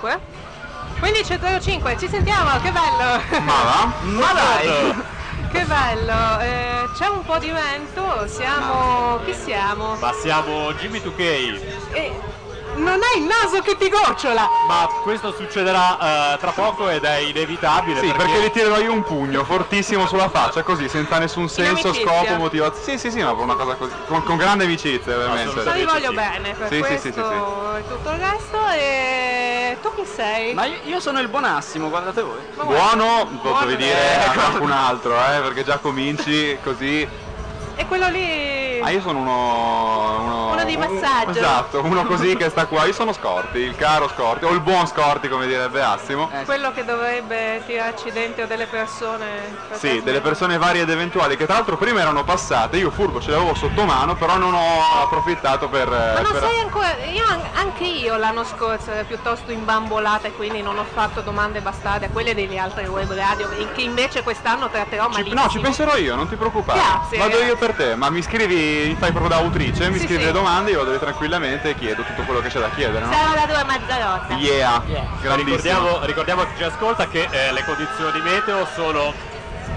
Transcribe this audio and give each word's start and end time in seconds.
05 0.00 0.18
1505, 1.00 1.96
ci 1.98 2.08
sentiamo, 2.08 2.58
che 2.60 2.72
bello! 2.72 3.20
Ma 3.44 3.62
va? 3.62 3.92
Ma 4.02 4.32
dai! 4.32 5.18
Che 5.50 5.64
bello, 5.64 6.38
eh, 6.40 6.88
c'è 6.94 7.06
un 7.08 7.24
po' 7.24 7.38
di 7.38 7.50
vento, 7.50 8.26
siamo... 8.28 9.18
chi 9.24 9.34
siamo? 9.34 9.96
Ma 9.96 10.12
siamo 10.12 10.72
Jimmy 10.74 10.98
2K. 10.98 11.60
E 11.92 12.12
non 12.76 13.00
è 13.00 13.18
il 13.18 13.24
naso 13.24 13.60
che 13.62 13.76
ti 13.76 13.88
gocciola! 13.88 14.48
Ma 14.66 14.88
questo 15.02 15.32
succederà 15.32 16.34
eh, 16.34 16.38
tra 16.38 16.50
poco 16.52 16.88
ed 16.88 17.04
è 17.04 17.16
inevitabile. 17.16 18.00
Sì, 18.00 18.12
perché 18.12 18.40
gli 18.40 18.50
tirerò 18.50 18.78
io 18.78 18.92
un 18.92 19.02
pugno 19.02 19.44
fortissimo 19.44 20.06
sulla 20.06 20.28
faccia, 20.28 20.62
così, 20.62 20.88
senza 20.88 21.18
nessun 21.18 21.48
senso, 21.48 21.92
scopo, 21.92 22.34
motivazione. 22.36 22.98
Sì, 22.98 22.98
sì, 22.98 23.10
sì, 23.10 23.22
ma 23.22 23.32
una 23.32 23.54
cosa 23.54 23.74
così. 23.74 23.92
Con, 24.06 24.22
con 24.22 24.36
grande 24.36 24.64
amicizia, 24.64 25.16
ovviamente. 25.16 25.62
Ma 25.62 25.72
vi 25.72 25.84
voglio 25.84 26.12
bene 26.12 26.54
per 26.54 26.68
Sì, 26.68 26.74
sì, 26.74 26.80
questo 26.80 27.00
sì, 27.00 27.12
sì, 27.12 27.20
sì. 27.20 27.78
e 27.78 27.88
tutto 27.88 28.10
il 28.10 28.18
resto 28.18 28.68
e 28.68 29.78
tu 29.82 29.94
chi 29.94 30.04
sei? 30.04 30.54
Ma 30.54 30.64
io, 30.64 30.78
io 30.84 31.00
sono 31.00 31.20
il 31.20 31.28
buonassimo, 31.28 31.88
guardate 31.88 32.22
voi. 32.22 32.40
Buono, 32.54 33.26
Buono, 33.26 33.38
potevi 33.40 33.76
dire 33.76 34.22
eh, 34.22 34.28
a 34.28 34.32
qualcun 34.32 34.70
altro, 34.70 35.14
eh, 35.14 35.40
perché 35.40 35.64
già 35.64 35.78
cominci 35.78 36.58
così. 36.62 37.28
E 37.80 37.86
quello 37.86 38.08
lì... 38.08 38.78
Ah, 38.82 38.90
io 38.90 39.00
sono 39.00 39.20
uno. 39.20 40.20
Uno, 40.20 40.52
Uno 40.52 40.64
di 40.64 40.74
un- 40.74 40.80
massaggio. 40.80 41.30
esatto, 41.38 41.80
uno 41.82 42.04
così 42.04 42.36
che 42.36 42.50
sta 42.50 42.66
qua. 42.66 42.84
Io 42.84 42.92
sono 42.92 43.12
Scorti, 43.14 43.58
il 43.58 43.74
caro 43.74 44.06
Scorti, 44.08 44.44
o 44.44 44.50
il 44.50 44.60
buon 44.60 44.86
Scorti, 44.86 45.28
come 45.28 45.46
direbbe 45.46 45.82
Assimo. 45.82 46.28
Quello 46.44 46.72
che 46.72 46.84
dovrebbe 46.84 47.62
tirarci 47.66 48.10
dentro 48.12 48.44
delle 48.46 48.66
persone. 48.66 49.56
per 49.68 49.78
Sì, 49.78 50.02
delle 50.02 50.20
persone 50.20 50.58
varie 50.58 50.82
ed 50.82 50.90
eventuali 50.90 51.36
che 51.38 51.46
tra 51.46 51.54
l'altro 51.54 51.78
prima 51.78 52.00
erano 52.00 52.22
passate, 52.22 52.76
io 52.76 52.90
furbo 52.90 53.18
ce 53.20 53.30
l'avevo 53.30 53.54
sotto 53.54 53.84
mano, 53.84 54.14
però 54.14 54.36
non 54.36 54.52
ho 54.52 55.02
approfittato 55.02 55.68
per... 55.68 55.88
Ma 55.88 56.20
non 56.20 56.32
per- 56.32 56.42
sei 56.42 56.58
ancora. 56.62 56.88
Io 57.10 57.24
an- 57.28 57.48
anche 57.54 57.84
io 57.84 58.16
l'anno 58.16 58.44
scorso 58.44 58.90
ero 58.92 59.04
piuttosto 59.06 59.52
imbambolata 59.52 60.28
e 60.28 60.32
quindi 60.34 60.60
non 60.60 60.76
ho 60.78 60.84
fatto 60.84 61.22
domande 61.22 61.60
bastarde 61.62 62.06
a 62.06 62.08
quelle 62.10 62.34
delle 62.34 62.58
altre 62.58 62.86
web 62.88 63.10
radio, 63.14 63.48
in- 63.58 63.72
che 63.72 63.80
invece 63.82 64.22
quest'anno 64.22 64.68
tratterò 64.68 65.04
Ci- 65.04 65.10
malissimo. 65.12 65.42
no, 65.42 65.48
ci 65.48 65.58
penserò 65.60 65.96
io, 65.96 66.14
non 66.14 66.28
ti 66.28 66.36
preoccupare. 66.36 66.78
Grazie, 66.78 67.18
Vado 67.18 67.38
io 67.42 67.56
per 67.56 67.69
te, 67.72 67.94
ma 67.94 68.10
mi 68.10 68.22
scrivi, 68.22 68.88
mi 68.88 68.96
fai 68.98 69.10
proprio 69.12 69.28
da 69.28 69.36
autrice, 69.42 69.88
mi 69.90 69.98
Sì, 69.98 70.04
scrivi 70.04 70.20
sì. 70.20 70.26
le 70.26 70.32
domande, 70.32 70.70
io 70.70 70.78
vado 70.78 70.92
lì 70.92 70.98
tranquillamente 70.98 71.70
e 71.70 71.74
chiedo 71.74 72.02
tutto 72.02 72.22
quello 72.22 72.40
che 72.40 72.48
c'è 72.48 72.58
da 72.60 72.70
chiedere, 72.74 73.04
no? 73.04 73.12
Sarò 73.12 73.34
la 73.34 73.46
tua 73.46 73.64
Mazzarotta. 73.64 74.34
Yeah, 74.36 74.82
grandissimo. 75.20 75.34
Ricordiamo, 75.36 76.04
ricordiamo 76.04 76.42
a 76.42 76.46
chi 76.46 76.56
ci 76.56 76.64
ascolta 76.64 77.06
che 77.08 77.28
eh, 77.30 77.52
le 77.52 77.64
condizioni 77.64 78.20
meteo 78.20 78.66
sono 78.74 79.28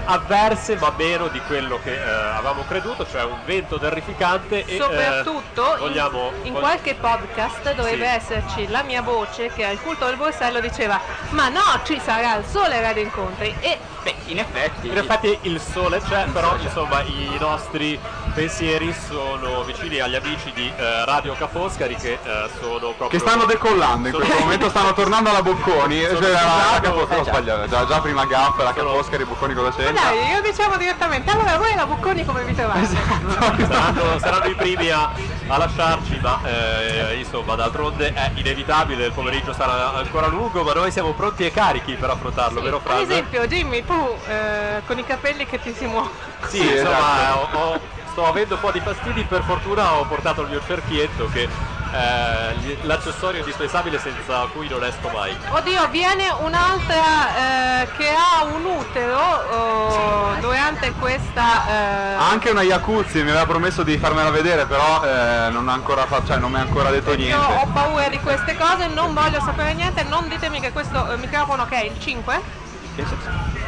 avverse 0.06 0.76
ma 0.76 0.92
meno 0.98 1.28
di 1.28 1.40
quello 1.46 1.80
che 1.82 1.94
eh, 1.94 1.98
avevamo 2.10 2.64
creduto, 2.68 3.06
cioè 3.10 3.22
un 3.24 3.38
vento 3.46 3.78
terrificante 3.78 4.64
e 4.66 4.74
eh, 4.74 4.78
Soprattutto 4.78 5.62
in- 5.72 5.78
vogliamo, 5.78 6.30
in, 6.42 6.52
vog- 6.52 6.62
qualche 6.62 6.94
podcast 6.94 7.74
dovrebbe 7.74 8.04
Sì. 8.06 8.14
esserci 8.34 8.68
la 8.68 8.82
mia 8.82 9.00
voce 9.00 9.50
che 9.54 9.64
al 9.64 9.80
culto 9.80 10.04
del 10.04 10.16
borsello 10.16 10.60
diceva 10.60 11.00
ma 11.30 11.48
no 11.48 11.80
ci 11.84 11.98
sarà 12.04 12.36
il 12.36 12.44
sole 12.44 12.80
radio 12.82 13.02
incontri 13.02 13.54
e 13.60 13.78
Beh, 14.04 14.14
in 14.26 14.38
effetti. 14.38 14.88
In 14.88 14.96
effetti 14.98 15.38
il 15.42 15.58
sole 15.60 16.00
c'è, 16.06 16.26
però 16.26 16.54
insomma 16.60 17.00
i 17.02 17.36
nostri 17.40 17.98
pensieri 18.34 18.94
sono 19.08 19.62
vicini 19.64 19.98
agli 20.00 20.14
amici 20.14 20.52
di 20.52 20.70
eh, 20.76 21.04
Radio 21.06 21.34
Ca' 21.38 21.48
Foscari 21.48 21.94
che 21.96 22.18
eh, 22.22 22.48
sono 22.60 22.78
proprio... 22.92 23.08
Che 23.08 23.18
stanno 23.18 23.44
decollando 23.46 24.08
in 24.08 24.14
questo 24.14 24.38
momento, 24.38 24.68
stanno 24.68 24.92
tornando 24.94 25.30
alla 25.30 25.40
Bocconi, 25.42 26.02
Sono 26.04 26.20
cioè 26.20 26.30
la, 26.32 26.82
eh, 26.82 26.88
ho 26.88 27.06
già. 27.08 27.22
sbagliato, 27.24 27.66
già, 27.68 27.86
già 27.86 28.00
prima 28.00 28.26
Gaffa, 28.26 28.62
la 28.62 28.72
Capofoscari, 28.74 29.24
Bocconi 29.24 29.54
cosa 29.54 29.68
ma 29.68 29.74
c'entra? 29.74 30.02
dai 30.02 30.28
io 30.32 30.40
diciamo 30.42 30.76
direttamente 30.76 31.30
allora 31.30 31.56
voi 31.56 31.74
la 31.74 31.86
Bocconi 31.86 32.24
come 32.26 32.44
vi 32.44 32.54
trovate? 32.54 32.80
Esatto. 32.80 33.64
Saranno, 33.66 34.18
saranno 34.18 34.46
i 34.46 34.54
primi 34.54 34.90
a, 34.90 35.10
a 35.46 35.56
lasciarci, 35.56 36.18
ma 36.20 36.40
eh, 36.44 37.14
insomma 37.16 37.54
d'altronde 37.54 38.12
è 38.12 38.32
inevitabile, 38.34 39.06
il 39.06 39.12
pomeriggio 39.12 39.52
sarà 39.54 39.94
ancora 39.94 40.26
lungo, 40.26 40.62
ma 40.62 40.72
noi 40.74 40.90
siamo 40.90 41.12
pronti 41.12 41.46
e 41.46 41.50
carichi 41.52 41.94
per 41.94 42.10
affrontarlo, 42.10 42.60
vero 42.60 42.76
Ad 42.76 42.82
Fran? 42.82 43.00
esempio 43.00 43.46
Jimmy 43.46 43.82
tu 43.94 44.16
eh, 44.28 44.82
con 44.86 44.98
i 44.98 45.04
capelli 45.04 45.46
che 45.46 45.60
ti 45.60 45.72
si 45.72 45.86
muovono 45.86 46.10
Sì, 46.48 46.58
Sì, 46.58 46.72
insomma, 46.72 47.20
esatto. 47.20 47.56
ho- 47.58 47.60
ho- 47.74 47.80
sto 48.10 48.26
avendo 48.26 48.54
un 48.54 48.60
po' 48.60 48.70
di 48.72 48.80
fastidi, 48.80 49.22
per 49.24 49.42
fortuna 49.42 49.94
ho 49.94 50.04
portato 50.04 50.42
il 50.42 50.48
mio 50.48 50.62
cerchietto 50.66 51.28
che 51.32 51.48
è 51.92 52.52
gli- 52.60 52.76
l'accessorio 52.82 53.38
indispensabile 53.38 53.98
senza 54.00 54.46
cui 54.52 54.68
non 54.68 54.82
esco 54.84 55.08
mai. 55.10 55.36
Oddio, 55.50 55.88
viene 55.90 56.24
un'altra 56.40 57.82
eh, 57.82 57.88
che 57.96 58.08
ha 58.10 58.44
un 58.44 58.64
utero 58.64 59.16
oh, 59.18 60.34
durante 60.40 60.92
questa... 60.94 61.66
eh, 61.68 62.14
Anche 62.18 62.50
una 62.50 62.62
Iacuzzi 62.62 63.22
mi 63.22 63.30
aveva 63.30 63.46
promesso 63.46 63.82
di 63.84 63.96
farmela 63.98 64.30
vedere, 64.30 64.66
però 64.66 65.04
eh, 65.04 65.50
non, 65.50 65.68
ha 65.68 65.72
ancora 65.72 66.04
fa- 66.06 66.22
cioè, 66.24 66.38
non 66.38 66.50
mi 66.50 66.58
ha 66.58 66.62
ancora 66.62 66.90
detto 66.90 67.12
Io 67.12 67.36
ho 67.38 67.46
niente. 67.46 67.66
paura 67.72 68.08
di 68.08 68.18
queste 68.18 68.56
cose, 68.56 68.88
non 68.88 69.14
voglio 69.14 69.40
sapere 69.40 69.74
niente, 69.74 70.02
non 70.04 70.28
ditemi 70.28 70.60
che 70.60 70.72
questo 70.72 71.10
eh, 71.10 71.16
microfono 71.16 71.64
che 71.66 71.76
è 71.80 71.84
il 71.84 71.96
5. 71.98 72.62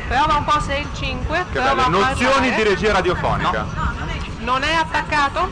Prova 0.08 0.34
un 0.36 0.44
po' 0.44 0.60
se 0.60 0.74
è 0.76 0.78
il 0.78 0.88
5. 0.94 1.46
Che 1.52 1.58
prova 1.60 1.74
belle, 1.84 2.04
a 2.04 2.08
nozioni 2.08 2.54
di 2.54 2.62
regia 2.62 2.92
radiofonica. 2.92 3.66
Non 4.38 4.62
è 4.62 4.72
attaccato? 4.74 5.50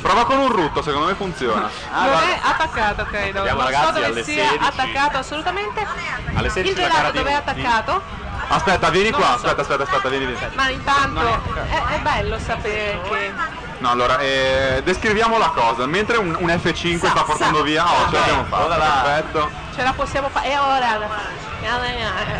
Prova 0.00 0.24
con 0.24 0.38
un 0.38 0.48
rutto, 0.50 0.82
secondo 0.82 1.06
me 1.06 1.14
funziona. 1.14 1.68
Ah, 1.92 2.04
non 2.06 2.14
è 2.28 2.38
attaccato, 2.42 3.04
credo. 3.04 3.42
Vediamo, 3.42 3.60
non 3.62 3.68
so 3.68 3.72
ragazzi, 3.72 3.92
dove 3.92 4.06
alle 4.06 4.24
sia 4.24 4.48
16. 4.48 4.58
attaccato 4.66 5.18
assolutamente. 5.18 5.86
Alle 6.34 6.48
16 6.50 6.68
il 6.68 6.88
gelato 6.88 7.10
dove 7.12 7.30
è 7.30 7.34
attaccato? 7.34 8.02
Aspetta, 8.48 8.90
vieni 8.90 9.10
Non 9.10 9.20
qua, 9.20 9.28
so. 9.30 9.34
aspetta, 9.36 9.60
aspetta, 9.62 9.82
aspetta, 9.84 10.08
vieni, 10.08 10.26
vieni. 10.26 10.40
Ma 10.54 10.68
intanto 10.68 11.20
è, 11.54 11.94
è 11.94 11.98
bello 12.00 12.38
sapere 12.40 13.00
che. 13.08 13.32
No, 13.78 13.90
allora, 13.90 14.18
eh, 14.18 14.80
descriviamo 14.84 15.38
la 15.38 15.48
cosa. 15.54 15.86
Mentre 15.86 16.16
un, 16.16 16.36
un 16.38 16.48
F5 16.48 16.98
Sa- 16.98 17.08
sta 17.10 17.22
portando 17.22 17.58
sa- 17.58 17.64
via, 17.64 17.84
oh, 17.84 18.08
ce 18.10 18.18
l'abbiamo 18.18 18.44
fatta, 18.44 18.74
perfetto. 18.76 19.50
Ce 19.74 19.82
la 19.82 19.92
possiamo 19.92 20.28
fare. 20.28 20.50
E 20.50 20.58
ora. 20.58 20.98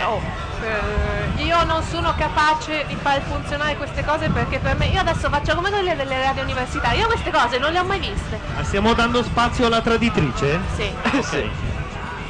Oh, 0.09 0.21
eh, 0.63 1.43
io 1.43 1.65
non 1.65 1.83
sono 1.83 2.15
capace 2.17 2.85
di 2.87 2.97
far 3.01 3.21
funzionare 3.23 3.77
queste 3.77 4.05
cose 4.05 4.29
perché 4.29 4.59
per 4.59 4.77
me. 4.77 4.87
Io 4.87 5.01
adesso 5.01 5.29
faccio 5.29 5.55
come 5.55 5.71
quelle 5.71 5.97
delle 5.97 6.21
radio 6.23 6.43
universitarie. 6.43 7.01
Io 7.01 7.07
queste 7.07 7.31
cose 7.31 7.59
non 7.59 7.73
le 7.73 7.79
ho 7.81 7.85
mai 7.85 7.99
viste. 7.99 8.39
Ma 8.55 8.63
stiamo 8.65 8.93
dando 8.95 9.23
spazio 9.23 9.67
alla 9.67 9.81
traditrice? 9.81 10.61
Sì. 10.77 10.91
Sì. 11.23 11.51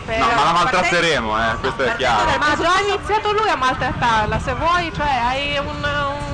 Per- 0.04 0.18
No, 0.18 0.26
ma 0.34 0.44
la 0.44 0.52
maltratteremo, 0.52 1.38
eh, 1.52 1.56
questo 1.60 1.82
è 1.84 1.94
chiaro. 1.96 2.36
Ma 2.36 2.56
già 2.56 2.74
ha 2.74 2.80
iniziato 2.80 3.32
lui 3.32 3.48
a 3.48 3.54
maltrattarla. 3.56 4.38
Se 4.40 4.52
vuoi, 4.54 4.92
cioè, 4.92 5.06
hai 5.08 5.58
un. 5.58 5.66
un 5.66 6.31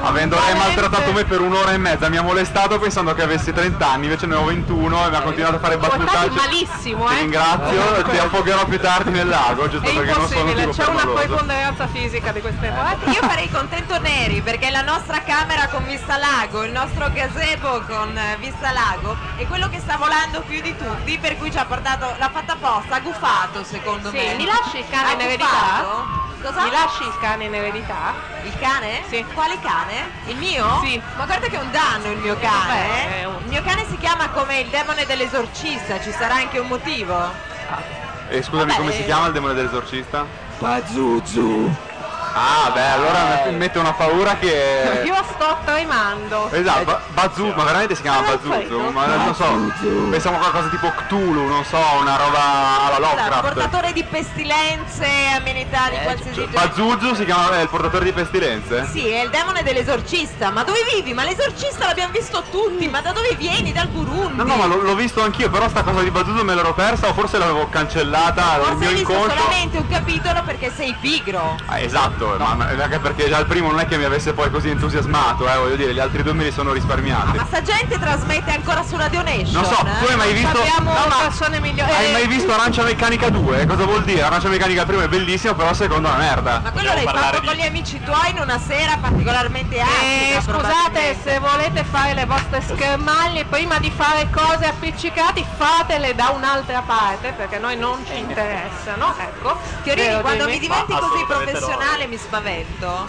Avendo 0.00 0.38
lei 0.38 0.54
maltrattato 0.54 1.12
me 1.12 1.24
per 1.24 1.40
un'ora 1.40 1.72
e 1.72 1.78
mezza, 1.78 2.08
mi 2.08 2.16
ha 2.16 2.22
molestato 2.22 2.78
pensando 2.78 3.14
che 3.14 3.22
avessi 3.22 3.52
30 3.52 3.86
anni, 3.90 4.04
invece 4.04 4.26
ne 4.26 4.36
ho 4.36 4.44
21 4.44 5.06
e 5.06 5.10
mi 5.10 5.16
ha 5.16 5.20
continuato 5.20 5.56
a 5.56 5.58
fare 5.58 5.76
battutacce. 5.76 6.30
malissimo, 6.30 7.06
Ti 7.08 7.14
eh. 7.14 7.18
ringrazio, 7.18 8.02
ti 8.08 8.18
affogherò 8.18 8.64
più 8.66 8.78
tardi 8.80 9.10
nel 9.10 9.28
lago, 9.28 9.68
giusto 9.68 9.88
È 9.88 9.94
perché 9.94 10.12
non 10.16 10.28
sono 10.28 10.50
un 10.50 10.54
tipo 10.54 10.70
c'è 10.70 10.86
una 10.86 11.06
preponderanza 11.06 11.86
fisica 11.88 12.32
di 12.32 12.40
queste 12.40 12.72
cose. 12.72 13.10
Io 13.10 13.20
farei 13.28 13.50
contento 13.50 13.98
Neri 13.98 14.40
perché 14.40 14.70
la 14.70 14.82
nostra 14.82 15.22
camera 15.22 15.66
con 15.68 15.84
vista 15.84 16.16
lago, 16.16 16.64
il 16.64 16.72
nostro 16.72 17.10
gazebo 17.12 17.82
con 17.86 18.16
eh, 18.16 18.36
vista 18.38 18.70
lago 18.72 19.16
è 19.36 19.46
quello 19.46 19.68
che 19.68 19.80
sta 19.80 19.96
volando 19.96 20.42
più 20.46 20.60
di 20.60 20.74
tutti, 20.76 21.18
per 21.18 21.36
cui 21.36 21.50
ci 21.50 21.58
ha 21.58 21.64
portato, 21.64 22.14
l'ha 22.18 22.30
fatta 22.32 22.52
apposta, 22.52 22.96
ha 22.96 23.00
gufato 23.00 23.64
secondo 23.64 24.10
Sì, 24.10 24.16
me. 24.16 24.34
mi 24.36 24.44
lasci 24.46 24.78
il 24.78 24.84
cane 24.88 25.12
in 25.12 25.20
eredità? 25.20 26.26
Cosa? 26.40 26.62
Mi 26.64 26.70
lasci 26.70 27.02
il 27.02 27.18
cane 27.20 27.44
in 27.44 27.54
eredità? 27.54 28.14
Il 28.44 28.56
cane? 28.58 29.02
Sì. 29.08 29.24
Quale 29.34 29.58
cane? 29.60 30.08
Il 30.26 30.36
mio? 30.36 30.80
Sì. 30.82 31.00
Ma 31.16 31.24
guarda 31.26 31.48
che 31.48 31.56
è 31.56 31.60
un 31.60 31.70
danno 31.72 32.10
il 32.12 32.18
mio 32.18 32.36
cane. 32.38 32.66
Vabbè, 32.68 33.06
eh. 33.16 33.20
è 33.20 33.24
un- 33.24 33.36
Il 33.42 33.48
mio 33.48 33.62
cane 33.62 33.84
si 33.88 33.96
chiama 33.98 34.28
come 34.30 34.60
il 34.60 34.68
demone 34.68 35.04
dell'esorcista, 35.04 36.00
ci 36.00 36.12
sarà 36.12 36.34
anche 36.36 36.58
un 36.58 36.68
motivo. 36.68 37.16
E 38.28 38.42
scusami, 38.42 38.70
Vabbè, 38.70 38.78
come 38.80 38.92
si 38.92 39.00
eh. 39.02 39.04
chiama 39.06 39.26
il 39.26 39.32
demone 39.32 39.54
dell'esorcista? 39.54 40.24
Pazuzu. 40.58 41.74
Ah, 42.40 42.70
beh, 42.70 42.88
allora 42.90 43.44
Eh. 43.46 43.50
mette 43.50 43.78
una 43.78 43.92
paura 43.94 44.36
che... 44.36 45.02
Io 45.04 45.16
sto 45.32 45.58
tremando. 45.64 46.48
Esatto, 46.52 46.84
ba- 46.84 47.02
Bazoo, 47.08 47.52
ma 47.54 47.64
veramente 47.64 47.94
si 47.96 48.02
chiama 48.02 48.20
Ma 48.20 48.26
non 48.26 48.36
Bazuzu? 48.36 48.50
credo. 48.58 48.90
Ma 48.92 49.06
non 49.06 49.34
so, 49.34 50.08
pensiamo 50.10 50.36
a 50.36 50.40
qualcosa 50.40 50.68
tipo 50.68 50.92
Cthulhu, 50.92 51.46
non 51.48 51.64
so, 51.64 51.78
una 52.00 52.16
roba 52.16 52.38
alla 52.38 52.96
Allora, 52.96 53.12
Lovecraft. 53.14 53.40
portatore 53.42 53.92
di 53.92 54.04
pestilenze, 54.04 55.06
amenità 55.36 55.88
di 55.90 55.96
qualsiasi 56.02 56.32
genere. 56.46 56.52
Bazuzu 56.68 57.14
si 57.14 57.24
chiama 57.24 57.58
è 57.58 57.62
il 57.62 57.68
portatore 57.68 58.04
di 58.04 58.12
pestilenze? 58.12 58.86
Sì, 58.86 59.08
è 59.08 59.22
il 59.22 59.30
demone 59.30 59.62
dell'esorcista. 59.62 60.50
Ma 60.50 60.62
dove 60.62 60.78
vivi? 60.94 61.12
Ma 61.14 61.24
l'esorcista 61.24 61.86
l'abbiamo 61.86 62.12
visto 62.12 62.44
tutti. 62.50 62.88
Ma 62.88 63.00
da 63.00 63.12
dove 63.12 63.34
vieni? 63.36 63.72
Dal 63.72 63.88
Burundi. 63.88 64.36
No, 64.36 64.44
no, 64.44 64.54
ma 64.56 64.66
l'ho, 64.66 64.76
l'ho 64.80 64.94
visto 64.94 65.22
anch'io, 65.22 65.50
però 65.50 65.68
sta 65.68 65.82
cosa 65.82 66.02
di 66.02 66.10
Bazuzu 66.10 66.44
me 66.44 66.54
l'ero 66.54 66.72
persa 66.74 67.08
o 67.08 67.12
forse 67.14 67.38
l'avevo 67.38 67.68
cancellata 67.68 68.42
Forse 68.58 68.74
mio 68.76 68.88
hai 68.88 68.94
visto 68.94 69.12
inconscio. 69.12 69.36
solamente 69.36 69.76
un 69.78 69.88
capitolo 69.88 70.42
perché 70.44 70.70
sei 70.70 70.94
pigro. 71.00 71.56
Ah, 71.66 71.80
esatto, 71.80 72.27
certo, 72.36 72.44
ma, 72.44 72.54
ma 72.54 72.82
anche 72.82 72.98
perché 72.98 73.28
già 73.28 73.38
il 73.38 73.46
primo 73.46 73.70
non 73.70 73.80
è 73.80 73.86
che 73.86 73.96
mi 73.96 74.04
avesse 74.04 74.32
poi 74.32 74.50
così 74.50 74.68
entusiasmato, 74.70 75.50
eh, 75.50 75.56
voglio 75.56 75.76
dire, 75.76 75.92
gli 75.94 75.98
altri 75.98 76.22
due 76.22 76.32
me 76.32 76.44
li 76.44 76.52
sono 76.52 76.72
risparmiati. 76.72 77.36
Ma 77.36 77.44
sta 77.46 77.62
gente 77.62 77.98
trasmette 77.98 78.50
ancora 78.52 78.82
su 78.82 78.96
Radio 78.96 79.22
Nation. 79.22 79.50
Non 79.52 79.64
so, 79.64 79.76
tu 79.76 80.06
hai 80.06 80.16
mai 80.16 80.32
visto... 80.32 80.58
Abbiamo 80.58 80.92
No, 80.92 81.06
ma- 81.08 81.16
persone 81.22 81.60
migliori. 81.60 81.90
Hai 81.90 82.08
eh, 82.08 82.12
mai 82.12 82.26
visto 82.26 82.52
Arancia 82.52 82.82
Meccanica 82.82 83.28
2? 83.30 83.66
Cosa 83.66 83.84
vuol 83.84 84.02
dire? 84.04 84.22
Arancia 84.22 84.48
Meccanica 84.48 84.84
primo 84.84 85.02
è 85.02 85.08
bellissimo, 85.08 85.54
però 85.54 85.72
secondo 85.74 86.08
è 86.08 86.10
una 86.12 86.20
merda. 86.20 86.60
Ma 86.62 86.70
quello 86.72 86.88
Vogliamo 86.88 86.94
l'hai 86.94 87.04
parlare 87.04 87.26
fatto 87.36 87.40
di- 87.40 87.46
con 87.46 87.56
gli 87.56 87.66
amici 87.66 88.00
tuoi 88.02 88.30
in 88.30 88.38
una 88.40 88.58
sera 88.58 88.96
particolarmente 89.00 89.76
Eh, 89.76 89.80
ampia. 89.80 90.40
scusate, 90.40 91.16
se 91.22 91.38
volete 91.38 91.84
fare 91.84 92.14
le 92.14 92.24
vostre 92.26 92.60
schermaglie, 92.62 93.44
prima 93.44 93.78
di 93.78 93.90
fare 93.90 94.28
cose 94.30 94.66
appiccicate, 94.66 95.44
fatele 95.56 96.14
da 96.14 96.30
un'altra 96.30 96.82
parte, 96.82 97.32
perché 97.32 97.56
a 97.56 97.58
noi 97.60 97.76
non 97.76 98.04
ci 98.06 98.16
interessano, 98.18 99.14
ecco. 99.18 99.56
Chiorini, 99.82 100.06
Vero, 100.08 100.20
quando 100.20 100.44
mi 100.46 100.58
diventi 100.58 100.92
così 100.92 101.20
no. 101.20 101.26
professionale 101.26 102.06
mi 102.18 102.24
spavento. 102.24 103.08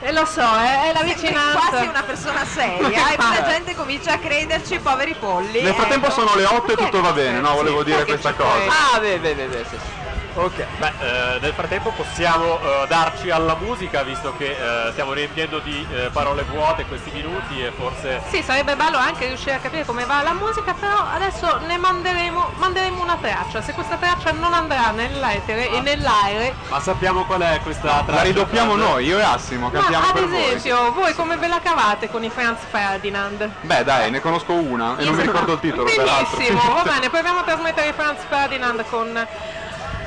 E 0.00 0.12
lo 0.12 0.24
so, 0.26 0.42
è, 0.42 0.88
è 0.88 0.92
la 0.92 0.98
Sembri 0.98 1.14
vicinanza. 1.14 1.68
quasi 1.68 1.86
una 1.86 2.02
persona 2.02 2.44
seria 2.44 3.10
e 3.12 3.16
poi 3.16 3.30
la 3.30 3.42
gente 3.42 3.74
comincia 3.74 4.12
a 4.12 4.18
crederci, 4.18 4.78
poveri 4.78 5.14
polli. 5.18 5.62
Nel 5.62 5.74
frattempo 5.74 6.06
ecco. 6.06 6.20
sono 6.20 6.34
le 6.36 6.44
8 6.44 6.72
e 6.72 6.76
tutto 6.76 7.00
va 7.00 7.12
bene, 7.12 7.40
no? 7.40 7.54
Volevo 7.54 7.78
Sì, 7.78 7.84
dire 7.86 8.04
questa 8.04 8.34
cosa. 8.34 8.94
Ah, 8.94 9.00
beh, 9.00 9.18
beh, 9.18 9.34
beh, 9.34 9.46
beh, 9.46 9.64
sì, 9.64 9.76
sì. 9.78 10.03
Ok. 10.36 10.64
Beh, 10.78 10.92
eh, 11.00 11.38
nel 11.40 11.52
frattempo 11.52 11.90
possiamo 11.90 12.58
eh, 12.60 12.86
darci 12.88 13.30
alla 13.30 13.54
musica, 13.54 14.02
visto 14.02 14.34
che 14.36 14.50
eh, 14.50 14.90
stiamo 14.90 15.12
riempiendo 15.12 15.60
di 15.60 15.86
eh, 15.92 16.10
parole 16.12 16.42
vuote 16.42 16.84
questi 16.86 17.10
minuti 17.12 17.62
e 17.62 17.70
forse 17.70 18.20
Sì, 18.30 18.42
sarebbe 18.42 18.74
bello 18.74 18.96
anche 18.96 19.26
riuscire 19.28 19.54
a 19.54 19.58
capire 19.58 19.84
come 19.84 20.04
va 20.04 20.22
la 20.22 20.32
musica, 20.32 20.74
però 20.74 20.96
adesso 21.14 21.60
ne 21.66 21.76
manderemo, 21.76 22.52
manderemo 22.56 23.00
una 23.00 23.16
traccia. 23.20 23.62
Se 23.62 23.72
questa 23.74 23.96
traccia 23.96 24.32
non 24.32 24.52
andrà 24.52 24.90
nell'etere 24.90 25.70
e 25.70 25.80
nell'aere, 25.80 26.54
Ma 26.68 26.80
sappiamo 26.80 27.24
qual 27.24 27.42
è 27.42 27.60
questa 27.62 28.02
traccia? 28.04 28.12
La 28.14 28.22
ridoppiamo 28.22 28.74
noi, 28.74 29.06
io 29.06 29.18
e 29.18 29.22
Assimo, 29.22 29.68
ma 29.68 29.78
cantiamo 29.78 30.06
ad 30.06 30.12
per 30.14 30.28
voi. 30.28 30.44
esempio, 30.46 30.92
voi 30.92 31.14
come 31.14 31.36
ve 31.36 31.46
la 31.46 31.60
cavate 31.60 32.10
con 32.10 32.24
i 32.24 32.30
Franz 32.30 32.58
Ferdinand? 32.68 33.48
Beh 33.60 33.84
dai, 33.84 34.10
ne 34.10 34.20
conosco 34.20 34.52
una 34.52 34.96
e 34.96 35.04
non 35.04 35.14
mi 35.14 35.22
ricordo 35.22 35.52
il 35.52 35.60
titolo 35.60 35.84
peraltro. 35.84 36.36
Benissimo, 36.36 36.74
va 36.74 36.82
bene, 36.90 37.08
proviamo 37.08 37.38
a 37.38 37.42
trasmettere 37.44 37.92
Franz 37.92 38.18
Ferdinand 38.28 38.84
con... 38.90 39.26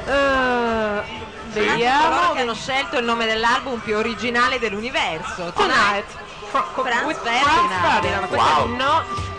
eh, 0.07 1.04
coloro 1.54 1.71
vediamo... 1.71 2.33
che 2.33 2.42
hanno 2.42 2.54
scelto 2.54 2.98
il 2.98 3.06
nome 3.06 3.25
dell'album 3.25 3.80
più 3.80 3.98
originale 3.98 4.59
dell'universo. 4.59 5.51
Tonight. 5.54 6.06
Con- 6.51 6.86
Franz 6.86 7.18
Ferdinand. 7.18 8.30
Wow. 8.31 8.75
no. 8.75 9.37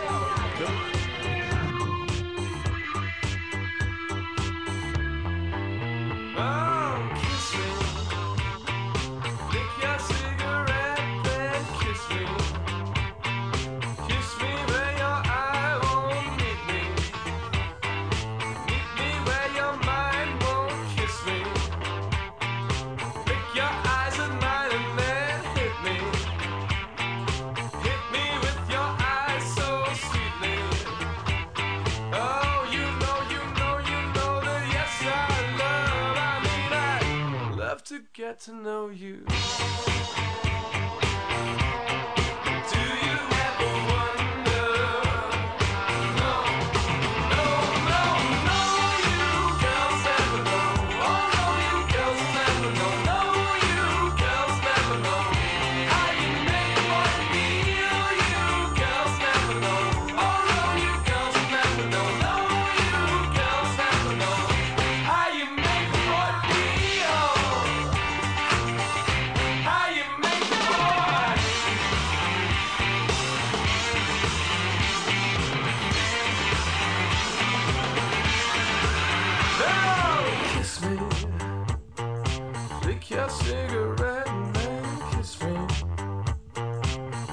To 37.89 38.03
get 38.13 38.39
to 38.39 38.53
know 38.53 38.89
you. 38.89 39.25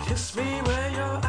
Kiss 0.06 0.37
me 0.37 0.62
where 0.62 0.91
your 0.93 1.25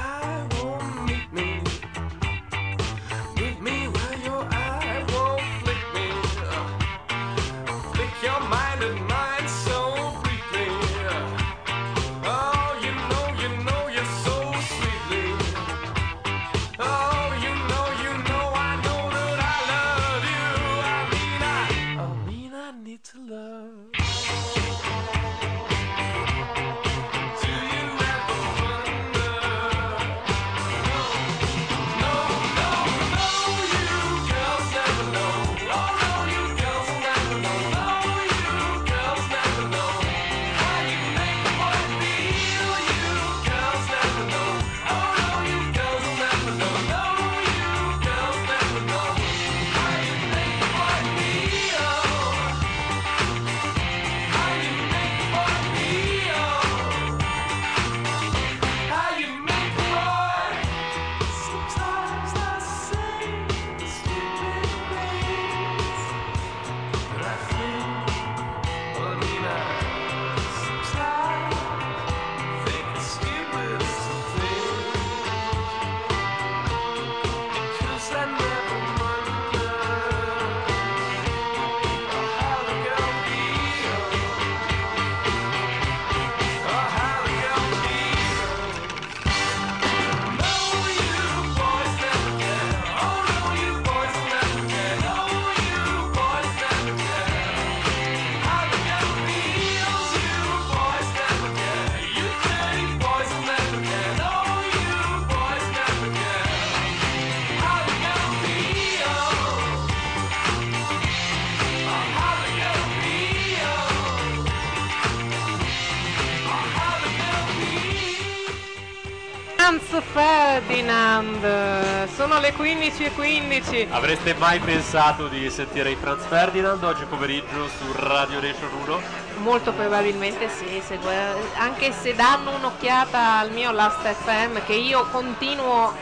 sono 122.48 122.52
le 122.52 122.54
15 122.54 123.04
e 123.04 123.12
15. 123.12 123.88
Avreste 123.92 124.34
mai 124.36 124.60
pensato 124.60 125.28
di 125.28 125.50
sentire 125.50 125.92
i 125.92 125.96
Franz 125.96 126.24
Ferdinand 126.26 126.82
oggi 126.84 127.04
pomeriggio 127.06 127.68
su 127.68 127.92
Radio 127.94 128.40
Nation 128.40 128.70
1? 128.84 129.02
Molto 129.38 129.72
probabilmente 129.74 130.50
sì, 130.50 130.82
se 130.86 130.98
guarda- 130.98 131.38
anche 131.58 131.92
se 131.92 132.16
danno 132.16 132.56
un'occhiata 132.56 133.40
al 133.40 133.52
mio 133.52 133.72
Last 133.72 134.02
FM 134.02 134.66
che 134.66 134.74
io 134.74 135.06
continuo 135.12 135.94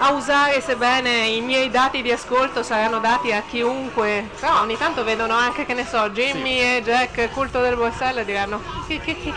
a 0.00 0.12
usare 0.12 0.60
sebbene 0.60 1.26
i 1.26 1.40
miei 1.40 1.70
dati 1.70 2.02
di 2.02 2.12
ascolto 2.12 2.62
saranno 2.62 2.98
dati 3.00 3.32
a 3.32 3.42
chiunque, 3.42 4.28
però 4.38 4.60
ogni 4.60 4.76
tanto 4.76 5.02
vedono 5.02 5.34
anche, 5.34 5.66
che 5.66 5.74
ne 5.74 5.84
so, 5.84 6.10
Jimmy 6.10 6.58
e 6.60 6.82
Jack, 6.84 7.30
culto 7.32 7.60
del 7.60 7.74
borsello 7.76 8.22
diranno 8.22 8.62
che, 8.86 9.00
che, 9.00 9.16
che, 9.16 9.32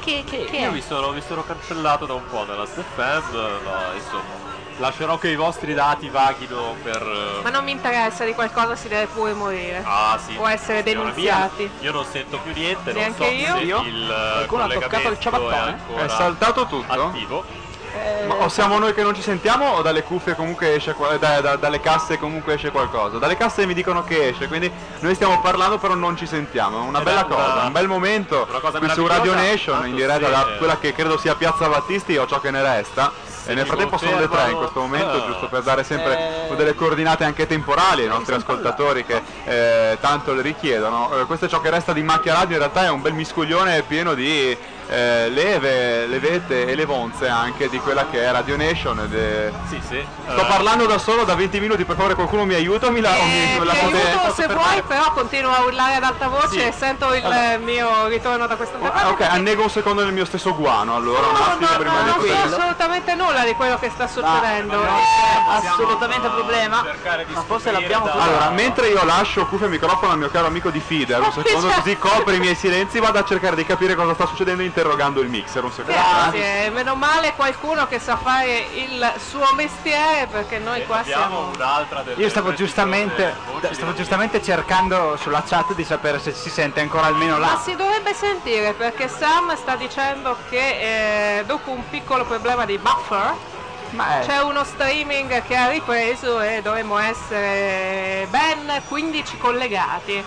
che, 0.00 0.24
che, 0.28 0.44
che 0.46 0.56
Io 0.56 0.72
mi 0.72 0.82
sono, 0.82 1.12
mi 1.12 1.22
sono 1.24 1.44
cancellato 1.44 2.06
da 2.06 2.14
un 2.14 2.26
po' 2.28 2.44
dalla 2.44 2.66
SFM, 2.66 3.62
ma 3.64 3.94
insomma, 3.94 4.43
lascerò 4.78 5.18
che 5.18 5.28
i 5.28 5.36
vostri 5.36 5.74
dati 5.74 6.08
vaghino 6.08 6.74
per... 6.82 7.00
eh, 7.02 7.42
Ma 7.42 7.50
non 7.50 7.64
mi 7.64 7.70
interessa, 7.70 8.24
di 8.24 8.32
qualcosa 8.34 8.74
si 8.76 8.88
deve 8.88 9.06
pure 9.06 9.32
morire. 9.32 9.82
Ah 9.84 10.18
sì. 10.24 10.34
Può 10.34 10.46
essere 10.48 10.82
denunziati. 10.82 11.62
mia, 11.62 11.70
io 11.80 11.92
non 11.92 12.04
sento 12.04 12.38
più 12.38 12.52
niente, 12.52 12.92
non 12.92 13.00
Neanche 13.02 13.24
so 13.24 13.30
io? 13.62 13.78
se 13.82 13.88
il 13.88 14.10
eh, 14.10 14.32
Qualcuno 14.46 14.62
ha 14.64 14.68
toccato 14.68 15.08
il 15.08 15.18
ciabattone? 15.18 15.80
è 15.96 16.04
È 16.04 16.08
saltato 16.08 16.66
tutto? 16.66 16.92
attivo. 17.08 17.62
Ma 18.26 18.34
o 18.34 18.48
siamo 18.48 18.76
noi 18.78 18.92
che 18.92 19.04
non 19.04 19.14
ci 19.14 19.22
sentiamo 19.22 19.68
o 19.74 19.82
dalle 19.82 20.02
cuffie 20.02 20.34
comunque 20.34 20.74
esce 20.74 20.94
qua- 20.94 21.16
da- 21.16 21.40
da- 21.40 21.54
dalle 21.54 21.78
casse 21.80 22.18
comunque 22.18 22.54
esce 22.54 22.72
qualcosa? 22.72 23.18
Dalle 23.18 23.36
casse 23.36 23.66
mi 23.66 23.74
dicono 23.74 24.02
che 24.02 24.28
esce, 24.30 24.48
quindi 24.48 24.68
noi 24.98 25.14
stiamo 25.14 25.40
parlando 25.40 25.78
però 25.78 25.94
non 25.94 26.16
ci 26.16 26.26
sentiamo. 26.26 26.78
È 26.78 26.88
una 26.88 26.98
Ed 26.98 27.04
bella 27.04 27.20
è 27.20 27.24
una- 27.26 27.34
cosa, 27.36 27.62
un 27.66 27.72
bel 27.72 27.86
momento 27.86 28.48
cosa 28.60 28.78
qui 28.80 28.88
su 28.90 29.06
Radio 29.06 29.32
Nation 29.34 29.86
in 29.86 29.94
diretta 29.94 30.28
da 30.28 30.44
quella 30.58 30.76
che 30.78 30.92
credo 30.92 31.16
sia 31.18 31.36
Piazza 31.36 31.68
Battisti 31.68 32.16
o 32.16 32.26
ciò 32.26 32.40
che 32.40 32.50
ne 32.50 32.62
resta. 32.62 33.12
E 33.46 33.54
nel 33.54 33.64
mi 33.64 33.68
frattempo 33.68 33.98
sono 33.98 34.18
le 34.18 34.28
tre 34.28 34.50
in 34.50 34.56
questo 34.56 34.80
momento, 34.80 35.10
Ah. 35.10 35.26
giusto 35.26 35.48
per 35.48 35.62
dare 35.62 35.84
sempre 35.84 36.48
Eh. 36.50 36.56
delle 36.56 36.74
coordinate 36.74 37.24
anche 37.24 37.46
temporali 37.46 38.02
ai 38.02 38.08
nostri 38.08 38.34
ascoltatori 38.34 39.04
che 39.04 39.20
eh, 39.44 39.98
tanto 40.00 40.32
le 40.32 40.42
richiedono. 40.42 41.10
Eh, 41.20 41.24
questo 41.26 41.44
è 41.44 41.48
ciò 41.48 41.60
che 41.60 41.70
resta 41.70 41.92
di 41.92 42.02
Macchia 42.02 42.32
Radio, 42.34 42.52
in 42.54 42.58
realtà 42.60 42.84
è 42.84 42.90
un 42.90 43.02
bel 43.02 43.12
miscuglione 43.12 43.82
pieno 43.82 44.14
di 44.14 44.56
eh, 44.86 45.30
leve, 45.30 46.06
levette 46.06 46.66
e 46.66 46.74
levonze 46.74 47.26
anche 47.26 47.70
di 47.70 47.78
quella 47.78 48.06
che 48.10 48.22
è 48.22 48.30
Radio 48.30 48.56
Nation. 48.56 48.98
ed 49.00 49.14
è- 49.14 49.50
Sì, 49.68 49.80
sì. 49.86 50.04
Sto 50.28 50.40
eh, 50.42 50.44
parlando 50.44 50.84
da 50.86 50.98
solo 50.98 51.24
da 51.24 51.34
20 51.34 51.58
minuti, 51.58 51.84
per 51.86 51.96
favore 51.96 52.14
qualcuno 52.14 52.44
mi 52.44 52.52
aiuta 52.54 52.86
o 52.88 52.90
mi 52.90 53.00
la, 53.00 53.10
o 53.12 53.14
Eh, 53.14 53.56
mi, 53.58 53.64
la 53.64 53.72
aiuto 53.72 54.34
se 54.34 54.42
fermare? 54.42 54.68
vuoi, 54.68 54.82
però 54.86 55.10
continuo 55.12 55.52
a 55.52 55.62
urlare 55.62 55.94
ad 55.94 56.02
alta 56.02 56.28
voce 56.28 56.48
Sì. 56.48 56.60
e 56.66 56.72
sento 56.72 57.14
il 57.14 57.22
Vabbè. 57.22 57.56
mio 57.58 58.06
ritorno 58.08 58.46
da 58.46 58.56
questa 58.56 58.76
Ah, 58.76 58.88
parte. 58.90 59.24
ok, 59.24 59.30
annego 59.32 59.62
un 59.62 59.70
secondo 59.70 60.04
nel 60.04 60.12
mio 60.12 60.26
stesso 60.26 60.54
guano 60.54 60.94
allora, 60.96 61.20
No, 61.20 61.28
no, 61.28 62.02
no, 62.02 62.12
so 62.12 62.18
quello. 62.18 62.34
assolutamente 62.56 63.14
nulla 63.14 63.33
di 63.42 63.54
quello 63.54 63.78
che 63.78 63.90
sta 63.90 64.06
succedendo. 64.06 64.76
no, 64.76 64.82
Eh, 64.82 65.66
assolutamente 65.66 66.28
problema. 66.28 66.84
Ma 67.26 67.42
forse 67.42 67.70
l'abbiamo 67.72 68.06
trovato. 68.06 68.28
Allora, 68.30 68.50
mentre 68.50 68.88
io 68.88 69.04
lascio 69.04 69.46
cuffia 69.46 69.66
e 69.66 69.70
microfono 69.70 70.12
al 70.12 70.18
mio 70.18 70.30
caro 70.30 70.46
amico 70.46 70.70
di 70.70 70.80
Feeder, 70.80 71.20
un 71.20 71.32
secondo 71.32 71.68
così 71.68 71.96
copre 71.98 72.36
i 72.36 72.38
miei 72.38 72.54
silenzi, 72.54 72.98
vado 73.00 73.18
a 73.18 73.24
cercare 73.24 73.56
di 73.56 73.64
capire 73.64 73.94
cosa 73.94 74.14
sta 74.14 74.26
succedendo 74.26 74.62
interrogando 74.62 75.20
il 75.20 75.28
mixer, 75.28 75.64
un 75.64 75.72
secondo. 75.72 75.98
Grazie, 76.00 76.70
meno 76.70 76.94
male 76.94 77.32
qualcuno 77.34 77.86
che 77.86 77.98
sa 77.98 78.16
fare 78.16 78.66
il 78.74 79.12
suo 79.28 79.52
mestiere 79.54 80.26
perché 80.30 80.58
noi 80.58 80.84
qua 80.86 81.02
siamo. 81.04 81.50
un'altra 81.54 82.02
delle 82.02 82.20
Io 82.22 82.28
stavo 82.28 82.52
giustamente, 82.54 83.34
stavo 83.72 83.94
giustamente 83.94 84.42
cercando 84.42 85.16
sulla 85.20 85.42
chat 85.46 85.74
di 85.74 85.84
sapere 85.84 86.18
se 86.18 86.32
si 86.32 86.50
sente 86.50 86.80
ancora 86.80 87.06
almeno 87.06 87.38
Ma 87.38 87.52
là. 87.52 87.60
si 87.62 87.74
dovrebbe 87.76 88.12
sentire 88.14 88.72
perché 88.74 89.08
Sam 89.08 89.54
sta 89.56 89.76
dicendo 89.76 90.36
che 90.48 91.38
eh, 91.38 91.44
dopo 91.44 91.70
un 91.70 91.82
piccolo 91.88 92.24
problema 92.24 92.64
di 92.64 92.78
buffer 92.78 93.23
Ma 93.90 94.20
è- 94.20 94.24
c'è 94.26 94.40
uno 94.42 94.64
streaming 94.64 95.42
che 95.44 95.54
ha 95.56 95.68
ripreso 95.68 96.40
e 96.40 96.60
dovremmo 96.62 96.98
essere 96.98 98.26
ben 98.28 98.82
15 98.88 99.36
collegati. 99.38 100.22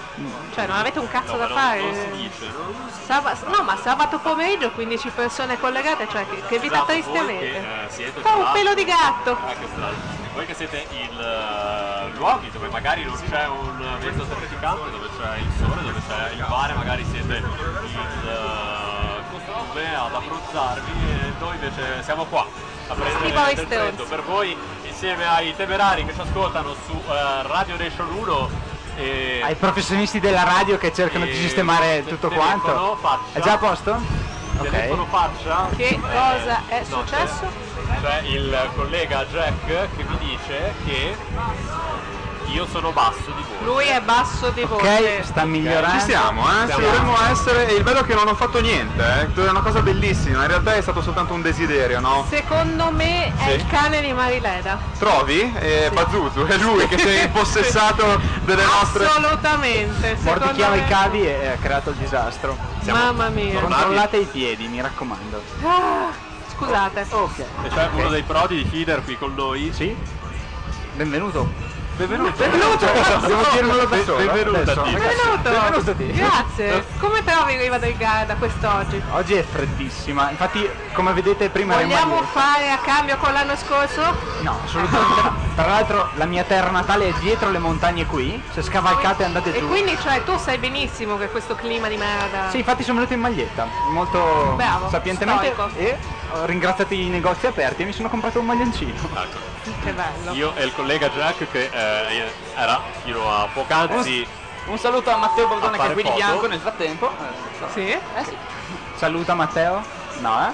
Cioè 0.54 0.66
non 0.68 0.78
avete 0.78 1.00
un 1.00 1.08
cazzo 1.10 1.34
No, 1.34 1.38
ma 1.40 1.48
da 1.48 1.48
non, 1.54 1.58
fare. 1.64 1.82
non 1.82 1.94
si 1.94 2.10
dice, 2.22 2.46
no? 2.52 2.74
Saba- 3.06 3.36
no, 3.48 3.64
ma 3.64 3.76
sabato 3.78 4.20
pomeriggio 4.20 4.72
15 4.72 5.10
persone 5.10 5.60
collegate, 5.60 6.08
cioè 6.10 6.26
che, 6.30 6.42
che 6.48 6.60
vita 6.60 6.76
Esatto, 6.76 6.92
triste 6.92 7.18
avete. 7.18 7.52
che, 7.52 7.58
eh, 7.58 7.90
siete 7.90 8.22
Fa 8.22 8.34
un 8.36 8.42
tra 8.44 8.52
pelo 8.52 8.74
di 8.74 8.84
gatto. 8.86 9.32
Ah. 9.32 10.16
Voi 10.34 10.46
che 10.46 10.54
siete 10.54 10.86
in 10.92 11.20
eh, 11.20 12.10
luoghi 12.16 12.50
dove 12.52 12.68
magari 12.70 13.04
non 13.04 13.20
c'è 13.30 13.48
un 13.48 13.98
mezzo 14.00 14.24
terrificante, 14.24 14.92
dove 14.92 15.08
c'è 15.18 15.38
il 15.38 15.52
sole, 15.58 15.82
dove 15.82 16.02
c'è 16.08 16.32
il 16.34 16.46
mare, 16.48 16.74
magari 16.74 17.06
siete 17.10 17.38
in 17.38 18.28
eh, 18.28 19.22
costume 19.32 19.96
ad 19.96 20.14
abbronzarvi 20.14 20.92
e 20.92 21.32
noi 21.40 21.56
invece 21.56 22.04
siamo 22.04 22.26
qua 22.26 22.46
a 22.88 22.94
prendere 22.94 23.54
del 23.56 23.66
freddo 23.68 24.04
per 24.06 24.24
voi 24.24 24.56
insieme 24.84 25.26
ai 25.28 25.56
temerari 25.56 26.06
che 26.06 26.14
ci 26.14 26.22
ascoltano 26.22 26.74
su 26.86 26.94
eh, 27.10 27.42
Radio 27.48 27.76
Nation 27.78 28.08
1 28.12 28.50
e 28.98 29.42
ai 29.44 29.56
professionisti 29.56 30.20
della 30.20 30.44
radio 30.44 30.78
che 30.78 30.92
cercano 30.94 31.26
di 31.26 31.36
sistemare 31.36 32.04
te- 32.04 32.10
tutto 32.10 32.30
telefono, 32.30 32.62
quanto. 32.62 32.96
faccia. 33.02 33.40
È 33.40 33.42
già 33.42 33.54
a 33.54 33.58
posto? 33.58 34.26
telefono 34.62 35.04
Ok. 35.04 35.10
faccia 35.10 35.70
Che 35.76 35.84
Eh, 35.88 36.00
cosa 36.00 36.62
è 36.68 36.84
no, 36.90 36.98
successo? 37.04 37.46
c'è, 37.86 38.02
c'è 38.02 38.22
il 38.28 38.70
collega 38.76 39.24
Jack 39.26 39.66
che 39.68 40.04
mi 40.04 40.18
dice 40.18 40.74
che 40.86 41.16
io 42.52 42.66
sono 42.68 42.92
basso 42.92 43.20
di 43.26 43.42
voce 43.44 43.64
Lui 43.66 43.86
è 43.86 44.00
basso 44.02 44.50
di 44.52 44.64
voce. 44.64 44.86
Ok, 45.20 45.26
sta 45.26 45.44
migliorando. 45.46 46.00
Ci 46.00 46.06
siamo, 46.06 46.42
eh? 46.50 46.60
Ci 46.62 46.66
Siamo. 46.68 46.82
dovremmo 46.86 47.16
essere. 47.30 47.68
E 47.70 47.74
il 47.74 47.84
bello 47.84 48.00
è 48.00 48.04
che 48.06 48.14
non 48.14 48.28
ho 48.28 48.36
fatto 48.36 48.60
niente, 48.62 49.04
eh? 49.04 49.46
È 49.46 49.50
una 49.50 49.62
cosa 49.62 49.82
bellissima. 49.82 50.42
In 50.42 50.48
realtà 50.48 50.76
è 50.76 50.82
stato 50.82 51.02
soltanto 51.02 51.34
un 51.34 51.42
desiderio, 51.42 52.00
no? 52.00 52.26
Secondo 52.30 52.90
me 52.92 53.28
è 53.36 53.44
Sì. 53.44 53.50
il 53.56 53.68
cane 53.68 54.02
di 54.02 54.14
Marileda. 54.14 54.78
Trovi? 54.98 55.54
È 55.54 55.90
Bazuzu, 55.92 56.46
è 56.46 56.58
lui 56.58 56.88
che 56.88 56.98
si 56.98 57.08
è 57.08 57.24
impossessato 57.24 58.20
delle 58.46 58.64
nostre. 58.64 59.06
Assolutamente. 59.06 60.18
Mordi 60.22 60.40
secondo 60.40 60.54
chiave 60.54 60.76
me- 60.78 60.82
i 60.84 60.88
cavi 60.88 61.22
e 61.28 61.48
ha 61.48 61.58
creato 61.62 61.90
il 61.90 61.96
disastro. 61.98 62.58
Mamma 62.84 63.28
mia. 63.30 63.60
Controllate 63.60 64.18
i 64.18 64.26
piedi, 64.26 64.68
mi 64.68 64.82
raccomando. 64.82 65.42
Ah, 65.64 66.10
scusate. 66.56 67.06
Ok. 67.10 67.40
e 67.64 67.68
c'è 67.70 67.90
uno 67.94 68.08
dei 68.10 68.24
prodi 68.24 68.64
di 68.64 68.70
Feeder 68.70 69.04
qui 69.04 69.18
con 69.18 69.34
noi 69.36 69.72
Sì? 69.74 69.96
Benvenuto. 70.94 71.67
Benvenuto. 71.98 72.32
Benvenuto. 72.38 72.86
Devo 73.26 73.44
dirmelo 73.52 73.86
da 73.86 73.98
solo. 74.04 74.18
benvenuto 74.18 74.58
a 74.58 74.62
adesso. 74.62 74.82
te. 74.84 74.92
Benvenuto. 74.92 75.50
Benvenuto 75.50 75.92
a 75.92 75.96
te. 75.96 76.12
Grazie. 76.12 76.86
Come 77.00 77.24
trovi 77.24 77.58
Riva 77.58 77.78
del 77.80 77.98
Garda 77.98 78.36
quest'oggi? 78.36 79.02
Oggi 79.14 79.34
è 79.34 79.44
freddissima. 79.44 80.30
Infatti, 80.30 80.70
come 80.94 81.14
vedete 81.14 81.50
prima 81.50 81.74
Vogliamo 81.76 82.22
fare 82.22 82.70
a 82.70 82.78
cambio 82.78 83.18
con 83.18 83.34
l'anno 83.34 83.56
scorso? 83.56 84.02
No, 84.42 84.60
assolutamente 84.64 85.22
no. 85.24 85.36
Tra 85.56 85.66
l'altro 85.66 86.10
la 86.16 86.26
mia 86.26 86.44
terra 86.44 86.70
natale 86.70 87.08
è 87.08 87.14
dietro 87.20 87.50
le 87.50 87.58
montagne 87.58 88.06
qui. 88.06 88.40
Se 88.54 88.62
scavalcate 88.62 89.24
andate 89.24 89.56
E 89.56 89.60
giù. 89.60 89.68
quindi 89.68 89.98
cioè 90.00 90.24
tu 90.24 90.38
sai 90.38 90.60
benissimo 90.60 91.18
che 91.18 91.30
questo 91.30 91.56
clima 91.56 91.88
di 91.88 91.98
merda. 91.98 92.52
Sì, 92.52 92.58
infatti 92.60 92.84
sono 92.84 92.98
venuto 92.98 93.14
in 93.16 93.22
maglietta, 93.22 93.66
molto 93.92 94.54
Bravo, 94.56 94.88
sapientemente 94.90 95.52
storico. 95.52 95.76
e 95.80 95.98
ho 96.34 96.46
ringraziato 96.46 96.94
i 96.94 97.08
negozi 97.08 97.48
aperti 97.48 97.82
e 97.82 97.86
mi 97.86 97.92
sono 97.94 98.08
comprato 98.08 98.40
un 98.40 98.46
maglioncino. 98.46 98.94
Ecco. 98.94 99.57
Che 99.84 99.92
bello. 99.94 100.34
io 100.34 100.54
e 100.56 100.64
il 100.64 100.74
collega 100.74 101.10
Jack 101.10 101.50
che 101.52 101.70
eh, 101.72 102.32
era 102.56 102.82
fino 103.04 103.30
a 103.34 103.48
poc'anzi 103.54 104.28
Un 104.68 104.78
saluto 104.78 105.10
a 105.12 105.18
Matteo 105.18 105.48
Bordone 105.48 105.78
A 105.78 105.82
che 105.82 105.88
è 105.90 105.94
qui 105.94 106.04
di 106.04 106.10
foto. 106.10 106.20
bianco 106.22 106.48
nel 106.48 106.60
frattempo. 106.60 107.10
Eh, 107.12 107.58
so. 107.60 107.68
Sì? 107.74 107.90
Eh 107.92 108.24
sì. 108.26 108.36
Saluta 108.96 109.34
Matteo. 109.34 109.82
No, 110.20 110.48
eh? 110.50 110.52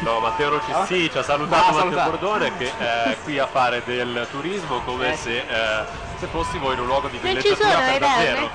No, 0.00 0.20
Matteo 0.20 0.50
non 0.50 0.60
ci, 0.64 0.72
Ah. 0.72 0.84
sì, 0.84 1.08
ci 1.10 1.18
ha 1.18 1.22
salutato 1.22 1.64
Matteo 1.66 1.78
salutato. 1.80 2.10
Bordone 2.10 2.56
che 2.56 2.72
è 2.78 3.16
qui 3.24 3.38
a 3.38 3.46
fare 3.46 3.82
del 3.84 4.26
turismo 4.30 4.80
come 4.80 5.12
Eh. 5.12 5.16
se, 5.16 5.38
eh, 5.38 5.84
se 6.18 6.26
fossimo 6.26 6.70
in 6.72 6.78
un 6.80 6.86
luogo 6.86 7.08
di 7.08 7.18
Non 7.20 7.32
ci 7.32 7.36
villeggiatura 7.38 7.70
sono 7.70 7.84
per 7.90 7.98
davvero. 7.98 8.50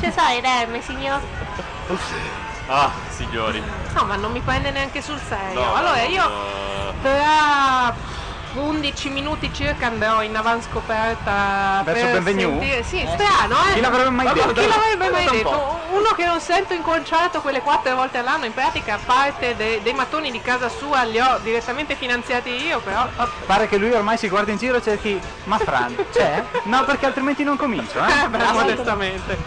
Ci 0.00 0.12
sono 0.16 0.30
i 0.30 0.40
demme, 0.40 0.82
signor? 0.82 1.20
Ah, 2.68 2.90
signori. 3.08 3.60
No, 3.94 4.04
ma 4.04 4.14
non 4.16 4.30
mi 4.30 4.40
prende 4.40 4.70
neanche 4.70 5.02
sul 5.02 5.20
serio. 5.28 5.60
No, 5.60 5.74
allora 5.74 5.96
no, 6.02 6.08
io 6.08 6.28
no. 6.28 6.92
tra 7.02 7.94
11 8.52 9.10
minuti 9.10 9.52
circa 9.52 9.86
andrò 9.86 10.22
in 10.22 10.34
avanscoperta 10.36 11.82
Verso 11.84 12.04
per 12.06 12.22
Benvenu? 12.22 12.58
sentire... 12.58 12.82
Sì, 12.82 12.98
strano, 12.98 13.54
eh? 13.70 13.74
Chi 13.74 13.80
l'avrebbe 13.80 14.10
mai 14.10 14.26
Ma 14.26 14.32
detto? 14.32 14.52
Chi 14.52 14.66
l'avrebbe 14.66 15.10
mai 15.10 15.26
un 15.26 15.32
detto? 15.32 15.78
Uno 15.90 16.08
che 16.16 16.24
non 16.24 16.40
sento 16.40 16.74
incrociato 16.74 17.40
quelle 17.40 17.60
quattro 17.62 17.94
volte 17.94 18.18
all'anno, 18.18 18.44
in 18.46 18.52
pratica 18.52 18.98
parte 19.04 19.54
de- 19.56 19.80
dei 19.82 19.92
mattoni 19.92 20.30
di 20.30 20.40
casa 20.40 20.68
sua 20.68 21.02
li 21.04 21.20
ho 21.20 21.38
direttamente 21.42 21.94
finanziati 21.94 22.50
io, 22.50 22.80
però... 22.80 23.08
Pare 23.46 23.68
che 23.68 23.76
lui 23.76 23.92
ormai 23.92 24.16
si 24.18 24.28
guardi 24.28 24.50
in 24.52 24.56
giro 24.56 24.76
e 24.78 24.82
cerchi. 24.82 25.20
Ma 25.44 25.58
Fran, 25.58 25.96
c'è? 26.12 26.44
No, 26.64 26.84
perché 26.84 27.06
altrimenti 27.06 27.42
non 27.44 27.56
comincio, 27.56 27.98
Eh, 27.98 28.24
eh? 28.24 28.28
beh, 28.28 28.52
modestamente. 28.52 29.38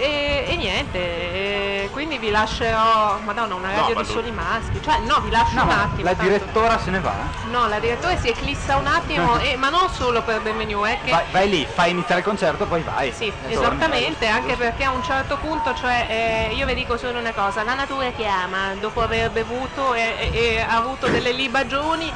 E, 0.00 0.44
e 0.46 0.56
niente, 0.56 0.98
e 0.98 1.88
quindi 1.90 2.18
vi 2.18 2.30
lascerò... 2.30 3.18
Madonna, 3.18 3.56
una 3.56 3.72
radio 3.72 3.94
ma 3.96 4.02
di 4.02 4.06
soli 4.06 4.30
maschi. 4.30 4.80
Cioè, 4.80 5.00
no, 5.00 5.18
vi 5.20 5.30
lascio 5.30 5.56
No, 5.56 5.64
un 5.64 5.70
attimo. 5.70 6.08
la 6.08 6.14
tanto- 6.14 6.22
direttora 6.22 6.78
se 6.78 6.90
ne 6.92 7.00
va. 7.00 7.16
No, 7.50 7.66
la 7.66 7.80
direttore 7.80 8.16
si 8.16 8.28
eclissa 8.28 8.76
un 8.76 8.86
attimo, 8.86 9.38
e- 9.42 9.56
ma 9.56 9.70
non 9.70 9.88
solo 9.90 10.22
per 10.22 10.40
Benvenu, 10.40 10.84
è 10.84 11.00
che... 11.02 11.10
Vai, 11.10 11.24
vai 11.32 11.48
lì, 11.48 11.66
fai 11.66 11.90
iniziare 11.90 12.20
il 12.20 12.26
concerto, 12.26 12.66
poi 12.66 12.82
vai. 12.82 13.10
Sì, 13.12 13.26
E 13.26 13.32
torni. 13.40 13.52
esattamente, 13.54 14.26
anche 14.28 14.54
perché 14.54 14.84
a 14.84 14.92
un 14.92 15.02
certo 15.02 15.36
punto, 15.38 15.74
cioè, 15.74 16.06
eh, 16.08 16.54
io 16.54 16.64
vi 16.64 16.74
dico 16.74 16.96
solo 16.96 17.18
una 17.18 17.32
cosa, 17.32 17.64
la 17.64 17.74
natura 17.74 18.10
chiama, 18.12 18.74
dopo 18.74 19.00
aver 19.02 19.32
bevuto 19.32 19.94
e- 19.94 20.30
e 20.32 20.60
avuto 20.66 21.08
delle 21.08 21.32
libagioni, 21.32 22.12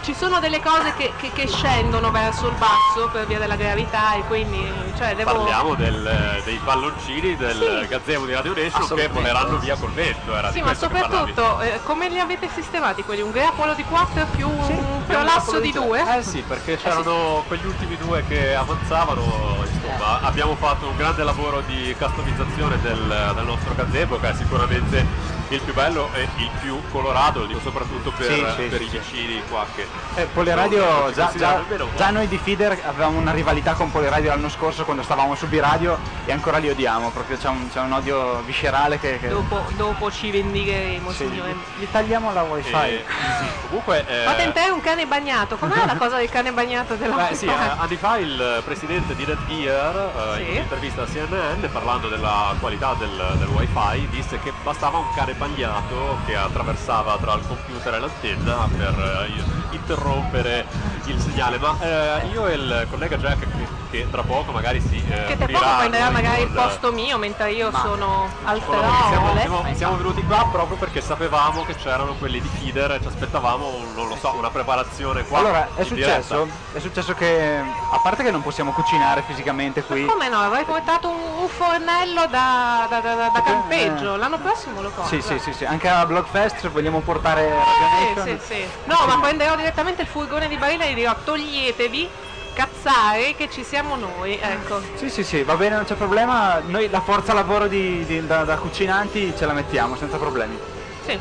ci 0.00 0.14
sono 0.14 0.40
delle 0.40 0.60
cose 0.60 0.94
che, 0.94 1.12
che- 1.16 1.30
che 1.32 1.46
scendono 1.46 2.10
verso 2.10 2.48
il 2.48 2.56
basso 2.56 3.08
per 3.10 3.26
via 3.26 3.38
della 3.38 3.56
gravità 3.56 4.14
e 4.14 4.24
quindi 4.24 4.92
cioè 4.96 5.14
devo 5.14 5.32
Parliamo 5.32 5.74
del- 5.74 6.40
dei 6.44 6.58
palloncini 6.58 7.36
del 7.36 7.78
Sì. 7.82 7.86
gazebo 7.86 8.24
di 8.26 8.32
Radio 8.32 8.54
Nation 8.54 8.86
che 8.96 9.08
voleranno 9.08 9.58
via 9.58 9.76
col 9.76 9.92
vento. 9.92 10.34
Era 10.34 10.50
Sì, 10.52 10.62
ma 10.62 10.74
soprattutto 10.74 11.60
eh, 11.60 11.80
come 11.84 12.08
li 12.08 12.18
avete 12.18 12.48
sistemati 12.48 13.04
quelli? 13.04 13.20
Un 13.20 13.30
grappolo 13.30 13.74
di 13.74 13.84
4 13.84 14.26
più 14.26 14.48
un 14.48 15.02
prolasso 15.06 15.60
di 15.60 15.70
2? 15.72 16.16
Eh 16.18 16.22
sì, 16.22 16.42
perché 16.42 16.76
c'erano 16.76 17.44
quegli 17.46 17.66
ultimi 17.66 17.96
due 17.96 18.24
che 18.24 18.54
avanzavano, 18.54 19.64
insomma, 19.64 20.20
abbiamo 20.22 20.56
fatto 20.56 20.88
un 20.88 20.96
grande 20.96 21.22
lavoro 21.24 21.60
di 21.60 21.94
customizzazione 21.98 22.80
del, 22.80 23.32
del 23.34 23.44
nostro 23.44 23.74
gazebo 23.74 24.18
che 24.18 24.30
è 24.30 24.34
sicuramente 24.34 25.06
il 25.54 25.60
più 25.62 25.72
bello 25.74 26.10
e 26.14 26.28
il 26.36 26.50
più 26.60 26.80
colorato, 26.90 27.40
lo 27.40 27.46
dico 27.46 27.60
soprattutto 27.60 28.12
per, 28.12 28.26
Sì, 28.32 28.46
sì, 28.56 28.62
per 28.68 28.78
sì, 28.78 28.84
i 28.84 28.88
sì. 28.88 28.98
vicini 28.98 29.42
qua 29.48 29.66
che... 29.74 29.86
Eh, 30.14 30.26
Poliradio, 30.26 31.08
si 31.08 31.14
già, 31.14 31.32
già- 31.36 31.62
già 31.96 32.10
noi 32.10 32.28
di 32.28 32.38
Feeder 32.38 32.78
avevamo 32.86 33.18
una 33.18 33.32
rivalità 33.32 33.72
con 33.74 33.90
Poliradio 33.90 34.28
l'anno 34.30 34.48
scorso 34.48 34.84
quando 34.84 35.02
stavamo 35.02 35.34
su 35.34 35.48
B-Radio 35.48 35.98
e 36.24 36.32
ancora 36.32 36.58
li 36.58 36.68
odiamo, 36.68 37.10
proprio 37.10 37.36
c'è 37.36 37.48
un, 37.48 37.68
c'è 37.72 37.80
un 37.80 37.92
odio 37.92 38.40
viscerale 38.42 38.98
che... 39.00 39.18
che- 39.18 39.28
Dopo, 39.28 39.64
dopo 39.76 40.10
ci 40.10 40.30
vendicheremo, 40.30 41.10
sì, 41.10 41.26
signore. 41.28 41.56
gli 41.78 41.86
tagliamo 41.90 42.32
la 42.32 42.42
wifi. 42.42 42.72
E- 42.72 43.04
sì, 43.40 43.46
comunque... 43.68 44.04
eh, 44.06 44.24
Fate 44.24 44.42
entrare 44.42 44.70
un 44.70 44.80
cane 44.80 45.06
bagnato, 45.06 45.56
com'è 45.56 45.84
la 45.84 45.96
cosa 45.96 46.16
del 46.16 46.28
cane 46.28 46.52
bagnato 46.52 46.94
della 46.94 47.16
Beh 47.16 47.34
sì, 47.34 47.46
eh, 47.46 47.52
anni 47.76 47.96
fa 47.96 48.18
il 48.18 48.62
presidente 48.64 49.14
di 49.16 49.24
Netgear 49.26 49.96
eh, 49.96 50.34
Sì. 50.36 50.42
in 50.42 50.48
un'intervista 50.50 51.02
a 51.02 51.06
CNN 51.06 51.64
parlando 51.72 52.08
della 52.08 52.54
qualità 52.60 52.94
del, 52.94 53.34
del 53.38 53.48
wifi 53.48 54.08
disse 54.10 54.38
che 54.38 54.52
bastava 54.62 54.98
un 54.98 55.12
cane 55.14 55.34
bagnato 55.40 56.18
che 56.26 56.36
attraversava 56.36 57.16
tra 57.16 57.32
il 57.32 57.46
computer 57.46 57.94
e 57.94 57.98
l'antenna 57.98 58.68
per 58.76 59.26
eh, 59.26 59.74
interrompere 59.74 60.66
il 61.06 61.18
segnale. 61.18 61.56
Ma 61.58 61.76
eh, 61.80 62.26
io 62.26 62.46
e 62.46 62.54
il 62.54 62.86
collega 62.90 63.16
Jack 63.16 63.79
che, 63.90 64.08
tra 64.10 64.22
poco 64.22 64.52
magari 64.52 64.80
si 64.80 65.02
eh, 65.04 65.24
Che 65.26 65.36
tra 65.36 65.46
poco 65.46 65.76
prenderà 65.78 66.10
magari 66.10 66.42
il 66.42 66.50
posto 66.50 66.92
mio 66.92 67.18
mentre 67.18 67.52
io 67.52 67.70
sono 67.72 68.30
al 68.44 68.62
siamo, 68.62 69.38
siamo- 69.38 69.74
siamo 69.74 69.96
venuti 69.96 70.22
qua 70.24 70.46
proprio 70.50 70.76
perché 70.78 71.00
sapevamo 71.00 71.64
che 71.64 71.74
c'erano 71.74 72.14
quelli 72.14 72.40
di 72.40 72.48
Feeder 72.48 72.92
e 72.92 73.00
ci 73.00 73.08
aspettavamo 73.08 73.84
non 73.94 74.06
lo 74.08 74.16
so, 74.16 74.34
una 74.36 74.50
preparazione 74.50 75.24
qua 75.26 75.38
Allora, 75.38 75.68
è 75.74 75.82
in 75.82 75.94
diretta. 75.94 76.22
successo, 76.22 76.48
è 76.72 76.78
successo 76.78 77.14
che, 77.14 77.58
a 77.90 77.98
parte 77.98 78.22
che 78.22 78.30
non 78.30 78.42
possiamo 78.42 78.72
cucinare 78.72 79.22
fisicamente 79.22 79.82
qui, 79.82 80.06
Come 80.06 80.28
no? 80.28 80.38
Avrei 80.40 80.64
portato 80.64 81.08
un, 81.08 81.20
un 81.42 81.48
fornello 81.48 82.26
da, 82.26 82.86
da- 82.88 83.00
da- 83.00 83.28
da 83.28 83.42
campeggio. 83.42 84.16
L'anno 84.16 84.38
prossimo 84.38 84.80
lo 84.80 84.90
compro. 84.90 85.04
sì 85.06 85.20
sì 85.20 85.38
sì, 85.38 85.52
sì, 85.52 85.64
anche 85.64 85.88
a 85.88 86.06
Blockfest 86.06 86.68
vogliamo 86.68 87.00
portare 87.00 87.48
Sì, 87.50 88.14
Radio 88.14 88.38
sì, 88.38 88.44
sì. 88.54 88.68
No, 88.84 88.96
ma 89.06 89.18
prenderò 89.20 89.56
direttamente 89.56 90.02
il 90.02 90.08
furgone 90.08 90.48
di 90.48 90.56
barile 90.56 90.86
e 90.88 90.92
gli 90.92 90.94
dirò 90.96 91.14
toglietevi, 91.24 92.08
cazzare, 92.52 93.34
che 93.36 93.48
ci 93.50 93.62
siamo 93.64 93.96
noi. 93.96 94.38
Ecco. 94.40 94.80
Sì, 94.94 95.08
sì, 95.10 95.22
sì, 95.24 95.42
va 95.42 95.56
bene, 95.56 95.76
non 95.76 95.84
c'è 95.84 95.94
problema. 95.94 96.60
Noi 96.64 96.88
la 96.90 97.00
forza 97.00 97.32
lavoro 97.32 97.66
di- 97.66 98.04
di- 98.04 98.26
da, 98.26 98.44
da 98.44 98.56
cucinanti 98.56 99.32
ce 99.36 99.46
la 99.46 99.52
mettiamo 99.52 99.96
senza 99.96 100.16
problemi. 100.16 100.58
Sì. 101.04 101.18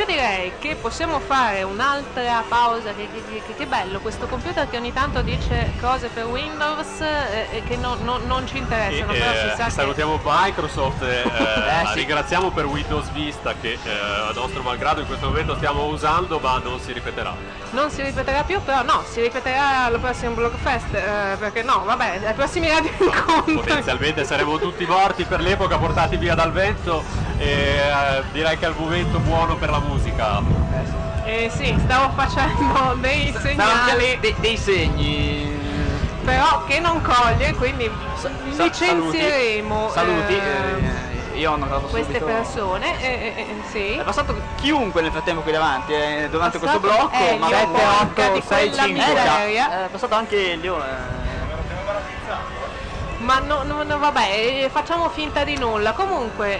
Io 0.00 0.06
direi 0.06 0.50
che 0.58 0.76
possiamo 0.76 1.20
fare 1.20 1.62
un'altra 1.62 2.42
pausa, 2.48 2.94
che, 2.94 3.06
che- 3.12 3.42
che- 3.46 3.54
che 3.54 3.66
bello 3.66 4.00
questo 4.00 4.26
computer 4.26 4.66
che 4.66 4.78
ogni 4.78 4.94
tanto 4.94 5.20
dice 5.20 5.72
cose 5.78 6.08
per 6.08 6.24
Windows 6.24 7.02
eh, 7.02 7.48
e 7.58 7.62
che 7.64 7.76
non, 7.76 7.98
non- 8.02 8.22
non 8.24 8.46
ci 8.46 8.56
interessano, 8.56 9.12
E, 9.12 9.18
però 9.18 9.30
si 9.54 9.62
eh, 9.62 9.70
salutiamo 9.70 10.18
Microsoft 10.24 11.02
e 11.02 11.20
eh, 11.20 11.86
sì. 11.88 11.94
ringraziamo 11.96 12.50
per 12.50 12.64
Windows 12.64 13.10
Vista 13.10 13.54
che 13.60 13.72
eh, 13.72 13.90
a 13.90 14.32
nostro 14.32 14.62
malgrado 14.62 15.00
in 15.00 15.06
questo 15.06 15.26
momento 15.26 15.54
stiamo 15.56 15.84
usando 15.84 16.38
ma 16.38 16.56
non 16.64 16.80
si 16.80 16.94
ripeterà. 16.94 17.34
Non 17.72 17.90
si 17.90 18.02
ripeterà 18.02 18.42
più, 18.44 18.58
però 18.62 18.82
no, 18.82 19.02
si 19.06 19.20
ripeterà 19.20 19.84
al 19.84 20.00
prossimo 20.00 20.32
Blogfest, 20.34 20.94
eh, 20.94 21.36
perché 21.38 21.62
no, 21.62 21.82
vabbè, 21.84 22.22
ai 22.24 22.32
prossimi 22.34 22.68
radio 22.70 22.90
incontri. 22.98 23.52
Potenzialmente 23.52 24.24
saremo 24.24 24.58
tutti 24.58 24.86
morti 24.86 25.24
per 25.24 25.40
l'epoca, 25.40 25.76
portati 25.76 26.16
via 26.16 26.34
dal 26.34 26.52
vento 26.52 27.04
e 27.36 27.46
eh, 27.48 28.22
direi 28.32 28.56
che 28.58 28.64
è 28.64 28.68
il 28.70 28.74
momento 28.78 29.18
buono 29.18 29.56
per 29.56 29.68
la 29.68 29.78
musica. 29.78 29.88
Eh 31.24 31.50
sì, 31.54 31.74
stavo 31.84 32.12
facendo 32.14 32.94
dei 33.00 33.34
segnali, 33.38 34.18
dei, 34.20 34.34
dei 34.38 34.56
segni. 34.56 35.58
però 36.24 36.64
che 36.66 36.80
non 36.80 37.00
coglie, 37.02 37.54
quindi 37.54 37.90
Sa- 38.14 38.30
licenzieremo 38.56 39.90
Saluti. 39.90 40.34
eh, 40.34 41.34
eh, 41.34 41.38
io 41.38 41.52
ho 41.52 41.56
notato 41.56 41.86
queste 41.86 42.18
subito. 42.18 42.24
persone. 42.26 43.00
eh, 43.00 43.06
eh, 43.06 43.34
eh, 43.40 43.46
sì. 43.70 43.94
È 43.96 44.02
passato 44.02 44.34
chiunque 44.56 45.02
nel 45.02 45.10
frattempo 45.10 45.42
qui 45.42 45.52
davanti, 45.52 45.92
eh, 45.92 46.28
durante 46.30 46.58
Passato 46.58 46.80
questo 46.80 46.98
blocco, 47.08 47.36
ma 47.38 47.48
è 47.48 47.66
passato 49.90 50.14
anche 50.14 50.52
Elio. 50.52 50.82
eh. 50.84 51.18
Ma 53.18 53.38
no, 53.38 53.62
no, 53.64 53.82
no, 53.82 53.98
vabbè, 53.98 54.68
facciamo 54.72 55.10
finta 55.10 55.44
di 55.44 55.58
nulla. 55.58 55.92
Comunque, 55.92 56.58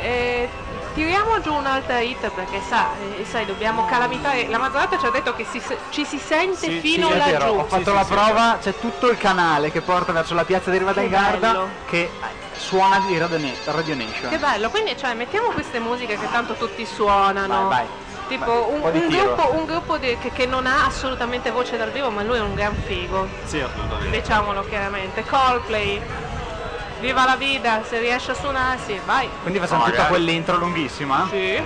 tiriamo 0.94 1.40
giù 1.40 1.52
un'altra 1.54 2.00
hit 2.00 2.28
perché 2.30 2.60
sa, 2.66 2.88
eh, 3.18 3.24
sai, 3.24 3.46
dobbiamo 3.46 3.86
calamitare. 3.86 4.48
La 4.48 4.58
Mazzarata 4.58 4.98
ci 4.98 5.06
ha 5.06 5.10
detto 5.10 5.34
che 5.34 5.44
si- 5.44 5.62
ci 5.90 6.04
si 6.04 6.18
sente 6.18 6.56
Sì, 6.66 6.80
fino 6.80 7.08
Sì, 7.08 7.12
è 7.14 7.16
vero, 7.18 7.38
laggiù. 7.44 7.58
ho 7.58 7.64
fatto 7.64 7.90
sì, 7.90 7.94
la 7.94 8.04
sì, 8.04 8.12
prova, 8.12 8.58
c'è 8.60 8.78
tutto 8.78 9.08
il 9.10 9.16
canale 9.18 9.70
che 9.70 9.80
porta 9.80 10.12
verso 10.12 10.34
la 10.34 10.44
piazza 10.44 10.70
di 10.70 10.78
Riva 10.78 10.92
del 10.92 11.04
Che 11.04 11.10
Garda 11.10 11.52
bello. 11.52 11.68
che 11.86 12.10
suona 12.56 12.98
di 13.06 13.16
Radio, 13.18 13.38
Ne- 13.38 13.56
Radio 13.64 13.94
Nation. 13.94 14.30
Che 14.30 14.38
bello, 14.38 14.70
quindi 14.70 14.96
cioè 14.96 15.14
mettiamo 15.14 15.48
queste 15.48 15.78
musiche 15.80 16.18
che 16.18 16.30
tanto 16.30 16.54
tutti 16.54 16.84
suonano. 16.84 17.68
Vai, 17.68 17.86
vai. 17.86 17.86
Tipo 18.28 18.44
Vai, 18.44 18.62
un, 18.68 18.74
un 18.74 18.80
po' 18.82 18.90
di 18.90 18.98
un 18.98 19.08
tiro. 19.08 19.34
gruppo, 19.34 19.54
un 19.56 19.64
gruppo 19.64 19.96
di- 19.98 20.16
che, 20.20 20.30
che 20.30 20.46
non 20.46 20.64
ha 20.66 20.84
assolutamente 20.86 21.50
voce 21.50 21.76
dal 21.76 21.90
vivo, 21.90 22.10
ma 22.10 22.22
lui 22.22 22.36
è 22.36 22.40
un 22.40 22.54
gran 22.54 22.74
figo. 22.86 23.26
Sì, 23.44 23.60
assolutamente. 23.60 24.20
Diciamolo 24.20 24.64
chiaramente. 24.68 25.24
Coldplay. 25.24 26.00
Viva 27.00 27.24
la 27.24 27.36
vita, 27.36 27.82
se 27.82 27.98
riesce 27.98 28.32
a 28.32 28.34
suonarsi, 28.34 29.00
vai. 29.06 29.28
Quindi 29.42 29.58
facciamo 29.58 29.84
tutta 29.84 30.06
quell'intro 30.06 30.58
lunghissima. 30.58 31.26
Sì. 31.30 31.62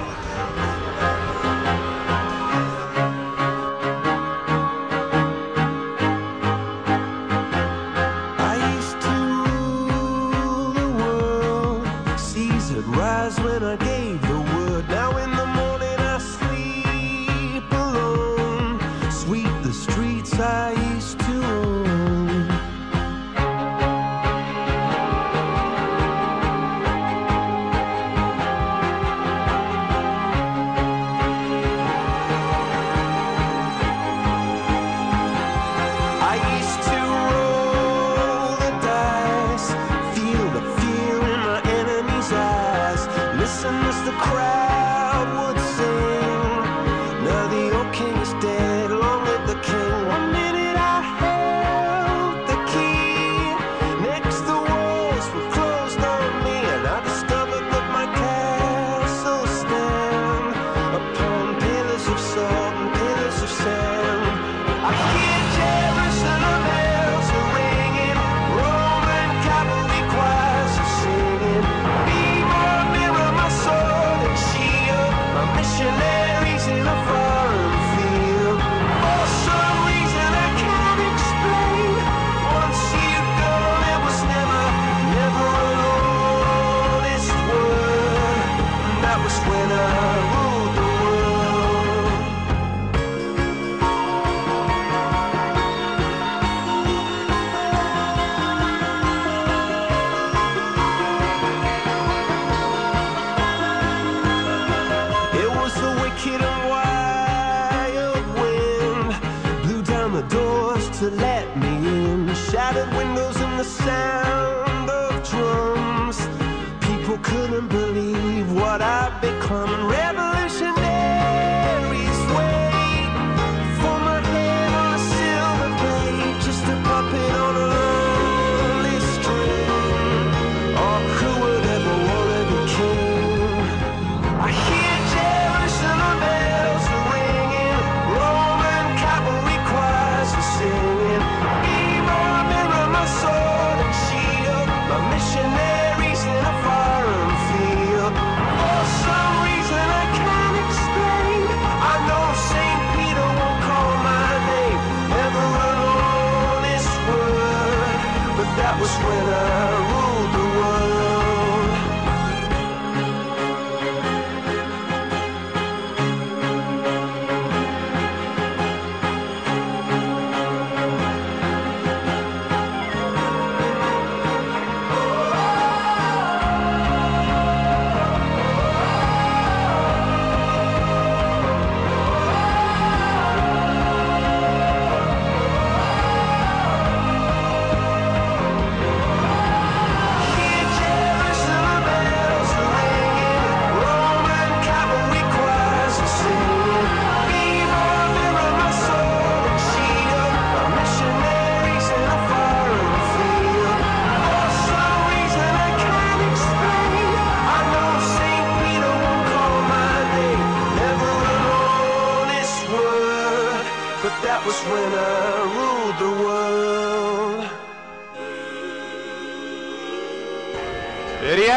When 13.42 13.62
I 13.64 13.76
gave 13.76 14.03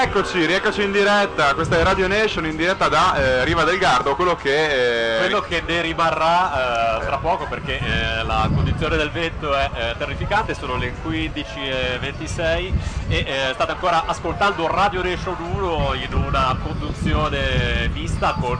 rieccoci, 0.07 0.45
rieccoci 0.45 0.83
in 0.83 0.93
diretta, 0.93 1.53
questa 1.53 1.77
è 1.77 1.83
Radio 1.83 2.07
Nation 2.07 2.45
in 2.45 2.55
diretta 2.55 2.87
da 2.87 3.15
eh, 3.17 3.43
Riva 3.43 3.65
del 3.65 3.77
Gardo, 3.77 4.15
quello 4.15 4.37
che... 4.37 5.15
eh, 5.15 5.19
Quello 5.19 5.41
che 5.41 5.61
ne 5.67 5.81
rimarrà 5.81 7.01
eh, 7.01 7.05
tra 7.05 7.17
poco 7.17 7.45
perché 7.49 7.77
eh, 7.77 8.23
la 8.23 8.49
condizione 8.53 8.95
del 8.95 9.11
vento 9.11 9.53
è 9.53 9.69
eh, 9.73 9.95
terrificante, 9.97 10.53
sono 10.55 10.77
le 10.77 10.93
15.26 11.05 12.71
e 13.09 13.17
eh, 13.17 13.25
state 13.53 13.71
ancora 13.71 14.03
ascoltando 14.05 14.65
Radio 14.67 15.03
Nation 15.03 15.35
1 15.39 15.93
in 15.95 16.13
una 16.13 16.55
conduzione 16.63 17.89
mista 17.91 18.33
con 18.39 18.59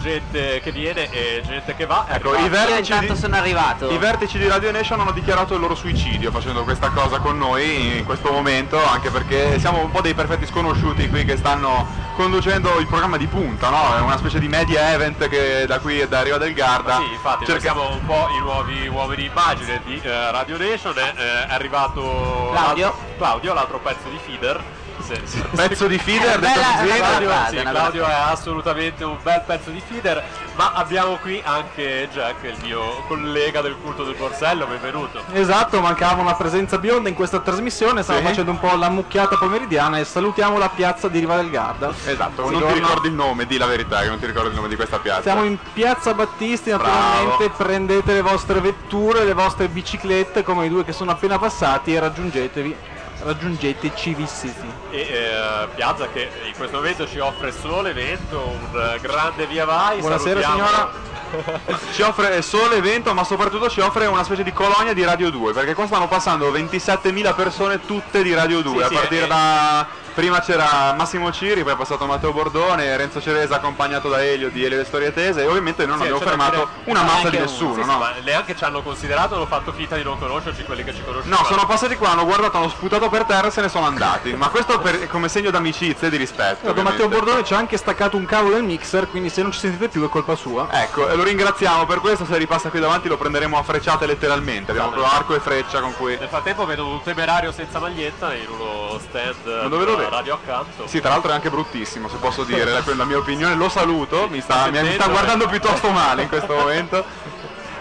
gente 0.00 0.60
che 0.60 0.72
viene 0.72 1.10
e 1.10 1.42
gente 1.46 1.74
che 1.76 1.86
va. 1.86 2.06
È 2.06 2.14
Ecco, 2.14 2.34
i 2.36 2.48
vertici, 2.48 2.98
di, 2.98 3.16
sono 3.16 3.36
arrivato. 3.36 3.90
i 3.90 3.98
vertici 3.98 4.38
di 4.38 4.48
Radio 4.48 4.70
Nation 4.72 5.00
hanno 5.00 5.12
dichiarato 5.12 5.54
il 5.54 5.60
loro 5.60 5.74
suicidio 5.74 6.30
facendo 6.30 6.64
questa 6.64 6.88
cosa 6.90 7.18
con 7.18 7.38
noi 7.38 7.98
in 7.98 8.04
questo 8.04 8.30
momento, 8.32 8.82
anche 8.84 9.10
perché 9.10 9.58
siamo 9.58 9.82
un 9.82 9.90
po' 9.90 10.00
dei 10.00 10.14
perfetti 10.14 10.46
sconosciuti 10.46 11.08
qui 11.08 11.24
che 11.24 11.36
stanno 11.36 11.86
conducendo 12.16 12.78
il 12.78 12.86
programma 12.86 13.16
di 13.16 13.26
punta, 13.26 13.70
no? 13.70 13.96
È 13.96 14.00
una 14.00 14.18
specie 14.18 14.38
di 14.38 14.48
media 14.48 14.92
event 14.92 15.28
che 15.28 15.64
da 15.66 15.78
qui 15.78 16.00
e 16.00 16.08
da 16.08 16.22
Riva 16.22 16.36
del 16.38 16.52
Garda. 16.52 16.96
Sì, 16.96 17.12
infatti, 17.12 17.60
siamo 17.60 17.90
un 17.90 18.04
po' 18.04 18.28
i 18.36 18.38
nuovi 18.40 18.88
uomini 18.88 19.22
di 19.22 19.26
immagine 19.28 19.80
di 19.84 20.00
eh, 20.02 20.30
Radio 20.30 20.56
Nation, 20.58 20.96
è, 20.96 21.12
eh, 21.16 21.46
è 21.48 21.52
arrivato 21.52 22.50
Claudio. 22.52 22.84
l'altro- 22.86 23.08
Claudio, 23.16 23.54
l'altro 23.54 23.78
pezzo 23.78 24.08
di 24.08 24.18
feeder. 24.24 24.62
Se- 25.10 25.20
se- 25.24 25.42
Pezzo 25.56 25.86
di 25.88 25.98
feeder, 25.98 26.38
Claudio, 26.38 27.28
frase, 27.28 27.56
sì, 27.58 27.64
Claudio 27.64 28.06
è 28.06 28.12
assolutamente 28.12 29.02
un 29.04 29.16
bel 29.20 29.42
pezzo 29.44 29.70
di 29.70 29.82
feeder, 29.84 30.22
ma 30.54 30.72
abbiamo 30.74 31.16
qui 31.16 31.42
anche 31.44 32.08
Jack, 32.12 32.44
il 32.44 32.56
mio 32.62 33.02
collega 33.08 33.60
del 33.60 33.76
culto 33.82 34.04
del 34.04 34.14
borsello, 34.14 34.66
benvenuto. 34.66 35.22
Esatto, 35.32 35.80
mancava 35.80 36.20
una 36.22 36.34
presenza 36.34 36.78
bionda 36.78 37.08
in 37.08 37.16
questa 37.16 37.40
trasmissione, 37.40 38.02
stiamo 38.02 38.20
Sì. 38.20 38.26
facendo 38.26 38.52
un 38.52 38.60
po' 38.60 38.74
la 38.76 38.88
mucchiata 38.88 39.36
pomeridiana 39.36 39.98
e 39.98 40.04
salutiamo 40.04 40.58
la 40.58 40.68
piazza 40.68 41.08
di 41.08 41.18
Riva 41.18 41.34
del 41.36 41.50
Garda. 41.50 41.92
Esatto, 42.04 42.44
Si 42.46 42.50
non 42.52 42.60
ti 42.60 42.68
torna- 42.68 42.74
ricordi 42.86 43.08
il 43.08 43.14
nome, 43.14 43.46
di 43.46 43.58
la 43.58 43.66
verità 43.66 44.00
che 44.02 44.08
non 44.08 44.18
ti 44.20 44.26
ricordi 44.26 44.50
il 44.50 44.54
nome 44.54 44.68
di 44.68 44.76
questa 44.76 44.98
piazza. 44.98 45.22
Siamo 45.22 45.42
in 45.44 45.58
piazza 45.72 46.14
Battisti, 46.14 46.70
naturalmente 46.70 47.48
Bravo. 47.48 47.54
prendete 47.56 48.12
le 48.12 48.22
vostre 48.22 48.60
vetture, 48.60 49.24
le 49.24 49.32
vostre 49.34 49.66
biciclette 49.66 50.44
come 50.44 50.66
i 50.66 50.68
due 50.68 50.84
che 50.84 50.92
sono 50.92 51.10
appena 51.10 51.36
passati 51.38 51.94
e 51.94 51.98
raggiungetevi, 51.98 52.76
raggiungeteci 53.22 54.14
vissiti. 54.14 54.66
E 54.90 55.00
eh, 55.00 55.68
Piazza 55.74 56.08
che 56.08 56.28
in 56.46 56.54
questo 56.56 56.76
momento 56.76 57.06
ci 57.06 57.18
offre 57.18 57.52
sole, 57.52 57.92
vento, 57.92 58.38
un 58.38 58.80
eh, 58.80 59.00
grande 59.00 59.46
via 59.46 59.64
vai. 59.64 60.00
Buonasera, 60.00 60.40
salutiamo- 60.40 60.68
signora. 60.68 61.08
Ci 61.92 62.02
offre 62.02 62.42
sole, 62.42 62.80
vento, 62.80 63.14
ma 63.14 63.22
soprattutto 63.22 63.70
ci 63.70 63.78
offre 63.78 64.06
una 64.06 64.24
specie 64.24 64.42
di 64.42 64.52
colonia 64.52 64.92
di 64.92 65.04
Radio 65.04 65.30
2, 65.30 65.52
perché 65.52 65.74
qua 65.74 65.86
stanno 65.86 66.08
passando 66.08 66.50
27.000 66.50 67.34
persone 67.36 67.86
tutte 67.86 68.24
di 68.24 68.34
Radio 68.34 68.62
2, 68.62 68.78
Sì, 68.78 68.82
a 68.82 68.88
sì, 68.88 68.94
partire 68.94 69.24
eh. 69.24 69.28
da... 69.28 69.86
Prima 70.14 70.40
c'era 70.40 70.92
Massimo 70.96 71.30
Ciri, 71.32 71.62
poi 71.62 71.72
è 71.72 71.76
passato 71.76 72.04
Matteo 72.04 72.32
Bordone, 72.32 72.94
Renzo 72.96 73.20
Ceresa 73.22 73.56
accompagnato 73.56 74.08
da 74.08 74.22
Elio 74.22 74.50
di 74.50 74.64
Elio 74.64 74.76
Le 74.78 74.84
Storie 74.84 75.12
Tese 75.14 75.42
e 75.42 75.46
ovviamente 75.46 75.86
noi 75.86 75.96
non 75.96 76.06
Sì, 76.06 76.12
abbiamo 76.12 76.28
fermato 76.30 76.56
dire- 76.56 76.90
una 76.90 77.02
massa 77.02 77.16
anche 77.18 77.30
di 77.30 77.36
un- 77.36 77.42
nessuno, 77.42 77.74
Sì, 77.74 77.80
sì, 77.82 77.86
no? 77.86 77.98
ma 77.98 78.12
neanche 78.22 78.56
ci 78.56 78.64
hanno 78.64 78.82
considerato, 78.82 79.36
hanno 79.36 79.46
fatto 79.46 79.72
finta 79.72 79.96
di 79.96 80.02
non 80.02 80.18
conoscerci 80.18 80.64
quelli 80.64 80.84
che 80.84 80.94
ci 80.94 81.02
conoscono. 81.04 81.34
No, 81.34 81.44
sono 81.44 81.64
passati 81.64 81.96
qua, 81.96 82.10
hanno 82.10 82.24
guardato, 82.26 82.56
hanno 82.58 82.68
sputato 82.68 83.08
per 83.08 83.24
terra 83.24 83.46
e 83.46 83.50
se 83.50 83.60
ne 83.62 83.68
sono 83.68 83.86
andati. 83.86 84.34
Ma 84.34 84.48
questo 84.48 84.78
per- 84.80 85.06
come 85.08 85.28
segno 85.28 85.50
d'amicizia 85.50 86.08
e 86.08 86.10
di 86.10 86.16
rispetto. 86.16 86.68
Ecco, 86.68 86.82
Matteo. 86.82 87.08
Bordone 87.08 87.42
ci 87.44 87.54
ha 87.54 87.56
anche 87.58 87.76
staccato 87.76 88.16
un 88.16 88.26
cavo 88.26 88.50
del 88.50 88.62
mixer, 88.62 89.08
quindi 89.08 89.30
se 89.30 89.40
non 89.42 89.52
ci 89.52 89.58
sentite 89.60 89.88
più 89.88 90.04
è 90.04 90.08
colpa 90.10 90.34
sua. 90.34 90.68
Ecco, 90.70 91.08
e 91.08 91.14
lo 91.14 91.22
ringraziamo 91.22 91.86
per 91.86 92.00
questo, 92.00 92.24
se 92.26 92.36
ripassa 92.36 92.68
qui 92.68 92.78
davanti 92.80 93.08
lo 93.08 93.16
prenderemo 93.16 93.56
a 93.56 93.62
frecciate 93.62 94.06
letteralmente. 94.06 94.72
Abbiamo 94.72 94.90
proprio 94.90 95.10
arco 95.12 95.34
e 95.34 95.40
freccia 95.40 95.80
con 95.80 95.94
cui... 95.96 96.16
Nel 96.18 96.28
frattempo 96.28 96.66
vedo 96.66 96.86
un 96.86 97.00
temerario 97.02 97.52
senza 97.52 97.78
maglietta 97.78 98.34
in 98.34 98.46
uno 98.50 98.98
stand 98.98 99.62
Ma 99.62 99.68
dove 99.68 99.84
vedo? 100.04 100.16
radio 100.16 100.34
accanto. 100.34 100.86
Sì, 100.86 101.00
tra 101.00 101.10
l'altro 101.10 101.30
è 101.30 101.34
anche 101.34 101.50
bruttissimo, 101.50 102.08
se 102.08 102.16
posso 102.16 102.44
dire, 102.44 102.64
la, 102.64 102.82
la 102.94 103.04
mia 103.04 103.18
opinione, 103.18 103.54
lo 103.54 103.68
saluto, 103.68 104.28
mi 104.28 104.40
sta, 104.40 104.68
mi- 104.70 104.92
sta 104.92 105.08
guardando 105.08 105.46
piuttosto 105.46 105.90
male 105.90 106.22
in 106.22 106.28
questo 106.28 106.54
momento. 106.54 107.04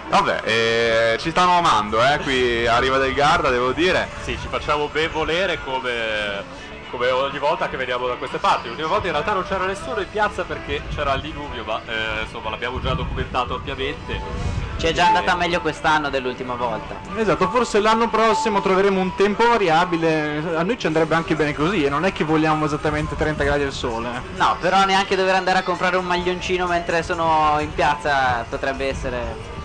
Vabbè, 0.09 0.41
eh, 0.43 1.17
ci 1.19 1.29
stanno 1.29 1.57
amando, 1.59 2.03
eh, 2.03 2.17
qui 2.23 2.65
a 2.65 2.79
Riva 2.79 2.97
del 2.97 3.13
Garda, 3.13 3.49
devo 3.49 3.71
dire. 3.71 4.09
Sì, 4.23 4.37
ci 4.41 4.47
facciamo 4.49 4.87
ben 4.91 5.11
volere 5.11 5.59
come, 5.63 6.43
come 6.89 7.09
ogni 7.09 7.39
volta 7.39 7.69
che 7.69 7.77
veniamo 7.77 8.07
da 8.07 8.15
queste 8.15 8.37
parti. 8.37 8.67
L'ultima 8.67 8.87
volta 8.87 9.07
in 9.07 9.13
realtà 9.13 9.33
non 9.33 9.43
c'era 9.43 9.65
nessuno 9.65 9.99
in 9.99 10.09
piazza 10.09 10.43
perché 10.43 10.81
c'era 10.93 11.13
il 11.13 11.21
diluvio, 11.21 11.63
ma 11.63 11.81
eh, 11.85 12.23
insomma 12.23 12.49
l'abbiamo 12.49 12.79
già 12.81 12.93
documentato 12.93 13.55
ampiamente. 13.55 14.57
Ci 14.77 14.87
è 14.87 14.93
già 14.93 15.07
andata 15.07 15.35
meglio 15.35 15.59
quest'anno 15.59 16.09
dell'ultima 16.09 16.55
volta. 16.55 16.95
Esatto, 17.17 17.49
forse 17.49 17.81
l'anno 17.81 18.07
prossimo 18.09 18.61
troveremo 18.61 18.99
un 18.99 19.13
tempo 19.15 19.45
variabile, 19.45 20.41
a 20.55 20.63
noi 20.63 20.77
ci 20.79 20.87
andrebbe 20.87 21.15
anche 21.15 21.35
bene 21.35 21.53
così 21.53 21.83
e 21.83 21.89
non 21.89 22.05
è 22.05 22.13
che 22.13 22.23
vogliamo 22.23 22.63
esattamente 22.63 23.17
30 23.17 23.43
gradi 23.43 23.63
al 23.63 23.73
sole. 23.73 24.07
No, 24.37 24.55
però 24.61 24.85
neanche 24.85 25.17
dover 25.17 25.35
andare 25.35 25.59
a 25.59 25.63
comprare 25.63 25.97
un 25.97 26.05
maglioncino 26.05 26.65
mentre 26.65 27.03
sono 27.03 27.57
in 27.59 27.73
piazza 27.73 28.45
potrebbe 28.47 28.87
essere 28.87 29.57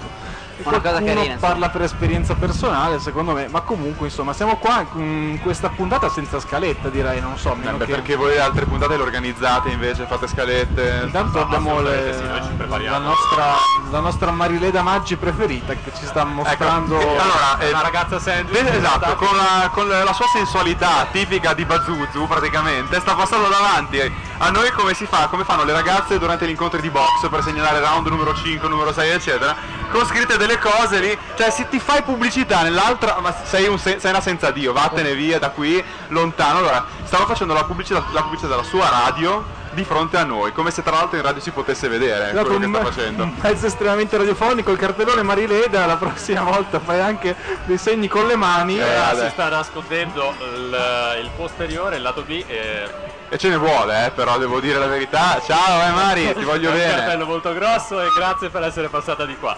una 0.63 0.81
cosa 0.81 1.03
carina. 1.03 1.37
parla 1.39 1.69
per 1.69 1.83
esperienza 1.83 2.35
personale, 2.35 2.99
secondo 3.01 3.33
me, 3.33 3.49
ma 3.49 3.61
comunque 3.61 4.07
insomma 4.07 4.33
siamo 4.33 4.57
qua 4.57 4.85
in 4.95 5.39
questa 5.43 5.69
puntata 5.69 6.09
senza 6.09 6.39
scaletta 6.41 6.89
direi, 6.89 7.21
non 7.21 7.37
so, 7.37 7.53
Eh, 7.61 7.71
beh, 7.71 7.85
che... 7.87 7.93
perché 7.93 8.17
voi 8.17 8.33
le 8.35 8.41
altre 8.41 8.65
puntate 8.65 8.97
le 8.97 9.03
organizzate 9.03 9.71
invece, 9.71 10.07
fate 10.07 10.27
scalette. 10.29 11.03
Intanto 11.05 11.39
No, 11.39 11.45
abbiamo 11.45 11.81
le- 11.81 12.15
sì, 12.17 12.67
la, 12.87 12.99
nostra, 12.99 13.45
la 13.91 14.01
nostra 14.01 14.31
Marileda 14.31 14.83
Maggi 14.83 15.17
preferita 15.17 15.73
che 15.75 15.93
ci 15.99 16.07
sta 16.07 16.25
mostrando... 16.25 16.99
Ecco, 17.01 17.11
allora, 17.21 17.59
eh, 17.59 17.71
Una 17.71 17.83
ragazza 17.83 18.19
sandwich. 18.19 18.63
Vede- 18.63 18.77
esatto, 18.79 19.15
con 19.17 19.37
la, 19.37 19.69
con 19.73 19.89
la 19.89 20.13
sua 20.13 20.27
sensualità 20.33 21.07
tipica 21.11 21.53
di 21.55 21.65
Bazuzu 21.65 22.27
praticamente, 22.29 23.01
sta 23.01 23.15
passando 23.15 23.49
davanti 23.49 24.01
a 24.39 24.51
noi 24.51 24.71
come 24.73 24.95
si 24.95 25.07
fa, 25.07 25.27
come 25.29 25.45
fanno 25.45 25.65
le 25.65 25.73
ragazze 25.73 26.19
durante 26.19 26.47
gli 26.47 26.51
incontri 26.51 26.81
di 26.81 26.91
box 26.91 27.29
per 27.29 27.43
segnalare 27.43 27.81
round 27.81 28.07
numero 28.09 28.35
5, 28.35 28.69
numero 28.69 28.93
6 28.93 29.11
eccetera, 29.11 29.55
con 29.95 30.05
scritte 30.07 30.37
delle 30.37 30.59
cose 30.59 30.99
lì, 30.99 31.17
cioè 31.37 31.51
se 31.51 31.69
ti 31.69 31.79
fai 31.79 32.03
pubblicità 32.03 32.63
nell'altra, 32.63 33.21
ma 33.21 33.33
sei, 33.45 33.69
un 33.69 33.79
se- 33.79 34.01
sei 34.01 34.11
una 34.11 34.21
senza 34.21 34.51
Dio, 34.51 34.73
vattene 34.73 35.15
via 35.15 35.39
da 35.39 35.51
qui, 35.51 35.83
lontano, 36.09 36.59
allora 36.59 36.85
stavo 37.05 37.27
facendo 37.27 37.55
la 37.55 37.63
pubblicità, 37.63 38.05
la 38.11 38.23
pubblicità 38.23 38.49
della 38.49 38.65
sua 38.65 38.89
radio 38.89 39.63
di 39.75 39.85
fronte 39.85 40.17
a 40.17 40.25
noi, 40.25 40.53
come 40.53 40.71
se 40.71 40.83
tra 40.83 40.93
l'altro 40.97 41.17
in 41.17 41.23
radio 41.23 41.41
si 41.43 41.51
potesse 41.51 41.89
vedere 41.89 42.31
Esatto, 42.31 42.45
quello 42.47 42.59
che 42.61 42.65
un, 42.67 42.75
sta 42.75 42.85
facendo. 42.85 43.23
un 43.25 43.35
mezzo 43.43 43.67
estremamente 43.67 44.17
radiofonico, 44.17 44.71
il 44.71 44.79
cartellone 44.79 45.23
Marileda, 45.23 45.85
la 45.87 45.97
prossima 45.97 46.43
volta 46.43 46.81
fai 46.81 47.01
anche 47.01 47.35
dei 47.65 47.77
segni 47.79 48.09
con 48.09 48.27
le 48.27 48.37
mani. 48.37 48.79
Eh, 48.79 48.85
vabbè. 48.85 49.25
si 49.25 49.31
sta 49.31 49.49
nascondendo 49.49 50.35
il, 50.55 50.77
il 51.23 51.31
posteriore, 51.37 51.97
il 51.97 52.03
lato 52.03 52.23
B 52.23 52.45
e 52.47 52.89
E 53.29 53.39
ce 53.39 53.49
ne 53.49 53.57
vuole, 53.57 54.07
eh, 54.07 54.11
però 54.13 54.39
devo 54.39 54.61
dire 54.61 54.79
la 54.79 54.87
verità. 54.87 55.41
Ciao, 55.45 55.83
eh 55.87 55.91
Mari, 55.91 56.33
ti 56.39 56.45
voglio 56.45 56.71
un 56.71 56.77
bene. 56.77 56.95
cartello 56.95 57.27
molto 57.27 57.53
grosso 57.53 58.01
e 58.01 58.07
grazie 58.17 58.49
per 58.51 58.63
essere 58.63 58.89
passata 58.89 59.25
di 59.27 59.37
qua. 59.37 59.57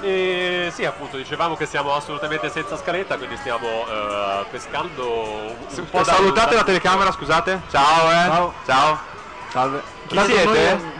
E 0.00 0.70
sì, 0.74 0.84
appunto, 0.84 1.16
dicevamo 1.16 1.56
che 1.56 1.64
siamo 1.64 1.94
assolutamente 1.94 2.50
senza 2.50 2.76
scaletta, 2.76 3.16
quindi 3.16 3.36
stiamo 3.38 3.66
eh, 3.88 4.44
pescando 4.50 5.10
un, 5.10 5.54
un 5.76 5.88
po' 5.90 5.98
da- 6.02 6.12
Salutate 6.12 6.50
da- 6.50 6.56
la 6.56 6.64
telecamera, 6.64 7.10
scusate. 7.10 7.62
Ciao, 7.70 8.10
eh. 8.10 8.14
Ciao. 8.26 8.52
Ciao. 8.66 9.12
Salve. 9.54 9.82
Chi 10.08 10.14
Tanto 10.16 10.32
siete? 10.32 10.74
noi- 10.74 10.92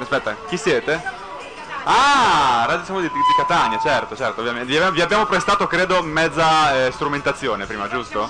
Aspetta, 0.00 0.36
chi 0.48 0.56
siete? 0.56 1.00
Ah, 1.84 2.64
Radio 2.66 2.84
siamo 2.84 3.00
di, 3.00 3.06
di 3.08 3.18
Catania, 3.36 3.78
certo, 3.78 4.16
certo, 4.16 4.40
ovviamente. 4.40 4.66
Vi 4.66 4.74
abbiamo, 4.74 4.92
vi 4.92 5.00
abbiamo 5.02 5.24
prestato, 5.26 5.68
credo, 5.68 6.02
mezza 6.02 6.74
eh, 6.86 6.90
strumentazione 6.90 7.64
prima, 7.66 7.88
giusto? 7.88 8.28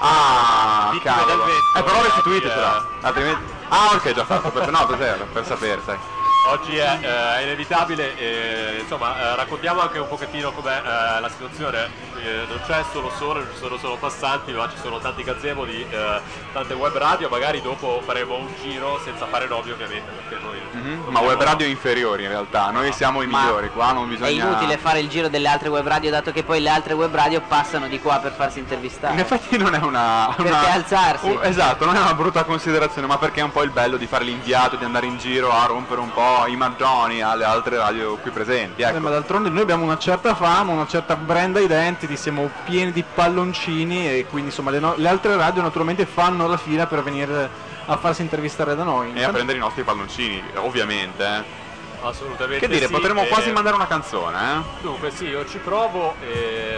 Ah, 0.00 0.90
cavolo. 1.02 1.44
eh, 1.46 1.82
però 1.82 2.02
restituitecela. 2.02 2.86
Altrimenti... 3.02 3.52
Ah, 3.68 3.90
ok, 3.92 4.12
già 4.14 4.24
fatto. 4.24 4.50
Per, 4.50 4.70
no, 4.70 4.86
per, 4.86 5.26
per 5.30 5.44
sapere, 5.44 5.82
sai. 5.84 5.98
Oggi 6.44 6.76
è, 6.76 6.98
eh, 7.00 7.36
è 7.38 7.42
inevitabile 7.42 8.16
e 8.18 8.78
insomma 8.80 9.16
eh, 9.16 9.36
raccontiamo 9.36 9.80
anche 9.80 9.98
un 9.98 10.08
pochettino 10.08 10.50
com'è 10.52 10.76
eh, 10.84 11.20
la 11.20 11.28
situazione. 11.30 12.10
Eh, 12.22 12.44
non 12.48 12.60
c'è 12.66 12.84
solo 12.92 13.10
sole, 13.16 13.40
non 13.40 13.48
ci 13.52 13.58
sono 13.58 13.76
solo 13.78 13.96
passanti, 13.96 14.52
ma 14.52 14.68
ci 14.68 14.76
sono 14.80 14.98
tanti 14.98 15.22
gazebo 15.22 15.64
di 15.64 15.84
eh, 15.88 16.20
tante 16.52 16.74
web 16.74 16.96
radio, 16.96 17.28
magari 17.28 17.62
dopo 17.62 18.02
faremo 18.04 18.36
un 18.36 18.48
giro 18.60 19.00
senza 19.04 19.26
fare 19.26 19.46
nomi 19.46 19.70
ovviamente 19.70 20.10
perché 20.10 20.42
noi 20.44 20.60
Mhm, 20.72 21.02
non 21.04 21.12
Ma 21.12 21.20
web 21.20 21.40
radio 21.42 21.66
inferiori 21.66 22.22
in 22.22 22.30
realtà, 22.30 22.70
noi 22.70 22.92
siamo 22.92 23.20
i 23.22 23.26
Ma 23.26 23.42
migliori, 23.42 23.70
qua 23.70 23.92
non 23.92 24.08
bisogna... 24.08 24.28
È 24.28 24.32
inutile 24.32 24.78
fare 24.78 25.00
il 25.00 25.08
giro 25.08 25.28
delle 25.28 25.46
altre 25.48 25.68
web 25.68 25.86
radio 25.86 26.10
dato 26.10 26.32
che 26.32 26.42
poi 26.44 26.60
le 26.62 26.70
altre 26.70 26.94
web 26.94 27.14
radio 27.14 27.40
passano 27.42 27.88
di 27.88 28.00
qua 28.00 28.18
per 28.20 28.32
farsi 28.32 28.58
intervistare. 28.58 29.12
In 29.12 29.20
effetti 29.20 29.58
non 29.58 29.74
è 29.74 29.78
una... 29.78 30.32
Perché 30.34 30.50
una- 30.50 30.72
alzarsi. 30.72 31.26
un- 31.26 31.38
esatto, 31.42 31.84
non 31.84 31.94
è 31.96 32.00
una 32.00 32.14
brutta 32.14 32.44
considerazione, 32.44 33.06
ma 33.06 33.18
perché 33.18 33.40
è 33.40 33.44
un 33.44 33.52
po' 33.52 33.62
il 33.62 33.70
bello 33.70 33.96
di 33.98 34.06
fare 34.06 34.24
l'inviato, 34.24 34.76
di 34.76 34.84
andare 34.84 35.06
in 35.06 35.18
giro 35.18 35.52
a 35.52 35.66
rompere 35.66 36.00
un 36.00 36.10
po' 36.10 36.31
i 36.46 36.56
maggioni 36.56 37.22
alle 37.22 37.44
altre 37.44 37.76
radio 37.76 38.16
qui 38.16 38.30
presenti. 38.30 38.82
Eh, 38.82 38.86
Ecco. 38.86 39.00
ma 39.00 39.10
d'altronde 39.10 39.48
noi 39.48 39.62
abbiamo 39.62 39.84
una 39.84 39.98
certa 39.98 40.34
fama, 40.34 40.72
una 40.72 40.86
certa 40.86 41.16
brand 41.16 41.56
identity, 41.56 42.16
siamo 42.16 42.50
pieni 42.64 42.92
di 42.92 43.02
palloncini 43.02 44.08
e 44.08 44.26
quindi 44.26 44.48
insomma 44.48 44.70
le, 44.70 44.78
no- 44.80 44.94
le 44.96 45.08
altre 45.08 45.36
radio 45.36 45.62
naturalmente 45.62 46.06
fanno 46.06 46.46
la 46.46 46.56
fila 46.56 46.86
per 46.86 47.02
venire 47.02 47.48
a 47.86 47.96
farsi 47.96 48.22
intervistare 48.22 48.74
da 48.74 48.84
noi. 48.84 49.12
E 49.14 49.22
a 49.24 49.30
prendere 49.30 49.58
i 49.58 49.60
nostri 49.60 49.82
palloncini, 49.82 50.42
ovviamente. 50.56 51.24
eh. 51.24 51.60
Assolutamente 52.04 52.66
Che 52.66 52.72
dire, 52.72 52.86
sì, 52.86 52.92
potremmo 52.92 53.22
e- 53.22 53.28
quasi 53.28 53.52
mandare 53.52 53.76
una 53.76 53.86
canzone, 53.86 54.38
eh? 54.38 54.60
Dunque 54.80 55.10
sì, 55.12 55.26
io 55.26 55.46
ci 55.46 55.58
provo 55.58 56.16
e 56.20 56.76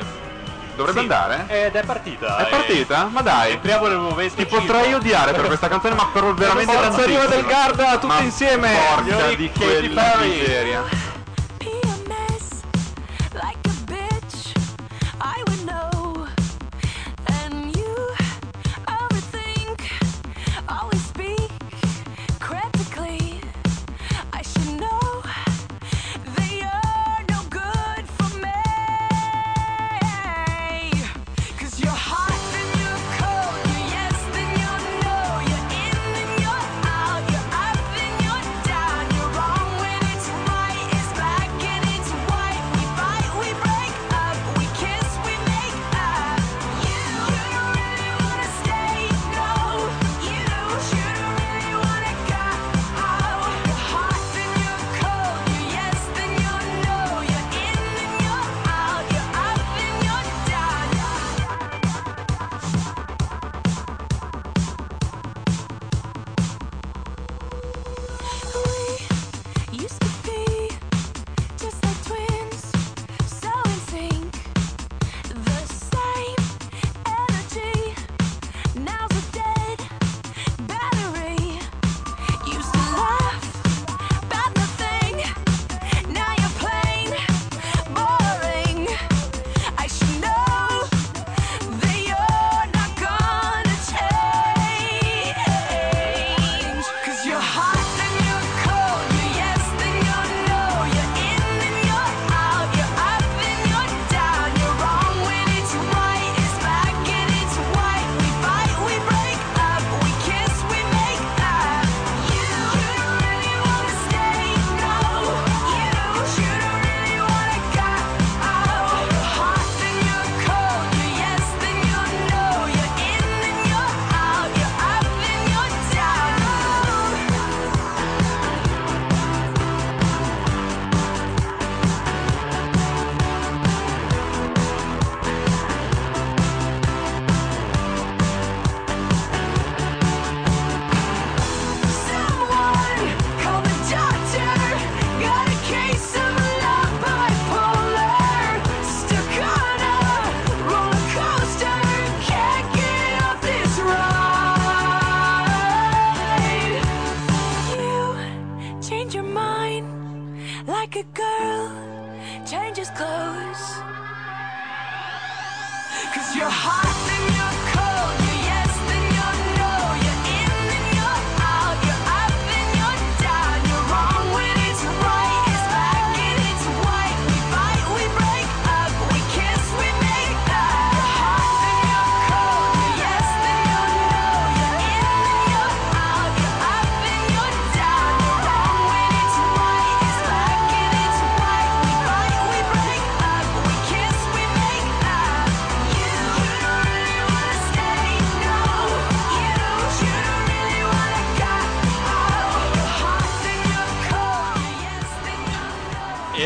Dovrebbe 0.74 1.00
Sì, 1.00 1.04
andare? 1.06 1.44
Ed 1.48 1.74
è 1.74 1.84
partita. 1.84 2.36
È 2.36 2.48
partita? 2.48 3.08
Ma 3.10 3.20
dai. 3.20 3.52
Entriamo 3.52 3.86
nel 3.86 3.98
momento. 3.98 4.34
Ti 4.36 4.46
potrei 4.46 4.94
odiare 4.94 5.32
per 5.32 5.46
questa 5.46 5.68
canzone, 5.68 5.94
ma 5.94 6.08
però 6.12 6.32
veramente 6.34 6.72
Forza. 6.72 7.04
Riva 7.04 7.26
del 7.26 7.44
Garda, 7.44 7.92
tutti 7.92 8.06
Ma 8.06 8.20
insieme! 8.20 8.72
Porca 8.94 9.34
di 9.34 9.50
Katy 9.52 9.88
Perry. 9.88 10.76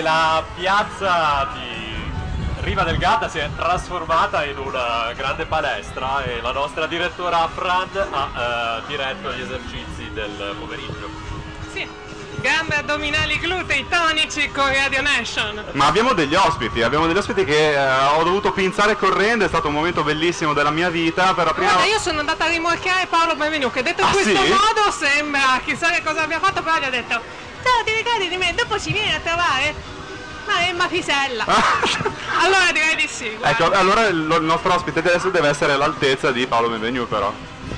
La 0.09 0.42
piazza 0.57 1.49
di 1.53 1.87
Riva 2.61 2.83
del 2.83 2.97
Garda 2.97 3.29
si 3.29 3.37
è 3.37 3.51
trasformata 3.55 4.42
in 4.47 4.57
una 4.57 5.12
grande 5.14 5.44
palestra 5.44 6.23
e 6.25 6.40
la 6.40 6.51
nostra 6.53 6.87
direttora 6.87 7.47
Fran 7.55 7.88
ha 8.11 8.81
eh, 8.81 8.87
diretto 8.87 9.31
gli 9.33 9.42
esercizi 9.42 10.11
del 10.14 10.57
pomeriggio. 10.59 11.11
Sì. 11.73 11.87
Gambe 12.40 12.77
addominali 12.77 13.38
glutei 13.38 13.87
tonici 13.87 14.51
con 14.51 14.73
Radio 14.73 15.03
Nation. 15.03 15.62
Ma 15.73 15.87
abbiamo 15.87 16.14
degli 16.14 16.35
ospiti, 16.35 16.83
abbiamo 16.83 17.07
degli 17.07 17.16
ospiti 17.18 17.44
che 17.44 17.75
eh, 17.75 17.88
ho 18.16 18.23
dovuto 18.23 18.53
pinzare 18.53 18.97
correndo, 18.97 19.44
è 19.44 19.49
stato 19.49 19.68
un 19.68 19.75
momento 19.75 20.03
bellissimo 20.03 20.55
della 20.55 20.71
mia 20.71 20.88
vita, 20.88 21.35
per 21.35 21.44
la 21.44 21.53
prima 21.53 21.73
Guarda, 21.73 21.90
io 21.90 21.99
sono 21.99 22.21
andata 22.21 22.47
a 22.47 22.49
rimorchiare 22.49 23.07
Paolo 23.11 23.37
Benvenu 23.37 23.71
che 23.71 23.83
detto 23.83 24.01
in 24.01 24.09
Ah, 24.09 24.12
questo 24.12 24.31
sì? 24.42 24.49
modo 24.49 24.90
sembra 24.90 25.61
chissà 25.66 25.90
che 25.90 26.03
cosa 26.03 26.23
abbia 26.23 26.38
fatto, 26.40 26.62
però 26.62 26.79
gli 26.79 26.85
ho 26.87 26.90
detto 26.90 27.21
Ciao, 27.61 27.85
ti 27.85 27.92
ricordi 27.92 28.29
di 28.29 28.37
me? 28.38 28.55
Dopo 28.57 28.81
ci 28.81 28.92
vieni 28.92 29.12
a 29.12 29.18
trovare? 29.18 29.97
Ma 30.48 30.66
è 30.66 30.72
Matisella. 30.72 31.44
allora 32.40 32.72
direi 32.72 32.96
di 32.96 33.06
sì. 33.06 33.37
guarda. 33.37 33.64
Ecco, 33.66 33.70
allora 33.76 34.06
il, 34.06 34.16
il 34.16 34.44
nostro 34.44 34.74
ospite 34.74 35.00
adesso 35.00 35.28
deve 35.28 35.48
essere 35.50 35.74
all'altezza 35.74 36.30
di 36.32 36.46
Paolo 36.46 36.70
Benvenu 36.70 37.06
però. 37.06 37.30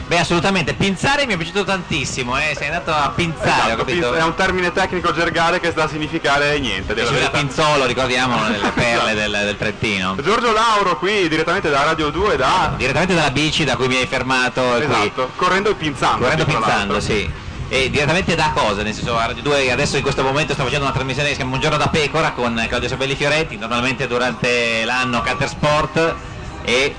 Beh, 0.06 0.18
assolutamente, 0.18 0.74
pinzare 0.74 1.24
mi 1.24 1.34
è 1.34 1.36
piaciuto 1.36 1.62
tantissimo, 1.62 2.36
eh. 2.36 2.52
sei 2.56 2.66
andato 2.66 2.92
a 2.92 3.12
pinzare, 3.14 3.48
ho 3.48 3.64
Esatto, 3.66 3.84
capito? 3.84 4.12
è 4.14 4.22
un 4.24 4.34
termine 4.34 4.72
tecnico 4.72 5.12
gergale 5.12 5.60
che 5.60 5.70
sta 5.70 5.84
a 5.84 5.88
significare 5.88 6.58
niente. 6.58 6.88
Ci 6.88 6.94
della 6.94 7.10
vuole 7.10 7.28
verità. 7.30 7.38
Pinzolo, 7.38 7.86
ricordiamo, 7.86 8.42
nelle 8.48 8.70
perle 8.70 9.14
del, 9.14 9.30
del 9.30 9.56
Trentino. 9.56 10.16
Giorgio 10.20 10.52
Lauro 10.52 10.98
qui 10.98 11.28
direttamente 11.28 11.70
da 11.70 11.84
Radio 11.84 12.10
2 12.10 12.36
da... 12.36 12.74
Direttamente 12.76 13.14
dalla 13.14 13.30
bici 13.30 13.62
da 13.62 13.76
cui 13.76 13.86
mi 13.86 13.96
hai 13.98 14.06
fermato 14.06 14.60
qui. 14.62 14.82
Esatto, 14.82 15.30
correndo 15.36 15.70
e 15.70 15.74
pinzando. 15.74 16.22
Correndo 16.24 16.44
tra 16.44 16.54
pinzando, 16.54 16.92
l'altro. 16.94 17.00
sì. 17.00 17.30
E 17.72 17.88
direttamente 17.88 18.34
da 18.34 18.50
cosa? 18.52 18.82
Nel 18.82 18.92
senso, 18.92 19.16
Radio 19.16 19.44
2 19.44 19.70
adesso 19.70 19.96
in 19.96 20.02
questo 20.02 20.24
momento 20.24 20.54
sto 20.54 20.64
facendo 20.64 20.84
una 20.84 20.92
trasmissione 20.92 21.28
che 21.28 21.34
si 21.34 21.40
chiama 21.40 21.54
Un 21.54 21.62
giorno 21.62 21.76
da 21.76 21.86
pecora 21.86 22.32
con 22.32 22.60
Claudio 22.66 22.88
Sabelli 22.88 23.14
Fioretti, 23.14 23.56
normalmente 23.56 24.08
durante 24.08 24.84
l'anno 24.84 25.20
Cater 25.20 25.48
Sport 25.48 26.14
e 26.64 26.94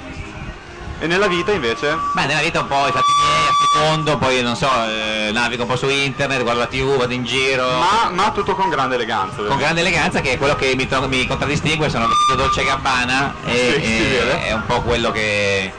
E 1.00 1.08
nella 1.08 1.28
vita 1.28 1.52
invece? 1.52 1.98
Beh, 2.14 2.26
nella 2.26 2.40
vita 2.40 2.62
un 2.62 2.68
po' 2.68 2.88
i 2.88 2.92
fatti 2.92 3.12
miei, 3.20 3.48
a 3.50 3.54
secondo, 3.74 4.18
poi 4.18 4.42
non 4.42 4.56
so, 4.56 4.70
eh, 4.86 5.32
navigo 5.34 5.64
un 5.64 5.68
po' 5.68 5.76
su 5.76 5.90
internet, 5.90 6.42
guardo 6.42 6.62
la 6.62 6.68
tv, 6.68 6.96
vado 6.96 7.12
in 7.12 7.26
giro. 7.26 7.68
Ma, 7.68 8.10
ma 8.10 8.32
tutto 8.32 8.56
con 8.56 8.70
grande 8.70 8.96
eleganza. 8.96 9.42
Con 9.42 9.58
grande 9.58 9.82
eleganza 9.82 10.22
che 10.22 10.34
è 10.34 10.38
quello 10.38 10.56
che 10.56 10.74
mi, 10.76 10.88
mi 11.10 11.28
contraddistingue, 11.28 11.90
sono 11.90 12.08
vestito 12.08 12.36
Dolce 12.36 12.64
Gabbana 12.64 13.34
e, 13.46 13.82
Sì, 13.84 13.84
e- 13.84 14.44
è 14.44 14.54
un 14.54 14.66
po' 14.66 14.82
quello 14.82 15.12
che, 15.12 15.74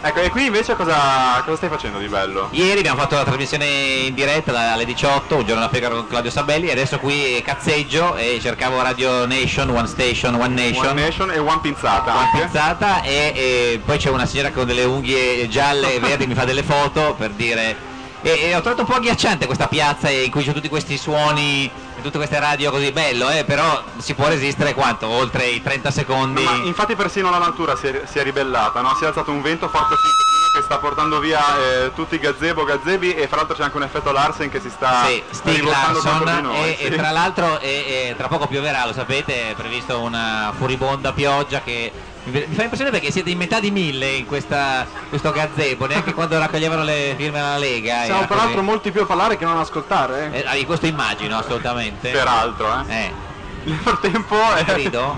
Ecco, 0.00 0.20
e 0.20 0.30
qui 0.30 0.46
invece 0.46 0.76
cosa, 0.76 1.42
cosa 1.44 1.56
stai 1.56 1.68
facendo 1.68 1.98
di 1.98 2.06
bello? 2.06 2.48
Ieri 2.52 2.78
abbiamo 2.78 3.00
fatto 3.00 3.16
la 3.16 3.24
trasmissione 3.24 3.66
in 3.66 4.14
diretta 4.14 4.72
alle 4.72 4.84
18, 4.84 5.36
un 5.36 5.44
giorno 5.44 5.60
da 5.60 5.68
pecora 5.68 5.96
con 5.96 6.06
Claudio 6.06 6.30
Sabelli, 6.30 6.68
e 6.68 6.72
adesso 6.72 6.98
qui 6.98 7.42
cazzeggio 7.44 8.14
e 8.14 8.38
cercavo 8.40 8.80
Radio 8.80 9.26
Nation, 9.26 9.70
One 9.70 9.88
Station, 9.88 10.36
One 10.36 10.54
Nation. 10.54 10.86
One 10.86 11.00
Nation 11.00 11.32
e 11.32 11.38
One 11.38 11.58
Pinzata 11.60 12.14
One 12.14 12.24
anche. 12.26 12.44
pizzata 12.44 13.02
e, 13.02 13.32
e 13.34 13.80
poi 13.84 13.98
c'è 13.98 14.10
una 14.10 14.24
signora 14.24 14.52
con 14.52 14.66
delle 14.66 14.84
unghie 14.84 15.48
gialle 15.48 15.94
e 15.94 15.98
verdi 15.98 16.26
mi 16.28 16.34
fa 16.34 16.44
delle 16.44 16.62
foto 16.62 17.14
per 17.18 17.30
dire 17.30 17.96
e, 18.22 18.30
e 18.30 18.54
ho 18.54 18.60
trovato 18.60 18.82
un 18.82 18.88
po' 18.88 18.94
agghiacciante 18.94 19.46
questa 19.46 19.68
piazza 19.68 20.10
in 20.10 20.30
cui 20.30 20.42
c'è 20.42 20.52
tutti 20.52 20.68
questi 20.68 20.96
suoni 20.96 21.70
e 21.98 22.02
tutte 22.02 22.18
queste 22.18 22.38
radio 22.38 22.70
così 22.70 22.92
bello 22.92 23.28
eh, 23.30 23.44
però 23.44 23.82
si 23.98 24.14
può 24.14 24.28
resistere 24.28 24.72
quanto 24.74 25.08
oltre 25.08 25.46
i 25.46 25.60
30 25.62 25.90
secondi 25.90 26.42
Ma 26.44 26.54
infatti 26.62 26.94
persino 26.94 27.28
la 27.30 27.38
natura 27.38 27.74
si 27.76 27.86
è, 27.88 28.02
si 28.10 28.18
è 28.18 28.22
ribellata, 28.22 28.80
no? 28.80 28.94
Si 28.94 29.04
è 29.04 29.08
alzato 29.08 29.30
un 29.32 29.42
vento 29.42 29.68
forte 29.68 29.98
che 30.52 30.62
sta 30.62 30.78
portando 30.78 31.18
via 31.18 31.40
eh, 31.58 31.92
tutti 31.94 32.14
i 32.14 32.18
gazebo, 32.18 32.64
gazebi 32.64 33.12
e 33.14 33.26
fra 33.26 33.36
l'altro 33.38 33.56
c'è 33.56 33.64
anche 33.64 33.76
un 33.76 33.82
effetto 33.82 34.12
Larsen 34.12 34.48
che 34.48 34.60
si 34.60 34.70
sta 34.70 35.04
Sì, 35.06 35.22
rivoltando 35.42 36.00
contro 36.00 36.30
di 36.34 36.40
noi. 36.42 36.56
e, 36.64 36.76
e 36.80 36.90
sì. 36.90 36.96
tra 36.96 37.10
l'altro 37.10 37.58
e- 37.60 37.66
e 38.10 38.14
tra 38.16 38.28
poco 38.28 38.46
pioverà, 38.46 38.86
lo 38.86 38.92
sapete, 38.92 39.50
è 39.50 39.54
previsto 39.54 40.00
una 40.00 40.52
furibonda 40.56 41.12
pioggia 41.12 41.60
che 41.60 41.90
mi 42.24 42.40
fa 42.54 42.62
impressione 42.62 42.90
perché 42.90 43.10
siete 43.10 43.30
in 43.30 43.38
metà 43.38 43.58
di 43.60 43.70
mille 43.70 44.10
in 44.16 44.26
questa, 44.26 44.86
questo 45.08 45.30
gazebo, 45.32 45.86
neanche 45.86 46.12
quando 46.14 46.38
raccoglievano 46.38 46.82
le 46.84 47.14
firme 47.16 47.40
alla 47.40 47.56
Lega. 47.58 48.04
Siamo 48.04 48.18
era 48.20 48.26
peraltro 48.28 48.54
così. 48.56 48.66
molti 48.66 48.90
più 48.90 49.02
a 49.02 49.06
parlare 49.06 49.36
che 49.36 49.44
non 49.44 49.56
ascoltare. 49.58 50.30
eh. 50.32 50.60
Eh, 50.60 50.66
questo 50.66 50.86
immagino 50.86 51.38
assolutamente. 51.38 52.10
Peraltro, 52.10 52.84
eh. 52.88 52.94
Eh, 52.94 53.12
Nel 53.64 53.78
frattempo 53.78 54.36
eh, 54.56 54.64
grido? 54.64 55.16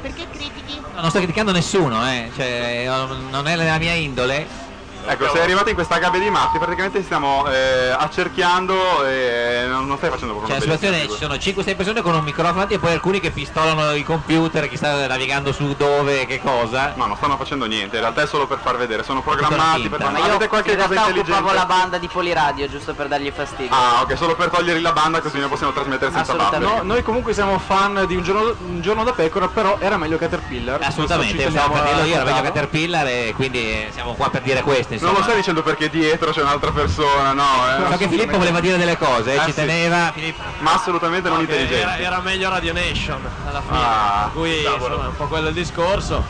Perché 0.00 0.26
critichi? 0.30 0.80
No, 0.94 1.00
non 1.00 1.10
sto 1.10 1.18
criticando 1.18 1.52
nessuno, 1.52 2.06
eh. 2.08 2.30
cioè, 2.36 2.84
non 2.86 3.28
non 3.30 3.46
è 3.46 3.56
la 3.56 3.78
mia 3.78 3.92
indole. 3.94 4.66
Ecco, 5.10 5.30
sei 5.30 5.42
arrivato 5.42 5.70
in 5.70 5.74
questa 5.74 5.96
gabbia 5.98 6.20
di 6.20 6.28
matti, 6.28 6.58
praticamente 6.58 7.02
stiamo 7.02 7.48
eh, 7.48 7.88
accerchiando 7.96 9.06
e 9.06 9.64
non, 9.66 9.86
non 9.86 9.96
stai 9.96 10.10
facendo 10.10 10.34
proprio 10.34 10.54
Cioè, 10.54 10.66
la 10.66 10.74
una 10.74 10.76
situazione 10.76 11.08
ci 11.08 11.18
sono 11.18 11.34
5-6 11.34 11.76
persone 11.76 12.02
con 12.02 12.14
un 12.14 12.24
microfono 12.24 12.68
e 12.68 12.78
poi 12.78 12.92
alcuni 12.92 13.18
che 13.18 13.30
pistolano 13.30 13.94
i 13.94 14.02
computer, 14.02 14.68
chi 14.68 14.76
sta 14.76 15.06
navigando 15.06 15.52
su 15.52 15.74
dove, 15.76 16.26
che 16.26 16.40
cosa. 16.42 16.92
No, 16.96 17.06
non 17.06 17.16
stanno 17.16 17.38
facendo 17.38 17.64
niente, 17.64 17.96
in 17.96 18.02
realtà 18.02 18.22
è 18.22 18.26
solo 18.26 18.46
per 18.46 18.58
far 18.62 18.76
vedere, 18.76 19.02
sono 19.02 19.22
programmati 19.22 19.88
per 19.88 19.98
Ma 20.00 20.10
Ma 20.10 20.18
io 20.18 20.24
avete 20.24 20.48
qualche 20.48 20.72
in 20.72 20.76
cosa 20.76 20.88
realtà 20.88 21.08
intelligente? 21.08 21.40
occupavo 21.40 21.58
la 21.58 21.66
banda 21.66 21.98
di 21.98 22.08
Poliradio 22.08 22.68
giusto 22.68 22.92
per 22.92 23.08
dargli 23.08 23.32
fastidio. 23.34 23.74
Ah, 23.74 24.02
ok, 24.02 24.16
solo 24.16 24.36
per 24.36 24.50
togliergli 24.50 24.82
la 24.82 24.92
banda 24.92 25.20
così 25.20 25.38
noi 25.38 25.48
possiamo 25.48 25.72
trasmettere 25.72 26.12
senza 26.12 26.34
buffer. 26.34 26.60
No, 26.60 26.80
noi 26.82 27.02
comunque 27.02 27.32
siamo 27.32 27.58
fan 27.58 28.04
di 28.06 28.14
un 28.14 28.22
giorno, 28.22 28.54
un 28.60 28.82
giorno 28.82 29.04
da 29.04 29.12
pecora, 29.12 29.48
però 29.48 29.78
era 29.80 29.96
meglio 29.96 30.18
Caterpillar. 30.18 30.82
Assolutamente, 30.82 31.36
dirlo 31.48 31.60
io, 32.04 32.14
era 32.14 32.24
meglio. 32.24 32.42
Caterpillar 32.42 33.06
e 33.06 33.32
quindi 33.34 33.58
eh, 33.58 33.88
siamo 33.92 34.12
qua 34.12 34.28
per 34.28 34.42
dire 34.42 34.60
questo. 34.62 34.96
Non 35.00 35.10
Insomma. 35.10 35.18
lo 35.18 35.22
stai 35.22 35.36
dicendo 35.36 35.62
perché 35.62 35.88
dietro 35.88 36.30
c'è 36.32 36.42
un'altra 36.42 36.72
persona, 36.72 37.32
no? 37.32 37.42
Eh? 37.68 37.90
So 37.92 37.96
che 37.98 38.08
Filippo 38.08 38.36
voleva 38.38 38.60
dire 38.60 38.76
delle 38.76 38.96
cose, 38.96 39.34
eh, 39.34 39.38
ci 39.40 39.44
sì. 39.50 39.54
teneva. 39.54 40.10
Filippo- 40.12 40.42
Ma 40.58 40.74
assolutamente 40.74 41.28
non 41.28 41.38
No, 41.40 41.46
che 41.46 41.52
intelligente. 41.52 41.82
era, 41.82 41.98
era 41.98 42.20
meglio 42.20 42.48
Radio 42.50 42.72
Nation 42.72 43.20
alla 43.48 43.60
fine, 43.62 43.78
Ah, 43.78 44.20
per 44.24 44.32
cui 44.32 44.58
insomma, 44.64 45.04
è 45.04 45.06
un 45.08 45.16
po' 45.16 45.26
quello 45.26 45.48
il 45.48 45.54
discorso. 45.54 46.24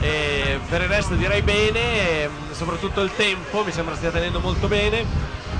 E 0.00 0.58
per 0.68 0.82
il 0.82 0.88
resto 0.88 1.14
direi 1.14 1.42
bene, 1.42 2.28
soprattutto 2.52 3.00
il 3.02 3.10
tempo 3.14 3.62
mi 3.64 3.72
sembra 3.72 3.94
stia 3.96 4.10
tenendo 4.10 4.40
molto 4.40 4.66
bene 4.66 5.04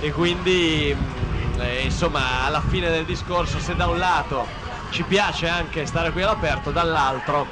e 0.01 0.11
quindi 0.13 0.97
mm, 0.97 1.61
eh, 1.61 1.81
insomma 1.83 2.45
alla 2.47 2.63
fine 2.67 2.89
del 2.91 3.05
discorso 3.05 3.59
se 3.59 3.77
da 3.77 3.87
un 3.87 3.99
lato 3.99 4.47
ci 4.91 5.03
piace 5.03 5.47
anche 5.47 5.85
stare 5.85 6.11
qui 6.11 6.23
all'aperto, 6.23 6.71
dall'altro 6.71 7.47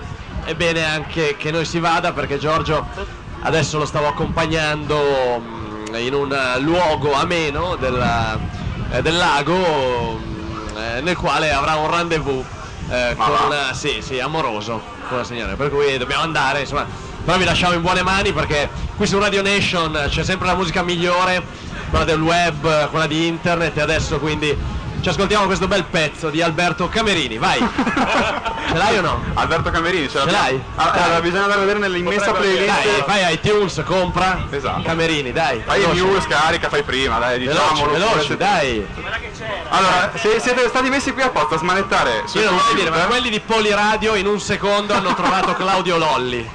è 0.44 0.54
bene 0.54 0.82
anche 0.84 1.36
che 1.36 1.50
noi 1.50 1.66
si 1.66 1.78
vada 1.78 2.12
perché 2.12 2.38
Giorgio 2.38 2.86
adesso 3.42 3.78
lo 3.78 3.86
stavo 3.86 4.06
accompagnando 4.08 5.40
mm, 5.40 5.94
in 5.96 6.14
un 6.14 6.32
eh, 6.32 6.60
luogo 6.60 7.12
ameno 7.14 7.76
della- 7.76 8.38
eh, 8.90 9.02
del 9.02 9.16
lago 9.16 10.18
mm, 10.18 10.76
eh, 10.76 11.00
nel 11.00 11.16
quale 11.16 11.52
avrà 11.52 11.76
un 11.76 11.90
rendezvous 11.90 12.44
eh, 12.90 13.14
con, 13.16 13.34
sì, 13.72 13.98
sì, 14.00 14.18
amoroso 14.18 14.80
con 15.08 15.18
la 15.18 15.24
signora, 15.24 15.54
per 15.54 15.70
cui 15.70 15.96
dobbiamo 15.98 16.22
andare, 16.22 16.60
insomma, 16.60 16.86
però 17.24 17.36
vi 17.38 17.44
lasciamo 17.44 17.74
in 17.74 17.82
buone 17.82 18.02
mani 18.02 18.32
perché 18.32 18.68
qui 18.96 19.06
su 19.06 19.18
Radio 19.18 19.42
Nation 19.42 20.06
c'è 20.08 20.22
sempre 20.24 20.46
la 20.46 20.54
musica 20.54 20.82
migliore, 20.82 21.42
quella 21.90 22.04
del 22.04 22.20
web, 22.20 22.88
quella 22.88 23.06
di 23.06 23.26
internet 23.26 23.76
e 23.76 23.80
adesso 23.80 24.18
quindi 24.18 24.56
ci 25.00 25.08
ascoltiamo 25.08 25.46
questo 25.46 25.68
bel 25.68 25.84
pezzo 25.84 26.30
di 26.30 26.42
Alberto 26.42 26.88
Camerini, 26.88 27.38
vai! 27.38 27.58
Ce 28.68 28.74
l'hai 28.76 28.98
o 28.98 29.00
no? 29.00 29.22
Alberto 29.34 29.70
Camerini, 29.70 30.08
ce, 30.10 30.18
Ce 30.18 30.30
l'hai? 30.30 30.60
Ah, 30.76 30.90
Dai. 30.90 31.02
allora, 31.02 31.20
bisogna 31.20 31.42
andare 31.44 31.60
a 31.60 31.64
vedere 31.64 31.78
nell'immensa 31.80 32.32
playlist. 32.32 32.66
Dai, 32.66 33.02
vai 33.06 33.32
iTunes, 33.34 33.82
compra 33.86 34.46
Esatto. 34.50 34.82
Camerini, 34.82 35.32
dai! 35.32 35.62
Fai 35.64 35.80
veloce. 35.80 36.00
news, 36.02 36.26
carica, 36.26 36.68
fai 36.68 36.82
prima, 36.82 37.18
dai, 37.18 37.38
Veloce, 37.38 37.70
diciamolo. 37.72 37.92
veloce, 37.92 38.36
dai! 38.36 38.86
Allora, 39.70 40.12
se 40.14 40.38
siete 40.40 40.68
stati 40.68 40.88
messi 40.90 41.12
qui 41.12 41.22
apposta 41.22 41.54
a 41.54 41.58
smanettare 41.58 42.24
Io 42.34 42.44
non 42.44 42.56
vorrei 42.56 42.74
dire, 42.74 42.90
ma 42.90 43.04
quelli 43.06 43.30
di 43.30 43.40
Poliradio 43.40 44.14
in 44.14 44.26
un 44.26 44.40
secondo 44.40 44.92
hanno 44.94 45.14
trovato 45.14 45.54
Claudio 45.56 45.96
Lolli. 45.96 46.48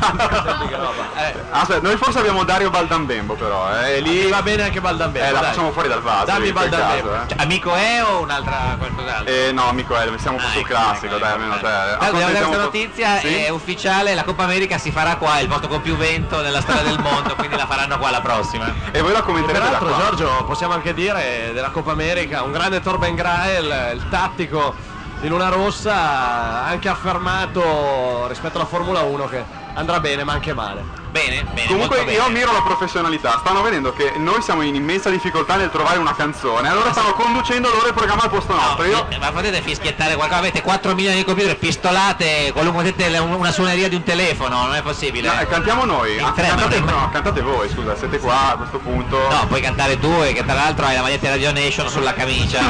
Eh, 0.00 1.34
Aspetta, 1.50 1.86
noi 1.86 1.96
forse 1.96 2.18
abbiamo 2.18 2.44
Dario 2.44 2.70
Baldambembo 2.70 3.34
però, 3.34 3.68
eh, 3.82 3.96
e 3.96 4.00
lì 4.00 4.22
lì 4.22 4.30
va 4.30 4.40
bene 4.42 4.62
anche 4.64 4.80
Baldambello. 4.80 5.26
eh, 5.26 5.30
la 5.32 5.40
dai. 5.40 5.48
facciamo 5.50 5.72
fuori 5.72 5.88
dal 5.88 6.00
vaso. 6.00 6.24
Dammi 6.26 6.52
Baldambembo. 6.52 7.10
caso, 7.10 7.22
eh. 7.24 7.28
Cioè, 7.28 7.42
amico 7.42 7.74
è 7.74 8.02
o 8.04 8.20
un'altra 8.22 8.76
qualcos'altro? 8.78 9.32
Eh, 9.34 9.52
no, 9.52 9.68
amico 9.68 9.96
Elvi, 9.96 10.18
siamo 10.18 10.36
un 10.36 10.42
po' 10.42 10.48
Ah, 10.48 10.52
sul 10.52 10.60
ecco, 10.60 10.68
classico, 10.68 11.06
ecco, 11.06 11.18
dai, 11.18 11.28
ecco, 11.32 11.42
almeno 11.42 11.58
te. 11.60 11.66
Allora, 12.06 12.26
un 12.46 12.50
po'. 12.52 12.56
notizia, 12.60 13.18
Sì? 13.18 13.34
è 13.34 13.48
ufficiale, 13.50 14.14
la 14.14 14.24
Coppa 14.24 14.44
America 14.44 14.78
si 14.78 14.90
farà 14.90 15.16
qua, 15.16 15.38
è 15.38 15.42
il 15.42 15.48
posto 15.48 15.68
con 15.68 15.80
più 15.82 15.96
vento 15.96 16.40
nella 16.40 16.60
storia 16.60 16.82
del 16.82 16.98
mondo, 17.00 17.34
quindi 17.34 17.56
la 17.56 17.66
faranno 17.66 17.98
qua 17.98 18.10
la 18.10 18.20
prossima. 18.20 18.72
E 18.90 19.00
voi 19.00 19.12
la 19.12 19.22
commenterete 19.22 19.58
Peraltro 19.64 19.88
qua. 19.88 19.98
Giorgio 19.98 20.44
possiamo 20.44 20.72
anche 20.74 20.94
dire 20.94 21.50
della 21.52 21.70
Coppa 21.70 21.92
America, 21.92 22.42
un 22.42 22.52
grande 22.52 22.80
Torben 22.80 23.14
Grael, 23.14 23.92
il 23.94 24.08
tattico 24.08 24.74
di 25.20 25.28
Luna 25.28 25.48
Rossa, 25.50 26.64
anche 26.64 26.88
affermato 26.88 28.26
rispetto 28.28 28.56
alla 28.56 28.66
Formula 28.66 29.00
1 29.02 29.26
che 29.28 29.44
andrà 29.74 30.00
bene 30.00 30.24
ma 30.24 30.32
anche 30.32 30.52
male. 30.54 30.99
Bene, 31.10 31.44
bene. 31.52 31.66
Comunque 31.66 31.96
molto 31.96 32.12
io 32.12 32.18
bene. 32.22 32.28
ammiro 32.28 32.52
la 32.52 32.62
professionalità, 32.62 33.38
stanno 33.40 33.62
vedendo 33.62 33.92
che 33.92 34.12
noi 34.16 34.40
siamo 34.42 34.62
in 34.62 34.74
immensa 34.76 35.10
difficoltà 35.10 35.56
nel 35.56 35.70
trovare 35.70 35.98
una 35.98 36.14
canzone, 36.14 36.68
allora 36.68 36.92
stanno 36.92 37.12
conducendo 37.14 37.68
loro 37.68 37.88
il 37.88 37.94
programma 37.94 38.22
al 38.22 38.30
posto 38.30 38.54
nostro. 38.54 38.84
Io 38.84 39.06
Eh, 39.10 39.18
Ma 39.18 39.32
potete 39.32 39.60
fischiettare 39.60 40.14
qualcosa, 40.14 40.38
avete 40.40 40.62
4 40.62 40.94
milioni 40.94 41.16
di 41.16 41.24
computer, 41.24 41.56
pistolate, 41.56 42.50
qualunque 42.52 42.84
potete 42.92 43.18
una 43.18 43.50
suoneria 43.50 43.88
di 43.88 43.96
un 43.96 44.02
telefono, 44.04 44.66
non 44.66 44.74
è 44.76 44.82
possibile. 44.82 45.28
No, 45.28 45.40
eh, 45.40 45.46
cantiamo 45.48 45.84
noi, 45.84 46.18
Ah, 46.20 46.30
tre, 46.30 46.46
cantate, 46.46 46.80
ma- 46.80 46.90
no, 46.92 47.10
cantate 47.10 47.40
voi, 47.40 47.68
scusa, 47.68 47.96
siete 47.96 48.18
qua 48.18 48.52
a 48.52 48.56
questo 48.56 48.78
punto. 48.78 49.16
No, 49.28 49.46
puoi 49.48 49.60
cantare 49.60 49.98
tu 49.98 50.12
e 50.22 50.32
che 50.32 50.44
tra 50.44 50.54
l'altro 50.54 50.86
hai 50.86 50.94
la 50.94 51.02
maglietta 51.02 51.26
di 51.26 51.44
Radio 51.44 51.52
Nation 51.52 51.88
sulla 51.88 52.12
camicia. 52.14 52.60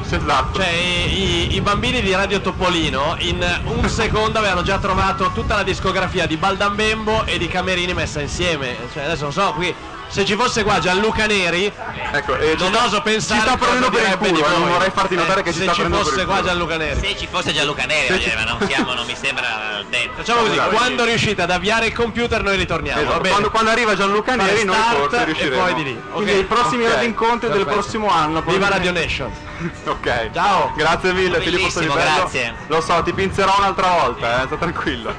esatto. 0.00 0.58
Cioè 0.58 0.68
i, 0.68 1.22
i- 1.52 1.54
i 1.56 1.60
bambini 1.60 2.00
di 2.02 2.12
Radio 2.14 2.40
Topolino 2.40 3.16
in 3.18 3.44
un 3.64 3.88
secondo 3.88 4.38
avevano 4.38 4.62
già 4.62 4.78
trovato 4.78 5.30
tutta 5.34 5.56
la 5.56 5.62
discografia 5.64 6.26
di 6.26 6.36
Baldambembo 6.36 7.24
e 7.26 7.38
di 7.38 7.48
Camerini 7.80 7.94
messa 7.94 8.20
insieme. 8.20 8.76
Cioè 8.92 9.04
adesso 9.04 9.22
non 9.22 9.32
so 9.32 9.52
qui 9.54 9.74
se 10.08 10.24
ci 10.24 10.34
fosse 10.34 10.64
qua 10.64 10.80
Gianluca 10.80 11.26
Neri 11.26 11.72
Ecco, 12.12 12.36
e 12.36 12.56
ci 12.56 12.62
non 12.64 12.72
sta- 12.72 12.84
oso 12.86 13.00
pensare 13.00 13.40
ci 13.42 13.46
sta 13.46 13.56
prendendo 13.56 13.90
per 13.90 14.08
il 14.08 14.16
culo, 14.18 14.44
eh, 14.44 14.58
non 14.58 14.68
vorrei 14.68 14.90
farti 14.90 15.14
notare 15.14 15.40
Eh, 15.40 15.42
che 15.44 15.52
ci 15.52 15.58
se 15.58 15.62
sta 15.62 15.72
ci 15.72 15.80
prendendo 15.80 16.04
per 16.04 16.12
fosse 16.18 16.26
il 16.26 16.32
qua. 16.36 16.42
Gianluca 16.42 16.76
Neri. 16.76 17.00
Se 17.00 17.16
ci 17.16 17.28
fosse 17.30 17.52
Gianluca 17.52 17.84
Neri, 17.86 18.18
dire, 18.18 18.34
ma 18.34 18.44
non 18.44 18.68
siamo, 18.68 18.92
non 18.94 19.06
mi 19.06 19.14
sembra 19.14 19.82
dentro. 19.88 20.14
Facciamo 20.16 20.40
così, 20.42 20.58
quando 20.72 21.04
riuscite 21.04 21.42
ad 21.42 21.50
avviare 21.50 21.86
il 21.86 21.92
computer 21.94 22.42
noi 22.42 22.56
ritorniamo, 22.56 22.98
Esatto, 23.00 23.12
va 23.14 23.20
bene? 23.20 23.30
quando, 23.30 23.50
quando 23.50 23.70
arriva 23.70 23.94
Gianluca 23.94 24.34
Neri 24.34 24.64
noi 24.64 24.74
start 24.76 24.96
forse 24.96 25.16
e 25.20 25.24
riusciremo. 25.26 25.62
poi 25.62 25.74
di 25.74 25.82
lì. 25.84 26.02
Quindi 26.12 26.32
Ok. 26.32 26.38
i 26.40 26.44
prossimi 26.44 26.84
ok, 26.84 26.90
radio 26.92 27.08
incontri 27.08 27.48
del 27.50 27.66
prossimo 27.66 28.10
anno. 28.10 28.42
Viva 28.42 28.68
Radio 28.68 28.90
Nation. 28.92 29.30
Ok. 29.86 30.30
Ciao. 30.32 30.72
Grazie 30.74 31.12
mille, 31.12 31.38
Bellissimo, 31.38 31.68
Filippo 31.68 31.70
Sorivello. 31.70 32.14
grazie. 32.20 32.54
Lo 32.68 32.80
so, 32.80 33.02
ti 33.02 33.12
pinzerò 33.12 33.54
un'altra 33.58 33.88
volta, 34.00 34.42
eh, 34.42 34.46
sta 34.46 34.56
tranquillo. 34.56 35.14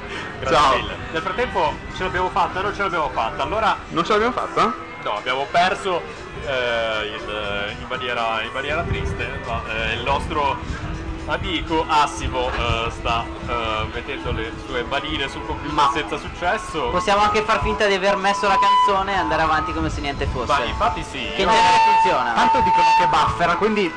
Ciao. 0.48 0.76
Nel 1.12 1.22
frattempo 1.22 1.74
ce 1.96 2.04
l'abbiamo 2.04 2.30
fatta 2.30 2.60
o 2.60 2.62
non 2.64 2.74
ce 2.76 2.82
l'abbiamo 2.82 3.10
fatta? 3.10 3.44
Allora 3.44 3.78
Non 3.90 4.04
ce 4.06 4.12
l'abbiamo 4.14 4.34
fatta? 4.34 4.74
no, 5.04 5.16
abbiamo 5.18 5.48
perso 5.50 6.02
eh, 6.46 7.08
in, 7.18 7.76
in 7.82 7.86
maniera, 7.88 8.42
in 8.44 8.52
maniera 8.54 8.82
triste, 8.84 9.40
ma 9.46 9.62
eh, 9.68 9.94
il 9.94 10.04
nostro 10.04 10.58
amico 11.28 11.86
Assimo 11.88 12.50
eh, 12.50 12.90
sta 12.92 13.24
eh, 13.48 13.86
mettendo 13.94 14.32
le 14.32 14.52
sue 14.66 14.84
manine 14.84 15.28
sul 15.30 15.46
computer 15.46 15.74
Ma- 15.74 15.92
senza 15.94 16.18
successo. 16.18 16.90
Possiamo 16.90 17.22
anche 17.22 17.42
far 17.44 17.62
finta 17.62 17.86
di 17.88 17.94
aver 17.94 18.16
messo 18.16 18.48
la 18.48 18.58
canzone 18.60 19.14
e 19.14 19.18
andare 19.18 19.42
avanti 19.44 19.74
come 19.74 19.90
se 19.90 20.02
niente 20.02 20.26
fosse. 20.28 20.52
Ma 20.52 20.64
infatti 20.64 21.04
sì, 21.04 21.30
Che 21.36 21.42
io- 21.44 21.50
funziona. 21.50 22.34
Tanto 22.34 22.58
dicono 22.62 22.84
che 23.00 23.08
buffera, 23.08 23.56
quindi 23.56 23.92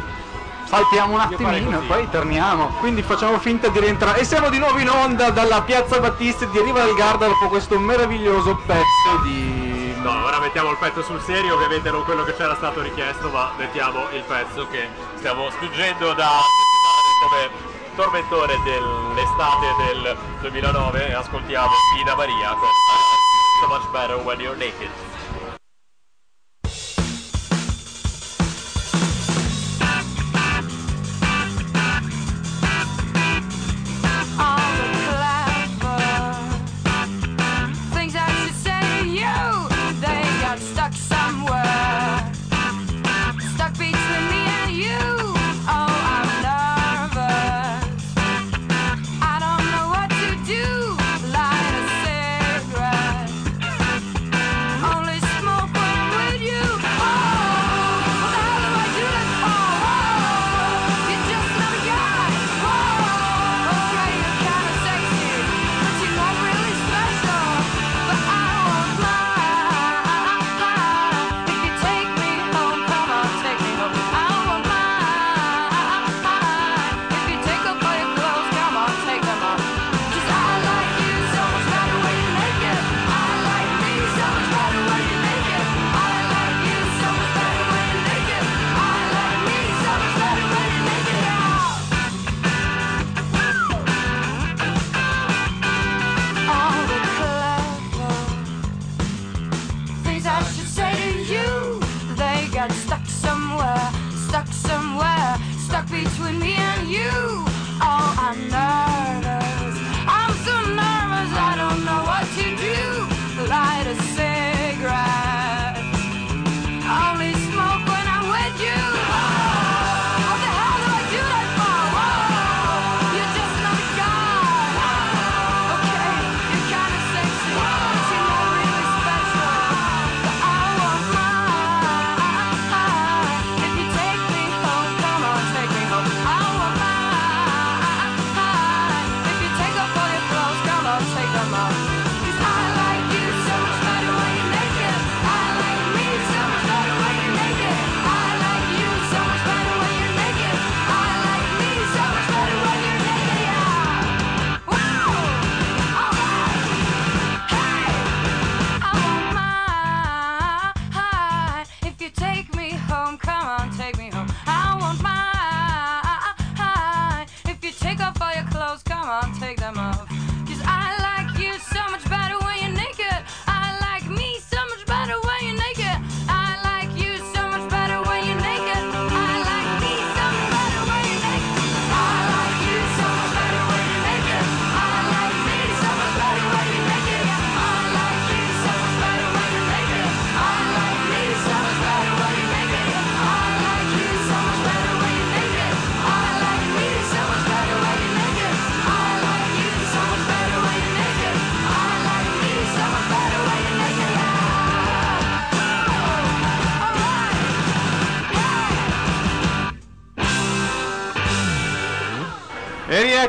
saltiamo 0.75 1.14
un 1.14 1.20
attimino 1.20 1.81
e 1.81 1.87
poi 1.87 2.09
torniamo. 2.11 2.66
Quindi 2.81 3.03
facciamo 3.03 3.39
finta 3.39 3.68
di 3.68 3.79
rientrare. 3.79 4.20
E 4.20 4.25
siamo 4.25 4.49
di 4.49 4.59
nuovo 4.59 4.79
in 4.79 4.89
onda 4.89 5.31
dalla 5.31 5.62
piazza 5.62 6.01
Battista 6.01 6.47
di 6.47 6.61
Riva 6.61 6.83
del 6.83 6.95
Garda 6.95 7.27
dopo 7.29 7.49
questo 7.49 7.79
meraviglioso 7.79 8.57
pezzo 8.66 9.22
di. 9.22 9.95
No, 10.03 10.25
ora 10.25 10.41
mettiamo 10.41 10.70
il 10.70 10.77
pezzo 10.79 11.03
sul 11.03 11.20
serio, 11.22 11.55
ovviamente 11.55 11.91
non 11.91 12.05
quello 12.05 12.25
che 12.25 12.35
c'era 12.35 12.55
stato 12.57 12.83
richiesto, 12.83 13.31
ma 13.31 13.53
mettiamo 13.57 14.11
il 14.11 14.22
pezzo 14.22 14.66
che 14.68 14.89
stiamo 15.16 15.49
spingendo 15.51 16.12
da 16.12 16.29
come 17.22 17.72
tormentone 17.95 18.55
dell'estate 18.64 19.66
del 19.87 20.16
2009 20.41 21.09
e 21.09 21.14
ascoltiamo 21.14 21.70
Ina 22.01 22.14
Maria 22.16 22.49
con 22.51 22.68
so 23.61 23.68
much 23.68 23.91
better 23.93 24.18
when 24.18 24.41
you're 24.41 24.57
naked. 24.57 24.91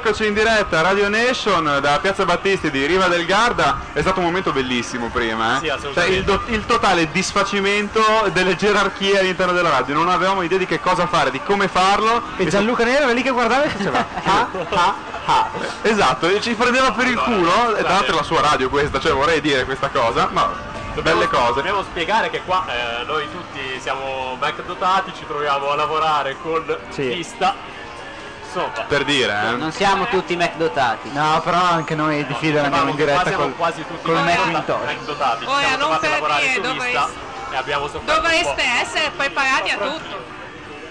E 0.06 0.10
rieccoci 0.10 0.28
in 0.30 0.36
diretta 0.36 0.78
a 0.78 0.82
Radio 0.84 1.10
Nation 1.10 1.80
da 1.82 1.97
Piazza 1.99 2.26
Battisti 2.26 2.70
di 2.70 2.86
Riva 2.86 3.08
del 3.08 3.26
Garda. 3.26 3.80
È 3.91 4.01
stato 4.01 4.20
un 4.20 4.26
momento 4.28 4.51
bellissimo 4.51 5.10
prima, 5.10 5.56
eh? 5.56 5.60
Sì, 5.62 5.89
cioè, 5.95 6.06
il, 6.06 6.24
do- 6.24 6.43
il 6.49 6.64
totale 6.68 7.10
disfacimento 7.10 7.99
delle 8.32 8.56
gerarchie 8.56 9.18
all'interno 9.18 9.51
della 9.51 9.70
radio. 9.70 9.95
Non 9.95 10.10
avevamo 10.10 10.43
idea 10.43 10.60
di 10.60 10.68
che 10.68 10.80
cosa 10.80 11.08
fare, 11.08 11.32
di 11.32 11.41
come 11.41 11.68
farlo. 11.68 12.22
E 12.38 12.45
Gianluca 12.45 12.84
Nera 12.84 13.06
era 13.06 13.14
lì 13.14 13.24
che 13.24 13.32
guardava 13.32 13.64
e 13.64 13.70
faceva 13.70 14.06
ah, 14.26 14.47
ah, 14.70 14.95
ah. 15.26 15.49
Esatto, 15.82 16.28
e 16.28 16.39
ci 16.39 16.53
prendeva 16.53 16.91
per 16.91 17.08
il 17.08 17.18
culo. 17.18 17.76
E 17.76 17.82
tra 17.82 17.93
l'altro 17.93 18.14
è 18.14 18.18
la 18.18 18.24
sua 18.24 18.41
radio 18.41 18.70
questa, 18.70 18.99
cioè 18.99 19.12
vorrei 19.12 19.41
dire 19.41 19.66
questa 19.66 19.89
cosa, 19.89 20.30
ma 20.32 20.74
Dobbiamo- 20.93 21.18
belle 21.20 21.30
cose. 21.32 21.53
Dobbiamo 21.56 21.82
spiegare 21.82 22.30
che 22.30 22.41
qua 22.45 22.64
eh, 22.68 23.03
noi 23.06 23.28
tutti 23.32 23.80
siamo 23.80 24.38
Mac 24.39 24.64
dotati, 24.64 25.12
ci 25.18 25.26
troviamo 25.26 25.72
a 25.72 25.76
lavorare 25.76 26.38
con 26.43 26.64
pista. 26.93 27.64
Insomma, 28.56 28.86
Per 28.88 29.03
dire, 29.03 29.34
eh. 29.34 29.51
Non 29.58 29.72
siamo 29.74 30.08
tutti 30.08 30.36
Mac 30.38 30.56
dotati. 30.56 31.12
No, 31.12 31.41
però 31.43 31.62
anche 31.62 31.93
noi 31.93 32.26
di 32.26 32.34
filo 32.36 32.62
andiamo 32.62 32.89
in 32.89 32.95
diretta 32.95 33.32
col, 33.34 33.53
quasi 33.56 33.86
tutti 33.86 34.01
col 34.01 34.16
Mac 34.16 34.38
Macintosh. 34.38 34.86
Mac 34.86 34.99
dotati. 35.03 35.45
Siamo 35.45 35.88
non 35.88 35.99
per 35.99 36.38
dire, 36.39 36.62
dovreste- 36.62 37.34
e 37.51 37.56
abbiamo 37.58 37.88
Dovreste 37.88 38.64
essere 38.82 39.12
preparati 39.16 39.70
a 39.72 39.78
tutto. 39.78 40.34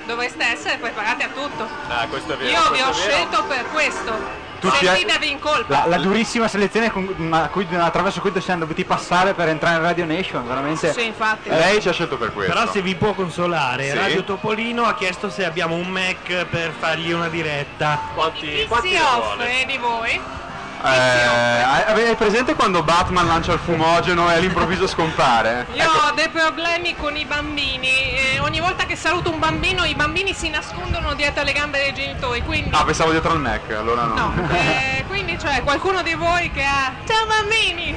Dovreste 0.05 0.45
essere 0.45 0.77
preparati 0.77 1.23
a 1.23 1.29
tutto. 1.29 1.67
Eh, 1.89 2.09
questo 2.09 2.33
è 2.35 2.37
vero. 2.37 2.51
Io 2.51 2.71
vi 2.73 2.81
ho 2.83 2.93
scelto 2.93 3.45
per 3.45 3.65
questo. 3.73 4.43
Tu 4.71 4.77
ci 4.77 4.87
hai- 4.87 5.07
in 5.31 5.39
colpa. 5.39 5.81
La, 5.81 5.85
la 5.87 5.97
durissima 5.99 6.49
selezione 6.49 6.91
con- 6.91 7.12
ma 7.17 7.49
cui- 7.49 7.67
attraverso 7.71 8.21
cui 8.21 8.33
siamo 8.41 8.61
dovuti 8.61 8.85
passare 8.85 9.35
per 9.35 9.49
entrare 9.49 9.77
in 9.77 9.83
Radio 9.83 10.05
Nation, 10.07 10.47
veramente. 10.47 10.93
Sì, 10.93 11.07
infatti. 11.07 11.49
Lei 11.51 11.81
ci 11.81 11.89
ha 11.89 11.93
scelto 11.93 12.17
per 12.17 12.33
questo. 12.33 12.53
Però 12.53 12.71
se 12.71 12.81
vi 12.83 12.95
può 12.95 13.12
consolare, 13.12 13.91
Sì. 13.91 13.97
Radio 13.97 14.25
Topolino 14.25 14.85
ha 14.85 14.95
chiesto 14.95 15.29
se 15.31 15.45
abbiamo 15.45 15.75
un 15.75 15.89
Mac 15.89 16.47
per 16.47 16.73
fargli 16.79 17.12
una 17.12 17.29
diretta. 17.29 18.01
Quanti, 18.15 18.47
Chi 18.49 18.67
quanti 18.67 18.89
si 18.91 18.97
offre 18.97 19.65
di 19.67 19.77
voi? 19.77 20.21
Eh, 20.85 21.62
hai 21.62 22.05
hai 22.09 22.14
presente 22.16 22.55
quando 22.55 22.82
Batman 22.82 23.26
lancia 23.26 23.53
il 23.55 23.59
fumogeno 23.59 24.30
e 24.30 24.35
all'improvviso 24.35 24.87
scompare? 24.87 25.66
Io 25.72 25.89
ho 25.89 26.12
dei 26.14 26.28
problemi 26.28 26.95
con 26.95 27.16
i 27.16 27.24
bambini. 27.24 27.89
e 27.89 28.39
ogni 28.41 28.61
volta 28.61 28.85
che 28.85 28.95
saluto 28.97 29.30
un 29.30 29.39
bambino, 29.39 29.85
i 29.85 29.95
bambini 29.95 30.35
si 30.35 30.51
nascondono 30.51 31.14
dietro 31.14 31.43
le 31.43 31.53
gambe 31.53 31.78
dei 31.78 31.95
genitori. 31.95 32.43
Quindi, 32.43 32.70
Ah, 32.74 32.85
pensavo 32.85 33.11
dietro 33.12 33.30
al 33.32 33.41
Mac, 33.41 33.70
allora 33.70 34.05
no. 34.05 34.14
no. 34.35 34.49
Eh, 34.51 35.05
quindi 35.09 35.37
c'è 35.37 35.62
qualcuno 35.62 36.03
di 36.03 36.14
voi 36.14 36.51
che 36.51 36.62
ha. 36.64 36.93
Ciao 37.07 37.26
bambini! 37.26 37.93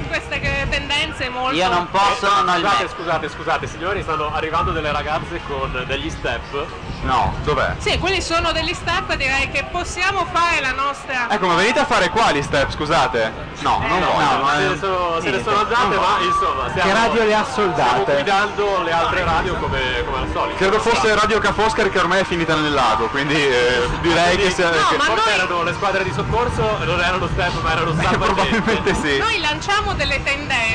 Tendenze 0.78 1.28
molto. 1.28 1.56
Io 1.56 1.68
non 1.68 1.88
posso, 1.90 2.26
Eh, 2.26 2.30
non 2.42 2.48
ho 2.48 2.56
il 2.56 2.60
scusate, 2.62 2.82
Mac. 2.84 2.92
scusate, 2.94 3.28
scusate, 3.28 3.66
signori, 3.66 4.02
stanno 4.02 4.32
arrivando 4.32 4.70
delle 4.70 4.92
ragazze 4.92 5.40
con 5.48 5.84
degli 5.86 6.08
step. 6.08 6.66
No, 7.02 7.34
dov'è? 7.44 7.74
Sì, 7.78 7.98
quelli 7.98 8.20
sono 8.20 8.52
degli 8.52 8.72
step, 8.74 9.14
direi 9.14 9.50
che 9.50 9.64
possiamo 9.70 10.24
fare 10.30 10.60
la 10.60 10.72
nostra. 10.72 11.28
Ecco, 11.30 11.46
ma 11.46 11.54
venite 11.54 11.80
a 11.80 11.84
fare 11.84 12.10
qua 12.10 12.30
gli 12.32 12.42
step, 12.42 12.70
scusate. 12.70 13.32
No, 13.60 13.78
non 13.86 13.98
no, 14.00 14.06
voglio. 14.12 14.36
no, 14.36 14.48
se 14.50 14.68
ne 14.68 14.78
sono, 14.78 15.20
se 15.20 15.30
ne 15.30 15.42
sono 15.42 15.58
andate, 15.58 15.96
ma 15.96 16.16
insomma, 16.20 16.68
stiamo, 16.70 16.88
Che 16.92 16.94
radio 16.98 17.24
le 17.24 17.34
ha 17.34 17.44
stiamo 17.44 17.74
soldate? 17.74 18.12
guidando 18.14 18.82
le 18.82 18.92
altre 18.92 19.24
radio 19.24 19.54
come, 19.56 19.80
come 20.04 20.18
al 20.18 20.28
solito. 20.32 20.56
Credo 20.56 20.78
fosse 20.80 21.14
Radio 21.14 21.38
Ca' 21.40 21.52
Foscari 21.52 21.90
che 21.90 21.98
ormai 21.98 22.20
è 22.20 22.24
finita 22.24 22.54
nel 22.54 22.72
lago, 22.72 23.06
quindi 23.08 23.34
eh, 23.34 23.88
direi 24.00 24.36
che, 24.36 24.50
sia, 24.50 24.70
No, 24.70 24.86
che- 24.90 24.96
ma 24.96 25.04
Forse 25.04 25.24
noi- 25.24 25.34
erano 25.34 25.62
le 25.62 25.72
squadre 25.74 26.04
di 26.04 26.12
soccorso 26.12 26.80
e 26.80 26.84
non 26.84 27.00
erano 27.00 27.26
step, 27.28 27.60
ma 27.62 27.72
era 27.72 27.80
lo 27.82 27.94
stampo 27.98 28.16
Probabilmente 28.18 28.94
sì. 28.94 29.18
Noi 29.18 29.40
lanciamo 29.40 29.94
delle 29.94 30.22
tendenze 30.22 30.67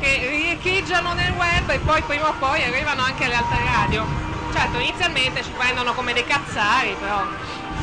che 0.00 0.26
riecheggiano 0.28 1.14
nel 1.14 1.32
web 1.32 1.70
e 1.70 1.78
poi 1.78 2.02
prima 2.02 2.28
o 2.28 2.34
poi 2.38 2.62
arrivano 2.64 3.02
anche 3.02 3.24
alle 3.24 3.34
altre 3.36 3.58
radio. 3.64 4.04
Certo, 4.52 4.78
inizialmente 4.78 5.42
ci 5.42 5.50
prendono 5.56 5.94
come 5.94 6.12
dei 6.12 6.24
cazzari, 6.24 6.94
però 7.00 7.22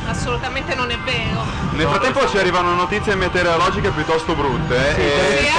assolutamente 0.08 0.74
non 0.74 0.90
è 0.90 0.98
vero. 0.98 1.44
Nel 1.72 1.88
frattempo 1.88 2.28
ci 2.28 2.38
arrivano 2.38 2.74
notizie 2.74 3.14
meteorologiche 3.16 3.90
piuttosto 3.90 4.34
brutte. 4.34 4.94
Sì, 4.94 5.00
e... 5.00 5.50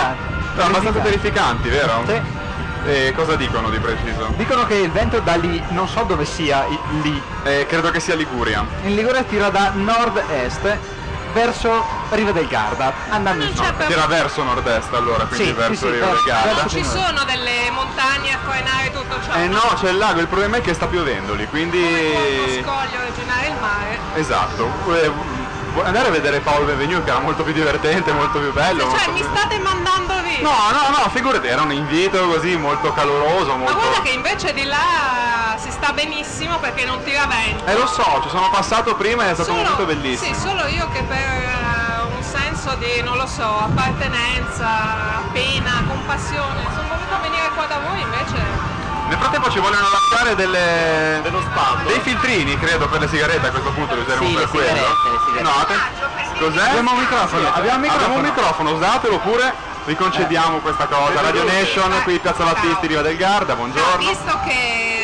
No, 0.56 0.64
abbastanza 0.64 1.00
terrificanti, 1.00 1.70
vero? 1.70 2.04
Sì. 2.08 2.36
E 2.86 3.14
cosa 3.14 3.36
dicono 3.36 3.70
di 3.70 3.80
preciso? 3.80 4.32
Dicono 4.38 4.66
che 4.66 4.76
il 4.76 4.92
vento 4.92 5.20
da 5.20 5.36
lì, 5.36 5.62
non 5.70 5.88
so 5.90 6.04
dove 6.04 6.24
sia, 6.24 6.66
lì, 7.02 7.22
Eh, 7.44 7.66
credo 7.68 7.92
che 7.92 8.00
sia 8.00 8.16
Liguria. 8.16 8.66
in 8.84 8.96
Liguria 8.96 9.24
tira 9.24 9.50
da 9.50 9.72
nord-est 9.74 10.78
verso 11.38 11.86
Riva 12.10 12.32
del 12.32 12.48
Garda, 12.48 12.92
andando 13.10 13.44
in 13.44 13.54
Non 13.54 13.66
sud. 13.66 13.86
Tira 13.86 14.08
verso 14.08 14.44
nord-est 14.44 14.92
allora, 14.94 15.26
quindi 15.26 15.46
Sì, 15.46 15.52
verso 15.52 15.74
sì, 15.74 15.86
sì, 15.86 15.92
Riva 15.92 16.06
del 16.08 16.24
Garda. 16.26 16.54
verso 16.54 16.70
Ci 16.70 16.84
sono 16.84 17.24
delle 17.26 17.70
montagne 17.72 18.34
a 18.34 18.40
frenare 18.44 18.92
tutto 18.92 19.20
ciò. 19.24 19.34
Eh 19.34 19.48
no, 19.48 19.62
c'è 19.80 19.90
il 19.90 19.98
lago, 19.98 20.20
il 20.20 20.28
problema 20.28 20.58
è 20.58 20.62
che 20.62 20.74
sta 20.74 20.88
piovendo 20.88 21.36
lì, 21.36 21.46
quindi... 21.48 21.78
Uno 21.78 22.64
scoglio 22.64 23.02
originare 23.04 23.48
il 23.48 23.56
mare. 23.60 24.00
Esatto. 24.16 25.37
Eh, 25.84 25.86
andare 25.86 26.08
a 26.08 26.12
vedere 26.12 26.40
Paolo 26.40 26.66
Benvenu 26.66 27.04
che 27.04 27.10
era 27.10 27.20
molto 27.20 27.44
più 27.44 27.54
divertente, 27.54 28.12
molto 28.12 28.40
più 28.40 28.52
bello. 28.54 28.82
Cioè, 28.82 28.90
molto 28.90 29.12
mi 29.12 29.20
più- 29.22 29.30
state 29.30 29.60
mandando 29.60 30.14
via. 30.22 30.42
No, 30.42 30.56
no, 30.72 30.90
no, 30.98 31.10
figurati, 31.10 31.48
era 31.48 31.62
un 31.62 31.72
invito 31.72 32.28
così 32.28 32.56
molto 32.58 32.92
caloroso, 32.94 33.52
Ma 33.52 33.58
molto... 33.58 33.74
guarda 33.76 34.02
che 34.02 34.10
invece 34.12 34.54
di 34.54 34.64
là 34.64 35.56
si 35.58 35.72
sta 35.72 35.92
benissimo 35.94 36.58
perché 36.60 36.86
non 36.86 37.02
tira 37.04 37.26
vento. 37.26 37.66
Eh 37.66 37.74
lo 37.76 37.88
so, 37.88 38.20
ci 38.24 38.30
sono 38.30 38.50
passato 38.50 38.96
prima 38.96 39.26
e 39.26 39.32
è 39.32 39.34
stato 39.34 39.52
un 39.52 39.58
momento 39.58 39.86
bellissimo. 39.86 40.34
Sì, 40.34 40.40
solo 40.40 40.66
io 40.68 40.88
che 40.92 41.04
per 41.04 41.18
eh, 41.18 42.16
un 42.16 42.22
senso 42.24 42.76
di, 42.76 43.02
non 43.04 43.18
lo 43.18 43.26
so, 43.26 43.44
appartenenza, 43.44 45.22
pena, 45.32 45.84
compassione, 45.88 46.62
sono 46.76 46.88
voluta 46.88 47.18
venire 47.22 47.50
qua 47.54 47.66
da 47.66 47.80
voi 47.80 48.02
invece. 48.02 48.57
Nel 49.08 49.18
frattempo 49.18 49.50
ci 49.50 49.60
vogliono 49.60 49.88
lasciare 49.90 50.36
delle... 50.36 51.20
dello 51.24 51.42
spam. 51.42 51.84
dei 51.86 52.00
filtrini, 52.02 52.58
credo, 52.58 52.88
per 52.90 53.00
le 53.00 53.08
sigarette 53.08 53.48
a 53.48 53.52
questo 53.52 53.72
punto 53.72 53.96
li 53.96 54.02
useremo 54.02 54.28
Sì, 54.28 54.34
per 54.34 54.42
le 54.44 54.50
quello. 54.50 54.68
sigarette, 54.68 55.10
le 55.10 55.20
sigarette. 55.24 55.42
No, 55.44 55.66
te- 55.66 56.40
cos'è? 56.40 56.68
Abbiamo 56.70 56.92
un 56.92 56.98
microfono, 57.00 57.42
Sì, 57.42 57.52
abbiamo 57.54 57.76
un 57.76 57.82
microfono. 57.82 58.06
Abbiamo 58.06 58.16
un 58.16 58.22
microfono, 58.22 58.72
usatelo 58.74 59.20
pure, 59.20 59.54
vi 59.86 59.96
concediamo 59.96 60.60
questa 60.60 60.88
cosa. 60.88 61.22
Radio 61.22 61.44
Nation, 61.46 62.02
qui 62.04 62.20
Piazza 62.20 62.44
Battisti, 62.44 62.88
Riva 62.88 63.02
del 63.02 63.16
Garda, 63.16 63.56
buongiorno. 63.56 63.98
Visto 63.98 64.40
che 64.44 64.97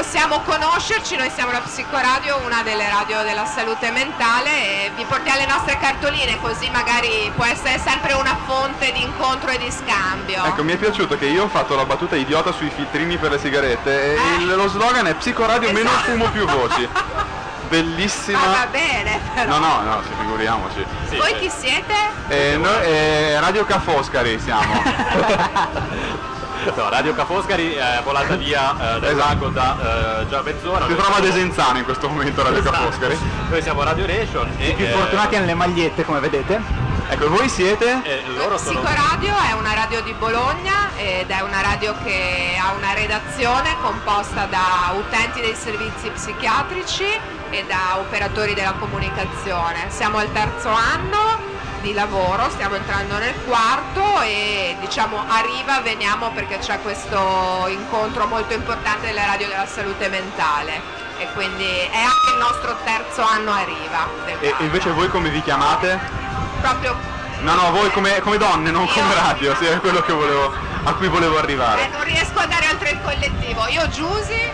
possiamo 0.00 0.40
conoscerci, 0.40 1.16
noi 1.16 1.30
siamo 1.30 1.52
la 1.52 1.60
Psicoradio, 1.62 2.36
una 2.44 2.62
delle 2.62 2.86
radio 2.86 3.22
della 3.22 3.46
salute 3.46 3.90
mentale 3.90 4.50
e 4.84 4.90
vi 4.94 5.04
portiamo 5.06 5.38
le 5.38 5.46
nostre 5.46 5.78
cartoline 5.78 6.38
così 6.38 6.68
magari 6.68 7.32
può 7.34 7.46
essere 7.46 7.78
sempre 7.78 8.12
una 8.12 8.36
fonte 8.44 8.92
di 8.92 9.00
incontro 9.02 9.48
e 9.48 9.56
di 9.56 9.70
scambio. 9.72 10.44
Ecco, 10.44 10.62
mi 10.64 10.74
è 10.74 10.76
piaciuto 10.76 11.16
che 11.16 11.24
io 11.24 11.44
ho 11.44 11.48
fatto 11.48 11.74
la 11.74 11.86
battuta 11.86 12.14
idiota 12.14 12.52
sui 12.52 12.68
filtrini 12.68 13.16
per 13.16 13.30
le 13.30 13.38
sigarette 13.38 13.90
e 13.90 14.14
Eh. 14.16 14.42
il- 14.42 14.54
lo 14.54 14.68
slogan 14.68 15.06
è 15.06 15.14
Psicoradio 15.14 15.72
meno 15.72 15.88
fumo 16.04 16.28
più 16.28 16.44
voci. 16.44 16.86
Bellissima. 17.68 18.38
Ah, 18.38 18.50
va 18.50 18.66
bene, 18.70 19.18
però. 19.34 19.58
No, 19.58 19.66
no, 19.66 19.80
no, 19.80 20.02
sì, 20.02 20.10
figuriamoci. 20.18 20.84
Voi 21.16 21.38
chi 21.38 21.48
siete? 21.50 21.94
Eh, 22.28 22.56
noi, 22.58 22.82
eh, 22.84 23.40
Radio 23.40 23.64
Cafoscari 23.64 24.38
siamo. 24.38 24.82
No, 26.74 26.88
Radio 26.90 27.14
Cafoscari 27.14 27.72
è 27.74 28.00
volata 28.04 28.34
via 28.36 28.96
eh, 28.96 29.00
dal 29.00 29.14
lago 29.16 29.48
da 29.48 30.20
eh, 30.22 30.28
già 30.28 30.42
mezz'ora. 30.42 30.86
Si 30.86 30.94
trova 30.94 31.16
ad 31.16 31.22
siamo- 31.22 31.26
Esenzano 31.38 31.78
in 31.78 31.84
questo 31.84 32.08
momento 32.08 32.42
Radio 32.42 32.58
Esatto. 32.58 32.76
Cafoscari. 32.76 33.18
Noi 33.48 33.62
siamo 33.62 33.82
Radio 33.82 34.06
Nation 34.06 34.50
e 34.58 34.68
I 34.70 34.74
più 34.74 34.84
eh, 34.84 34.88
fortunati 34.88 35.36
hanno 35.36 35.46
le 35.46 35.54
magliette, 35.54 36.04
come 36.04 36.18
vedete. 36.20 36.84
Ecco, 37.08 37.28
voi 37.28 37.48
siete? 37.48 38.00
e 38.02 38.22
loro 38.34 38.58
sono 38.58 38.80
Psicoradio 38.80 39.32
è 39.48 39.52
una 39.52 39.74
radio 39.74 40.02
di 40.02 40.12
Bologna 40.14 40.90
ed 40.96 41.30
è 41.30 41.40
una 41.40 41.60
radio 41.60 41.94
che 42.02 42.58
ha 42.60 42.72
una 42.72 42.94
redazione 42.94 43.76
composta 43.80 44.46
da 44.46 44.92
utenti 44.92 45.40
dei 45.40 45.54
servizi 45.54 46.10
psichiatrici 46.10 47.06
e 47.50 47.64
da 47.64 47.98
operatori 47.98 48.54
della 48.54 48.72
comunicazione. 48.72 49.86
Siamo 49.88 50.18
al 50.18 50.32
terzo 50.32 50.68
anno 50.68 51.38
di 51.80 51.92
lavoro, 51.92 52.50
stiamo 52.50 52.74
entrando 52.74 53.18
nel 53.18 53.34
quarto 53.44 54.20
e 54.22 54.76
diciamo 54.80 55.16
a 55.16 55.40
Riva 55.42 55.80
veniamo 55.82 56.32
perché 56.32 56.58
c'è 56.58 56.80
questo 56.82 57.66
incontro 57.68 58.26
molto 58.26 58.52
importante 58.52 59.06
delle 59.06 59.24
radio 59.24 59.46
della 59.46 59.66
salute 59.66 60.08
mentale 60.08 61.04
e 61.18 61.28
quindi 61.34 61.64
è 61.64 62.00
anche 62.00 62.30
il 62.32 62.38
nostro 62.40 62.76
terzo 62.82 63.22
anno 63.22 63.52
a 63.52 63.62
Riva. 63.62 64.08
del 64.24 64.38
E 64.40 64.54
invece 64.64 64.90
voi 64.90 65.08
come 65.08 65.30
vi 65.30 65.40
chiamate? 65.40 66.25
Proprio 66.68 66.96
No, 67.40 67.54
no, 67.54 67.70
voi 67.70 67.90
come, 67.92 68.18
come 68.20 68.38
donne, 68.38 68.70
non 68.70 68.88
come 68.88 69.14
radio, 69.14 69.54
sì, 69.56 69.66
è 69.66 69.78
quello 69.78 70.00
che 70.00 70.12
volevo, 70.12 70.52
a 70.84 70.94
cui 70.94 71.06
volevo 71.06 71.36
Eh, 71.36 71.40
arrivare. 71.42 71.88
non 71.92 72.02
riesco 72.02 72.38
a 72.38 72.46
dare 72.46 72.66
oltre 72.70 72.90
il 72.90 72.98
collettivo. 73.04 73.66
Io 73.68 73.86
Giusy. 73.88 74.50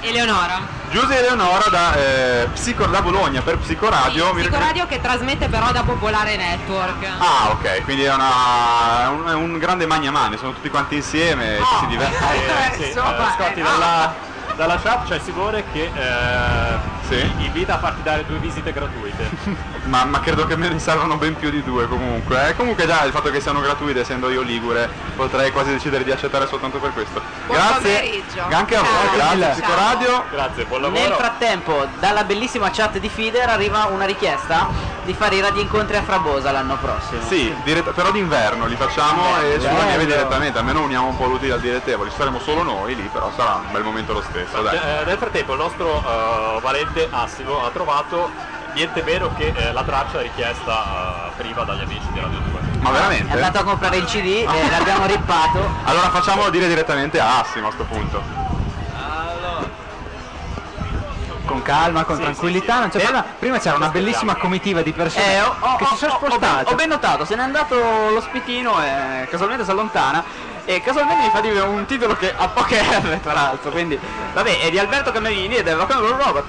Eleonora. 0.00 0.60
Giuse 0.90 1.18
Eleonora 1.18 1.64
da, 1.70 1.94
eh, 1.96 2.48
Psico- 2.52 2.86
da 2.86 3.00
Bologna 3.02 3.40
per 3.40 3.56
Psicoradio. 3.58 4.32
mi 4.34 4.42
ricordo- 4.42 4.64
Radio 4.64 4.86
che 4.86 5.00
trasmette 5.00 5.48
però 5.48 5.72
da 5.72 5.82
Popolare 5.82 6.36
Network. 6.36 7.04
Ah, 7.18 7.48
ok, 7.50 7.82
quindi 7.82 8.04
è, 8.04 8.12
una, 8.14 9.02
è 9.04 9.08
un, 9.08 9.26
è 9.26 9.34
un 9.34 9.58
grande 9.58 9.86
magna 9.86 10.10
mani, 10.12 10.36
sono 10.36 10.52
tutti 10.52 10.68
quanti 10.70 10.94
insieme 10.96 11.56
e 11.56 11.58
ci 11.58 11.76
si 11.80 11.86
diverte. 11.86 12.16
Eh, 12.70 12.74
sì, 12.76 12.82
eh, 12.90 12.92
Scotti, 12.92 13.60
dalla, 13.62 14.14
dalla 14.58 14.76
chat 14.82 15.06
c'è 15.06 15.20
Simone 15.20 15.62
che 15.72 15.84
eh, 15.84 16.78
Sì. 17.06 17.32
invita 17.38 17.76
a 17.76 17.78
farti 17.78 18.02
dare 18.02 18.26
due 18.26 18.38
visite 18.38 18.72
gratuite. 18.72 19.30
Ma, 19.88 20.04
ma 20.04 20.20
credo 20.20 20.44
che 20.46 20.54
me 20.56 20.68
ne 20.68 20.78
servano 20.78 21.16
ben 21.16 21.34
più 21.36 21.48
di 21.48 21.62
due 21.62 21.88
comunque. 21.88 22.48
eh. 22.48 22.56
Comunque 22.56 22.84
già 22.86 23.04
il 23.04 23.12
fatto 23.12 23.30
che 23.30 23.40
siano 23.40 23.60
gratuite, 23.60 24.00
essendo 24.00 24.28
io 24.28 24.42
ligure, 24.42 24.86
potrei 25.16 25.50
quasi 25.50 25.70
decidere 25.70 26.04
di 26.04 26.10
accettare 26.10 26.46
soltanto 26.46 26.78
per 26.78 26.92
questo. 26.92 27.22
Buon 27.46 27.58
grazie. 27.58 27.98
pomeriggio. 27.98 28.42
Anche 28.50 28.76
a 28.76 28.82
voi, 28.82 29.16
grazie 29.16 29.40
Ciao. 29.40 29.52
Psicoradio. 29.52 30.24
Grazie, 30.30 30.64
buon 30.66 30.80
Nel 30.82 30.92
lavoro. 30.92 31.14
frattempo, 31.16 31.86
dalla 32.00 32.24
bellissima 32.24 32.68
chat 32.70 32.98
di 32.98 33.08
Fider 33.08 33.48
arriva 33.48 33.86
una 33.86 34.04
richiesta 34.04 34.68
di 35.08 35.14
fare 35.14 35.36
i 35.36 35.40
radioincontri 35.40 35.96
a 35.96 36.02
Frabosa 36.02 36.50
l'anno 36.50 36.76
prossimo. 36.76 37.22
Sì, 37.26 37.54
diretta- 37.64 37.92
però 37.92 38.10
d'inverno 38.10 38.66
li 38.66 38.76
facciamo 38.76 39.40
e 39.40 39.58
sulla 39.58 39.72
Bello. 39.72 39.84
neve 39.86 40.04
direttamente, 40.04 40.58
almeno 40.58 40.82
uniamo 40.82 41.06
un 41.06 41.16
po' 41.16 41.24
l'utile 41.24 41.54
al 41.54 41.60
dilettevole, 41.60 42.10
ci 42.10 42.16
saremo 42.16 42.38
solo 42.38 42.62
noi 42.62 42.94
lì, 42.94 43.08
però 43.10 43.32
sarà 43.34 43.54
un 43.54 43.72
bel 43.72 43.82
momento 43.84 44.12
lo 44.12 44.20
stesso, 44.20 44.60
dai. 44.60 44.76
Eh, 44.76 45.04
nel 45.06 45.16
frattempo 45.16 45.52
il 45.54 45.58
nostro 45.60 46.02
eh, 46.04 46.60
valente 46.60 47.08
Assimo 47.10 47.64
ha 47.64 47.70
trovato 47.70 48.28
niente 48.74 49.02
meno 49.02 49.30
che 49.34 49.54
eh, 49.56 49.72
la 49.72 49.82
traccia 49.82 50.20
richiesta 50.20 51.30
eh, 51.32 51.40
prima 51.40 51.62
dagli 51.62 51.80
amici 51.80 52.04
di 52.12 52.20
Radio 52.20 52.40
2. 52.50 52.60
Ma 52.80 52.90
È 52.90 52.92
veramente? 52.92 53.32
andato 53.32 53.58
a 53.60 53.64
comprare 53.64 53.96
il 53.96 54.04
CD 54.04 54.44
e 54.46 54.70
l'abbiamo 54.70 55.06
rippato. 55.06 55.70
Allora 55.84 56.10
facciamolo 56.10 56.50
dire 56.50 56.68
direttamente 56.68 57.18
a 57.18 57.38
Assimo 57.40 57.68
a 57.68 57.70
sto 57.72 57.84
punto. 57.84 58.47
Con 61.58 61.62
calma, 61.62 62.04
con 62.04 62.16
Sì, 62.16 62.22
tranquillità, 62.22 62.74
sì, 62.74 62.80
non 62.80 62.88
c'è 62.90 62.98
problema. 63.00 63.24
Prima 63.38 63.58
c'era 63.58 63.76
una 63.76 63.88
bellissima 63.88 64.34
comitiva 64.36 64.80
di 64.82 64.92
persone 64.92 65.34
Eh, 65.34 65.40
ho, 65.42 65.54
ho- 65.58 65.76
che 65.76 65.86
si 65.86 65.96
sono 65.96 66.12
ho- 66.12 66.16
ho 66.16 66.18
ben, 66.20 66.30
spostate. 66.30 66.72
ho 66.72 66.74
ben 66.76 66.88
notato, 66.88 67.24
se 67.24 67.34
n'è 67.34 67.42
andato 67.42 67.74
lo 68.10 68.20
spitino 68.20 68.80
e 68.82 69.26
casualmente 69.28 69.64
si 69.64 69.70
allontana 69.70 70.22
e 70.64 70.80
casualmente 70.80 71.24
mi 71.24 71.30
fa 71.30 71.40
dire 71.40 71.60
un 71.60 71.84
titolo 71.86 72.14
che 72.14 72.32
ha 72.36 72.48
poche 72.48 72.80
R 72.80 73.18
tra 73.22 73.32
l'altro, 73.32 73.70
quindi 73.70 73.98
vabbè, 74.34 74.60
è 74.60 74.70
di 74.70 74.78
Alberto 74.78 75.10
Camerini 75.10 75.56
ed 75.56 75.66
è 75.66 75.74
Rock 75.74 75.90
and 75.92 76.00
Roll 76.04 76.16
Robot. 76.16 76.44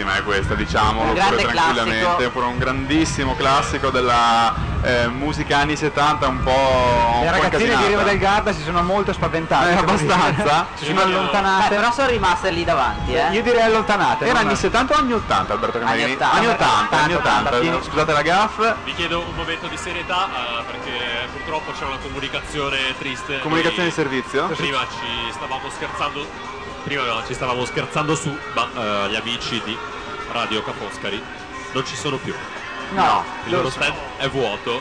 Vecchissima 0.00 0.16
è 0.16 0.22
questa, 0.22 0.54
diciamolo 0.54 1.10
Un 1.10 1.14
pure 1.14 1.42
tranquillamente, 1.42 2.04
classico. 2.04 2.30
pure 2.30 2.46
un 2.46 2.58
grandissimo 2.58 3.34
classico 3.36 3.90
della 3.90 4.54
eh, 4.82 5.08
musica 5.08 5.58
anni 5.58 5.76
70 5.76 6.26
un 6.26 6.42
po'... 6.42 6.50
un 6.50 7.20
Le 7.24 7.30
po' 7.30 7.42
ragazzine 7.42 7.76
di. 7.76 7.86
Riva 7.86 8.02
del 8.02 8.18
Garda 8.18 8.52
si 8.52 8.62
sono 8.62 8.82
molto 8.82 9.12
spaventate. 9.12 9.70
Eh, 9.70 9.74
abbastanza? 9.74 10.66
si 10.74 10.86
sono 10.86 11.02
allontanate. 11.02 11.74
Eh, 11.74 11.76
però 11.76 11.92
sono 11.92 12.08
rimaste 12.08 12.50
lì 12.50 12.64
davanti, 12.64 13.14
eh. 13.14 13.30
Io 13.32 13.42
direi 13.42 13.62
allontanate. 13.62 14.26
Era 14.26 14.38
anni 14.40 14.56
70 14.56 14.94
o 14.94 14.96
anni 14.96 15.12
80 15.12 15.52
Alberto 15.52 15.78
Camarini? 15.78 16.02
Anni 16.04 16.12
80, 16.14 16.32
anni 16.32 16.46
80, 16.46 16.96
anni 16.96 17.14
80, 17.14 17.56
80, 17.56 17.82
scusate 17.82 18.12
la 18.12 18.22
gaff. 18.22 18.74
Vi 18.84 18.94
chiedo 18.94 19.20
un 19.20 19.34
momento 19.34 19.66
di 19.66 19.76
serietà 19.76 20.28
eh, 20.28 20.62
perché 20.64 21.28
purtroppo 21.32 21.72
c'è 21.72 21.84
una 21.84 21.98
comunicazione 21.98 22.78
triste. 22.98 23.38
Comunicazione 23.40 23.88
di 23.88 23.94
servizio? 23.94 24.46
Prima 24.48 24.78
ci 24.88 25.32
stavamo 25.32 25.68
scherzando. 25.70 26.58
Prima 26.84 27.02
ci 27.26 27.34
stavamo 27.34 27.64
scherzando 27.64 28.14
su, 28.14 28.36
ma 28.54 28.68
eh, 29.06 29.10
gli 29.10 29.16
amici 29.16 29.60
di 29.64 29.76
Radio 30.32 30.62
Ca' 30.62 30.72
Foscari 30.72 31.22
non 31.72 31.84
ci 31.84 31.94
sono 31.94 32.16
più. 32.16 32.34
No, 32.92 33.24
Il 33.44 33.52
loro 33.52 33.70
stand 33.70 33.94
è 34.16 34.28
vuoto. 34.28 34.80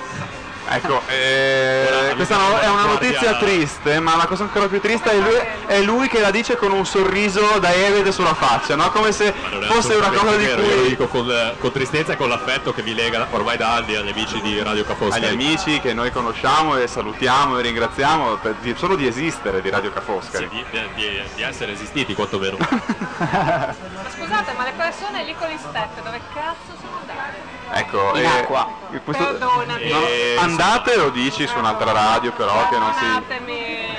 Ecco, 0.71 1.01
eh, 1.07 1.87
Ora, 1.89 2.13
questa 2.15 2.37
no- 2.37 2.59
è 2.59 2.67
una 2.69 2.83
guardia- 2.85 3.09
notizia 3.09 3.35
triste, 3.37 3.99
ma 3.99 4.15
la 4.15 4.27
cosa 4.27 4.43
ancora 4.43 4.67
più 4.67 4.79
triste 4.79 5.09
è 5.11 5.15
lui, 5.17 5.35
è 5.65 5.81
lui 5.81 6.07
che 6.07 6.19
la 6.19 6.29
dice 6.29 6.55
con 6.57 6.71
un 6.71 6.85
sorriso 6.85 7.57
da 7.59 7.73
Evide 7.73 8.11
sulla 8.11 8.35
faccia, 8.35 8.75
no? 8.75 8.91
Come 8.91 9.11
se 9.11 9.33
fosse 9.67 9.95
una 9.95 10.09
cosa 10.09 10.35
di 10.35 10.45
vero, 10.45 10.61
Io 10.61 10.67
lo 10.75 10.79
cui... 10.81 10.89
dico 10.89 11.07
con, 11.07 11.55
con 11.57 11.71
tristezza 11.71 12.13
e 12.13 12.17
con 12.17 12.29
l'affetto 12.29 12.71
che 12.71 12.83
vi 12.83 12.93
lega 12.93 13.27
ormai 13.31 13.57
da 13.57 13.73
anni 13.75 13.95
agli 13.95 14.09
amici 14.09 14.39
di 14.41 14.61
Radio 14.61 14.83
Ca' 14.85 14.95
Agli 15.09 15.25
amici 15.25 15.79
che 15.79 15.93
noi 15.93 16.11
conosciamo 16.11 16.77
e 16.77 16.85
salutiamo 16.87 17.57
e 17.57 17.61
ringraziamo 17.63 18.35
per- 18.37 18.55
di- 18.55 18.75
solo 18.77 18.95
di 18.95 19.07
esistere 19.07 19.61
di 19.61 19.69
Radio 19.71 19.91
Ca' 19.91 20.03
Sì, 20.31 20.47
di, 20.47 20.65
di- 20.93 21.21
di- 21.33 21.41
essere 21.41 21.71
esistiti 21.71 22.13
quantomeno. 22.13 22.57
Ma 22.59 23.75
scusate, 24.15 24.53
ma 24.55 24.63
le 24.65 24.73
persone 24.77 25.23
lì 25.23 25.35
con 25.35 25.47
gli 25.47 25.57
step 25.57 26.03
dove 26.03 26.21
cazzo 26.33 26.77
sono 26.79 26.97
andate? 26.99 27.58
Ecco, 27.71 28.11
In 28.17 28.25
acqua. 28.25 28.67
questo- 29.03 29.23
Perdonami. 29.23 29.89
no, 29.89 29.99
Eh, 30.05 30.35
andate 30.39 30.95
lo 30.95 31.09
dici 31.09 31.45
su 31.47 31.57
un'altra 31.57 31.91
radio 31.91 32.31
però 32.33 32.67
che 32.69 32.77
non 32.77 32.93
si... 32.93 32.99
Perdonatemi. 33.05 33.53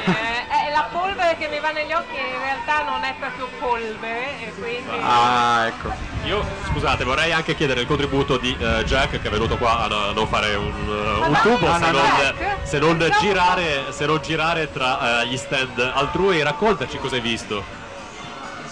eh, 0.05 0.47
È 0.51 0.73
la 0.73 0.89
polvere 0.91 1.37
che 1.39 1.47
mi 1.49 1.61
va 1.61 1.71
negli 1.71 1.93
occhi 1.93 2.17
in 2.17 2.41
realtà 2.43 2.83
non 2.91 3.03
è 3.05 3.15
proprio 3.19 3.49
polvere 3.61 4.41
e 4.41 4.53
quindi... 4.59 4.99
Ah, 5.01 5.67
ecco. 5.67 5.93
Io, 6.25 6.45
scusate, 6.71 7.05
vorrei 7.05 7.33
anche 7.33 7.55
chiedere 7.55 7.81
il 7.83 7.87
contributo 7.87 8.37
di 8.37 8.57
eh, 8.59 8.85
Jack 8.85 9.21
che 9.23 9.29
è 9.29 9.31
venuto 9.31 9.57
qua 9.57 9.85
a 9.85 9.87
no- 9.87 10.13
non 10.13 10.27
fare 10.27 10.55
un, 10.57 10.67
uh, 10.89 11.29
un 11.29 11.39
tubo 11.43 11.67
no, 11.67 11.75
se 11.79 11.91
no, 11.91 11.91
non, 11.93 12.57
se 12.63 12.79
non 12.79 13.11
girare, 13.21 13.85
se 13.91 14.07
non 14.07 14.21
girare 14.21 14.71
tra 14.73 15.23
eh, 15.23 15.27
gli 15.27 15.37
stand 15.37 15.79
altrui. 15.95 16.43
Raccontaci 16.43 16.99
cosa 16.99 17.15
hai 17.15 17.21
visto. 17.21 17.65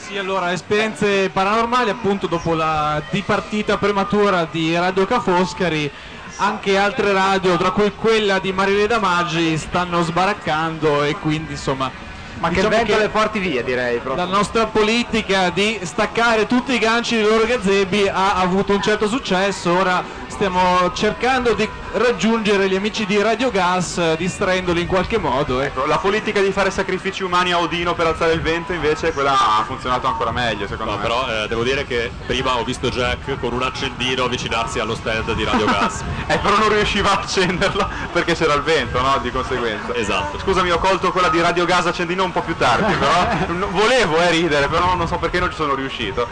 Sì, 0.09 0.17
allora, 0.17 0.53
esperienze 0.53 1.29
paranormali, 1.29 1.91
appunto 1.91 2.27
dopo 2.29 2.55
la 2.55 3.05
dipartita 3.11 3.77
prematura 3.77 4.47
di 4.47 4.75
Radio 4.75 5.05
Ca' 5.05 5.21
Foscari, 5.21 5.93
anche 6.37 6.79
altre 6.79 7.13
radio, 7.13 7.59
tra 7.59 7.73
cui 7.73 7.93
quella 7.93 8.39
di 8.39 8.51
Marilena 8.51 8.99
Maggi, 8.99 9.59
stanno 9.59 10.01
sbaraccando 10.01 11.03
e 11.03 11.19
quindi 11.19 11.53
insomma... 11.53 11.93
Ma 12.39 12.49
che 12.49 12.55
diciamo 12.57 12.75
vento 12.77 12.93
che 12.93 12.99
le 12.99 13.09
porti 13.09 13.39
via, 13.39 13.63
direi 13.63 13.99
proprio. 13.99 14.25
la 14.25 14.31
nostra 14.31 14.67
politica 14.67 15.51
di 15.51 15.79
staccare 15.83 16.47
tutti 16.47 16.73
i 16.73 16.79
ganci 16.79 17.17
dei 17.17 17.25
loro 17.25 17.45
gazebi 17.47 18.09
ha 18.09 18.35
avuto 18.35 18.73
un 18.75 18.83
certo 18.83 19.09
successo, 19.09 19.73
ora 19.73 20.05
stiamo 20.29 20.93
cercando 20.93 21.53
di 21.55 21.69
raggiungere 21.95 22.69
gli 22.69 22.77
amici 22.77 23.07
di 23.07 23.21
Radio 23.21 23.51
Gas 23.51 23.99
eh, 23.99 24.15
distraendoli 24.17 24.83
in 24.83 24.87
qualche 24.87 25.19
modo. 25.19 25.61
Ecco. 25.61 25.85
La 25.87 25.99
politica 25.99 26.41
di 26.41 26.53
fare 26.53 26.71
sacrifici 26.71 27.25
umani 27.25 27.51
a 27.53 27.59
Odino 27.59 27.95
per 27.95 28.07
alzare 28.07 28.33
il 28.35 28.41
vento 28.41 28.73
invece 28.73 29.13
quella 29.13 29.33
ha 29.33 29.65
funzionato 29.65 30.07
ancora 30.07 30.31
meglio 30.31 30.67
secondo 30.69 30.93
No, 30.93 30.97
me. 30.99 31.03
però 31.03 31.27
eh, 31.29 31.49
devo 31.49 31.65
dire 31.65 31.85
che 31.87 32.11
prima 32.27 32.57
ho 32.57 32.63
visto 32.63 32.89
Jack 32.89 33.39
con 33.41 33.53
un 33.53 33.63
accendino 33.63 34.25
avvicinarsi 34.25 34.79
allo 34.79 34.95
stand 34.95 35.33
di 35.33 35.45
Radio 35.45 35.67
Gas. 35.67 36.05
Eh, 36.29 36.37
però 36.41 36.59
non 36.59 36.69
riusciva 36.69 37.11
a 37.13 37.21
accenderlo 37.23 37.89
perché 38.13 38.35
c'era 38.35 38.53
il 38.53 38.61
vento, 38.61 39.01
no? 39.01 39.19
Di 39.23 39.31
conseguenza. 39.31 39.95
Esatto. 39.95 40.39
Scusami, 40.39 40.71
ho 40.71 40.79
colto 40.79 41.11
quella 41.11 41.31
di 41.31 41.41
Radio 41.41 41.65
Gas 41.65 41.87
accendino 41.87 42.23
un 42.29 42.33
po' 42.33 42.43
più 42.43 42.57
tardi, 42.57 42.95
però 42.95 43.69
volevo 43.71 44.21
eh, 44.21 44.31
ridere, 44.31 44.69
però 44.69 44.95
non 44.95 45.07
so 45.09 45.17
perché 45.19 45.41
non 45.41 45.51
ci 45.51 45.57
sono 45.57 45.75
riuscito. 45.75 46.27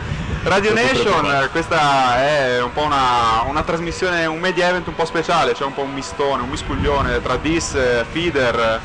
Radio 0.44 0.72
Nation, 0.72 1.48
questa 1.50 2.18
è 2.18 2.62
un 2.62 2.72
po' 2.72 2.82
una, 2.82 3.42
una 3.46 3.62
trasmissione, 3.62 4.26
un 4.26 4.38
media 4.38 4.68
event 4.68 4.86
un 4.86 4.94
po' 4.94 5.04
speciale, 5.04 5.52
c'è 5.54 5.64
un 5.64 5.74
po' 5.74 5.82
un 5.82 5.92
mistone, 5.92 6.42
un 6.42 6.48
miscuglione 6.48 7.20
tra 7.20 7.36
Dis, 7.36 7.76
Feeder 8.12 8.80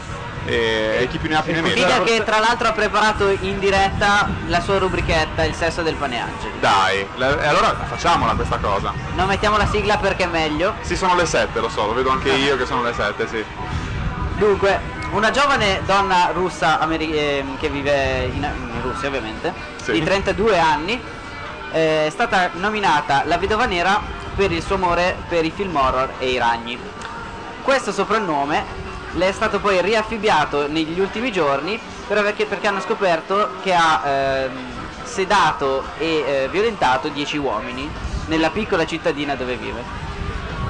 eh, 0.46 0.98
e 1.02 1.08
chi 1.08 1.20
più 1.20 1.30
ne 1.30 1.36
ha 1.36 1.42
più 1.42 1.54
ne 1.54 1.62
Figa 1.70 2.00
metta. 2.00 2.04
che 2.04 2.24
tra 2.24 2.40
l'altro 2.40 2.68
ha 2.70 2.72
preparato 2.72 3.30
in 3.42 3.60
diretta 3.60 4.28
la 4.48 4.60
sua 4.60 4.80
rubrichetta 4.80 5.44
Il 5.44 5.54
sesso 5.54 5.84
del 5.84 5.94
pane 5.96 6.20
angeli. 6.20 6.54
Dai, 6.60 7.08
la- 7.16 7.40
e 7.40 7.46
allora 7.48 7.76
facciamola 7.88 8.34
questa 8.34 8.58
cosa. 8.58 8.92
Non 9.16 9.28
mettiamo 9.28 9.58
la 9.58 9.68
sigla 9.68 9.98
perché 9.98 10.24
è 10.24 10.28
meglio. 10.28 10.74
Sì, 10.82 10.96
sono 10.96 11.16
le 11.16 11.28
7, 11.28 11.60
lo 11.60 11.70
so, 11.70 11.86
lo 11.86 11.94
vedo 11.94 12.10
anche 12.10 12.32
io 12.34 12.58
che 12.58 12.66
sono 12.66 12.82
le 12.82 12.94
7, 12.94 13.28
sì. 13.28 13.46
Dunque, 14.38 14.80
una 15.12 15.30
giovane 15.32 15.82
donna 15.86 16.30
russa 16.34 16.80
ameri- 16.80 17.18
ehm, 17.18 17.58
che 17.58 17.70
vive 17.70 18.24
in, 18.34 18.44
in 18.44 18.82
Russia 18.82 19.08
ovviamente, 19.08 19.54
Sì. 19.82 19.92
di 19.94 20.04
32 20.04 20.58
anni, 20.60 21.00
eh, 21.72 22.06
è 22.08 22.10
stata 22.10 22.50
nominata 22.54 23.24
la 23.26 23.38
vedova 23.38 23.66
nera 23.66 24.02
per 24.36 24.52
il 24.52 24.62
suo 24.64 24.76
amore 24.76 25.16
per 25.28 25.44
i 25.46 25.52
film 25.52 25.76
horror 25.76 26.14
e 26.20 26.30
i 26.30 26.38
ragni. 26.38 26.80
Questo 27.62 27.92
soprannome 27.92 28.80
le 29.14 29.28
è 29.28 29.32
stato 29.34 29.60
poi 29.60 29.82
riaffibbiato 29.82 30.68
negli 30.68 31.00
ultimi 31.00 31.32
giorni 31.32 31.78
per- 32.08 32.22
perché, 32.24 32.46
perché 32.46 32.68
hanno 32.68 32.80
scoperto 32.80 33.52
che 33.62 33.74
ha 33.74 34.02
ehm, 34.06 34.52
sedato 35.04 35.84
e 35.98 36.24
eh, 36.26 36.48
violentato 36.50 37.10
10 37.10 37.38
uomini 37.38 37.90
nella 38.28 38.50
piccola 38.50 38.86
cittadina 38.86 39.36
dove 39.36 39.56
vive. 39.56 39.84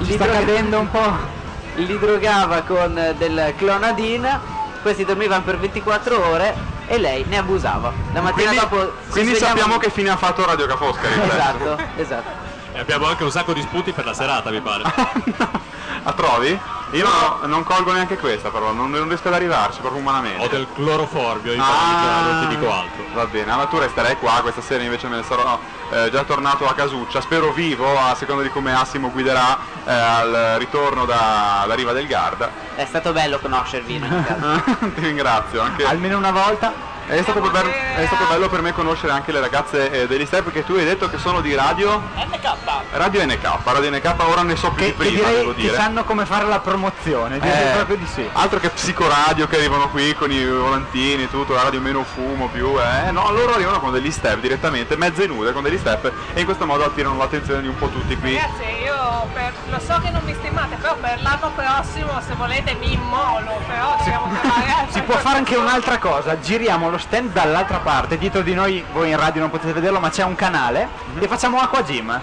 Ci 0.03 0.13
sta 0.13 0.25
cadendo 0.27 0.79
un 0.79 0.89
po'. 0.89 1.39
Li 1.75 1.99
drogava 1.99 2.61
con 2.61 2.93
del 3.17 3.53
clonadine, 3.57 4.39
questi 4.81 5.05
dormivano 5.05 5.43
per 5.43 5.57
24 5.57 6.29
ore 6.29 6.55
e 6.87 6.97
lei 6.97 7.25
ne 7.27 7.37
abusava. 7.37 7.91
La 8.13 8.21
mattina 8.21 8.49
Quindi, 8.49 8.69
dopo 8.69 8.93
quindi 9.09 9.35
sappiamo 9.35 9.77
che 9.77 9.89
fine 9.89 10.09
ha 10.09 10.17
fatto 10.17 10.45
Radio 10.45 10.65
Cafoscari. 10.67 11.21
Esatto, 11.21 11.77
esatto. 11.95 12.50
Abbiamo 12.81 13.05
anche 13.05 13.23
un 13.23 13.31
sacco 13.31 13.53
di 13.53 13.61
spunti 13.61 13.91
per 13.91 14.05
la 14.05 14.13
serata, 14.13 14.49
mi 14.49 14.59
pare. 14.59 14.83
La 16.03 16.13
trovi? 16.13 16.59
Io 16.93 17.05
non, 17.07 17.49
non 17.49 17.63
colgo 17.63 17.91
neanche 17.91 18.17
questa 18.17 18.49
però, 18.49 18.71
non, 18.71 18.89
non 18.89 19.07
riesco 19.07 19.27
ad 19.27 19.35
arrivarci 19.35 19.81
proprio 19.81 20.01
umanamente. 20.01 20.43
Ho 20.43 20.47
del 20.47 20.67
cloroformio 20.73 21.53
in 21.53 21.59
Ah. 21.61 22.21
non 22.31 22.47
ti 22.49 22.55
dico 22.55 22.73
altro. 22.73 23.03
Va 23.13 23.25
bene, 23.27 23.51
allora 23.51 23.67
tu 23.67 23.77
resterai 23.77 24.17
qua, 24.17 24.39
questa 24.41 24.61
sera 24.61 24.81
invece 24.83 25.07
me 25.07 25.17
ne 25.17 25.23
sarò 25.23 25.59
eh, 25.91 26.09
già 26.11 26.23
tornato 26.23 26.67
a 26.67 26.73
Casuccia, 26.73 27.21
spero 27.21 27.51
vivo, 27.51 27.99
a 27.99 28.15
seconda 28.15 28.41
di 28.41 28.49
come 28.49 28.73
Assimo 28.73 29.11
guiderà 29.11 29.57
eh, 29.85 29.91
al 29.93 30.55
ritorno 30.57 31.05
da, 31.05 31.65
da 31.67 31.73
Riva 31.75 31.91
del 31.93 32.07
Garda. 32.07 32.49
È 32.75 32.85
stato 32.85 33.11
bello 33.13 33.37
conoscervi. 33.37 33.99
Ti 34.01 35.01
ringrazio, 35.01 35.61
anche... 35.61 35.83
Almeno 35.85 36.17
una 36.17 36.31
volta. 36.31 36.89
È 37.07 37.21
stato, 37.23 37.41
bello, 37.41 37.69
è 37.69 38.05
stato 38.05 38.25
bello 38.29 38.47
per 38.47 38.61
me 38.61 38.71
conoscere 38.73 39.11
anche 39.11 39.31
le 39.33 39.41
ragazze 39.41 39.91
eh, 39.91 40.07
degli 40.07 40.25
Step 40.25 40.43
perché 40.43 40.63
tu 40.63 40.73
hai 40.75 40.85
detto 40.85 41.09
che 41.09 41.17
sono 41.17 41.41
di 41.41 41.53
radio 41.53 42.01
NK. 42.15 42.49
Radio 42.93 43.25
NK, 43.25 43.49
Radio 43.65 43.89
NK 43.91 44.15
ora 44.27 44.43
ne 44.43 44.55
so 44.55 44.69
più 44.71 44.85
Che, 44.85 44.95
di 44.97 44.97
che 45.15 45.19
prima, 45.21 45.27
devo 45.29 45.51
direi 45.51 45.55
che 45.55 45.61
dire. 45.61 45.75
sanno 45.75 46.03
come 46.05 46.25
fare 46.25 46.45
la 46.45 46.59
promozione, 46.59 47.39
direi 47.39 47.67
Eh, 47.69 47.71
proprio 47.75 47.97
di 47.97 48.05
sì. 48.05 48.27
Altro 48.31 48.59
che 48.59 48.69
psicoradio 48.69 49.47
che 49.47 49.57
arrivano 49.57 49.89
qui 49.89 50.13
con 50.13 50.31
i 50.31 50.45
volantini, 50.45 51.29
tutto, 51.29 51.53
la 51.53 51.63
radio 51.63 51.81
meno 51.81 52.03
fumo 52.03 52.47
più, 52.47 52.75
eh. 52.79 53.11
No, 53.11 53.29
loro 53.31 53.53
arrivano 53.55 53.79
con 53.81 53.91
degli 53.91 54.11
step 54.11 54.39
direttamente, 54.39 54.95
mezze 54.95 55.25
nude 55.27 55.51
con 55.51 55.63
degli 55.63 55.77
step 55.77 56.11
e 56.33 56.39
in 56.39 56.45
questo 56.45 56.65
modo 56.65 56.85
attirano 56.85 57.17
l'attenzione 57.17 57.61
di 57.61 57.67
un 57.67 57.77
po' 57.77 57.89
tutti 57.89 58.15
qui. 58.17 58.35
Ragazzi, 58.35 58.63
io 58.83 58.90
per- 59.33 59.53
lo 59.69 59.79
so 59.79 59.99
che 59.99 60.09
non 60.09 60.23
mi 60.23 60.33
stimate, 60.33 60.75
però 60.75 60.95
per 60.95 61.21
l'anno 61.21 61.51
prossimo, 61.55 62.19
se 62.21 62.33
volete, 62.35 62.73
mi 62.75 62.93
immolo, 62.93 63.59
però 63.67 63.95
dobbiamo 63.97 64.27
trovare 64.39 64.87
Si 64.89 65.01
può 65.01 65.15
fare 65.15 65.37
anche 65.37 65.55
un'altra 65.55 65.97
cosa, 65.97 66.39
giriamo 66.39 66.89
lo 66.89 66.97
stand 66.97 67.31
dall'altra 67.31 67.79
parte, 67.79 68.17
dietro 68.17 68.41
di 68.41 68.53
noi, 68.53 68.83
voi 68.91 69.09
in 69.09 69.17
radio 69.17 69.41
non 69.41 69.49
potete 69.49 69.73
vederlo, 69.73 69.99
ma 69.99 70.09
c'è 70.09 70.23
un 70.23 70.35
canale. 70.35 70.87
E 71.19 71.27
facciamo 71.27 71.59
acqua 71.59 71.81
gym. 71.83 72.19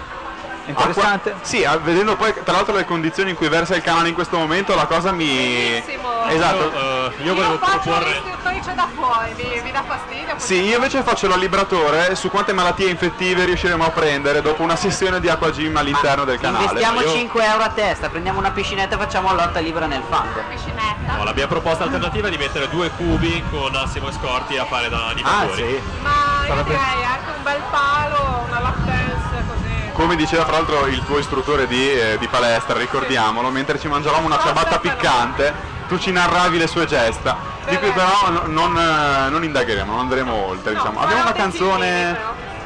Interessante. 0.69 1.29
Acqua- 1.31 1.45
Sì, 1.47 1.63
ah, 1.65 1.77
vedendo 1.77 2.15
poi 2.15 2.33
tra 2.43 2.53
l'altro 2.53 2.75
le 2.75 2.85
condizioni 2.85 3.31
in 3.31 3.35
cui 3.35 3.49
versa 3.49 3.75
il 3.75 3.81
canale 3.81 4.07
in 4.09 4.13
questo 4.13 4.37
momento, 4.37 4.75
la 4.75 4.85
cosa 4.85 5.11
mi... 5.11 5.25
Benissimo. 5.27 6.25
Esatto. 6.27 6.63
Io, 6.63 6.79
eh, 6.79 7.11
io 7.17 7.23
Io 7.25 7.33
volevo 7.35 7.57
faccio 7.57 7.79
proporre... 7.79 8.21
da 8.75 8.87
fuori, 8.93 9.33
vi, 9.33 9.61
vi 9.63 9.71
dà 9.71 9.83
fastidio? 9.83 10.33
Sì, 10.37 10.61
io 10.61 10.75
invece 10.75 11.01
faccio 11.01 11.27
l'allibratore 11.27 12.15
su 12.15 12.29
quante 12.29 12.53
malattie 12.53 12.89
infettive 12.89 13.45
riusciremo 13.45 13.83
a 13.83 13.89
prendere 13.89 14.41
dopo 14.41 14.61
una 14.63 14.75
sessione 14.75 15.19
di 15.19 15.27
acqua 15.29 15.49
gym 15.49 15.75
all'interno 15.75 16.23
del 16.23 16.39
canale. 16.39 16.65
Investiamo 16.65 17.01
Io- 17.01 17.11
5 17.11 17.43
euro 17.45 17.63
a 17.63 17.69
testa, 17.69 18.09
prendiamo 18.09 18.37
una 18.39 18.51
piscinetta 18.51 18.95
e 18.95 18.99
facciamo 18.99 19.33
lotta 19.33 19.59
libera 19.59 19.87
nel 19.87 20.03
fango. 20.07 20.43
Piscinetta. 20.49 21.15
No, 21.17 21.23
la 21.23 21.33
mia 21.33 21.47
proposta 21.47 21.83
alternativa 21.83 22.27
è 22.27 22.31
di 22.31 22.37
mettere 22.37 22.69
due 22.69 22.89
cubi 22.91 23.43
con 23.49 23.73
Assimo 23.75 24.09
Escorti 24.09 24.57
a 24.57 24.65
fare 24.65 24.89
da 24.89 24.97
Ah 24.97 25.09
animatori. 25.09 25.63
sì. 25.63 25.81
Ma 26.01 26.45
io 26.47 26.63
direi 26.63 27.03
anche 27.05 27.31
un 27.35 27.43
bel 27.43 27.61
palo, 27.71 28.45
una 28.47 28.59
così. 28.59 29.18
Come 29.99 30.15
diceva 30.15 30.45
fra 30.45 30.53
l'altro 30.53 30.87
il 30.87 31.03
tuo 31.03 31.17
istruttore 31.17 31.67
di, 31.67 31.91
eh, 31.91 32.17
di 32.17 32.27
palestra, 32.29 32.77
ricordiamolo, 32.77 33.49
mentre 33.49 33.77
ci 33.77 33.89
mangiavamo 33.89 34.27
una 34.27 34.39
ciabatta 34.39 34.79
piccante, 34.79 35.53
tu 35.89 35.97
ci 35.99 36.13
narravi 36.13 36.57
le 36.57 36.67
sue 36.67 36.85
gesta, 36.85 37.35
di 37.67 37.77
cui 37.77 37.91
però 37.91 38.29
no- 38.29 38.43
non, 38.45 38.77
eh, 38.77 39.29
non 39.29 39.43
indagheremo, 39.43 39.91
non 39.91 39.99
andremo 39.99 40.33
oltre. 40.33 40.73
Diciamo. 40.73 41.01
Abbiamo 41.01 41.23
una 41.23 41.33
canzone. 41.33 42.17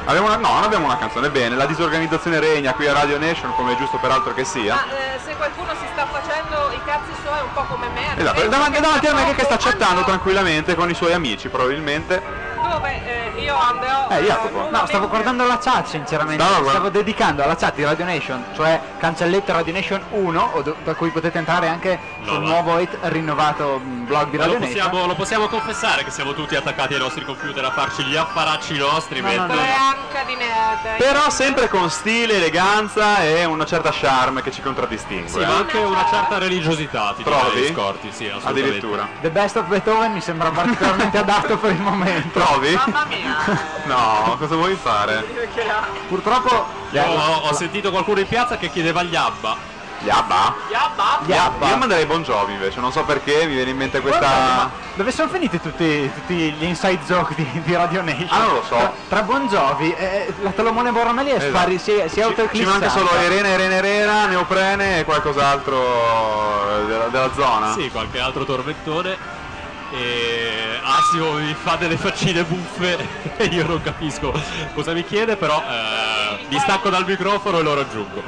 Abbiamo 0.04 0.28
una- 0.28 0.36
no, 0.36 0.52
non 0.54 0.62
abbiamo 0.62 0.84
una 0.84 0.96
canzone, 0.96 1.28
bene, 1.30 1.56
la 1.56 1.66
disorganizzazione 1.66 2.38
regna 2.38 2.72
qui 2.74 2.86
a 2.86 2.92
Radio 2.92 3.18
Nation, 3.18 3.52
come 3.56 3.72
è 3.72 3.76
giusto 3.76 3.96
peraltro 3.98 4.32
che 4.32 4.44
sia. 4.44 4.74
Ma 4.74 4.84
eh, 4.84 5.18
se 5.24 5.34
qualcuno 5.34 5.70
si 5.72 5.86
sta 5.92 6.06
facendo 6.06 6.70
i 6.72 6.80
cazzi 6.86 7.10
suoi 7.20 7.40
un 7.42 7.52
po' 7.52 7.64
come 7.64 7.88
me, 7.88 8.14
Esatto, 8.16 8.46
davanti, 8.46 8.74
che 8.74 8.80
davanti 8.80 9.06
a 9.08 9.12
me 9.14 9.34
che, 9.34 9.42
sta 9.42 9.56
troppo- 9.56 9.76
chattando 9.76 10.04
tranquillamente 10.04 10.76
con 10.76 10.88
i 10.88 10.94
suoi 10.94 11.12
amici, 11.12 11.48
probabilmente. 11.48 12.22
dove 12.62 12.90
eh, 13.06 13.23
io 13.36 13.56
andrò 13.56 14.08
Eh, 14.10 14.22
Jacopo. 14.22 14.68
No, 14.70 14.86
stavo 14.86 15.08
guardando 15.08 15.46
la 15.46 15.58
chat 15.58 15.86
sinceramente. 15.86 16.42
Stavo 16.42 16.60
guard- 16.62 16.76
Stavo 16.78 16.90
dedicando 16.90 17.42
alla 17.42 17.56
chat 17.56 17.74
di 17.74 17.84
Radio 17.84 18.04
Nation, 18.04 18.44
cioè 18.54 18.80
cancelletto 18.98 19.52
Radio 19.52 19.72
Nation 19.72 20.02
1, 20.10 20.50
o 20.52 20.62
do- 20.62 20.76
da 20.84 20.94
cui 20.94 21.10
potete 21.10 21.38
entrare 21.38 21.68
anche 21.68 21.98
sul 22.24 22.38
va. 22.38 22.44
nuovo 22.46 22.78
e 22.78 22.88
rinnovato 23.02 23.78
mh, 23.82 24.04
blog 24.06 24.30
di 24.30 24.36
Radio 24.36 24.52
lo 24.54 24.58
Nation. 24.60 24.82
possiamo, 24.82 25.06
lo 25.06 25.14
possiamo 25.14 25.46
confessare 25.48 26.04
che 26.04 26.10
siamo 26.10 26.32
tutti 26.34 26.54
attaccati 26.56 26.94
ai 26.94 27.00
nostri 27.00 27.24
computer 27.24 27.64
a 27.64 27.70
farci 27.70 28.02
gli 28.04 28.16
affaracci 28.16 28.76
nostri 28.76 29.20
No, 29.20 29.28
no, 29.30 29.36
mentre... 29.36 29.56
no, 29.56 29.62
no. 29.62 29.66
Branca 29.66 30.24
di 30.26 30.34
nerd. 30.36 30.96
Però 30.98 31.30
sempre 31.30 31.68
con 31.68 31.90
stile, 31.90 32.34
eleganza 32.36 33.18
e 33.22 33.44
una 33.44 33.64
certa 33.64 33.90
charme 33.92 34.42
che 34.42 34.50
ci 34.50 34.62
contraddistingue. 34.62 35.28
Sì, 35.28 35.38
eh. 35.40 35.46
ma 35.46 35.56
anche 35.56 35.78
una 35.78 36.06
certa 36.10 36.38
religiosità, 36.38 37.12
ti 37.16 37.22
Trovi? 37.22 37.66
Scorti, 37.72 38.12
sì. 38.12 38.30
Addirittura. 38.42 39.06
The 39.20 39.30
Best 39.30 39.56
of 39.56 39.66
Beethoven 39.66 40.12
mi 40.12 40.20
sembra 40.20 40.50
particolarmente 40.50 41.18
adatto 41.18 41.56
per 41.58 41.70
il 41.72 41.80
momento. 41.80 42.38
Trovi? 42.40 42.74
Mamma 42.74 43.04
mia. 43.06 43.23
No, 43.84 44.36
cosa 44.38 44.54
vuoi 44.54 44.74
fare? 44.74 45.24
Purtroppo 46.08 46.66
Io 46.90 47.02
ho, 47.02 47.48
ho 47.48 47.52
sentito 47.54 47.90
qualcuno 47.90 48.20
in 48.20 48.26
piazza 48.28 48.56
che 48.56 48.70
chiedeva 48.70 49.02
gli 49.02 49.14
Abba. 49.16 49.72
Yabba? 50.00 50.54
Yabba. 50.70 51.20
Yabba. 51.24 51.68
Io 51.68 51.76
manderei 51.78 52.04
Bon 52.04 52.22
Jovi 52.22 52.52
invece, 52.52 52.78
non 52.80 52.92
so 52.92 53.04
perché, 53.04 53.46
mi 53.46 53.54
viene 53.54 53.70
in 53.70 53.76
mente 53.76 54.00
questa... 54.02 54.70
dove 54.94 55.10
sono 55.10 55.30
finiti 55.30 55.58
tutti, 55.60 56.10
tutti 56.12 56.34
gli 56.34 56.64
inside 56.64 57.00
joke 57.06 57.34
di, 57.34 57.48
di 57.64 57.74
Radio 57.74 58.02
Nation? 58.02 58.26
Ah, 58.30 58.38
non 58.38 58.52
lo 58.54 58.62
so. 58.64 58.74
Tra, 58.76 58.92
tra 59.08 59.22
Bon 59.22 59.46
Jovi 59.46 59.94
e 59.94 60.34
la 60.42 60.50
Tolomone 60.50 60.90
Borromelli 60.90 61.30
è 61.30 61.36
Esatto. 61.36 61.50
spari, 61.56 61.78
si, 61.78 61.92
è- 61.92 61.94
si 61.94 62.04
è 62.04 62.08
Ci, 62.08 62.12
ci 62.14 62.20
autoeclissata. 62.22 62.70
manca 62.78 62.88
solo 62.90 63.08
Irene, 63.22 63.48
Irene 63.54 63.80
Rera, 63.80 64.26
Neoprene 64.26 64.98
e 64.98 65.04
qualcos'altro 65.04 66.84
della, 66.86 67.06
della 67.06 67.30
zona. 67.32 67.72
Sì, 67.72 67.90
qualche 67.90 68.18
altro 68.20 68.44
tormentone. 68.44 69.16
E 69.96 70.64
Assimo 70.82 71.32
mi 71.32 71.54
fa 71.54 71.76
delle 71.76 71.96
faccine 71.96 72.44
buffe 72.44 72.98
e 73.36 73.44
io 73.54 73.66
non 73.66 73.80
capisco 73.80 74.32
cosa 74.74 74.92
mi 74.92 75.04
chiede, 75.04 75.36
però 75.36 75.56
eh, 75.58 76.46
mi 76.48 76.58
stacco 76.58 76.90
dal 76.90 77.06
microfono 77.06 77.58
e 77.58 77.62
lo 77.62 77.74
raggiungo. 77.74 78.22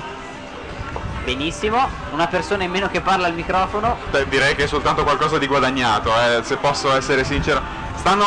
Benissimo, 1.22 1.88
una 2.12 2.28
persona 2.28 2.64
in 2.64 2.70
meno 2.70 2.88
che 2.88 3.00
parla 3.00 3.26
al 3.26 3.34
microfono. 3.34 3.98
Beh, 4.10 4.28
direi 4.28 4.54
che 4.54 4.64
è 4.64 4.66
soltanto 4.66 5.02
qualcosa 5.02 5.38
di 5.38 5.46
guadagnato, 5.46 6.10
eh, 6.10 6.42
se 6.44 6.56
posso 6.56 6.94
essere 6.94 7.24
sincero. 7.24 7.60
Stanno. 7.96 8.24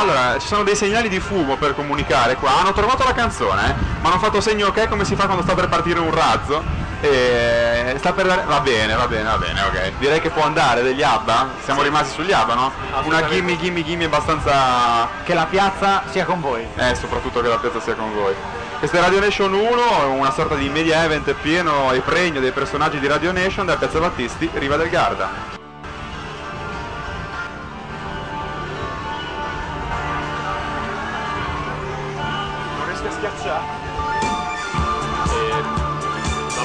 Allora, 0.00 0.38
ci 0.38 0.46
sono 0.46 0.62
dei 0.62 0.76
segnali 0.76 1.08
di 1.08 1.20
fumo 1.20 1.56
per 1.56 1.74
comunicare 1.74 2.36
qua. 2.36 2.58
Hanno 2.58 2.72
trovato 2.72 3.04
la 3.04 3.12
canzone, 3.12 3.70
eh, 3.70 3.74
ma 4.00 4.10
hanno 4.10 4.18
fatto 4.18 4.40
segno 4.40 4.68
ok 4.68 4.88
come 4.88 5.04
si 5.04 5.14
fa 5.14 5.24
quando 5.24 5.42
sta 5.42 5.54
per 5.54 5.68
partire 5.68 5.98
un 5.98 6.12
razzo. 6.12 6.86
E 7.00 7.94
sta 7.98 8.12
per 8.12 8.26
dare. 8.26 8.44
Va 8.44 8.60
bene, 8.60 8.94
va 8.94 9.06
bene, 9.06 9.22
va 9.24 9.38
bene, 9.38 9.60
ok. 9.62 9.92
Direi 9.98 10.20
che 10.20 10.30
può 10.30 10.42
andare 10.42 10.82
degli 10.82 11.02
ABBA. 11.02 11.48
Siamo 11.64 11.82
rimasti 11.82 12.14
sugli 12.14 12.32
ABBA, 12.32 12.54
no? 12.54 12.72
Una 13.04 13.26
gimme 13.28 13.56
gimme 13.58 13.84
gimme 13.84 14.04
abbastanza. 14.04 15.08
Che 15.24 15.34
la 15.34 15.46
piazza 15.46 16.02
sia 16.10 16.24
con 16.24 16.40
voi. 16.40 16.66
Eh, 16.76 16.94
soprattutto 16.94 17.40
che 17.40 17.48
la 17.48 17.58
piazza 17.58 17.80
sia 17.80 17.94
con 17.94 18.12
voi. 18.12 18.34
Questa 18.78 18.98
è 18.98 19.00
Radio 19.00 19.18
Nation 19.18 19.52
1, 19.52 20.02
è 20.02 20.04
una 20.04 20.30
sorta 20.30 20.54
di 20.54 20.68
media 20.68 21.02
event 21.02 21.32
pieno 21.42 21.90
e 21.90 21.98
pregno 21.98 22.38
dei 22.38 22.52
personaggi 22.52 23.00
di 23.00 23.08
Radio 23.08 23.32
Nation 23.32 23.66
da 23.66 23.76
Piazza 23.76 23.98
Battisti, 23.98 24.48
Riva 24.54 24.76
del 24.76 24.88
Garda. 24.88 25.57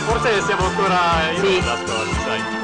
Forse 0.05 0.41
siamo 0.41 0.65
ancora 0.65 1.31
in 1.31 1.39
Sì. 1.39 1.55
onda, 1.57 1.75
sai. 2.23 2.62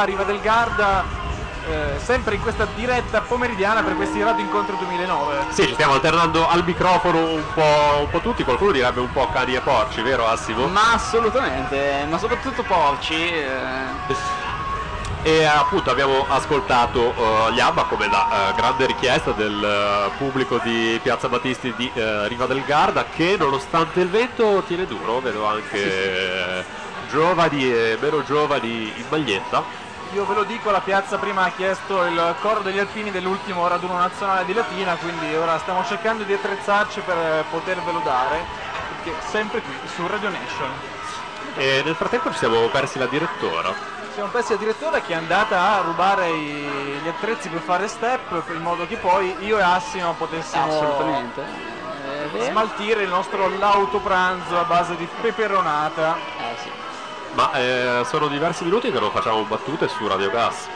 A 0.00 0.04
Riva 0.04 0.24
del 0.24 0.40
Garda, 0.40 1.04
eh, 1.68 1.98
sempre 1.98 2.34
in 2.34 2.40
questa 2.42 2.66
diretta 2.74 3.20
pomeridiana 3.20 3.82
per 3.82 3.94
questi 3.94 4.22
Radio 4.22 4.42
Incontro 4.44 4.76
2009. 4.76 5.46
Sì, 5.50 5.66
ci 5.66 5.72
stiamo 5.74 5.94
alternando 5.94 6.48
al 6.48 6.64
microfono 6.64 7.18
un 7.18 7.42
po', 7.54 8.00
un 8.00 8.10
po' 8.10 8.20
tutti, 8.20 8.42
qualcuno 8.44 8.72
direbbe 8.72 9.00
un 9.00 9.12
po' 9.12 9.28
cani 9.32 9.54
e 9.54 9.60
porci, 9.60 10.02
vero 10.02 10.26
Assimo? 10.26 10.66
Ma 10.66 10.92
assolutamente, 10.94 12.06
ma 12.08 12.18
soprattutto 12.18 12.62
porci. 12.62 13.14
eh. 13.14 14.42
E 15.26 15.44
appunto 15.44 15.90
abbiamo 15.90 16.26
ascoltato 16.28 17.14
eh, 17.16 17.52
gli 17.54 17.60
ABBA 17.60 17.84
come 17.84 18.08
la 18.08 18.50
eh, 18.50 18.54
grande 18.56 18.84
richiesta 18.84 19.30
del 19.30 19.64
eh, 19.64 20.10
pubblico 20.18 20.58
di 20.62 21.00
Piazza 21.02 21.30
Battisti 21.30 21.72
di 21.78 21.90
Riva 21.94 22.44
del 22.44 22.62
Garda 22.66 23.06
che 23.06 23.36
nonostante 23.38 24.00
il 24.00 24.10
vento 24.10 24.62
tiene 24.66 24.86
duro, 24.86 25.20
vedo 25.20 25.46
anche 25.46 26.58
eh, 26.58 26.64
giovani 27.10 27.72
e 27.72 27.96
meno 28.00 28.22
giovani 28.22 28.92
in 28.96 29.04
maglietta. 29.08 29.82
Io 30.14 30.24
ve 30.26 30.34
lo 30.34 30.44
dico, 30.44 30.70
la 30.70 30.80
piazza 30.80 31.18
prima 31.18 31.42
ha 31.44 31.50
chiesto 31.50 32.04
il 32.04 32.34
coro 32.40 32.60
degli 32.60 32.78
alpini 32.78 33.10
dell'ultimo 33.10 33.66
raduno 33.66 33.96
nazionale 33.98 34.44
di 34.44 34.52
Latina, 34.52 34.94
quindi 34.94 35.34
ora 35.34 35.58
stiamo 35.58 35.84
cercando 35.84 36.22
di 36.22 36.32
attrezzarci 36.32 37.00
per 37.00 37.16
eh, 37.16 37.44
potervelo 37.50 37.98
dare, 38.04 38.44
perché 39.02 39.20
sempre 39.28 39.60
qui 39.60 39.74
su 39.92 40.06
Radio 40.06 40.28
Nation. 40.30 40.70
E 41.56 41.82
nel 41.84 41.96
frattempo 41.96 42.30
ci 42.30 42.38
siamo 42.38 42.68
persi 42.68 42.98
la 42.98 43.06
direttora. 43.06 43.74
Siamo 44.12 44.28
persi 44.28 44.52
la 44.52 44.58
direttora 44.58 45.00
che 45.00 45.12
è 45.14 45.16
andata 45.16 45.58
a 45.60 45.80
rubare 45.80 46.28
i- 46.30 47.00
gli 47.02 47.08
attrezzi 47.08 47.48
per 47.48 47.60
fare 47.60 47.88
step 47.88 48.44
in 48.54 48.62
modo 48.62 48.86
che 48.86 48.96
poi 48.96 49.34
io 49.44 49.58
e 49.58 49.62
Assimo 49.62 50.12
potessimo 50.14 50.66
vero. 52.30 52.44
smaltire 52.50 53.02
il 53.02 53.08
nostro 53.08 53.48
lauto 53.58 53.98
pranzo 53.98 54.56
a 54.60 54.62
base 54.64 54.94
di 54.94 55.08
peperonata. 55.20 56.16
Ma 57.34 57.52
eh, 57.54 58.02
sono 58.04 58.28
diversi 58.28 58.62
minuti 58.64 58.92
che 58.92 59.00
non 59.00 59.10
facciamo 59.10 59.42
battute 59.42 59.88
su 59.88 60.06
Radio 60.06 60.30
Gas. 60.30 60.68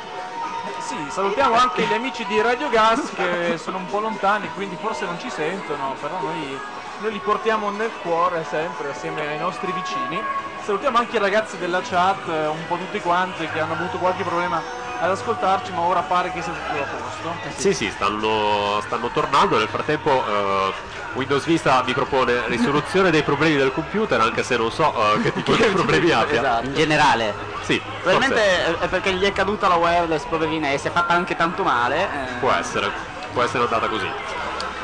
Sì, 0.81 0.97
salutiamo 1.09 1.55
anche 1.55 1.85
gli 1.85 1.93
amici 1.93 2.27
di 2.27 2.41
Radio 2.41 2.69
Gas 2.69 3.13
che 3.15 3.59
sono 3.59 3.79
un 3.79 3.87
po' 3.87 4.01
lontani, 4.01 4.51
quindi 4.55 4.77
forse 4.81 5.05
non 5.05 5.21
ci 5.21 5.31
sentono, 5.31 5.95
però 6.01 6.19
noi, 6.21 6.59
noi 7.01 7.13
li 7.13 7.19
portiamo 7.19 7.71
nel 7.71 7.91
cuore 8.03 8.45
sempre 8.49 8.91
assieme 8.91 9.29
ai 9.29 9.39
nostri 9.39 9.71
vicini. 9.71 10.21
Salutiamo 10.65 10.99
anche 10.99 11.17
i 11.17 11.21
ragazzi 11.21 11.59
della 11.59 11.81
chat, 11.81 12.29
eh, 12.29 12.47
un 12.47 12.67
po' 12.67 12.77
tutti 12.77 13.01
quanti 13.01 13.49
che 13.49 13.61
hanno 13.61 13.75
avuto 13.75 13.99
qualche 13.99 14.25
problema 14.25 14.61
ad 15.01 15.11
ascoltarci, 15.11 15.73
ma 15.73 15.83
ora 15.83 16.01
pare 16.01 16.33
che 16.33 16.43
sia 16.43 16.53
tutto 16.53 16.83
a 16.83 16.87
posto. 16.87 17.61
Sì, 17.61 17.73
sì, 17.73 17.91
stanno, 17.91 18.81
stanno 18.83 19.09
tornando. 19.11 19.59
Nel 19.59 19.69
frattempo 19.69 20.11
eh, 20.11 20.73
Windows 21.15 21.45
Vista 21.45 21.83
mi 21.85 21.93
propone 21.93 22.47
risoluzione 22.47 23.11
dei 23.11 23.23
problemi 23.23 23.57
del 23.57 23.73
computer, 23.73 24.21
anche 24.21 24.43
se 24.43 24.57
non 24.57 24.71
so 24.71 24.93
eh, 25.15 25.21
che 25.23 25.33
tipo 25.33 25.55
di 25.55 25.63
problemi 25.73 26.11
abbia. 26.11 26.41
Esatto. 26.41 26.67
In 26.67 26.75
generale. 26.75 27.35
Sì, 27.63 27.81
Probabilmente 28.03 28.79
è 28.79 28.89
perché 28.89 29.13
gli 29.13 29.25
è 29.25 29.33
caduta 29.33 29.69
la 29.69 29.77
wireless 29.77 30.25
poverina 30.25 30.71
e 30.71 30.79
si 30.79 30.87
è 30.89 30.91
fatta 30.91 31.13
anche 31.13 31.37
tanto 31.37 31.63
male. 31.63 32.03
eh. 32.03 32.39
può 32.41 32.53
essere, 32.53 32.91
può 33.33 33.43
essere 33.43 33.65
andata 33.65 33.89
così. 33.89 34.07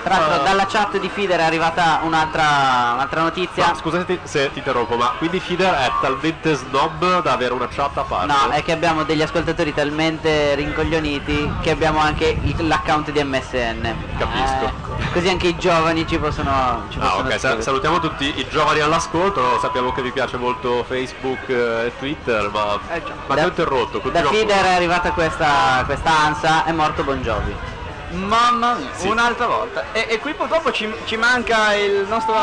Tra 0.05 0.19
l'altro 0.19 0.41
Uh, 0.41 0.45
dalla 0.45 0.67
chat 0.67 0.99
di 0.99 1.09
Fider 1.09 1.39
è 1.41 1.43
arrivata 1.43 2.01
un'altra, 2.03 2.93
un'altra 2.95 3.23
notizia. 3.23 3.69
Ma 3.69 3.75
scusate 3.75 4.21
se 4.25 4.53
ti 4.53 4.59
interrompo, 4.59 4.97
ma 4.97 5.15
quindi 5.17 5.41
Fider 5.41 5.73
è 5.73 5.93
talmente 6.01 6.55
snob 6.55 7.23
da 7.23 7.33
avere 7.33 7.55
una 7.55 7.69
chat 7.69 7.97
a 7.97 8.03
parte? 8.03 8.27
No, 8.27 8.51
è 8.51 8.63
che 8.63 8.73
abbiamo 8.73 9.03
degli 9.05 9.23
ascoltatori 9.23 9.73
talmente 9.73 10.55
rincoglioniti 10.55 11.51
che 11.63 11.71
abbiamo 11.71 11.99
anche 12.01 12.39
l'account 12.59 13.11
di 13.11 13.23
MSN. 13.25 13.95
Capisco. 14.19 14.65
Eh, 14.99 15.11
così 15.13 15.29
anche 15.29 15.49
i 15.49 15.57
giovani 15.57 16.07
ci 16.07 16.19
possono, 16.19 16.87
ci 16.91 16.99
Ah 16.99 17.09
possono 17.09 17.29
ok, 17.29 17.39
scrivere. 17.39 17.63
salutiamo 17.63 18.01
tutti 18.01 18.39
i 18.39 18.47
giovani 18.49 18.81
all'ascolto, 18.81 19.59
sappiamo 19.61 19.93
che 19.93 20.03
vi 20.03 20.13
piace 20.13 20.37
molto 20.37 20.85
Facebook 20.85 21.49
eh, 21.49 21.87
e 21.87 21.93
Twitter, 21.99 22.51
ma, 22.53 22.79
ma 23.27 23.35
ti 23.35 23.41
ho 23.41 23.47
interrotto, 23.47 23.99
Da 23.99 24.23
continua 24.23 24.31
pure. 24.31 24.53
È 24.53 24.75
arrivata 24.75 25.13
questa, 25.13 25.83
questa 25.87 26.11
ansa, 26.11 26.65
è 26.65 26.73
morto 26.73 27.03
Bon 27.05 27.21
Jovi. 27.23 27.73
Mamma 28.15 28.75
mia, 28.75 28.89
Sì. 28.95 29.09
un'altra 29.09 29.47
volta. 29.47 29.85
E, 29.93 30.07
e 30.09 30.19
qui 30.19 30.35
purtroppo 30.35 30.71
ci, 30.73 30.93
ci 31.05 31.17
manca 31.17 31.75
il 31.75 32.07
nostro 32.09 32.35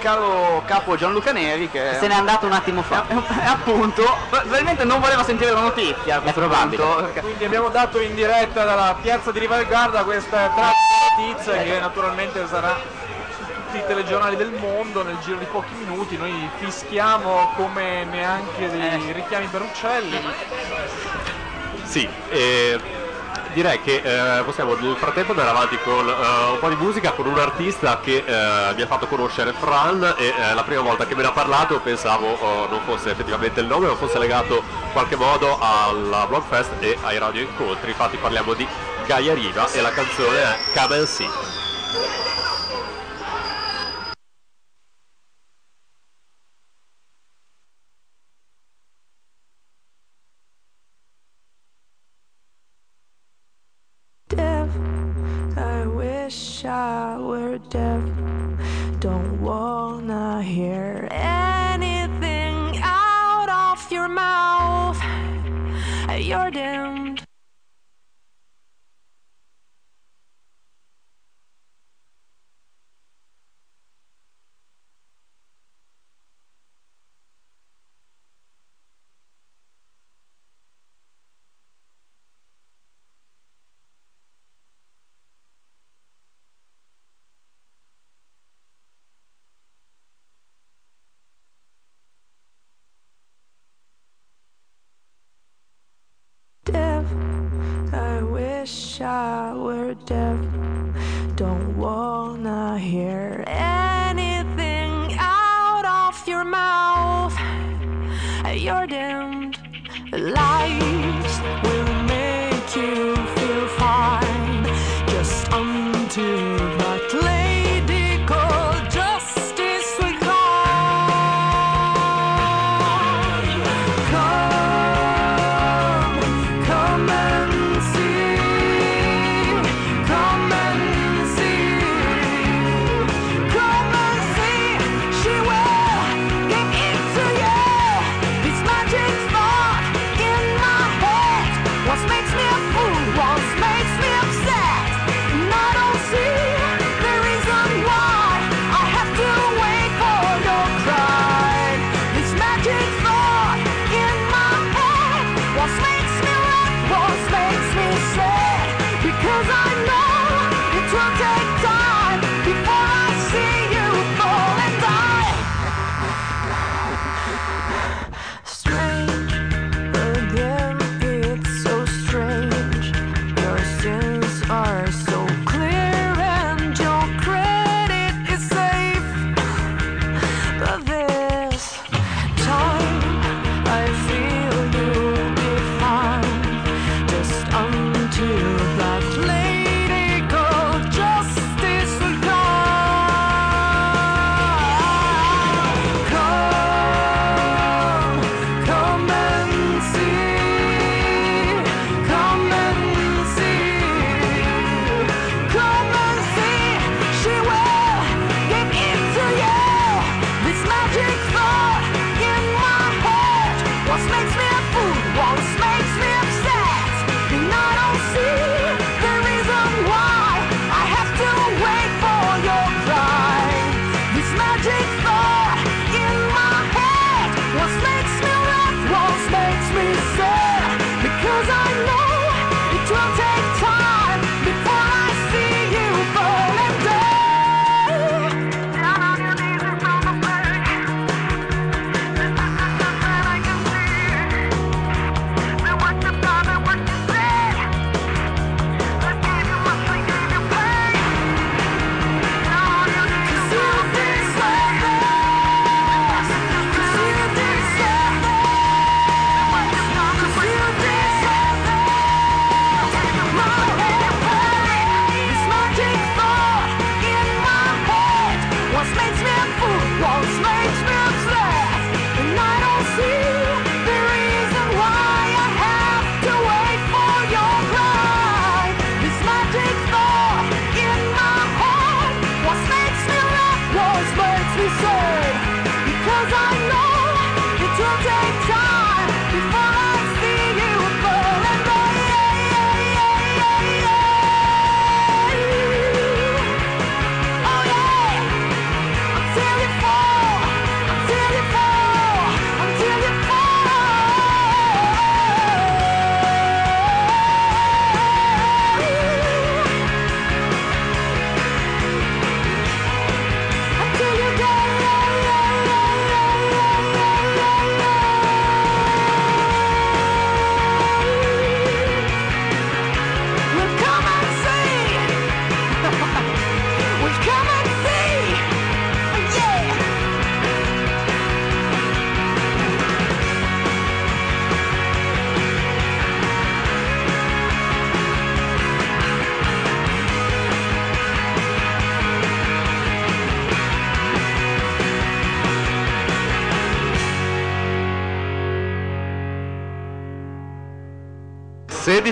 caro 0.00 0.62
capo 0.66 0.96
Gianluca 0.96 1.32
Neri 1.32 1.70
che 1.70 1.96
Se 1.98 2.06
n'è 2.06 2.14
andato 2.14 2.46
un 2.46 2.52
attimo 2.52 2.82
fa. 2.82 3.04
E 3.08 3.46
appunto, 3.46 4.04
probabilmente 4.30 4.84
non 4.84 5.00
voleva 5.00 5.22
sentire 5.24 5.50
la 5.52 5.60
notizia. 5.60 6.20
questo 6.20 6.40
probabile. 6.40 6.82
punto, 6.82 7.02
perché- 7.02 7.20
Quindi 7.20 7.44
abbiamo 7.44 7.68
dato 7.68 8.00
in 8.00 8.14
diretta 8.14 8.64
dalla 8.64 8.96
piazza 9.00 9.30
di 9.32 9.38
Riva 9.38 9.56
del 9.56 9.66
Garda 9.66 10.02
questa 10.04 10.50
notizia 11.16 11.54
che 11.62 11.78
naturalmente 11.80 12.46
sarà 12.48 12.76
su 13.36 13.44
tutti 13.44 13.76
i 13.78 13.86
telegiornali 13.86 14.36
del 14.36 14.50
mondo 14.58 15.02
nel 15.02 15.18
giro 15.22 15.38
di 15.38 15.44
pochi 15.46 15.72
minuti. 15.74 16.16
Noi 16.16 16.48
fischiamo 16.58 17.52
come 17.56 18.04
neanche 18.04 18.70
dei 18.70 19.12
richiami 19.12 19.46
per 19.46 19.62
uccelli. 19.62 20.20
Sì, 21.84 22.08
e 22.30 22.80
direi 23.52 23.80
che 23.82 24.02
eh, 24.02 24.42
possiamo 24.42 24.74
nel 24.74 24.96
frattempo 24.96 25.32
andare 25.32 25.50
avanti 25.50 25.78
con 25.78 26.08
eh, 26.08 26.50
un 26.52 26.58
po' 26.58 26.68
di 26.68 26.76
musica 26.76 27.12
con 27.12 27.26
un 27.26 27.38
artista 27.38 28.00
che 28.00 28.24
eh, 28.24 28.74
mi 28.74 28.82
ha 28.82 28.86
fatto 28.86 29.06
conoscere 29.06 29.52
Fran 29.52 30.14
e 30.18 30.26
eh, 30.26 30.54
la 30.54 30.62
prima 30.62 30.80
volta 30.80 31.06
che 31.06 31.14
me 31.14 31.22
ne 31.22 31.28
ha 31.28 31.32
parlato 31.32 31.80
pensavo 31.80 32.26
oh, 32.26 32.68
non 32.68 32.80
fosse 32.84 33.10
effettivamente 33.10 33.60
il 33.60 33.66
nome 33.66 33.86
ma 33.86 33.94
fosse 33.94 34.18
legato 34.18 34.56
in 34.56 34.92
qualche 34.92 35.16
modo 35.16 35.58
alla 35.60 36.26
Blogfest 36.26 36.72
e 36.80 36.96
ai 37.02 37.18
radio 37.18 37.42
incontri, 37.42 37.90
infatti 37.90 38.16
parliamo 38.16 38.54
di 38.54 38.66
Gaia 39.06 39.34
Riva 39.34 39.70
e 39.70 39.80
la 39.80 39.90
canzone 39.90 40.38
è 40.38 40.58
Come 40.74 40.96
and 40.96 41.06
See. 41.06 42.31
devil. 57.58 58.56
Don't 59.00 59.31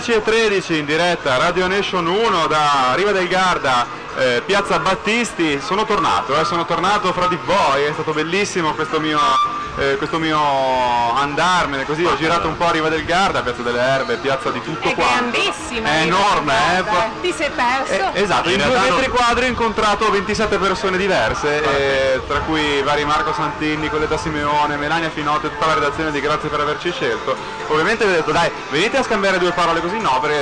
16 0.01 0.13
e 0.13 0.23
13 0.23 0.79
in 0.79 0.85
diretta 0.87 1.37
Radio 1.37 1.67
Nation 1.67 2.07
1 2.07 2.47
da 2.47 2.95
Riva 2.95 3.13
del 3.13 3.29
Garda, 3.29 3.87
eh, 4.17 4.43
Piazza 4.47 4.79
Battisti. 4.79 5.61
Sono 5.61 5.85
tornato, 5.85 6.41
eh, 6.41 6.45
sono 6.47 6.65
tornato 6.65 7.13
fra 7.13 7.27
di 7.27 7.37
voi, 7.45 7.83
è 7.83 7.93
stato 7.93 8.13
bellissimo 8.13 8.73
questo 8.73 8.99
mio, 8.99 9.21
eh, 9.77 9.97
questo 9.99 10.19
mio 10.19 10.41
andarmene, 11.15 11.85
così 11.85 12.03
ho 12.05 12.17
girato 12.17 12.49
un 12.49 12.57
po' 12.57 12.65
a 12.69 12.71
Riva 12.71 12.89
del 12.89 13.05
Garda, 13.05 13.43
Piazza 13.43 13.61
delle 13.61 13.79
Erbe, 13.81 14.17
piazza 14.17 14.49
di 14.51 14.63
tutto 14.63 14.89
È 14.89 14.95
quanto. 14.95 15.13
grandissima. 15.33 15.89
È 15.91 16.01
enorme, 16.01 16.79
eh, 16.79 16.83
po- 16.83 17.11
Ti 17.21 17.33
sei 17.37 17.51
perso? 17.51 17.93
Eh, 18.13 18.23
esatto, 18.23 18.49
in, 18.49 18.59
In 18.61 18.67
due 18.67 18.79
metri 18.79 19.07
non- 19.07 19.11
quadri 19.17 19.45
ho 19.45 19.49
incontrato 19.49 20.11
27 20.11 20.59
persone 20.59 20.97
diverse, 20.97 21.63
eh, 21.63 22.23
tra 22.27 22.41
cui 22.41 22.83
vari 22.83 23.05
Marco 23.05 23.33
Santini, 23.33 23.89
Coletta 23.89 24.17
Simeone, 24.17 24.77
Melania 24.77 25.11
Finotti 25.11 25.47
e 25.47 25.51
tutta 25.51 25.67
la 25.67 25.75
redazione 25.75 26.11
di 26.11 26.21
Grazie 26.21 26.49
per 26.49 26.61
averci 26.61 26.91
scelto. 26.93 27.37
Ovviamente 27.69 28.05
vi 28.05 28.13
ho 28.13 28.15
detto 28.17 28.33
dai, 28.33 28.51
venite 28.71 28.97
a 28.99 29.03
scambiare 29.03 29.39
due 29.39 29.53
parole 29.53 29.81
così, 29.81 29.99
no, 30.01 30.19
perché 30.21 30.39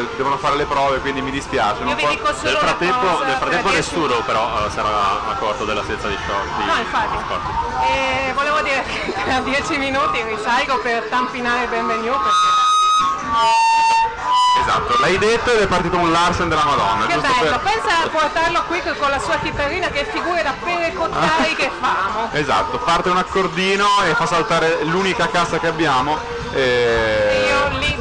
eh, 0.00 0.06
devono 0.16 0.36
fare 0.38 0.56
le 0.56 0.64
prove, 0.64 0.98
quindi 0.98 1.20
mi 1.22 1.30
dispiace. 1.30 1.80
non 1.80 1.88
Io 1.90 1.96
vi 1.96 2.02
po- 2.02 2.08
dico 2.10 2.26
solo 2.32 2.42
Nel 2.42 2.52
una 2.52 2.60
frattempo, 2.66 2.98
cosa, 2.98 3.24
nel 3.24 3.36
frattempo 3.36 3.68
per 3.68 3.76
nessuno 3.76 4.22
però 4.22 4.66
eh, 4.66 4.70
sarà 4.70 5.28
accorto 5.28 5.64
dell'assenza 5.64 6.08
di 6.08 6.16
show. 6.26 6.34
Di, 6.58 6.64
No, 6.64 6.78
infatti. 6.78 7.16
di 7.16 7.22
sport. 7.24 7.42
E 7.82 8.32
volevo 8.34 8.60
dire 8.62 8.82
che 8.86 9.12
tra 9.24 9.40
dieci 9.40 9.76
minuti 9.78 10.22
risalgo 10.22 10.78
per 10.78 11.04
tampinare 11.08 11.66
benvenuto 11.68 12.34
perché 12.40 12.72
Esatto, 14.56 14.96
l'hai 15.00 15.18
detto 15.18 15.52
ed 15.52 15.60
è 15.62 15.66
partito 15.66 15.96
un 15.96 16.10
Larsen 16.12 16.48
della 16.48 16.64
Madonna. 16.64 17.06
che 17.06 17.16
bello, 17.18 17.58
per- 17.58 17.60
pensa 17.60 18.04
a 18.04 18.08
portarlo 18.08 18.62
qui 18.68 18.80
con 18.98 19.10
la 19.10 19.18
sua 19.18 19.36
chitarrina 19.42 19.88
che 19.88 20.06
figure 20.10 20.42
da 20.42 20.54
pericottari 20.62 21.54
che 21.58 21.70
famo. 21.80 22.30
Esatto, 22.32 22.78
parte 22.78 23.10
un 23.10 23.16
accordino 23.16 23.86
e 24.08 24.14
fa 24.14 24.26
saltare 24.26 24.84
l'unica 24.84 25.28
cassa 25.28 25.58
che 25.58 25.66
abbiamo. 25.66 26.18
E 26.52 27.33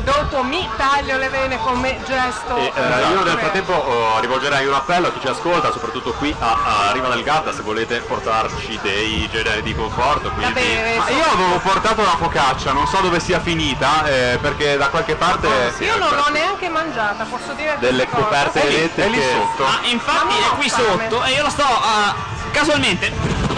Dopo 0.04 0.44
mi 0.44 0.68
taglio 0.76 1.18
le 1.18 1.30
vene 1.30 1.58
come 1.60 1.98
gesto. 2.06 2.58
E, 2.58 2.72
eh, 2.76 3.10
io 3.10 3.24
nel 3.24 3.38
frattempo 3.38 3.72
oh, 3.72 4.20
rivolgerei 4.20 4.68
un 4.68 4.74
appello 4.74 5.08
a 5.08 5.14
chi 5.14 5.22
ci 5.22 5.28
ascolta, 5.28 5.72
soprattutto 5.72 6.12
qui 6.14 6.36
a, 6.38 6.88
a 6.88 6.92
Riva 6.92 7.08
del 7.08 7.24
Garda, 7.24 7.54
se 7.54 7.62
volete 7.62 8.00
portarci 8.00 8.78
dei 8.82 9.30
generi 9.32 9.62
di 9.62 9.74
conforto. 9.74 10.30
Quindi... 10.32 10.62
Ma 10.98 11.10
io 11.10 11.24
avevo 11.32 11.58
portato 11.60 12.02
la 12.02 12.18
focaccia, 12.18 12.74
non 12.74 12.86
so 12.88 13.00
dove 13.00 13.22
sia 13.22 13.40
finita, 13.40 14.06
eh, 14.06 14.38
perché 14.42 14.76
da 14.76 14.90
qualche 14.90 15.16
parte... 15.16 15.48
Io 15.80 15.98
non 15.98 16.14
l'ho 16.14 16.30
neanche 16.32 16.68
mangiata, 16.68 17.24
posso 17.24 17.54
dire 17.54 17.78
Delle 17.80 18.08
coperte 18.10 18.62
elettriche. 18.62 19.08
È 19.08 19.10
lì 19.10 19.22
sotto. 19.22 19.66
Ah, 19.66 19.80
infatti 19.84 20.36
è 20.36 20.56
qui 20.58 20.70
fame. 20.70 20.88
sotto 20.90 21.24
e 21.24 21.32
io 21.32 21.44
lo 21.44 21.50
sto 21.50 21.64
ah, 21.64 22.14
casualmente. 22.52 23.53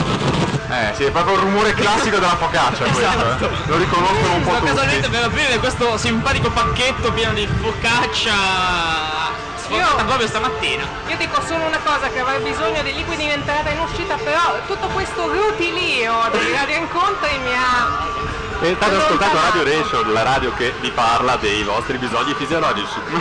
Eh 0.67 0.93
sì, 0.95 1.03
è 1.03 1.11
proprio 1.11 1.35
il 1.35 1.41
rumore 1.41 1.73
classico 1.73 2.17
della 2.17 2.35
focaccia 2.35 2.83
questo, 2.89 2.99
Esatto. 2.99 3.45
eh. 3.45 3.49
Lo 3.67 3.77
riconoscono 3.77 4.33
un 4.33 4.41
po' 4.41 4.49
Sto 4.49 4.59
tutti. 4.59 4.71
casualmente 4.71 5.09
per 5.09 5.23
aprire 5.23 5.59
questo 5.59 5.97
simpatico 5.97 6.49
pacchetto 6.49 7.11
pieno 7.13 7.33
di 7.33 7.47
focaccia 7.61 8.33
sfogata 9.57 10.03
proprio 10.03 10.27
stamattina. 10.27 10.83
Io 11.07 11.17
dico 11.17 11.41
solo 11.45 11.65
una 11.65 11.79
cosa, 11.83 12.09
che 12.09 12.19
avrei 12.19 12.39
bisogno 12.39 12.81
di 12.83 12.93
liquidi 12.93 13.23
in 13.23 13.31
entrata 13.31 13.69
e 13.69 13.73
in 13.73 13.79
uscita, 13.79 14.15
però 14.15 14.59
tutto 14.67 14.87
questo 14.87 15.27
rutilio 15.31 16.13
di 16.31 16.51
radio 16.53 16.75
incontri 16.77 17.37
mi 17.43 17.53
ha... 17.53 18.13
E 18.61 18.73
state 18.75 18.95
ascoltando 18.95 19.39
Radio 19.41 19.63
Nation, 19.63 20.13
la 20.13 20.23
radio 20.23 20.51
che 20.53 20.73
vi 20.79 20.89
parla 20.91 21.35
dei 21.35 21.61
vostri 21.63 21.97
bisogni 21.97 22.33
fisiologici. 22.33 22.93
Se 23.05 23.11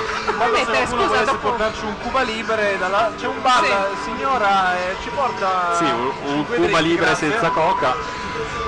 mettere, 0.51 0.65
qualcuno 0.65 0.87
scusa, 0.87 1.07
volesse 1.07 1.25
dopo- 1.25 1.49
portarci 1.49 1.85
un 1.85 1.99
Cuba 2.01 2.23
Libre, 2.23 2.79
dalla- 2.79 3.13
c'è 3.19 3.27
un 3.27 3.43
bar, 3.43 3.63
Sì. 3.65 4.11
signora 4.11 4.75
eh, 4.77 4.97
ci 5.03 5.09
porta 5.11 5.75
Sì, 5.77 5.85
un, 5.85 6.13
un 6.25 6.45
Cuba 6.47 6.57
drink, 6.67 6.81
Libre 6.81 7.05
grazie. 7.07 7.31
senza 7.31 7.51
coca. 7.51 7.95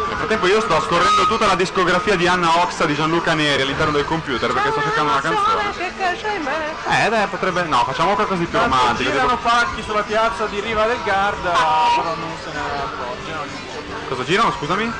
Nel 0.08 0.16
frattempo 0.18 0.46
io 0.46 0.60
sto 0.60 0.80
scorrendo 0.82 1.26
tutta 1.26 1.46
la 1.46 1.54
discografia 1.54 2.14
di 2.16 2.26
Anna 2.26 2.58
Oxa 2.62 2.84
di 2.84 2.94
Gianluca 2.94 3.34
Neri 3.34 3.62
all'interno 3.62 3.92
del 3.92 4.04
computer 4.04 4.52
perché 4.52 4.70
sto 4.70 4.80
cercando 4.82 5.12
una 5.12 5.20
canzone. 5.20 5.72
Eh 7.04 7.08
dai, 7.08 7.26
potrebbe. 7.28 7.62
No, 7.64 7.84
facciamo 7.84 8.14
qualcosa 8.14 8.40
di 8.40 8.46
più 8.46 8.58
romantico. 8.58 9.10
girano 9.10 9.36
pacchi 9.38 9.82
sulla 9.82 10.02
piazza 10.02 10.46
di 10.46 10.60
Riva 10.60 10.86
del 10.86 10.98
Garda, 11.04 11.50
però 11.52 12.14
non 12.16 12.32
se 12.42 12.50
ne 12.52 12.58
accorgono. 12.58 13.44
Cosa 14.08 14.24
girano, 14.24 14.52
scusami? 14.52 14.92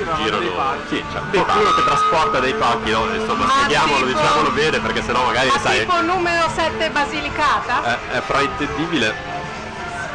Girano 0.00 0.22
Girano, 0.24 0.38
dei 0.42 0.50
pacchi. 0.50 0.96
sì, 0.96 1.04
c'è 1.12 1.20
qualcuno 1.44 1.72
che 1.74 1.84
trasporta 1.84 2.38
dei 2.40 2.54
pacchi, 2.54 2.90
no? 2.90 3.12
Insomma, 3.12 3.44
Ma 3.44 3.50
spieghiamolo, 3.52 4.06
tipo- 4.06 4.18
diciamolo 4.18 4.50
bene 4.52 4.80
perché 4.80 5.02
sennò 5.02 5.24
magari 5.24 5.48
Ma 5.48 5.58
sai. 5.58 5.80
tipo 5.80 6.00
numero 6.00 6.48
7 6.48 6.90
Basilicata? 6.90 7.82
È, 8.08 8.16
è 8.16 8.20
fraintendibile. 8.22 9.14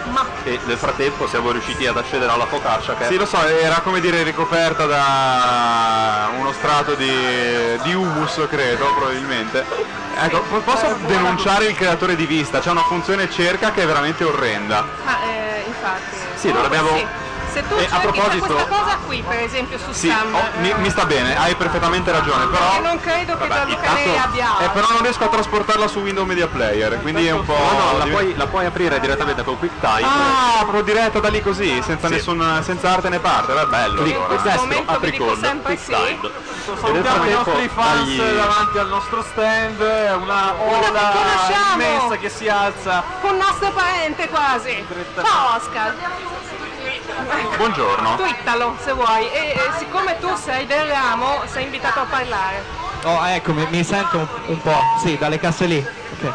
Ma 0.10 0.26
E 0.44 0.60
nel 0.66 0.78
frattempo 0.78 1.28
siamo 1.28 1.52
riusciti 1.52 1.86
ad 1.88 1.98
accedere 1.98 2.32
alla 2.32 2.46
focaccia 2.46 2.96
che 2.96 3.06
Sì, 3.06 3.18
lo 3.18 3.26
so, 3.26 3.44
era 3.44 3.82
come 3.82 4.00
dire 4.00 4.22
ricoperta 4.24 4.86
da 4.86 6.30
uno 6.38 6.52
strato 6.52 6.94
di, 6.96 7.78
di 7.84 7.94
humus, 7.94 8.46
credo, 8.50 8.86
probabilmente. 8.96 9.66
Ecco, 10.18 10.42
po- 10.42 10.62
posso 10.62 10.96
denunciare 11.06 11.66
il 11.66 11.76
creatore 11.76 12.16
di 12.16 12.26
vista? 12.26 12.60
C'è 12.60 12.70
una 12.72 12.84
funzione 12.84 13.30
cerca 13.30 13.72
che 13.72 13.82
è 13.84 13.86
veramente 13.86 14.24
orrenda. 14.24 14.86
Ma 15.04 15.18
eh, 15.24 15.64
infatti. 15.68 16.18
Sì, 16.36 16.52
non 16.52 16.66
abbiamo- 16.66 16.96
sì. 16.96 17.08
Se 17.56 17.66
tu 17.70 17.76
E 17.76 17.86
a 17.86 17.88
cerchi 18.02 18.20
proposito- 18.20 18.54
questa 18.54 18.68
cosa 18.68 18.98
qui, 19.06 19.24
per 19.26 19.40
esempio 19.40 19.78
su 19.78 19.94
Sì, 19.94 20.10
Sam, 20.10 20.36
oh, 20.36 20.44
mi, 20.60 20.72
eh, 20.72 20.76
mi 20.76 20.90
sta 20.90 21.06
bene, 21.06 21.38
hai 21.38 21.56
perfettamente 21.56 22.12
ragione, 22.12 22.48
però... 22.48 22.76
e 22.76 22.80
non 22.80 23.00
credo 23.00 23.38
che 23.38 23.48
Gianluca 23.48 23.88
intanto- 23.88 24.20
abbia 24.22 24.58
Eh, 24.60 24.70
però 24.72 24.88
non 24.90 25.02
riesco 25.02 25.24
a 25.24 25.28
trasportarla 25.30 25.88
su 25.88 26.00
Windows 26.00 26.28
Media 26.28 26.48
Player, 26.48 27.00
quindi 27.00 27.26
è 27.28 27.32
un 27.32 27.46
po'... 27.46 27.54
No, 27.56 27.92
no, 27.94 27.98
la 27.98 28.06
puoi, 28.08 28.36
la 28.36 28.48
puoi 28.48 28.66
aprire 28.66 29.00
direttamente 29.00 29.44
con 29.46 29.58
QuickTime. 29.58 30.04
Ah, 30.06 30.58
proprio 30.64 30.82
diretta 30.84 31.20
da 31.22 31.30
lì 31.30 31.42
così, 31.42 31.82
senza 31.82 32.08
Sì. 32.08 32.14
nessun, 32.16 32.60
senza 32.62 32.92
arte 32.92 33.08
né 33.08 33.20
parte, 33.20 33.54
beh, 33.54 33.66
bello. 33.68 34.02
Clic 34.04 34.16
allora. 34.18 34.42
destro, 34.42 34.62
momento 34.62 34.92
vi 34.92 34.96
apri 34.98 35.12
dico 35.12 35.26
con 35.26 35.38
sempre 35.40 35.78
sì. 35.78 35.86
QuickTime. 35.94 36.30
Salutiamo 36.82 37.24
i 37.26 37.32
nostri 37.32 37.70
fans 37.74 38.18
tagli- 38.18 38.36
davanti 38.36 38.78
al 38.80 38.88
nostro 38.90 39.24
stand, 39.32 39.80
una 39.80 40.54
ola 40.60 41.14
immensa 41.74 42.18
che 42.18 42.28
si 42.30 42.50
alza. 42.50 43.02
un 43.22 43.38
nostro 43.38 43.72
parente 43.72 44.28
quasi. 44.28 44.86
Ciao 45.16 45.56
Oscar. 45.56 45.96
Buongiorno. 47.58 48.16
Twittalo 48.16 48.78
se 48.84 48.92
vuoi. 48.94 49.30
E, 49.32 49.52
e 49.52 49.72
siccome 49.78 50.18
tu 50.20 50.34
sei 50.36 50.66
del 50.66 50.86
ramo, 50.88 51.42
sei 51.46 51.64
invitato 51.64 52.00
a 52.00 52.06
parlare. 52.10 52.64
Oh, 53.04 53.26
ecco, 53.28 53.54
mi, 53.54 53.66
mi 53.70 53.84
sento 53.84 54.18
un, 54.18 54.28
un 54.48 54.62
po', 54.62 54.78
sì, 55.00 55.18
dalle 55.18 55.40
casse 55.40 55.66
lì. 55.66 55.78
Ok. 56.12 56.32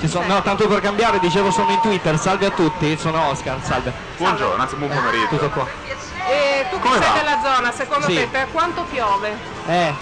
Ci 0.00 0.06
sono, 0.06 0.26
no, 0.26 0.42
tanto 0.42 0.68
per 0.68 0.80
cambiare, 0.80 1.18
dicevo 1.18 1.50
sono 1.50 1.72
in 1.72 1.80
Twitter, 1.80 2.16
salve 2.18 2.46
a 2.46 2.50
tutti, 2.50 2.96
sono 2.96 3.28
Oscar, 3.30 3.58
salve. 3.62 3.92
Buongiorno, 4.16 4.62
anzi 4.62 4.76
buon 4.76 4.90
pomeriggio. 4.90 5.26
Tutto 5.30 5.48
qua. 5.50 5.66
E 6.28 6.66
tu 6.70 6.76
che 6.78 6.82
Come 6.88 6.98
sei 7.02 7.08
va? 7.08 7.18
della 7.18 7.38
zona, 7.42 7.72
secondo 7.72 8.06
Sì. 8.06 8.14
te 8.14 8.26
per 8.28 8.46
quanto 8.52 8.84
piove? 8.84 9.36
Eh, 9.66 9.94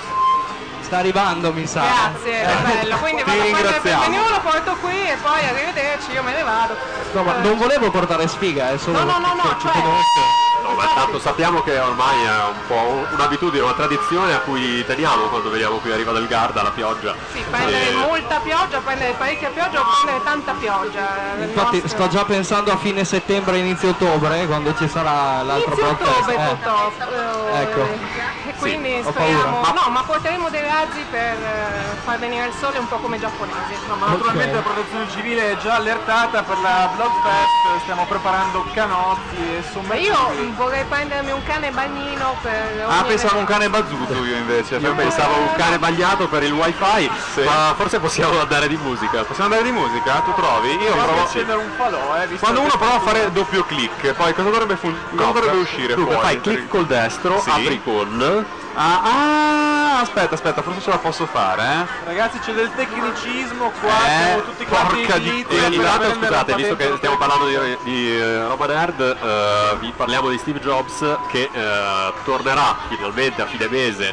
sta 0.86 0.98
arrivando 0.98 1.52
mi 1.52 1.66
sa. 1.66 1.82
Grazie, 1.82 2.40
Eh. 2.42 2.46
è 2.46 2.56
bello. 2.62 2.96
Quindi 2.98 3.22
vado 3.24 3.40
a 3.40 3.42
prendere 3.42 3.76
il 4.06 4.30
lo 4.30 4.40
porto 4.40 4.76
qui 4.76 5.08
e 5.08 5.16
poi 5.20 5.44
arrivederci, 5.46 6.12
io 6.12 6.22
me 6.22 6.32
ne 6.32 6.42
vado. 6.44 6.76
No, 7.12 7.22
ma 7.24 7.34
non 7.38 7.58
volevo 7.58 7.90
portare 7.90 8.28
sfiga, 8.28 8.70
è 8.70 8.78
solo 8.78 8.98
No, 8.98 9.04
no, 9.04 9.18
no, 9.18 9.18
che- 9.18 9.36
no, 9.48 9.56
che 9.56 9.60
cioè- 9.62 9.72
conosco. 9.72 10.20
No, 10.62 10.72
ma 10.74 10.86
tanto 10.94 11.20
sappiamo 11.20 11.62
che 11.62 11.78
ormai 11.78 12.24
è 12.24 12.44
un 12.48 12.66
po' 12.66 13.06
un'abitudine, 13.14 13.62
una 13.62 13.74
tradizione 13.74 14.34
a 14.34 14.38
cui 14.40 14.84
teniamo 14.84 15.26
quando 15.26 15.48
veniamo 15.50 15.76
qui 15.76 15.92
a 15.92 15.96
Riva 15.96 16.10
del 16.12 16.26
Garda, 16.26 16.62
la 16.62 16.70
pioggia. 16.70 17.14
Sì, 17.32 17.44
prendere 17.48 17.90
Eh, 17.90 17.94
molta 17.94 18.40
pioggia, 18.40 18.80
prendere 18.80 19.12
parecchia 19.12 19.50
pioggia 19.50 19.80
o 19.80 19.84
prendere 20.02 20.24
tanta 20.24 20.52
pioggia. 20.54 21.06
Infatti 21.38 21.80
nostro- 21.82 21.88
sto 21.88 22.08
già 22.08 22.24
pensando 22.24 22.72
a 22.72 22.76
fine 22.78 23.04
settembre, 23.04 23.58
inizio 23.58 23.90
ottobre, 23.90 24.46
quando 24.46 24.74
ci 24.76 24.88
sarà 24.88 25.42
l'altro 25.42 25.72
Inizio 25.74 25.84
broadcast. 25.94 26.18
ottobre 26.18 26.34
Eh. 26.34 26.48
purtroppo. 26.48 27.48
eh, 27.52 27.60
Ecco. 27.60 28.35
Quindi 28.58 29.00
ho 29.04 29.10
speriamo. 29.10 29.60
paura. 29.60 29.80
No, 29.84 29.90
ma 29.90 30.02
porteremo 30.02 30.48
dei 30.48 30.62
razzi 30.62 31.04
per 31.10 31.20
eh, 31.42 31.96
far 32.02 32.18
venire 32.18 32.46
il 32.46 32.52
sole 32.54 32.78
un 32.78 32.88
po' 32.88 32.96
come 32.98 33.16
i 33.16 33.18
giapponesi. 33.18 33.74
Ma 33.98 34.06
naturalmente 34.06 34.54
la 34.54 34.62
protezione 34.62 35.08
civile 35.10 35.52
è 35.52 35.56
già 35.58 35.74
allertata 35.74 36.42
per 36.42 36.58
la 36.60 36.90
Bloodfest, 36.94 37.82
stiamo 37.82 38.06
preparando 38.06 38.64
canotti 38.72 39.36
e 39.36 39.56
Ma 39.64 39.70
sommergibili. 39.72 40.46
io 40.46 40.52
vorrei 40.54 40.84
prendermi 40.84 41.30
un 41.32 41.42
cane 41.44 41.70
bagnino 41.70 42.36
per. 42.42 42.86
Ah, 42.88 43.02
pensavo 43.04 43.38
un 43.38 43.44
cane 43.44 43.68
bazzuto 43.68 44.24
io 44.24 44.36
invece. 44.36 44.76
Io 44.76 44.94
pensavo 44.94 45.34
un 45.36 45.52
cane 45.56 45.78
bagnato 45.78 46.28
per 46.28 46.42
il 46.42 46.52
wifi, 46.52 47.10
ma 47.44 47.74
forse 47.76 48.00
possiamo 48.00 48.40
andare 48.40 48.68
di 48.68 48.76
musica. 48.76 49.22
Possiamo 49.24 49.54
andare 49.54 49.70
di 49.70 49.76
musica? 49.76 50.20
Tu 50.20 50.32
trovi? 50.34 50.70
Io 50.76 50.92
Provo 50.92 51.02
provo 51.06 51.20
a 51.20 51.24
accendere 51.24 51.58
un 51.58 51.70
falò, 51.76 52.16
eh, 52.22 52.26
visto 52.26 52.44
Quando 52.44 52.60
uno 52.62 52.76
prova 52.76 52.94
a 52.94 53.00
fare 53.00 53.32
doppio 53.32 53.64
clic, 53.64 54.12
poi 54.14 54.32
cosa 54.34 54.48
dovrebbe, 54.50 54.76
fun- 54.76 54.96
cosa 55.14 55.30
dovrebbe 55.32 55.56
uscire 55.58 55.94
Dunque 55.94 56.14
fuori? 56.14 56.26
fai 56.28 56.40
clic 56.40 56.68
col 56.68 56.86
destro, 56.86 57.40
Sì. 57.40 57.50
apri 57.50 57.82
con... 57.82 58.46
Ah, 58.78 59.00
ah, 59.02 60.00
aspetta, 60.00 60.34
aspetta, 60.34 60.60
forse 60.60 60.82
ce 60.82 60.90
la 60.90 60.98
posso 60.98 61.24
fare, 61.24 61.62
eh? 61.62 61.86
Ragazzi 62.04 62.38
c'è 62.40 62.52
del 62.52 62.70
tecnicismo 62.74 63.72
qua, 63.80 63.88
Eh, 64.04 64.24
siamo 64.26 64.42
tutti 64.42 64.66
quanti 64.66 64.94
porca 64.96 65.16
di- 65.18 65.30
blitz 65.30 65.50
E 65.50 65.64
ogni 65.64 65.76
per 65.78 65.86
tanto, 65.86 65.98
prendere 66.00 66.26
scusate, 66.26 66.54
visto 66.56 66.76
che 66.76 66.92
stiamo 66.98 67.16
parlando 67.16 67.46
di, 67.46 67.78
di 67.84 68.10
eh, 68.18 68.46
roba 68.46 68.66
nerd, 68.66 69.00
eh, 69.00 69.76
vi 69.80 69.92
parliamo 69.96 70.28
di 70.28 70.36
Steve 70.36 70.60
Jobs 70.60 70.98
che 71.30 71.48
eh, 71.50 72.12
tornerà 72.24 72.76
finalmente 72.88 73.40
a 73.40 73.46
fine 73.46 73.66
mese, 73.68 74.12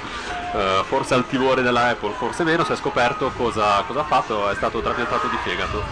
eh, 0.53 0.83
forse 0.87 1.13
al 1.13 1.27
timore 1.27 1.61
della 1.61 1.87
Apple, 1.89 2.13
forse 2.17 2.45
meno, 2.45 2.63
si 2.63 2.71
è 2.71 2.75
scoperto 2.77 3.33
cosa, 3.35 3.83
cosa 3.85 3.99
ha 3.99 4.05
fatto, 4.05 4.49
è 4.49 4.55
stato 4.55 4.79
trapiantato 4.79 5.27
di 5.27 5.37
fegato. 5.43 5.83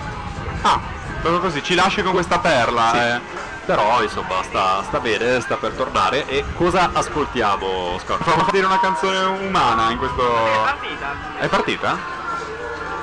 Ah, 0.61 0.79
proprio 1.19 1.41
così, 1.41 1.61
ci 1.61 1.75
lasci 1.75 2.01
con 2.03 2.13
questa 2.13 2.39
perla, 2.39 2.91
Sì. 2.93 2.97
eh. 2.99 3.49
Però 3.65 4.01
insomma 4.01 4.41
sta, 4.43 4.81
sta 4.83 4.99
bene, 4.99 5.39
sta 5.39 5.55
per 5.55 5.71
tornare 5.73 6.25
e 6.27 6.43
cosa 6.55 6.89
ascoltiamo 6.93 7.99
Scott? 8.03 8.23
Provo 8.23 8.45
a 8.47 8.51
dire 8.51 8.65
una 8.65 8.79
canzone 8.79 9.19
umana 9.45 9.91
in 9.91 9.97
questo... 9.97 10.23
Partita. 10.63 11.15
È 11.37 11.47
partita? 11.47 11.97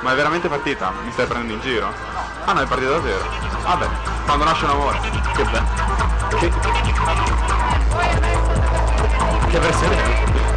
Ma 0.01 0.11
è 0.11 0.15
veramente 0.15 0.47
partita? 0.47 0.91
Mi 1.03 1.11
stai 1.11 1.25
prendendo 1.25 1.53
in 1.53 1.61
giro? 1.61 1.91
Ah 2.45 2.53
no, 2.53 2.61
è 2.61 2.65
partita 2.65 2.91
davvero. 2.91 3.25
Vabbè, 3.63 3.87
quando 4.25 4.43
nasce 4.43 4.65
un 4.65 4.71
amore. 4.71 4.99
Che 5.35 5.43
bello. 5.43 5.67
Che, 6.37 6.51
che 9.49 9.59
versione 9.59 9.95
è? 9.95 10.48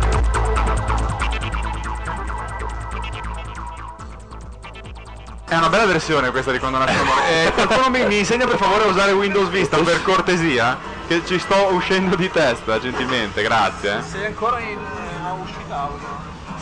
È 5.52 5.56
una 5.58 5.68
bella 5.68 5.84
versione 5.84 6.30
questa 6.30 6.50
di 6.50 6.58
quando 6.58 6.78
nasce 6.78 6.98
un 6.98 7.06
amore. 7.06 7.44
Eh, 7.44 7.52
qualcuno 7.52 7.90
mi, 7.90 8.06
mi 8.06 8.20
insegna 8.20 8.46
per 8.46 8.56
favore 8.56 8.84
a 8.84 8.86
usare 8.86 9.12
Windows 9.12 9.50
Vista 9.50 9.76
per 9.76 10.02
cortesia? 10.02 10.78
Che 11.06 11.26
ci 11.26 11.38
sto 11.38 11.74
uscendo 11.74 12.16
di 12.16 12.30
testa, 12.30 12.80
gentilmente, 12.80 13.42
grazie. 13.42 14.02
Sei 14.02 14.24
ancora 14.24 14.60
in 14.60 14.78
uh, 14.78 15.42
uscita 15.42 15.78
audio. 15.78 16.08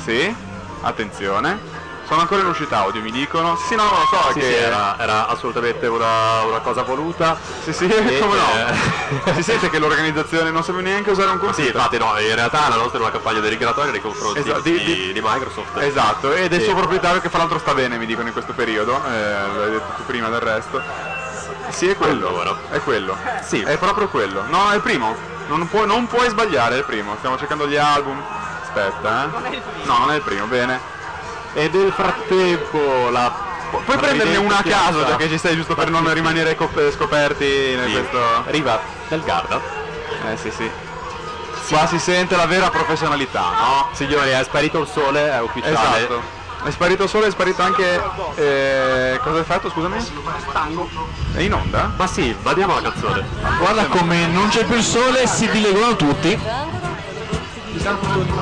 Sì, 0.03 0.35
attenzione. 0.81 1.80
Sono 2.11 2.23
ancora 2.23 2.41
in 2.43 2.49
uscita 2.49 2.79
audio, 2.79 3.01
mi 3.03 3.13
dicono. 3.13 3.55
Sì, 3.55 3.77
no, 3.77 3.85
non 3.85 4.01
lo 4.01 4.07
so, 4.07 4.33
Sì, 4.33 4.41
che 4.41 4.47
sì, 4.47 4.53
era, 4.55 4.99
era 4.99 5.29
assolutamente 5.29 5.87
una, 5.87 6.43
una 6.43 6.59
cosa 6.59 6.83
voluta. 6.83 7.39
Sì, 7.63 7.73
sì, 7.73 7.85
E, 7.87 8.19
come 8.19 8.37
eh, 8.37 8.75
no? 9.27 9.33
si 9.39 9.45
sente 9.45 9.71
che 9.71 9.79
l'organizzazione 9.79 10.51
non 10.51 10.65
sapeva 10.65 10.83
neanche 10.83 11.11
usare 11.13 11.31
un 11.31 11.39
Sì, 11.39 11.45
computer. 11.45 11.73
infatti 11.73 11.99
no, 11.99 12.19
in 12.19 12.35
realtà 12.35 12.69
la 12.69 12.75
nostra 12.75 12.99
è 12.99 13.03
una 13.03 13.13
campagna 13.13 13.39
denigratoria 13.39 13.93
nei 13.93 14.01
confronti 14.01 14.41
Esatto, 14.41 14.61
di, 14.63 14.83
di- 14.83 15.13
di 15.13 15.21
Microsoft. 15.23 15.77
Esatto, 15.77 16.33
ed 16.33 16.53
è 16.53 16.57
il 16.57 16.63
Sì. 16.63 16.67
suo 16.67 16.75
proprietario 16.77 17.21
che 17.21 17.29
fra 17.29 17.39
l'altro 17.39 17.61
sta 17.61 17.75
bene, 17.75 17.97
mi 17.97 18.07
dicono 18.07 18.27
in 18.27 18.33
questo 18.33 18.55
periodo, 18.55 19.01
eh, 19.07 19.11
l'hai 19.57 19.71
detto 19.71 19.93
tu 19.97 20.05
prima 20.05 20.29
del 20.31 20.41
resto. 20.41 20.83
Sì, 21.69 21.91
è 21.91 21.97
quello, 21.97 22.27
Allora. 22.27 22.57
è 22.71 22.81
quello. 22.81 23.17
Sì. 23.41 23.61
È 23.63 23.79
proprio 23.79 24.09
quello. 24.09 24.43
No, 24.49 24.69
è 24.73 24.75
il 24.75 24.81
primo. 24.81 25.17
Non 25.47 25.69
puoi, 25.69 25.87
non 25.87 26.09
puoi 26.09 26.29
sbagliare, 26.29 26.75
è 26.75 26.79
il 26.79 26.85
primo. 26.85 27.15
Stiamo 27.19 27.39
cercando 27.39 27.69
gli 27.69 27.77
album. 27.77 28.21
Aspetta, 28.63 29.27
eh. 29.27 29.63
No, 29.85 29.99
non 29.99 30.11
è 30.11 30.17
il 30.17 30.23
primo, 30.23 30.47
bene. 30.47 30.99
E 31.53 31.69
nel 31.73 31.93
frattempo 31.93 33.09
la... 33.11 33.49
Puoi 33.85 33.97
prenderne 33.99 34.37
una 34.37 34.59
a 34.59 34.63
caso, 34.63 35.05
già 35.05 35.17
che 35.17 35.29
ci 35.29 35.39
stai 35.39 35.55
giusto 35.55 35.75
per 35.75 35.91
non 35.91 36.13
rimanere 36.13 36.55
cop- 36.57 36.91
scoperti 36.93 37.45
in 37.45 37.83
Sì. 37.87 37.93
questo... 37.93 38.19
Riva 38.47 38.81
del 39.09 39.23
Garda. 39.23 39.61
Eh 40.31 40.37
sì 40.37 40.51
sì. 40.51 40.71
Qua 41.69 41.87
si 41.87 41.99
sente 42.01 42.35
la 42.35 42.47
vera 42.47 42.69
professionalità, 42.69 43.41
no? 43.41 43.89
Signori, 43.93 44.31
è 44.31 44.43
sparito 44.43 44.81
il 44.81 44.89
sole, 44.89 45.31
è 45.31 45.41
ufficiale. 45.41 45.99
Esatto. 45.99 46.39
È 46.65 46.71
sparito 46.71 47.05
il 47.05 47.09
sole, 47.09 47.29
è 47.29 47.31
sparito 47.31 47.63
anche... 47.63 48.03
eh, 48.35 49.19
cosa 49.23 49.39
hai 49.39 49.45
fatto, 49.45 49.71
scusami? 49.71 49.97
Tango. 50.53 50.89
È 51.33 51.41
in 51.41 51.55
onda? 51.55 51.93
Ma 51.97 52.07
sì, 52.09 52.37
vadiamo 52.43 52.77
alla 52.77 52.91
canzone. 52.91 53.25
Guarda 53.59 53.85
come 53.87 54.27
non 54.27 54.49
c'è 54.49 54.65
più 54.65 54.77
il 54.77 54.83
sole 54.83 55.23
e 55.23 55.27
si 55.29 55.49
dileguano 55.49 55.95
tutti. 55.97 56.39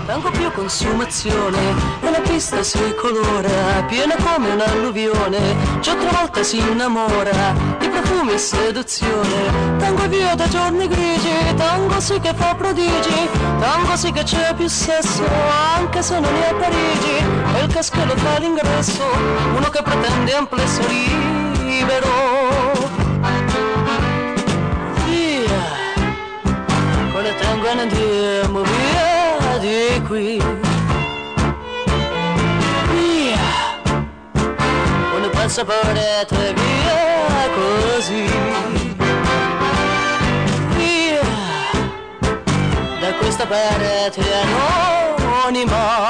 Tango 0.06 0.30
più 0.30 0.50
consumazione 0.52 1.58
e 2.00 2.10
la 2.10 2.20
pista 2.20 2.62
si 2.62 2.94
colora 2.94 3.84
piena 3.86 4.14
come 4.16 4.50
un'alluvione 4.50 5.38
già 5.80 5.94
tre 5.94 6.08
volte 6.10 6.42
si 6.42 6.58
innamora 6.58 7.54
di 7.78 7.88
profumi 7.88 8.32
e 8.32 8.38
seduzione. 8.38 9.76
Tango 9.78 10.08
via 10.08 10.34
da 10.34 10.48
giorni 10.48 10.88
grigi 10.88 11.54
tango 11.56 12.00
sì 12.00 12.18
che 12.20 12.32
fa 12.34 12.54
prodigi 12.54 13.28
tango 13.60 13.96
sì 13.96 14.10
che 14.12 14.22
c'è 14.22 14.54
più 14.54 14.66
sesso 14.66 15.24
anche 15.76 16.02
se 16.02 16.18
non 16.18 16.34
è 16.34 16.48
a 16.48 16.54
Parigi. 16.54 17.16
E 17.54 17.64
il 17.64 17.72
caschello 17.72 18.16
fa 18.16 18.38
l'ingresso 18.38 19.04
uno 19.54 19.68
che 19.68 19.82
pretende 19.82 20.34
amplesso 20.34 20.80
libero. 20.88 22.08
Via! 25.04 25.76
Con 27.12 27.22
le 27.22 27.34
tango 27.36 27.84
di 27.94 28.07
qui. 30.08 30.40
Via. 32.92 33.46
Il 35.16 35.30
passaporto 35.30 36.34
e 36.34 36.54
via 36.54 37.48
così. 37.58 38.24
Via. 40.76 41.20
Da 43.00 43.12
questa 43.18 43.46
parte 43.46 44.22
anonima 44.42 46.07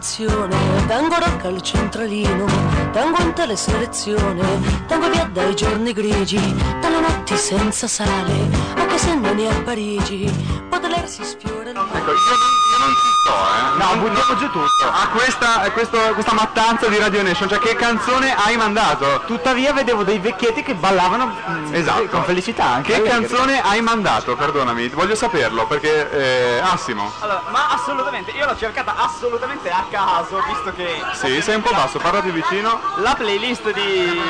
mia 0.00 0.08
generazione 0.08 0.86
Tango 0.86 1.14
rock 1.18 1.44
al 1.44 1.62
centralino 1.62 2.46
Tango 2.92 3.22
in 3.22 3.32
teleselezione 3.34 4.42
Tango 4.86 5.10
via 5.10 5.24
dai 5.26 5.54
giorni 5.54 5.92
grigi 5.92 6.40
Dalle 6.80 7.00
notti 7.00 7.36
senza 7.36 7.86
sale 7.86 8.48
Anche 8.74 8.98
se 8.98 9.14
non 9.14 9.38
è 9.38 9.46
a 9.46 9.62
Parigi. 9.62 10.32
Potersi 10.68 11.22
sfiora 11.24 11.68
il 11.68 11.76
mare 11.76 11.98
Ecco, 11.98 12.10
io 12.10 12.69
non, 12.80 12.94
ci 12.94 13.08
sto, 13.20 13.32
eh. 13.32 13.76
No, 13.76 13.96
buttiamo 14.00 14.36
giù 14.36 14.50
tutto. 14.50 14.84
A 14.90 15.08
questa, 15.08 15.60
a 15.62 15.70
questo- 15.70 15.98
questa 16.14 16.32
mattanza 16.34 16.86
di 16.88 16.98
Radio 16.98 17.22
Nation, 17.22 17.48
cioè 17.48 17.58
che 17.58 17.74
canzone 17.76 18.34
hai 18.34 18.56
mandato? 18.56 19.22
Tuttavia 19.26 19.72
vedevo 19.72 20.02
dei 20.04 20.18
vecchietti 20.18 20.62
che 20.62 20.74
ballavano 20.74 21.36
mm, 21.48 21.74
Esatto. 21.74 22.06
con 22.06 22.24
felicità 22.24 22.64
anche. 22.64 22.92
Che 22.92 23.00
allegri. 23.08 23.26
canzone 23.28 23.60
hai 23.62 23.80
mandato? 23.80 24.34
Perdonami, 24.36 24.88
voglio 24.88 25.14
saperlo 25.14 25.66
perché 25.66 26.10
eh, 26.10 26.60
Assimo. 26.60 27.12
Allora, 27.20 27.42
ma 27.50 27.68
assolutamente, 27.70 28.30
io 28.32 28.46
l'ho 28.46 28.56
cercata 28.56 28.94
assolutamente 28.96 29.70
a 29.70 29.84
caso, 29.90 30.42
visto 30.46 30.72
che 30.74 31.02
Sì, 31.12 31.40
sei 31.42 31.56
un 31.56 31.62
po' 31.62 31.72
basso, 31.72 31.98
parla 31.98 32.20
più 32.20 32.32
vicino. 32.32 32.80
la 32.96 33.14
playlist 33.14 33.70
di, 33.72 34.20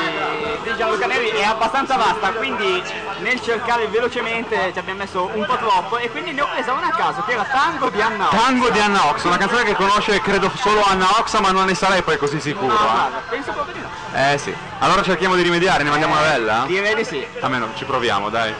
di 0.63 0.75
Gianluca 0.77 1.05
Neri 1.07 1.29
è 1.29 1.43
abbastanza 1.43 1.95
vasta, 1.95 2.29
quindi 2.31 2.81
nel 3.19 3.41
cercare 3.41 3.87
velocemente 3.87 4.71
ci 4.73 4.79
abbiamo 4.79 4.99
messo 4.99 5.29
un 5.33 5.45
po' 5.45 5.57
troppo 5.57 5.97
e 5.97 6.09
quindi 6.11 6.31
ne 6.31 6.41
ho 6.41 6.47
presa 6.51 6.73
una 6.73 6.87
a 6.87 6.91
caso 6.95 7.23
che 7.25 7.33
era 7.33 7.43
Tango 7.43 7.89
di 7.89 8.01
Anna. 8.01 8.27
Tango 8.43 8.71
di 8.71 8.79
Anna 8.79 9.05
Ox, 9.09 9.23
una 9.25 9.37
canzone 9.37 9.63
che 9.63 9.75
conosce 9.75 10.19
credo 10.19 10.51
solo 10.55 10.81
Anna 10.83 11.05
Ox, 11.19 11.39
ma 11.39 11.51
non 11.51 11.65
ne 11.65 11.75
sarei 11.75 12.01
poi 12.01 12.17
così 12.17 12.39
sicuro. 12.39 12.73
Eh. 12.73 13.19
penso 13.29 13.51
proprio 13.51 13.75
di 13.75 13.81
no. 13.81 13.89
Eh 14.19 14.39
sì. 14.39 14.51
Allora 14.79 15.03
cerchiamo 15.03 15.35
di 15.35 15.43
rimediare, 15.43 15.83
ne 15.83 15.91
mandiamo 15.91 16.13
una 16.13 16.23
bella? 16.23 16.63
Direi 16.65 16.95
di 16.95 17.05
sì. 17.05 17.23
Almeno 17.39 17.67
ci 17.75 17.85
proviamo, 17.85 18.29
dai. 18.29 18.51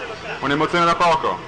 Un'emozione 0.41 0.85
da 0.85 0.93
poco. 0.93 1.39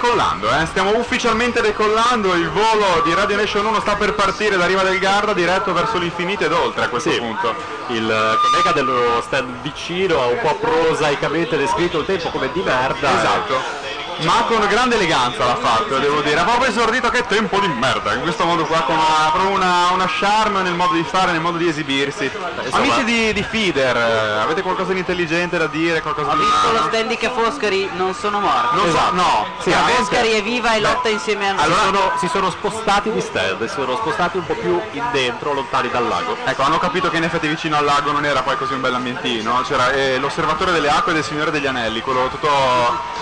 Decollando, 0.00 0.48
eh? 0.48 0.64
stiamo 0.64 0.96
ufficialmente 0.96 1.60
decollando, 1.60 2.32
il 2.32 2.48
volo 2.48 3.02
di 3.04 3.12
Radio 3.12 3.36
Nation 3.36 3.66
1 3.66 3.80
sta 3.80 3.96
per 3.96 4.14
partire 4.14 4.56
da 4.56 4.64
Riva 4.64 4.82
del 4.82 4.98
Garda 4.98 5.34
diretto 5.34 5.74
verso 5.74 5.98
l'infinito 5.98 6.46
ed 6.46 6.52
oltre 6.52 6.84
a 6.84 6.88
questo 6.88 7.10
punto. 7.10 7.54
Il 7.88 8.10
eh, 8.10 8.38
collega 8.40 8.72
dello 8.72 9.20
stand 9.20 9.60
vicino 9.60 10.22
ha 10.22 10.26
un 10.26 10.38
po' 10.40 10.54
prosaicamente 10.56 11.58
descritto 11.58 11.98
il 11.98 12.06
tempo 12.06 12.30
come 12.30 12.50
di 12.50 12.62
merda. 12.62 13.18
Esatto. 13.18 13.79
Ma 14.22 14.44
con 14.46 14.66
grande 14.68 14.96
eleganza 14.96 15.44
l'ha 15.44 15.56
fatto, 15.56 15.98
devo 15.98 16.20
dire. 16.20 16.40
Ha 16.40 16.44
proprio 16.44 16.68
esordito 16.68 17.08
che 17.10 17.26
tempo 17.26 17.58
di 17.58 17.68
merda, 17.68 18.12
in 18.12 18.20
questo 18.20 18.44
modo 18.44 18.64
qua, 18.64 18.80
con 18.82 18.94
una, 18.94 19.30
proprio 19.32 19.50
una, 19.50 19.90
una 19.92 20.06
charme 20.06 20.62
nel 20.62 20.74
modo 20.74 20.94
di 20.94 21.02
fare, 21.04 21.32
nel 21.32 21.40
modo 21.40 21.56
di 21.56 21.68
esibirsi. 21.68 22.30
Amici 22.70 23.04
di, 23.04 23.32
di 23.32 23.42
Feeder, 23.42 23.96
eh, 23.96 24.40
avete 24.42 24.62
qualcosa 24.62 24.92
di 24.92 24.98
intelligente 24.98 25.56
da 25.58 25.66
dire? 25.66 26.02
Qualcosa 26.02 26.32
Ho 26.32 26.34
di 26.34 26.40
visto 26.40 26.72
lo 26.72 26.82
stand 26.88 27.16
che 27.16 27.30
Foscari 27.30 27.88
non 27.94 28.14
sono 28.14 28.40
morti. 28.40 28.76
Non 28.76 28.90
so, 28.90 29.10
no, 29.12 29.46
sì. 29.60 29.70
Foscari 29.70 30.30
è 30.30 30.42
viva 30.42 30.74
e 30.74 30.80
lotta 30.80 31.08
insieme 31.08 31.48
a 31.48 31.52
noi. 31.52 31.64
Allora 31.64 31.82
sono- 31.84 32.12
si 32.18 32.28
sono 32.28 32.50
spostati 32.50 33.10
di 33.12 33.20
stand, 33.20 33.66
si 33.66 33.74
sono 33.74 33.96
spostati 33.96 34.36
un 34.36 34.46
po' 34.46 34.54
più 34.54 34.80
in 34.92 35.04
dentro, 35.12 35.52
lontani 35.52 35.90
dal 35.90 36.06
lago. 36.06 36.36
Ecco, 36.44 36.62
hanno 36.62 36.78
capito 36.78 37.10
che 37.10 37.16
in 37.16 37.24
effetti 37.24 37.48
vicino 37.48 37.76
al 37.76 37.84
lago 37.84 38.12
non 38.12 38.24
era 38.24 38.42
poi 38.42 38.56
così 38.56 38.74
un 38.74 38.80
bel 38.80 38.94
ambientino, 38.94 39.62
c'era 39.66 39.90
eh, 39.92 40.18
l'osservatore 40.18 40.72
delle 40.72 40.88
acque 40.90 41.12
del 41.12 41.24
Signore 41.24 41.50
degli 41.50 41.66
Anelli, 41.66 42.00
quello 42.00 42.28
tutto 42.28 42.48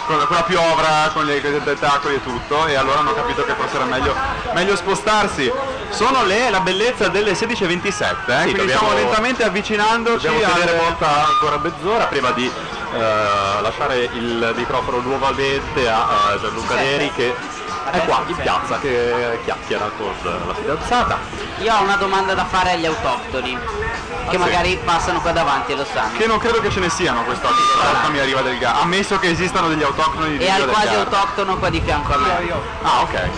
quella 0.06 0.42
piovra, 0.42 0.87
con 1.12 1.24
le, 1.24 1.40
con 1.40 1.54
i 1.54 1.62
tentacoli 1.62 2.14
e 2.16 2.22
tutto, 2.22 2.66
e 2.66 2.74
allora 2.74 2.98
hanno 3.00 3.14
capito 3.14 3.44
che 3.44 3.52
forse 3.54 3.76
era 3.76 3.84
meglio, 3.84 4.14
meglio 4.54 4.76
spostarsi. 4.76 5.50
Sono 5.90 6.24
le 6.24 6.50
la 6.50 6.60
bellezza 6.60 7.08
delle 7.08 7.32
16.27, 7.32 8.16
eh, 8.26 8.42
quindi 8.42 8.58
dobbiamo- 8.58 8.66
stiamo 8.88 8.92
lentamente 8.94 9.42
avvicinandoci 9.44 10.26
Dobbiamo 10.26 10.52
tenere 10.52 10.70
alle- 10.72 10.80
volta 10.80 11.26
ancora 11.28 11.58
mezz'ora 11.58 12.04
prima 12.06 12.30
di 12.32 12.44
eh, 12.46 12.98
lasciare 12.98 13.96
il 14.12 14.52
microfono 14.54 15.00
nuovamente 15.00 15.88
a, 15.88 16.06
a 16.32 16.38
Gianluca 16.38 16.76
Sì. 16.76 16.82
Neri 16.82 17.12
che 17.12 17.34
è 17.90 18.04
qua 18.04 18.22
in 18.26 18.36
piazza 18.36 18.78
che 18.78 19.40
chiacchiera 19.44 19.90
con 19.96 20.12
la 20.46 20.54
fidanzata. 20.54 21.18
Io 21.60 21.74
ho 21.74 21.82
una 21.82 21.96
domanda 21.96 22.34
da 22.34 22.44
fare 22.44 22.72
agli 22.72 22.86
autoctoni, 22.86 23.50
che 23.52 24.26
Ah, 24.26 24.30
sì. 24.30 24.36
magari 24.36 24.78
passano 24.84 25.20
qua 25.20 25.32
davanti 25.32 25.72
e 25.72 25.76
lo 25.76 25.84
sanno. 25.84 26.16
Che 26.16 26.26
non 26.26 26.38
credo 26.38 26.60
che 26.60 26.70
ce 26.70 26.80
ne 26.80 26.88
siano 26.90 27.22
quest'oggi, 27.24 27.62
porta 27.74 28.08
mi 28.10 28.18
arriva 28.18 28.42
del 28.42 28.58
Garda, 28.58 28.80
ammesso 28.82 29.18
che 29.18 29.30
esistano 29.30 29.68
degli 29.68 29.82
autoctoni 29.82 30.36
di 30.36 30.44
E 30.44 30.50
al 30.50 30.66
quasi 30.66 30.86
Garda. 30.86 31.00
autoctono 31.00 31.56
qua 31.58 31.68
di 31.70 31.80
fianco 31.80 32.14
a 32.14 32.16
me. 32.18 32.52
Ah, 32.82 33.00
ok. 33.02 33.28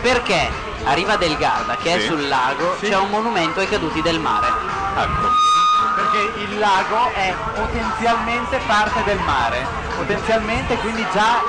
Perché 0.00 0.50
a 0.84 0.92
Riva 0.94 1.16
del 1.16 1.36
Garda, 1.36 1.76
che 1.76 1.92
Sì. 1.92 1.98
è 1.98 2.00
sul 2.00 2.28
lago, 2.28 2.76
c'è 2.80 2.96
un 2.96 3.08
monumento 3.08 3.60
ai 3.60 3.68
caduti 3.68 4.02
del 4.02 4.18
mare. 4.18 4.48
Ecco. 4.96 5.30
Perché 5.94 6.32
il 6.40 6.58
lago 6.58 7.10
è 7.14 7.34
potenzialmente 7.54 8.60
parte 8.66 9.02
del 9.04 9.18
mare, 9.24 9.66
potenzialmente 10.02 10.76
quindi 10.78 11.06
già 11.12 11.40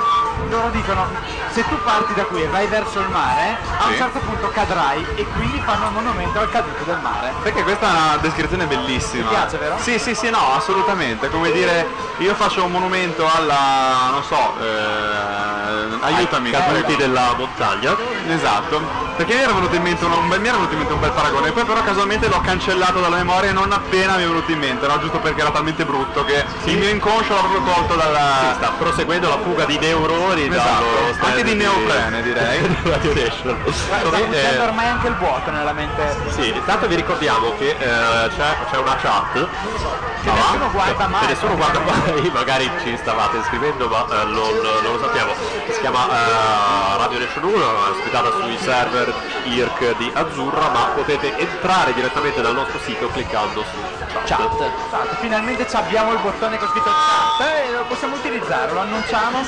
loro 0.48 0.68
dicono 0.70 1.06
se 1.50 1.66
tu 1.68 1.80
parti 1.82 2.14
da 2.14 2.24
qui 2.24 2.42
e 2.42 2.48
vai 2.48 2.66
verso 2.66 2.98
il 2.98 3.08
mare, 3.08 3.56
a 3.78 3.86
un 3.86 3.92
Sì. 3.92 3.98
certo 3.98 4.18
punto 4.18 4.50
cadrai 4.50 5.06
e 5.14 5.24
quindi 5.36 5.60
fanno 5.64 5.86
un 5.86 5.92
monumento 5.92 6.40
al 6.40 6.50
caduto 6.50 6.82
del 6.82 6.98
mare. 7.00 7.32
Perché 7.42 7.62
questa 7.62 7.86
è 7.86 7.90
una 7.90 8.16
descrizione 8.20 8.66
bellissima. 8.66 9.28
Ti 9.28 9.34
piace, 9.34 9.58
vero? 9.58 9.78
Sì, 9.78 9.98
sì, 10.00 10.16
sì, 10.16 10.30
no, 10.30 10.52
assolutamente. 10.56 11.30
Come 11.30 11.52
dire, 11.52 11.86
io 12.18 12.34
faccio 12.34 12.64
un 12.64 12.72
monumento 12.72 13.24
alla, 13.32 14.08
non 14.10 14.24
so, 14.24 14.54
eh, 14.60 16.04
aiutami. 16.06 16.52
Ai 16.52 16.64
caduti 16.64 16.96
della 16.96 17.34
montagna. 17.36 17.96
Esatto. 18.26 19.02
Perché 19.16 19.34
mi 19.34 19.42
era 19.42 19.52
venuto 19.52 19.76
in 19.76 19.82
mente 19.82 20.04
un, 20.04 20.10
un 20.10 20.28
bel, 20.28 20.40
mi 20.40 20.48
era 20.48 20.56
venuto 20.56 20.72
in 20.72 20.78
mente 20.78 20.92
un 20.92 20.98
bel 21.00 21.12
paragone, 21.12 21.52
poi 21.52 21.64
però 21.64 21.80
casualmente 21.84 22.26
l'ho 22.26 22.40
cancellato 22.40 22.98
dalla 23.00 23.14
memoria 23.16 23.52
non 23.52 23.70
appena 23.70 24.16
mi 24.16 24.24
è 24.24 24.26
venuto 24.26 24.50
in 24.50 24.58
mente, 24.58 24.88
no? 24.88 24.98
Giusto 24.98 25.20
perché 25.20 25.40
era 25.40 25.52
talmente 25.52 25.84
brutto 25.84 26.24
che 26.24 26.44
il 26.64 26.78
mio 26.78 26.88
inconscio 26.88 27.32
l'ha 27.32 27.40
proprio 27.40 27.62
tolto 27.62 27.94
dalla. 27.94 28.43
Si 28.48 28.54
sta 28.56 28.72
proseguendo 28.78 29.28
la 29.28 29.38
fuga 29.38 29.64
di 29.64 29.78
neuroni 29.78 30.48
dallo 30.48 30.60
Esatto. 30.60 31.14
stand 31.14 31.30
Anche 31.30 31.42
di 31.44 31.54
neoprene 31.54 32.22
direi. 32.22 32.60
di 32.60 32.76
Radio 32.90 33.14
Nation. 33.14 33.62
Sta 33.72 34.02
eh, 34.30 34.58
ormai 34.58 34.86
anche 34.88 35.06
il 35.08 35.14
vuoto 35.16 35.50
nella 35.50 35.72
mente. 35.72 36.16
Sì, 36.30 36.48
intanto 36.48 36.86
vi 36.86 36.94
ricordiamo 36.96 37.54
che 37.56 37.70
eh, 37.70 38.28
c'è, 38.36 38.56
c'è 38.70 38.76
una 38.78 38.96
chat 38.96 39.32
Che 39.32 40.30
nessuno 40.30 40.70
guarda 40.70 41.06
mai. 41.08 41.26
nessuno 41.26 41.54
guarda 41.56 41.80
mai, 41.80 42.30
magari 42.34 42.70
ci 42.82 42.96
stavate 42.96 43.42
scrivendo 43.46 43.88
ma 43.88 44.04
eh, 44.10 44.24
non, 44.24 44.34
non 44.82 44.92
lo 44.92 44.98
sappiamo. 45.00 45.32
Si 45.70 45.80
chiama 45.80 46.06
eh, 46.08 46.96
Radio 46.98 47.18
Nation 47.18 47.44
1, 47.44 47.54
è 47.56 47.90
ospitata 47.90 48.30
sui 48.40 48.56
server 48.58 49.12
IRC 49.44 49.96
di 49.96 50.10
Azzurra, 50.14 50.68
ma 50.68 50.80
potete 50.94 51.36
entrare 51.38 51.92
direttamente 51.94 52.40
dal 52.42 52.54
nostro 52.54 52.78
sito 52.84 53.08
cliccando 53.08 53.62
su 53.62 53.93
chat. 54.24 54.72
Esatto, 54.86 55.16
finalmente 55.20 55.66
abbiamo 55.72 56.12
il 56.12 56.18
bottone 56.18 56.58
con 56.58 56.68
scritto 56.68 56.90
chat 56.90 57.46
e 57.66 57.70
lo 57.72 57.84
possiamo 57.84 58.16
utilizzare, 58.16 58.72
lo 58.72 58.80
annunciamo. 58.80 59.42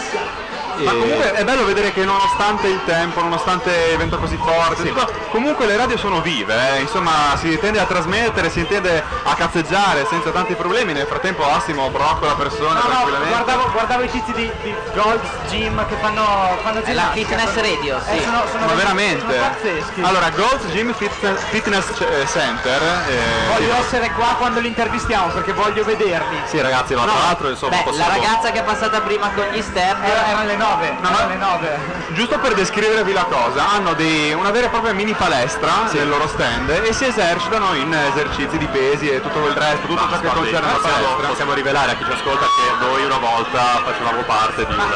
Ma 0.77 0.91
comunque 0.91 1.33
è 1.33 1.43
bello 1.43 1.65
vedere 1.65 1.91
che 1.91 2.05
nonostante 2.05 2.67
il 2.69 2.81
tempo, 2.85 3.23
nonostante 3.23 3.71
il 3.93 3.97
vento 3.97 4.19
così 4.19 4.37
forte, 4.37 4.83
tutto, 4.87 5.11
comunque 5.31 5.65
le 5.65 5.75
radio 5.77 5.97
sono 5.97 6.21
vive, 6.21 6.77
eh, 6.77 6.81
insomma 6.81 7.35
si 7.37 7.59
tende 7.59 7.81
a 7.81 7.87
trasmettere, 7.87 8.51
si 8.51 8.67
tende 8.67 9.03
a 9.23 9.35
cazzeggiare 9.35 10.05
senza 10.07 10.31
tanti 10.31 10.55
problemi, 10.55 10.93
nel 10.93 11.07
frattempo 11.07 11.51
Assimo 11.51 11.89
broccola 11.89 12.35
persone 12.35 12.75
No, 12.75 12.81
no, 12.81 12.89
tranquillamente. 12.89 13.29
guardavo, 13.33 13.71
guardavo 13.71 14.03
i 14.03 14.11
tizi 14.11 14.33
di, 14.35 14.53
di 14.63 14.75
Gold's 14.93 15.29
Gym 15.49 15.87
che 15.89 15.95
fanno, 15.99 16.59
fanno 16.63 16.83
È 16.83 16.93
la 16.93 17.11
ginnastica. 17.15 17.39
fitness 17.39 17.55
radio, 17.55 17.97
Eh, 17.97 18.19
sì. 18.19 18.25
sono, 18.25 18.43
sono 18.51 18.67
Ma 18.67 18.73
veramente? 18.75 19.21
sono 19.21 19.33
pazzeschi. 19.33 20.01
Allora, 20.03 20.29
Gold's 20.29 20.67
Gym 20.73 20.93
Fitness, 20.93 21.41
Fitness 21.49 22.01
eh, 22.01 22.27
Center. 22.27 22.83
eh, 23.09 23.49
Voglio 23.51 23.75
essere 23.77 24.11
qua 24.11 24.35
quando 24.37 24.56
li 24.61 24.69
intervistiamo 24.69 25.29
perché 25.29 25.53
voglio 25.53 25.85
vederli. 25.85 26.41
Sì 26.47 26.61
ragazzi, 26.61 26.95
ma 26.95 27.03
tra 27.05 27.13
l'altro 27.27 27.49
insomma 27.49 27.71
Beh, 27.77 27.77
la 27.79 27.83
possiamo... 27.91 28.11
ragazza 28.11 28.51
che 28.51 28.59
è 28.61 28.63
passata 28.65 29.01
prima 29.01 29.31
con 29.35 29.45
gli 29.53 29.61
step 29.63 30.03
Era- 30.03 30.27
erano 30.27 30.47
le 30.47 30.57
9, 30.57 30.97
No, 31.01 31.09
no. 31.11 31.17
alle 31.19 31.35
9. 31.37 31.79
Giusto 32.09 32.39
per 32.39 32.55
descrivervi 32.55 33.13
la 33.13 33.25
cosa, 33.25 33.69
hanno 33.71 33.93
dei- 33.95 34.33
una 34.33 34.51
vera 34.51 34.67
e 34.67 34.69
propria 34.71 34.93
mini 34.93 35.13
palestra 35.13 35.73
nel 35.93 36.09
loro 36.09 36.27
stand 36.29 36.69
e 36.71 36.93
si 36.93 37.05
esercitano 37.07 37.75
in 37.75 37.93
esercizi 37.93 38.59
di 38.59 38.67
pesi 38.67 39.09
e 39.11 39.21
tutto 39.21 39.47
il 39.47 39.55
resto, 39.55 39.87
tutto 39.87 40.09
ciò 40.09 40.21
che 40.21 40.29
concerne 40.29 40.67
la 40.67 40.73
possiamo, 40.75 41.03
palestra. 41.05 41.27
possiamo 41.29 41.53
rivelare 41.53 41.93
a 41.93 41.95
chi 41.97 42.05
ci 42.05 42.13
ascolta 42.13 42.47
che 42.47 42.85
noi 42.85 43.05
una 43.05 43.19
volta 43.19 43.61
facevamo 43.85 44.23
parte 44.23 44.67
di 44.67 44.73
una 44.73 44.87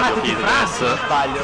radio 0.00 0.22
fitness. 0.22 0.80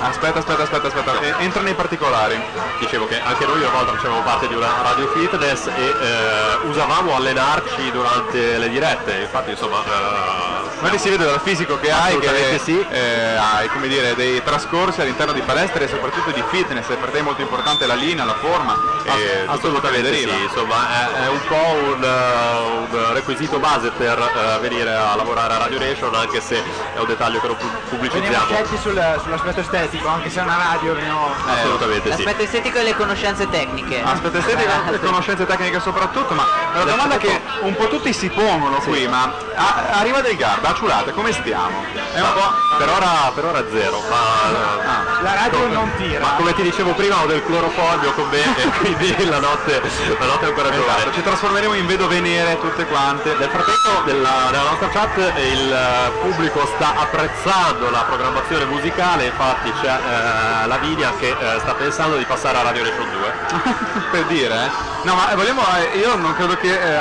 Aspetta, 0.01 0.39
aspetta, 0.39 0.63
aspetta, 0.63 0.87
aspetta, 0.89 1.21
e- 1.21 1.35
entra 1.39 1.63
nei 1.63 1.75
particolari. 1.75 2.41
Dicevo 2.79 3.07
che 3.07 3.21
anche 3.23 3.47
noi 3.47 3.59
una 3.61 3.71
volta 3.71 3.93
facevamo 3.93 4.21
parte 4.23 4.49
di 4.49 4.55
una 4.55 4.69
radio 4.83 5.09
fitness 5.09 5.67
e 5.67 5.73
eh, 6.01 6.59
usavamo 6.69 7.15
allenarci 7.51 7.91
durante 7.93 8.59
le 8.59 8.69
dirette, 8.69 9.13
infatti 9.21 9.51
insomma... 9.51 9.83
eh, 9.85 10.65
Vedi 10.79 10.99
si 10.99 11.09
vede 11.09 11.25
dal 11.25 11.41
fisico 11.41 11.79
che 11.81 11.91
hai 11.91 12.19
che 12.19 12.27
Assolutamente 12.27 12.59
sì. 12.59 12.87
eh, 12.91 13.35
hai 13.35 13.67
come 13.69 13.89
dire 13.89 14.15
dei 14.15 14.43
trascorsi 14.43 15.01
all'interno 15.01 15.33
di 15.33 15.41
palestre 15.41 15.85
e 15.85 15.89
soprattutto 15.89 16.31
di 16.33 16.43
fitness, 16.51 16.91
e 16.91 16.97
per 16.97 17.09
te 17.09 17.21
è 17.21 17.23
molto 17.23 17.41
importante 17.41 17.87
la 17.87 17.95
linea, 17.95 18.25
la 18.27 18.35
forma 18.35 18.77
e 19.05 19.45
Assolutamente 19.47 20.13
sì, 20.15 20.29
insomma 20.43 20.75
è, 20.91 21.25
è 21.25 21.29
un 21.29 21.41
po' 21.49 21.95
un, 21.95 22.05
eh, 22.05 22.95
un 22.95 23.15
requisito 23.15 23.59
base 23.59 23.91
per 23.91 24.19
eh, 24.19 24.59
venire 24.61 24.95
a 24.95 25.15
lavorare 25.17 25.55
a 25.55 25.59
Radio 25.59 25.79
Nation 25.79 26.15
anche 26.15 26.43
se 26.43 26.63
è 26.95 26.99
un 26.99 27.07
dettaglio 27.07 27.41
che 27.41 27.47
non 27.47 27.57
pu- 27.57 27.65
Veniamo 27.67 27.89
pubblicizziamo. 27.89 28.45
scelti 28.47 28.77
sul- 28.77 29.21
sull'aspetto 29.23 29.61
estetico, 29.61 30.09
anche 30.09 30.29
se 30.29 30.41
è 30.41 30.43
una 30.43 30.57
radio, 30.73 30.93
veniamo... 30.95 31.31
Assolutamente 31.47 32.03
sì. 32.11 32.17
L'aspetto 32.23 32.43
estetico 32.43 32.79
e 32.79 32.83
le 32.83 32.95
conoscenze 32.95 33.49
tecniche. 33.49 34.03
Aspetta, 34.03 34.39
estetica 34.39 34.91
e 34.91 35.01
conoscenze 35.01 35.47
tecniche 35.47 35.81
soprattutto, 35.81 36.35
ma 36.35 36.45
una 36.75 36.85
domanda 36.85 37.17
che 37.17 37.36
un 37.61 37.75
po' 37.77 37.89
tutti 37.89 38.13
si 38.13 38.29
pongono 38.29 38.77
qui, 38.79 39.07
ma 39.09 39.33
a- 39.55 39.99
arriva 39.99 40.21
del 40.21 40.37
Garda, 40.37 40.69
a 40.69 41.13
come 41.13 41.33
stiamo? 41.33 41.85
È 42.13 42.21
un 42.21 42.33
po'... 42.35 42.65
Per 42.77 42.89
ora, 42.91 43.33
per 43.35 43.45
ora 43.47 43.65
zero, 43.73 44.03
ma 44.11 45.23
La 45.23 45.35
radio 45.35 45.59
come- 45.61 45.73
non 45.73 45.91
tira. 45.97 46.21
Ma 46.21 46.33
come 46.37 46.55
ti 46.55 46.63
dicevo 46.63 46.93
prima 46.93 47.23
ho 47.23 47.27
del 47.27 47.43
cloroformio 47.45 48.13
con 48.13 48.29
me 48.29 48.43
e 48.43 48.69
quindi 48.79 49.25
la 49.27 49.39
notte, 49.39 49.81
la 50.19 50.27
notte 50.27 50.45
è 50.45 50.49
ancora 50.49 50.69
Esatto, 50.69 50.85
giovane. 50.85 51.13
ci 51.15 51.23
trasformeremo 51.23 51.73
in 51.75 51.87
vedove 51.87 52.21
nere 52.21 52.61
tutte 52.61 52.85
quante. 52.87 53.35
Nel 53.39 53.49
frattempo 53.49 54.03
nella, 54.05 54.51
nella 54.51 54.69
nostra 54.71 54.89
chat 54.89 55.17
il 55.39 56.11
pubblico 56.21 56.67
sta 56.77 56.95
apprezzando 57.01 57.89
la 57.91 58.05
programmazione 58.07 58.65
musicale, 58.67 59.25
infatti 59.27 59.73
c'è 59.81 59.89
eh, 59.89 60.67
Lavinia 60.67 61.13
che 61.19 61.29
eh, 61.31 61.59
sta 61.61 61.73
pensando 61.75 62.17
di 62.17 62.25
passare 62.25 62.59
a 62.59 62.63
Radio 62.63 62.83
Nation 62.83 63.09
2. 63.11 64.05
per 64.11 64.25
dire, 64.25 64.55
eh? 64.55 64.95
No, 65.03 65.15
ma 65.15 65.35
vogliamo, 65.35 65.63
eh, 65.93 65.99
io 65.99 66.15
non 66.17 66.35
credo 66.35 66.57
che 66.57 66.69
eh, 66.69 66.97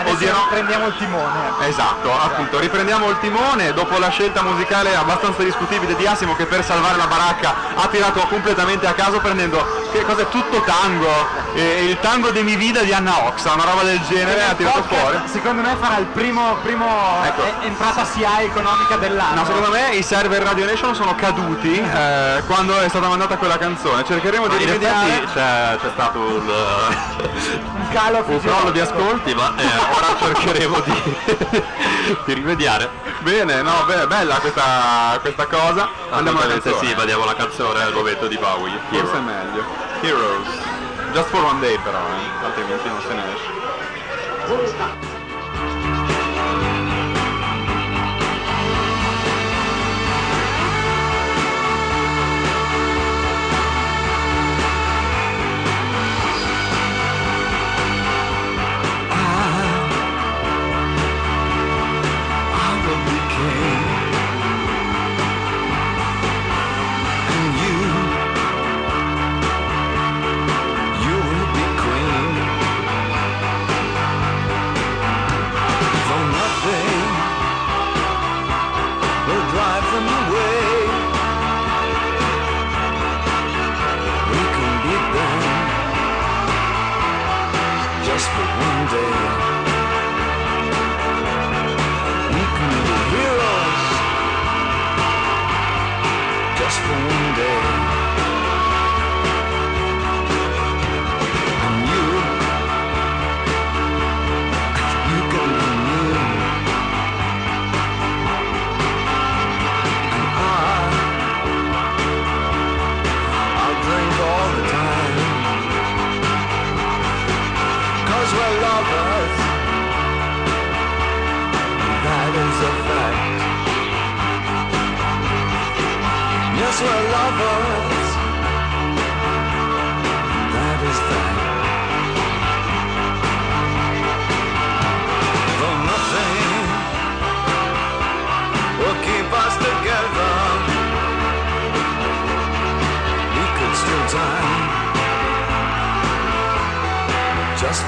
Adesso 0.00 0.14
odierò- 0.16 0.46
prendiamo 0.48 0.86
il 0.86 0.96
timone. 0.96 1.38
Esatto, 1.66 2.12
appunto, 2.12 2.58
riprendiamo 2.58 3.08
il 3.10 3.18
timone 3.20 3.72
dopo 3.72 3.98
la 3.98 4.08
scelta 4.08 4.42
musicale 4.42 4.94
abbastanza 4.94 5.42
discutibile 5.42 5.94
di 5.96 6.06
Assimo 6.06 6.34
che 6.36 6.46
per 6.46 6.64
salvare 6.64 6.96
la 6.96 7.06
baracca 7.06 7.54
ha 7.76 7.86
tirato 7.88 8.20
completamente 8.28 8.86
a 8.86 8.92
caso 8.92 9.18
prendendo 9.20 9.88
che 9.92 10.04
cos'è 10.04 10.28
tutto 10.28 10.60
tango, 10.62 11.08
eh, 11.54 11.84
il 11.86 11.98
tango 12.00 12.30
de 12.30 12.42
mi 12.42 12.56
vida 12.56 12.80
di 12.82 12.92
Anna 12.92 13.26
Oxa, 13.26 13.52
una 13.52 13.64
roba 13.64 13.82
del 13.82 14.00
genere, 14.08 14.44
ha 14.44 14.54
tirato 14.54 14.80
Podcast, 14.80 15.00
fuori. 15.02 15.18
Secondo 15.26 15.62
me 15.62 15.76
farà 15.80 15.98
il 15.98 16.06
primo, 16.06 16.56
primo 16.62 16.86
Ecco. 17.24 17.42
eh, 17.42 17.66
entrata 17.66 18.04
SIA 18.04 18.40
economica 18.42 18.96
dell'anno. 18.96 19.40
No, 19.40 19.44
secondo 19.44 19.70
me 19.70 19.90
i 19.94 20.02
server 20.02 20.42
Radio 20.42 20.64
Nation 20.66 20.94
sono 20.94 21.14
caduti 21.14 21.78
eh, 21.80 22.42
quando 22.46 22.78
è 22.80 22.88
stata 22.88 23.08
mandata 23.08 23.36
quella 23.36 23.58
canzone. 23.58 24.04
Cercheremo 24.04 24.46
di 24.46 24.54
in 24.54 24.60
rimediare. 24.60 25.24
c'è, 25.32 25.76
c'è 25.80 25.90
stato 25.92 26.18
un, 26.20 26.48
eh, 26.48 27.58
un 27.74 27.88
calo 27.90 28.24
un 28.26 28.40
crollo 28.40 28.70
di 28.70 28.80
ascolti, 28.80 29.34
ma 29.34 29.49
eh, 29.56 29.96
ora 29.96 30.16
cercheremo 30.18 30.80
di, 30.80 31.16
di 32.26 32.32
rimediare. 32.34 32.88
Bene, 33.20 33.62
no, 33.62 33.84
beh, 33.86 34.06
bella 34.06 34.38
questa, 34.38 35.18
questa 35.20 35.46
cosa. 35.46 35.88
Andiamo 36.10 36.40
alla 36.40 36.58
canzone. 36.58 36.86
sì, 36.86 36.94
mandiamo 36.94 37.24
la 37.24 37.34
canzone 37.34 37.82
al 37.82 37.92
momento 37.92 38.26
di 38.26 38.36
Bowie. 38.38 38.78
Forse 38.88 39.06
Hero. 39.06 39.16
è 39.16 39.20
meglio. 39.20 39.64
Heroes. 40.00 40.48
Just 41.12 41.28
for 41.28 41.42
one 41.42 41.60
day 41.60 41.78
però, 41.82 41.98
eh, 41.98 42.44
altrimenti 42.44 42.88
non 42.88 43.00
se 43.00 43.14
ne 43.14 43.22
esce. 43.34 45.09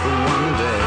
for 0.00 0.08
one 0.08 0.58
day. 0.58 0.81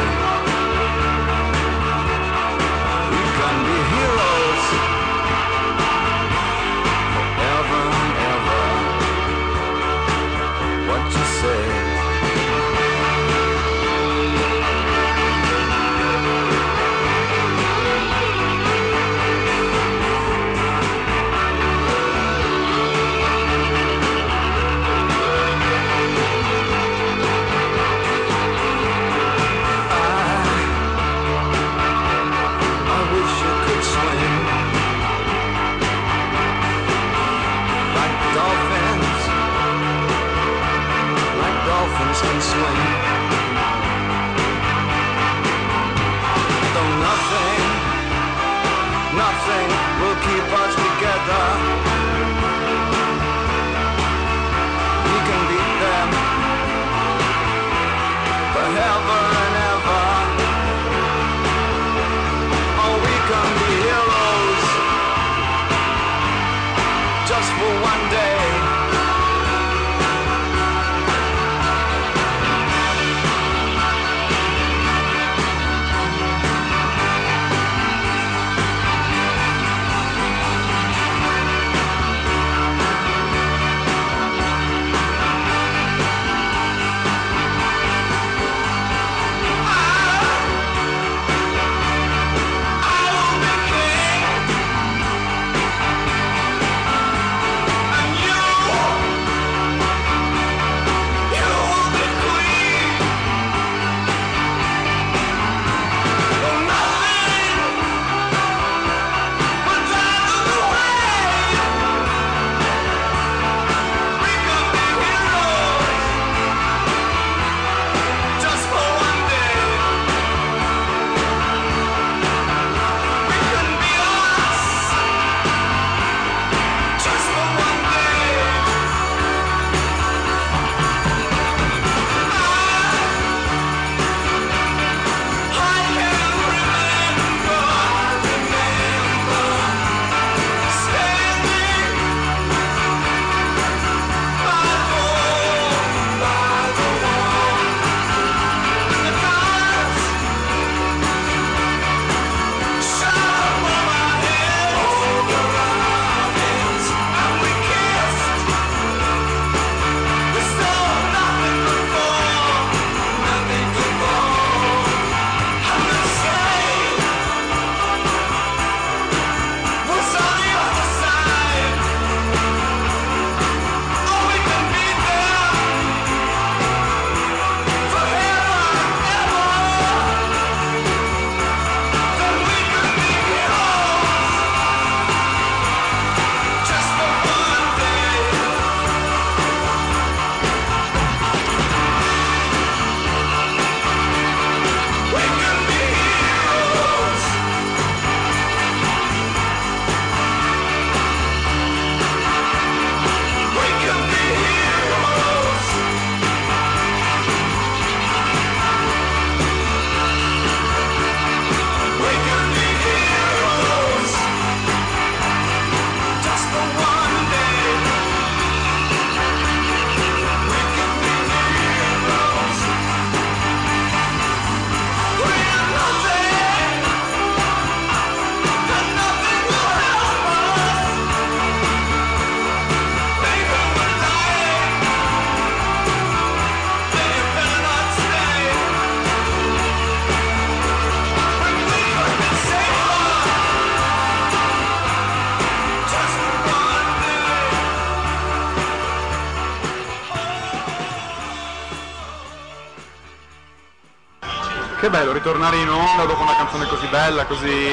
Bello 254.96 255.12
ritornare 255.12 255.58
in 255.58 255.70
onda 255.70 256.06
dopo 256.06 256.22
una 256.22 256.38
canzone 256.38 256.66
così 256.68 256.88
bella, 256.88 257.26
così, 257.26 257.68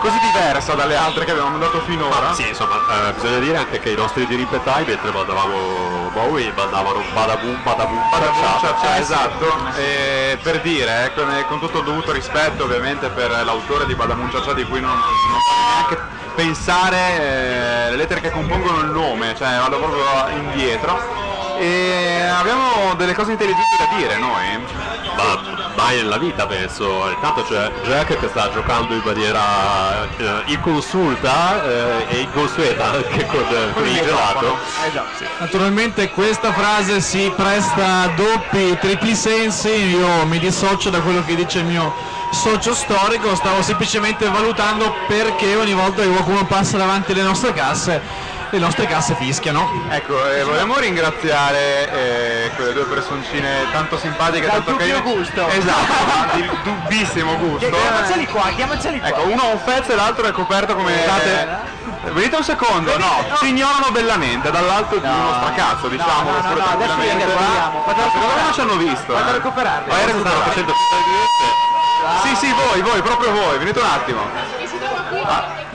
così 0.00 0.18
diversa 0.18 0.74
dalle 0.74 0.94
altre 0.94 1.24
che 1.24 1.30
abbiamo 1.30 1.48
mandato 1.48 1.80
finora. 1.86 2.34
Sì, 2.34 2.48
insomma, 2.48 2.76
eh, 2.76 3.12
bisogna 3.12 3.38
dire 3.38 3.56
anche 3.56 3.80
che 3.80 3.88
i 3.88 3.94
nostri 3.96 4.26
dirimpettai 4.26 4.84
mentre 4.84 5.10
mandavamo 5.10 6.10
Bowie 6.12 6.52
mandavano 6.54 7.02
Badaboom, 7.14 7.62
Badaboom, 7.62 8.02
Cioè, 8.10 8.20
Badaboom. 8.20 9.00
esatto, 9.00 9.46
E 9.78 10.38
per 10.42 10.60
dire, 10.60 11.06
eh, 11.06 11.14
con, 11.14 11.44
con 11.48 11.60
tutto 11.60 11.78
il 11.78 11.84
dovuto 11.84 12.12
rispetto 12.12 12.64
ovviamente 12.64 13.08
per 13.08 13.30
l'autore 13.42 13.86
di 13.86 13.94
Badamun 13.94 14.30
Ciaccia 14.30 14.52
di 14.52 14.64
cui 14.64 14.80
non, 14.80 14.90
non 14.90 15.40
neanche 15.72 15.98
pensare 16.34 16.96
eh, 17.86 17.90
le 17.90 17.96
lettere 17.96 18.20
che 18.20 18.30
compongono 18.30 18.80
il 18.80 18.90
nome, 18.90 19.34
cioè 19.34 19.56
vado 19.58 19.78
proprio 19.78 20.36
indietro. 20.36 21.28
E 21.58 22.22
abbiamo 22.38 22.94
delle 22.96 23.14
cose 23.14 23.32
intelligenti 23.32 23.76
da 23.78 23.96
dire 23.96 24.16
noi. 24.18 24.64
Ma 25.16 25.39
mai 25.90 25.96
nella 25.96 26.18
vita 26.18 26.46
penso, 26.46 27.08
intanto 27.10 27.42
c'è 27.42 27.70
Jack 27.84 28.18
che 28.18 28.28
sta 28.28 28.50
giocando 28.52 28.94
in 28.94 29.02
maniera 29.04 30.04
eh, 30.16 30.42
inconsulta 30.46 31.64
eh, 31.64 32.06
e 32.08 32.20
inconsueta 32.20 32.92
anche 32.92 33.26
con, 33.26 33.44
con 33.74 33.86
il 33.86 33.94
gelato. 33.94 34.56
Sì. 35.16 35.24
Naturalmente 35.38 36.10
questa 36.10 36.52
frase 36.52 37.00
si 37.00 37.32
presta 37.34 38.02
a 38.02 38.08
doppi, 38.14 38.78
tripli 38.78 39.14
sensi, 39.14 39.68
io 39.68 40.26
mi 40.26 40.38
dissocio 40.38 40.90
da 40.90 41.00
quello 41.00 41.24
che 41.24 41.34
dice 41.34 41.58
il 41.58 41.64
mio 41.64 41.92
socio 42.30 42.72
storico, 42.72 43.34
stavo 43.34 43.60
semplicemente 43.60 44.28
valutando 44.28 44.94
perché 45.08 45.56
ogni 45.56 45.74
volta 45.74 46.02
che 46.02 46.08
qualcuno 46.08 46.44
passa 46.46 46.76
davanti 46.76 47.12
alle 47.12 47.22
nostre 47.22 47.52
casse, 47.52 48.00
le 48.50 48.58
nostre 48.58 48.86
casse 48.86 49.14
fischiano. 49.14 49.68
Ecco, 49.90 50.28
eh, 50.30 50.42
vogliamo 50.42 50.78
ringraziare 50.78 51.90
eh, 51.92 52.50
quelle 52.56 52.72
due 52.72 52.84
personcine 52.84 53.70
tanto 53.72 53.98
simpatiche, 53.98 54.46
Dal 54.46 54.64
tanto 54.64 54.76
carine. 54.76 55.00
gusto. 55.00 55.46
Esatto, 55.48 56.34
di 56.36 56.50
dubbissimo 56.62 57.36
gusto. 57.38 57.70
Chiamaceli 57.70 58.26
qua, 58.26 58.48
chiamaceli 58.54 58.98
qua. 58.98 59.08
Ecco, 59.08 59.22
uno 59.28 59.42
ha 59.42 59.46
un 59.46 59.64
pezzo 59.64 59.92
e 59.92 59.94
l'altro 59.94 60.26
è 60.26 60.32
coperto 60.32 60.74
come. 60.74 61.00
State- 61.02 61.78
Venite 62.02 62.34
un 62.36 62.42
secondo, 62.42 62.96
no, 62.96 63.36
ci 63.36 63.48
ignorano 63.48 63.90
bellamente 63.90 64.50
dall'alto 64.50 64.96
di 64.96 65.06
uno 65.06 65.34
stracazzo, 65.34 65.86
diciamo, 65.88 66.30
no, 66.30 66.36
no, 66.36 66.48
pure 66.48 66.60
no, 66.60 66.70
adesso 66.70 66.96
li 66.96 67.10
a 67.10 67.14
Secondo 67.14 68.34
me 68.34 68.42
non 68.42 68.52
ci 68.54 68.60
hanno 68.60 68.76
visto. 68.76 69.12
Vado 69.12 69.26
a 69.26 69.28
eh. 69.28 69.32
recuperarli. 69.32 69.90
Vai 69.90 70.02
a 70.02 70.06
recuperarli. 70.06 70.42
facendo? 70.44 70.72
Sì, 72.22 72.34
sì, 72.36 72.52
voi, 72.52 72.80
voi, 72.80 73.02
proprio 73.02 73.32
voi, 73.32 73.58
venite 73.58 73.78
un 73.78 73.84
attimo. 73.84 74.22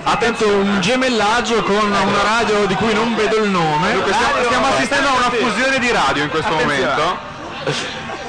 Attento 0.07 0.48
un 0.48 0.80
gemellaggio 0.82 1.64
con 1.64 1.76
una 1.91 2.22
radio 2.22 2.65
di 2.68 2.76
cui 2.76 2.94
non 2.94 3.15
vedo 3.15 3.38
il 3.38 3.49
nome. 3.49 3.91
Dunque, 3.94 4.14
stiamo, 4.14 4.44
stiamo 4.44 4.68
assistendo 4.68 5.10
a 5.10 5.14
una 5.14 5.30
fusione 5.32 5.80
di 5.80 5.91
radio 5.91 6.23
in 6.23 6.30
questo 6.30 6.53
Attenzione. 6.53 6.80
momento. 6.86 7.18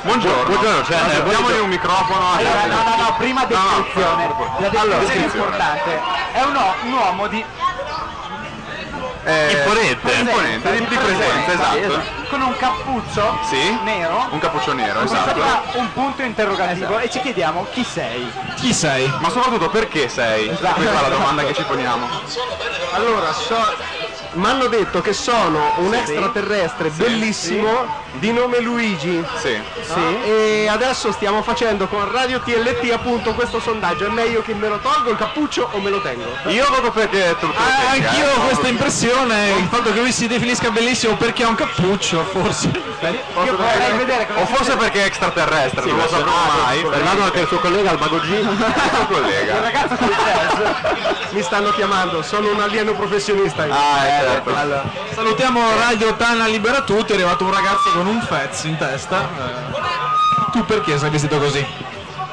Buongiorno. 0.03 0.45
Buongiorno, 0.45 0.85
cioè, 0.85 1.23
diamogli 1.29 1.59
un 1.59 1.69
microfono. 1.69 2.33
Allora, 2.33 2.65
no, 2.67 2.77
no, 2.83 2.97
no, 3.03 3.15
prima 3.19 3.45
descrizione. 3.45 4.35
La 4.59 4.69
descrizione 4.69 4.81
Allora, 4.81 5.13
è 5.13 5.17
importante. 5.17 6.01
È 6.33 6.43
un, 6.43 6.57
un 6.87 6.93
uomo 6.93 7.27
di 7.27 7.45
Eh, 9.25 9.51
Imponente. 9.51 10.13
imponente, 10.13 10.71
di, 10.73 10.87
di 10.87 10.97
presenza, 10.97 11.53
esatto. 11.53 12.03
Con 12.29 12.41
un 12.43 12.57
cappuccio 12.57 13.39
Sì? 13.49 13.79
nero. 13.85 14.27
Un 14.31 14.39
cappuccio 14.41 14.73
nero, 14.73 15.01
esatto. 15.03 15.79
un 15.79 15.93
punto 15.93 16.23
interrogativo 16.23 16.99
e 16.99 17.09
ci 17.09 17.21
chiediamo 17.21 17.67
chi 17.71 17.85
sei. 17.85 18.29
Chi 18.57 18.73
sei? 18.73 19.11
Ma 19.21 19.31
soprattutto 19.31 19.69
perché 19.69 20.09
sei? 20.09 20.49
Esatto. 20.49 20.75
Questa 20.75 20.99
è 20.99 21.03
la 21.03 21.17
domanda 21.17 21.45
che 21.45 21.55
ci 21.55 21.63
poniamo. 21.63 22.09
Allora, 22.93 23.33
mi 24.33 24.47
hanno 24.47 24.67
detto 24.67 25.01
che 25.01 25.13
sono 25.13 25.73
un 25.79 25.95
extraterrestre 25.95 26.91
bellissimo 26.91 28.05
di 28.19 28.33
nome 28.33 28.61
Luigi. 28.61 29.23
Sì. 29.41 29.59
E 30.25 30.69
adesso 30.69 31.13
stiamo 31.13 31.43
facendo 31.43 31.87
con 31.87 32.11
Radio 32.11 32.41
TLT 32.41 32.91
appunto 32.93 33.35
questo 33.35 33.61
sondaggio. 33.61 34.07
È 34.07 34.11
meglio 34.11 34.43
che 34.43 34.55
me 34.55 34.69
lo 34.69 34.79
tolgo 34.79 35.11
il 35.11 35.17
cappuccio 35.17 35.69
o 35.73 35.81
me 35.81 35.91
lo 35.91 36.01
tengo? 36.01 36.25
Io 36.49 36.67
voto 36.69 36.91
perché 36.91 37.35
tu, 37.41 37.47
tu 37.51 37.55
Ah, 37.57 37.91
perché, 37.91 38.07
anch'io 38.07 38.27
eh, 38.27 38.33
ho 38.33 38.41
questa 38.47 38.69
impressione, 38.69 39.51
il 39.59 39.69
fatto 39.71 39.93
che 39.93 40.01
lui 40.01 40.13
si 40.13 40.27
definisca 40.27 40.71
bellissimo 40.71 41.17
perché 41.17 41.45
ha 41.45 41.49
un 41.49 41.55
cappuccio, 41.55 42.16
forse. 42.25 42.69
Io 43.45 43.57
vorrei 43.57 43.97
vedere 43.97 44.27
come 44.27 44.41
O 44.43 44.47
forse 44.47 44.77
perché 44.77 45.03
è 45.03 45.07
extraterrestre, 45.07 45.85
non 45.85 45.97
lo 45.97 46.09
sapremo 46.09 46.37
mai. 46.65 46.79
Fermato 46.91 47.23
anche 47.23 47.41
il 47.41 47.47
suo 47.47 47.59
collega 47.59 47.91
al 47.91 47.99
Mago 47.99 48.19
G. 48.19 48.29
Il 48.37 49.07
collega. 49.09 49.61
ragazzo 49.61 49.95
col 49.97 50.09
jazz. 50.15 51.33
Mi 51.33 51.43
stanno 51.43 51.71
chiamando, 51.71 52.23
sono 52.23 52.51
un 52.51 52.61
alieno 52.61 52.93
professionista. 52.95 53.65
io. 53.67 53.75
Ah, 53.75 54.07
eh, 54.07 54.21
certo. 54.21 54.55
Salutiamo 55.15 55.61
Radio 55.79 56.15
Tana 56.15 56.47
Libera 56.47 56.81
Tutti, 56.83 57.13
è 57.13 57.15
arrivato 57.15 57.45
un 57.45 57.53
ragazzo 57.53 57.91
con 57.93 58.07
un 58.07 58.21
fez 58.23 58.65
in 58.65 58.77
testa. 58.79 59.21
Eh, 59.21 60.51
Tu 60.53 60.65
perché 60.65 60.99
sei 60.99 61.11
vestito 61.11 61.39
così? 61.39 61.67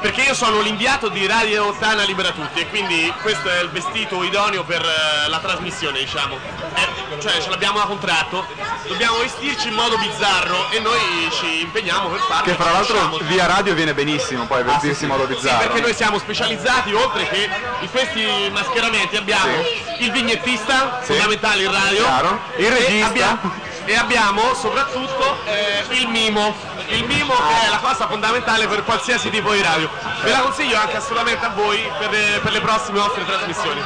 Perché 0.04 0.20
io 0.20 0.34
sono 0.34 0.60
l'inviato 0.60 1.08
di 1.08 1.26
Radio 1.26 1.74
Tana 1.78 2.02
Libera 2.02 2.30
Tutti 2.32 2.60
e 2.60 2.68
quindi 2.68 3.10
questo 3.22 3.48
è 3.48 3.62
il 3.62 3.70
vestito 3.70 4.22
idoneo 4.22 4.62
per 4.62 4.82
eh, 4.82 5.30
la 5.30 5.38
trasmissione, 5.38 5.98
diciamo. 5.98 6.36
Eh, 6.74 7.20
cioè 7.22 7.40
ce 7.40 7.48
l'abbiamo 7.48 7.80
a 7.80 7.86
contratto, 7.86 8.44
dobbiamo 8.86 9.16
vestirci 9.20 9.68
in 9.68 9.72
modo 9.74 9.96
bizzarro 9.96 10.68
e 10.72 10.80
noi 10.80 10.98
ci 11.40 11.62
impegniamo 11.62 12.08
per 12.08 12.20
farlo. 12.20 12.42
Che 12.44 12.54
fra 12.54 12.70
l'altro 12.72 12.98
Riusciamo. 12.98 13.18
via 13.30 13.46
radio 13.46 13.72
viene 13.72 13.94
benissimo 13.94 14.44
poi 14.44 14.62
vestirsi 14.62 15.04
in 15.04 15.08
modo 15.08 15.26
Sì, 15.26 15.32
bizzarro. 15.36 15.58
perché 15.68 15.80
noi 15.80 15.94
siamo 15.94 16.18
specializzati, 16.18 16.92
oltre 16.92 17.26
che 17.30 17.48
in 17.80 17.90
questi 17.90 18.26
mascheramenti 18.52 19.16
abbiamo 19.16 19.54
il 20.00 20.12
vignettista, 20.12 21.00
Sì. 21.02 21.12
fondamentale 21.14 21.62
in 21.62 21.72
radio, 21.72 22.02
Chiaro. 22.04 22.40
Il 22.58 22.64
e 22.66 22.68
regista. 22.68 23.06
abbia- 23.06 23.62
E 23.86 23.94
abbiamo 23.96 24.54
soprattutto 24.54 25.40
eh, 25.44 25.84
il 25.96 26.08
mimo, 26.08 26.54
il 26.88 27.04
mimo 27.04 27.34
che 27.34 27.66
è 27.66 27.70
la 27.70 27.78
cosa 27.78 28.06
fondamentale 28.06 28.66
per 28.66 28.84
qualsiasi 28.84 29.30
tipo 29.30 29.52
di 29.52 29.62
radio. 29.62 29.88
Ve 30.22 30.30
la 30.30 30.40
consiglio 30.40 30.78
anche 30.78 30.96
assolutamente 30.96 31.44
a 31.44 31.50
voi 31.50 31.78
per 31.98 32.10
le, 32.10 32.40
per 32.42 32.52
le 32.52 32.60
prossime 32.60 32.98
nostre 32.98 33.24
trasmissioni. 33.24 33.82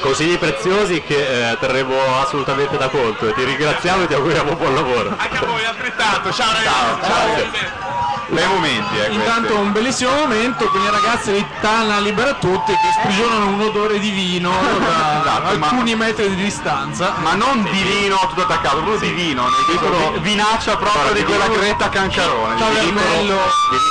Consigli 0.00 0.38
preziosi 0.38 1.02
che 1.02 1.50
eh, 1.50 1.58
terremo 1.58 1.94
assolutamente 2.20 2.76
da 2.76 2.88
conto 2.88 3.28
e 3.28 3.34
ti 3.34 3.44
ringraziamo 3.44 4.04
e 4.04 4.06
ti 4.06 4.14
auguriamo 4.14 4.54
buon 4.56 4.74
lavoro. 4.74 5.14
Anche 5.16 5.36
a 5.36 5.44
voi 5.46 5.64
altrettanto, 5.64 6.32
ciao 6.32 6.52
ragazzi! 6.52 7.88
Bei 8.30 8.46
momenti, 8.46 8.96
eh, 8.96 9.10
Intanto 9.10 9.48
questi. 9.48 9.54
un 9.56 9.72
bellissimo 9.72 10.12
momento 10.14 10.64
con 10.66 10.80
i 10.80 10.88
ragazzi 10.88 11.32
di 11.32 11.44
Tana 11.60 11.98
Libera 11.98 12.34
Tutti 12.34 12.70
che 12.72 12.88
sprigionano 13.00 13.46
un 13.46 13.60
odore 13.60 13.98
di 13.98 14.10
vino 14.10 14.50
da 14.50 15.18
Esatto, 15.20 15.58
ma- 15.58 15.66
alcuni 15.66 15.96
metri 15.96 16.28
di 16.28 16.36
distanza. 16.36 17.14
Ma 17.18 17.34
non 17.34 17.64
di 17.64 17.82
vino 17.82 18.16
tutto 18.28 18.42
attaccato, 18.42 18.82
proprio 18.82 18.98
di 18.98 19.10
vino, 19.14 19.42
nel 19.42 19.64
senso 19.66 20.10
di 20.12 20.18
vinaccia 20.20 20.76
proprio 20.76 21.12
di 21.12 21.24
quella 21.24 21.48
creta 21.50 21.88
cancarone. 21.88 22.39
Vino. 22.46 22.58
Tavernello. 22.58 23.38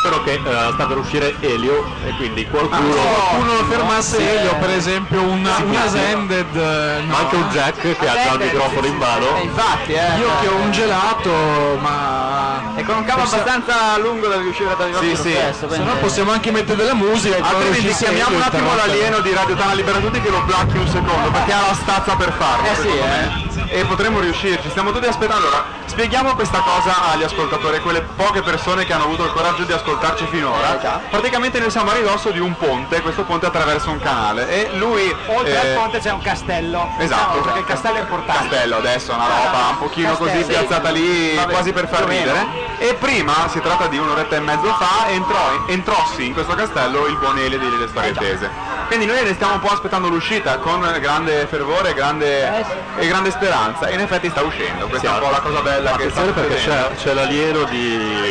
Dicono 0.01 0.23
che 0.23 0.33
eh, 0.33 0.69
sta 0.73 0.85
per 0.85 0.97
uscire 0.97 1.35
Elio 1.39 1.85
e 2.05 2.13
quindi 2.17 2.45
qualcuno, 2.47 2.93
Qualcuno 2.93 3.53
lo 3.53 3.63
fermasse 3.65 4.37
Elio, 4.39 4.55
per 4.57 4.69
esempio 4.71 5.21
un, 5.21 5.39
una 5.63 5.89
Zended. 5.89 6.55
eh, 6.55 7.01
no. 7.01 7.05
ma 7.11 7.17
anche 7.19 7.35
un 7.35 7.49
Jack 7.49 7.81
che 7.97 8.07
ha 8.07 8.13
già 8.13 8.33
il 8.33 8.39
microfono 8.39 8.85
in 8.87 8.95
mano. 8.97 9.37
Eh, 9.37 9.41
infatti, 9.43 9.93
eh. 9.93 10.17
Io 10.17 10.29
che 10.41 10.47
ho 10.47 10.55
un 10.55 10.71
gelato, 10.71 11.31
ma. 11.79 12.73
E 12.75 12.83
con 12.83 12.95
un 12.97 13.03
cavo 13.05 13.21
Forse- 13.21 13.39
abbastanza 13.41 13.97
lungo 13.97 14.27
da 14.27 14.37
riuscire 14.37 14.71
ad 14.71 14.79
arrivare 14.81 15.05
Sì, 15.07 15.15
sì. 15.15 15.31
stesso. 15.31 15.69
Se 15.69 15.77
no 15.79 15.95
possiamo 15.97 16.31
anche 16.31 16.51
mettere 16.51 16.75
della 16.77 16.93
musica. 16.93 17.37
Altrimenti 17.41 17.93
chiamiamo 17.93 18.35
un 18.35 18.41
attimo 18.41 18.73
l'alieno 18.75 19.19
di 19.19 19.33
Radio 19.33 19.55
Tana 19.55 19.73
Libera 19.73 19.99
Tutti 19.99 20.21
che 20.21 20.29
lo 20.29 20.43
placchi 20.45 20.77
un 20.77 20.87
secondo 20.87 21.29
perché 21.31 21.51
ha 21.53 21.61
la 21.67 21.73
stazza 21.73 22.15
per 22.15 22.31
farlo. 22.37 22.67
Eh 22.69 22.75
sì, 22.75 22.87
me. 22.87 23.47
E 23.71 23.85
potremmo 23.85 24.19
riuscirci, 24.19 24.69
stiamo 24.69 24.91
tutti 24.91 25.05
aspettando. 25.05 25.45
Allora, 25.45 25.63
spieghiamo 25.85 26.33
questa 26.35 26.59
cosa 26.59 27.11
agli 27.11 27.23
ascoltatori, 27.23 27.79
quelle 27.81 28.01
poche 28.15 28.38
persone 28.43 28.85
che 28.85 28.93
hanno 28.93 29.03
avuto 29.03 29.25
il 29.25 29.31
coraggio 29.31 29.63
di 29.63 29.73
ascoltarci 29.73 30.25
finora. 30.29 31.01
Praticamente 31.09 31.59
noi 31.59 31.69
siamo 31.69 31.91
a 31.91 31.93
ridosso 31.93 32.31
di 32.31 32.39
un 32.39 32.55
ponte, 32.55 33.01
questo 33.01 33.23
ponte 33.23 33.45
attraversa 33.45 33.89
un 33.89 33.99
canale 33.99 34.49
e 34.49 34.77
lui... 34.77 35.15
Oltre 35.27 35.51
eh, 35.51 35.69
al 35.69 35.75
ponte 35.75 35.99
c'è 35.99 36.11
un 36.11 36.21
castello. 36.21 36.89
Esatto, 36.97 37.37
Diciamo, 37.37 37.41
perché 37.41 37.59
il 37.59 37.65
castello 37.65 37.97
è 37.97 38.01
importante. 38.01 38.49
Castello 38.49 38.77
adesso, 38.77 39.13
una 39.13 39.27
roba 39.27 39.67
un 39.69 39.77
pochino 39.77 40.15
così 40.15 40.31
Castello, 40.31 40.59
sì. 40.59 40.65
piazzata 40.65 40.89
lì, 40.89 41.35
Vabbè, 41.35 41.51
quasi 41.51 41.71
per 41.71 41.87
far 41.87 42.03
ridere. 42.05 42.67
E 42.77 42.93
prima, 42.93 43.47
si 43.49 43.59
tratta 43.59 43.87
di 43.87 43.97
un'oretta 43.97 44.35
e 44.35 44.39
mezzo 44.39 44.73
fa, 44.73 45.09
entrò, 45.09 45.65
entrossi 45.67 46.25
in 46.27 46.33
questo 46.33 46.55
castello 46.55 47.05
il 47.07 47.17
buon 47.17 47.37
Elio 47.37 47.57
delle 47.59 47.87
storie 47.87 48.13
tese. 48.13 48.49
Quindi 48.87 49.05
noi 49.05 49.21
ne 49.23 49.33
stiamo 49.33 49.53
un 49.53 49.59
po' 49.59 49.71
aspettando 49.71 50.07
l'uscita 50.07 50.57
con 50.57 50.79
grande 50.99 51.45
fervore 51.47 51.93
grande, 51.93 52.65
e 52.97 53.07
grande 53.07 53.31
speranza. 53.31 53.87
E 53.87 53.93
in 53.93 53.99
effetti 53.99 54.29
sta 54.29 54.41
uscendo, 54.41 54.87
questa 54.87 55.09
è 55.09 55.11
un 55.11 55.19
po' 55.19 55.29
la 55.29 55.41
cosa 55.41 55.61
bella 55.61 55.91
che 55.91 56.09
sta 56.09 56.21
perché 56.21 56.55
c'è, 56.55 56.89
c'è 56.95 57.13
l'alieno 57.13 57.63
di... 57.63 58.28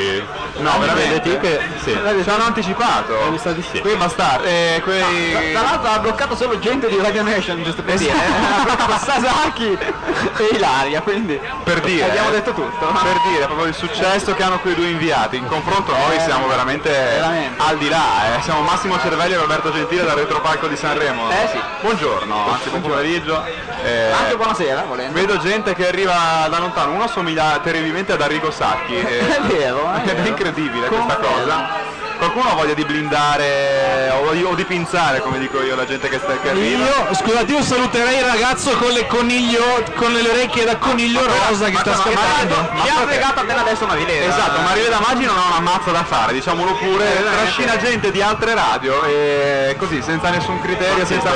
No, 0.59 0.73
di 0.73 0.79
veramente? 0.81 1.39
Che... 1.41 1.61
Sì. 1.83 1.99
Ci 2.23 2.31
hanno 2.31 2.45
anticipato. 2.45 3.15
Mi 3.31 3.39
sa 3.39 3.53
di 3.53 3.63
sì. 3.71 3.81
Quei 3.81 3.97
bastardi, 3.97 4.47
eh, 4.49 4.81
quei... 4.83 5.53
Tra 5.53 5.63
l'altro 5.63 5.91
ha 5.91 5.99
bloccato 5.99 6.35
solo 6.37 6.59
gente 6.59 6.89
di 6.89 6.99
Radio 7.01 7.23
Nation, 7.23 7.63
giusto 7.63 7.83
per 7.83 7.97
dire. 7.97 8.13
eh. 8.13 8.57
Ha 8.59 8.63
bloccato 8.65 8.93
Sasaki 9.05 9.79
e 9.79 10.49
Ilaria, 10.55 11.01
quindi 11.03 11.41
per 11.65 11.81
dire 11.81 12.05
abbiamo 12.09 12.29
eh, 12.31 12.33
detto 12.33 12.53
tutto. 12.53 12.87
per 12.87 13.21
dire 13.31 13.45
proprio 13.47 13.67
il 13.67 13.75
successo 13.75 14.35
che 14.35 14.43
hanno 14.43 14.59
quei 14.61 14.75
due 14.75 14.89
inviati 14.89 15.37
in 15.37 15.47
confronto 15.47 15.93
noi 15.93 16.19
siamo 16.21 16.47
veramente, 16.49 16.91
veramente. 16.91 17.63
al 17.63 17.77
di 17.79 17.89
là 17.89 18.37
eh. 18.37 18.43
siamo 18.43 18.61
Massimo 18.63 18.99
Cervelli 18.99 19.35
e 19.35 19.37
Roberto 19.37 19.73
Gentile 19.73 20.05
dal 20.05 20.17
retropalco 20.17 20.67
di 20.67 20.77
Sanremo 20.77 21.31
Eh 21.31 21.49
sì. 21.53 21.59
buongiorno 21.83 22.53
anzi 22.53 22.69
buon 22.71 22.83
pomeriggio 22.83 23.45
Eh, 23.85 24.11
Anche 24.11 24.37
buonasera, 24.37 24.85
volendo. 24.89 25.13
vedo 25.13 25.39
gente 25.39 25.75
che 25.75 25.87
arriva 25.89 26.47
da 26.51 26.59
lontano 26.59 26.93
uno 26.93 27.05
assomiglia 27.05 27.59
terribilmente 27.63 28.13
ad 28.13 28.21
Arrigo 28.21 28.51
Sacchi 28.51 28.95
eh, 28.97 29.19
È 29.37 29.41
vero, 29.43 29.88
è 29.97 30.03
ed 30.03 30.09
è 30.09 30.15
vero. 30.15 30.29
incredibile 30.29 30.89
questa 30.89 31.17
cosa 31.17 31.98
Qualcuno 32.19 32.51
ha 32.51 32.55
voglia 32.55 32.75
di 32.75 32.85
blindare 32.85 34.13
o 34.25 34.33
di, 34.33 34.43
o 34.43 34.55
di 34.55 34.65
pinzare, 34.65 35.21
come 35.21 35.39
dico 35.39 35.63
io, 35.63 35.77
la 35.77 35.87
gente 35.87 36.09
che, 36.09 36.19
sta, 36.19 36.37
che 36.43 36.51
arriva? 36.51 36.85
Io, 36.85 37.15
scusate, 37.15 37.53
io 37.53 37.63
saluterei 37.63 38.19
il 38.19 38.25
ragazzo 38.25 38.77
con 38.77 38.91
le 38.91 39.07
coniglio, 39.07 39.63
con 39.95 40.13
le 40.13 40.29
orecchie 40.29 40.65
da 40.65 40.77
coniglio 40.79 41.21
rosa 41.25 41.67
che 41.67 41.77
sta 41.79 41.93
aspettando. 41.93 42.71
Mi 42.73 42.89
ha 42.89 43.07
fregato 43.07 43.41
appena 43.41 43.61
adesso 43.61 43.87
Marilena. 43.87 44.35
Esatto, 44.35 44.61
Marilena 44.63 44.99
Maggi 45.01 45.25
non 45.27 45.37
ha 45.39 45.47
una 45.57 45.61
mazza 45.61 45.91
da 45.93 46.05
fare, 46.05 46.33
diciamolo 46.33 46.75
pure, 46.75 47.25
trascina 47.39 47.77
gente 47.79 48.11
di 48.11 48.21
altre 48.21 48.53
radio 48.55 49.05
e 49.05 49.77
così, 49.79 50.03
senza 50.03 50.29
nessun 50.31 50.61
criterio, 50.61 51.07
senza 51.07 51.31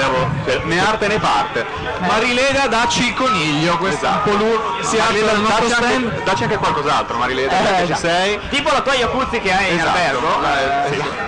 né 0.65 0.81
arte 0.81 1.07
né 1.07 1.19
parte. 1.21 1.65
Marilena 2.01 2.67
dacci 2.67 3.07
il 3.07 3.15
coniglio, 3.15 3.77
questo 3.79 4.05
è 4.05 4.09
un 4.09 4.23
po' 4.25 4.33
lui, 4.33 4.59
si 4.81 4.97
Marilena, 4.97 5.27
dal 5.33 5.41
nostro 5.41 5.67
dacci 5.69 5.83
stand. 5.85 6.05
anche, 6.07 6.23
dacci 6.25 6.43
anche 6.43 6.57
qualcos'altro, 6.57 7.17
Marilena, 7.19 7.53
Eh, 7.79 7.87
già. 7.87 7.95
ci 7.95 8.01
sei. 8.01 8.39
Tipo 8.51 8.73
la 8.73 8.81
tua 8.81 8.95
Iacuzzi 8.95 9.41
che 9.41 9.53
hai 9.53 9.73
in 9.73 9.79
Esatto, 9.79 9.97
albergo. 9.97 10.29
eh, 10.43 10.72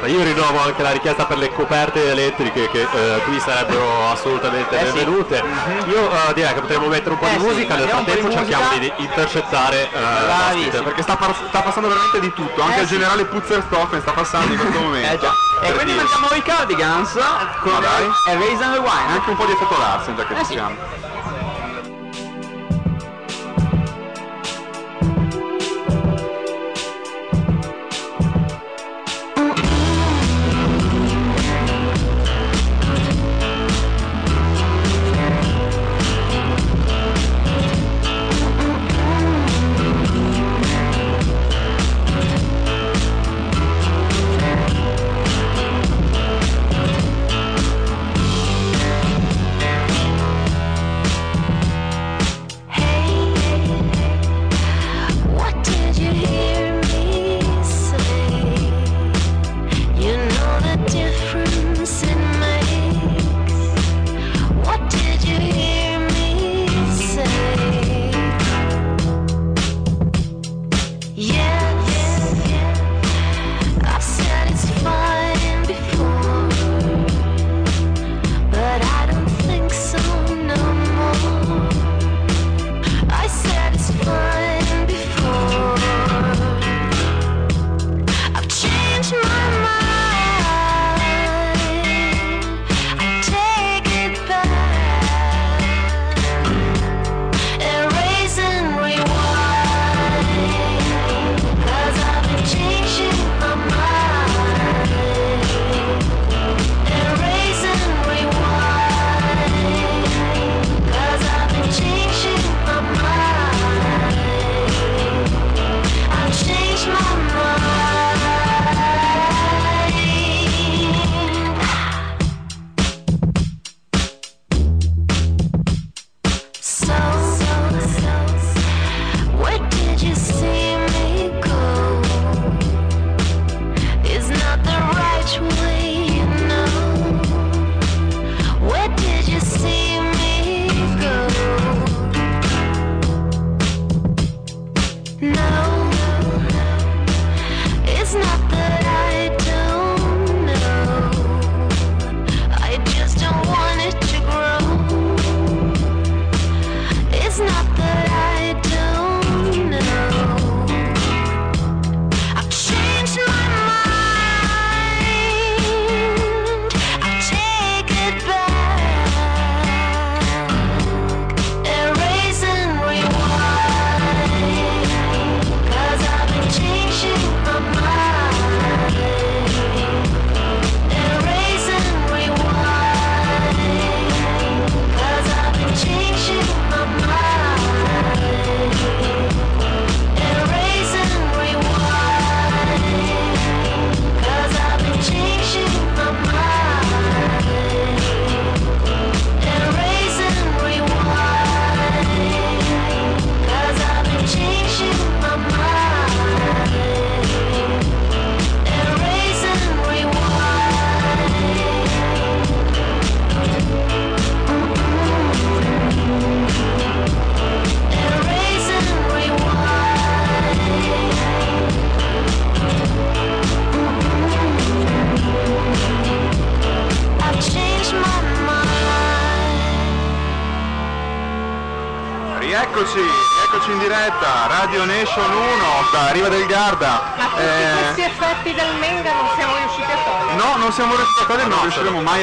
Eh. 0.02 0.10
Io 0.10 0.22
rinnovo 0.22 0.60
anche 0.60 0.82
la 0.82 0.90
richiesta 0.90 1.24
per 1.24 1.38
le 1.38 1.50
coperte 1.52 2.10
elettriche 2.10 2.68
che 2.68 2.82
eh, 2.82 3.22
qui 3.24 3.38
sarebbero 3.40 4.10
assolutamente 4.10 4.78
Eh 4.78 4.86
sì. 4.86 4.92
benvenute. 4.92 5.42
Io 5.86 6.10
eh, 6.10 6.34
direi 6.34 6.52
che 6.54 6.60
potremmo 6.60 6.86
mettere 6.88 7.10
un 7.14 7.18
po' 7.18 7.26
Eh 7.26 7.30
di 7.36 7.38
sì, 7.40 7.44
musica, 7.46 7.74
nel 7.76 7.88
po' 7.88 7.96
di 7.96 8.04
frattempo 8.04 8.30
cerchiamo 8.32 8.68
di 8.78 8.92
intercettare 8.96 9.88
eh, 9.90 10.00
l'ospite. 10.26 10.82
perché 10.82 11.02
sta, 11.02 11.16
par- 11.16 11.34
sta 11.48 11.60
passando 11.62 11.88
veramente 11.88 12.20
di 12.20 12.32
tutto, 12.34 12.60
anche 12.62 12.78
Eh 12.78 12.82
il 12.82 12.86
sì. 12.88 12.94
generale 12.94 13.24
Putzerstoffen 13.24 14.00
sta 14.00 14.12
passando 14.12 14.52
in 14.52 14.58
questo 14.58 14.80
momento. 14.80 15.26
Eh. 15.62 15.68
E 15.68 15.72
quindi 15.72 15.92
mettiamo 15.94 16.26
i 16.34 16.42
cardigans 16.42 17.12
con 17.60 17.82
e 18.26 18.34
Raise 18.36 18.62
and 18.62 18.74
Rewind. 18.74 19.10
Anche 19.10 19.30
un 19.30 19.36
po' 19.36 19.44
di 19.46 19.52
effetto 19.52 19.76
Larsen 19.78 20.16
già 20.16 20.26
che 20.26 20.34
Eh 20.34 20.38
ci 20.40 20.44
sì. 20.44 20.52
siamo. 20.52 20.76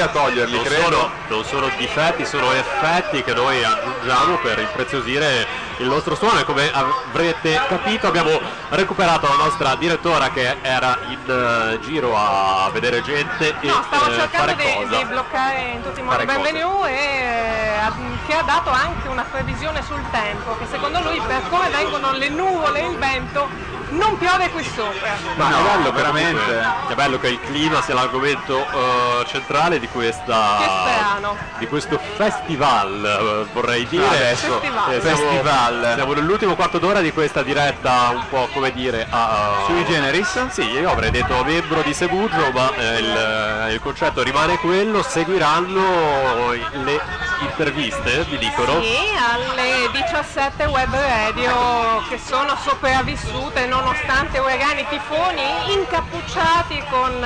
A 0.02 0.08
toglierli, 0.08 0.56
Non 0.56 0.64
credo. 0.64 0.82
sono, 0.84 1.10
non 1.28 1.44
sono 1.46 1.70
difetti, 1.78 2.26
sono 2.26 2.52
effetti 2.52 3.24
che 3.24 3.34
noi 3.34 3.64
aggiungiamo 3.64 4.38
per 4.38 4.60
impreziosire 4.60 5.46
il 5.78 5.88
nostro 5.88 6.16
suono 6.16 6.40
e 6.40 6.44
come 6.46 6.70
avrete 6.72 7.60
capito 7.68 8.08
abbiamo 8.08 8.40
recuperato 8.70 9.28
la 9.28 9.44
nostra 9.44 9.76
direttora 9.76 10.30
che 10.30 10.58
era 10.62 10.98
in 11.10 11.18
eh, 11.28 11.80
giro 11.82 12.16
a 12.16 12.70
vedere 12.72 13.02
gente 13.02 13.56
e 13.60 13.68
No, 13.68 13.84
stavo 13.88 14.12
eh, 14.12 14.16
cercando 14.16 14.38
fare 14.38 14.56
di, 14.56 14.74
cosa. 14.76 14.98
di 14.98 15.06
bloccare 15.06 15.60
in 15.74 15.82
tutti 15.82 16.00
i 16.00 16.04
modi. 16.04 16.26
Benvenu 16.26 16.86
e 16.86 16.92
eh, 16.92 18.20
che 18.28 18.34
ha 18.36 18.44
dato 18.44 18.70
anche 18.70 19.08
una 19.08 19.26
previsione 19.30 19.82
sul 19.84 20.02
tempo, 20.12 20.56
che 20.58 20.66
secondo 20.70 21.02
lui 21.02 21.20
per 21.26 21.42
come 21.50 21.70
vengono 21.70 22.12
le 22.14 22.30
nuvole 22.30 22.80
e 22.82 22.88
il 22.90 22.98
vento 22.98 23.48
non 23.92 24.18
piove 24.18 24.50
qui 24.50 24.64
sopra. 24.64 25.16
Ma 25.36 25.50
No, 25.50 25.58
è 25.58 25.62
bello 25.64 25.92
veramente. 25.92 26.42
comunque. 26.44 26.66
È 26.90 26.96
bello 26.96 27.20
che 27.20 27.28
il 27.30 27.40
clima 27.42 27.82
sia 27.82 27.94
l'argomento 27.94 28.58
eh, 28.72 29.26
centrale 29.28 29.80
di 29.80 29.88
questa 29.90 30.58
Che 30.60 30.66
strano. 30.66 31.38
di 31.58 31.68
questo 31.68 32.00
festival, 32.16 33.46
eh, 33.48 33.54
vorrei 33.54 33.86
dire. 33.88 34.06
Adesso, 34.08 34.60
Festival. 34.60 34.94
Eh, 34.94 35.02
siamo- 35.02 35.18
Festival. 35.18 35.92
Siamo 35.96 36.14
nell'ultimo 36.14 36.56
quarto 36.56 36.78
d'ora 36.80 37.00
di 37.02 37.12
questa 37.12 37.42
diretta 37.44 38.10
un 38.14 38.24
po' 38.30 38.48
come 38.54 38.72
dire 38.72 39.08
a 39.10 39.64
Sui 39.66 39.86
generis? 39.86 40.48
Sì, 40.48 40.64
io 40.70 40.90
avrei 40.92 41.12
detto 41.12 41.44
membro 41.44 41.82
di 41.82 41.94
Segugio, 41.94 42.52
ma 42.54 42.74
eh, 42.76 42.98
il, 43.00 43.74
il 43.74 43.80
concetto 43.82 44.24
rimane 44.24 44.58
quello, 44.58 45.02
seguiranno 45.04 46.52
le 46.84 47.02
interviste, 47.44 48.24
vi 48.30 48.38
dicono. 48.38 48.82
Sì, 48.82 48.96
alle 49.18 49.90
17 49.92 50.66
web 50.66 50.94
radio 50.94 52.04
che 52.10 52.18
sono 52.18 52.56
sopravvissute 52.64 53.66
nonostante 53.66 54.40
uragani, 54.40 54.86
tifoni, 54.90 55.74
incappucciati 55.74 56.84
con 56.90 57.24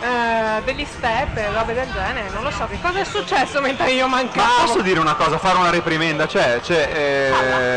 eh, 0.00 0.62
degli 0.64 0.84
step 0.84 1.36
e 1.36 1.50
robe 1.52 1.74
del 1.74 1.90
genere. 1.92 2.30
Non 2.32 2.42
lo 2.42 2.50
so 2.50 2.66
che 2.66 2.78
cosa 2.80 3.00
è 3.00 3.04
successo 3.04 3.60
mentre 3.60 3.90
io 3.90 4.06
Ma 4.06 4.16
mancavo. 4.16 4.64
posso 4.66 4.80
dire 4.82 5.00
una 5.00 5.14
cosa, 5.14 5.38
fare 5.38 5.58
una 5.58 5.70
reprimenda? 5.70 6.26
C'è, 6.26 6.60
c'è, 6.60 6.88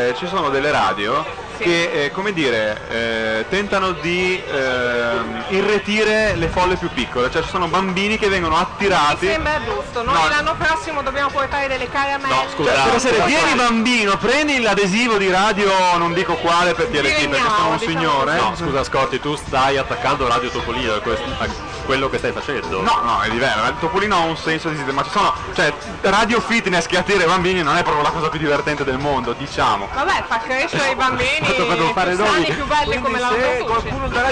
eh, 0.09 0.15
ci 0.17 0.27
sono 0.27 0.49
delle 0.49 0.71
radio 0.71 1.40
che, 1.61 2.05
eh, 2.05 2.11
come 2.11 2.33
dire, 2.33 2.81
eh, 2.89 3.45
tentano 3.49 3.91
di 3.93 4.41
ehm, 4.45 5.43
irretire 5.49 6.35
le 6.35 6.47
folle 6.47 6.75
più 6.75 6.89
piccole, 6.89 7.29
cioè 7.31 7.41
ci 7.43 7.49
sono 7.49 7.67
bambini 7.67 8.17
che 8.17 8.27
vengono 8.27 8.55
Mi 8.55 8.61
attirati. 8.61 9.27
sembra 9.27 9.59
giusto, 9.63 10.03
noi 10.03 10.13
No. 10.15 10.27
l'anno 10.27 10.55
prossimo 10.57 11.01
dobbiamo 11.01 11.29
portare 11.29 11.67
delle 11.67 11.89
caramelle. 11.89 12.33
Cioè, 12.55 12.65
per 12.65 12.95
essere, 12.95 13.23
vieni 13.25 13.53
bambino, 13.55 14.17
prendi 14.17 14.59
l'adesivo 14.61 15.17
di 15.17 15.29
radio, 15.29 15.71
non 15.97 16.13
dico 16.13 16.35
quale 16.35 16.73
per 16.73 16.87
TLT 16.87 17.01
perché 17.01 17.27
Vignao, 17.27 17.55
sono 17.55 17.69
un 17.69 17.77
diciamo 17.77 17.99
signore. 17.99 18.35
No, 18.35 18.53
scusa 18.57 18.83
Scotti, 18.83 19.19
tu 19.19 19.35
stai 19.35 19.77
attaccando 19.77 20.27
Radio 20.27 20.49
Topolino, 20.49 20.99
questo- 21.01 21.23
a 21.37 21.47
quello 21.85 22.09
che 22.09 22.17
stai 22.17 22.31
facendo. 22.31 22.81
No, 22.81 22.99
no, 23.03 23.21
è 23.21 23.29
diverso. 23.29 23.59
Il 23.67 23.75
Topolino 23.79 24.15
ha 24.15 24.19
un 24.19 24.37
senso 24.37 24.69
di 24.69 24.75
sistema, 24.75 25.01
ma 25.01 25.03
ci 25.03 25.11
sono. 25.11 25.33
Cioè, 25.53 25.73
radio 26.01 26.39
fitness 26.39 26.85
che 26.85 26.97
attira 26.97 27.23
i 27.23 27.27
bambini 27.27 27.61
non 27.63 27.77
è 27.77 27.83
proprio 27.83 28.03
la 28.03 28.11
cosa 28.11 28.29
più 28.29 28.39
divertente 28.39 28.83
del 28.83 28.97
mondo, 28.97 29.33
diciamo. 29.33 29.89
Vabbè, 29.93 30.23
fa 30.27 30.39
crescere 30.39 30.91
i 30.91 30.95
bambini 30.95 31.53
devo 31.75 31.93
fare 31.93 32.13
noi. 32.15 32.27
sani, 32.27 32.45
più 32.53 32.65
belli 32.65 32.99
come 33.01 33.19
la 33.19 33.29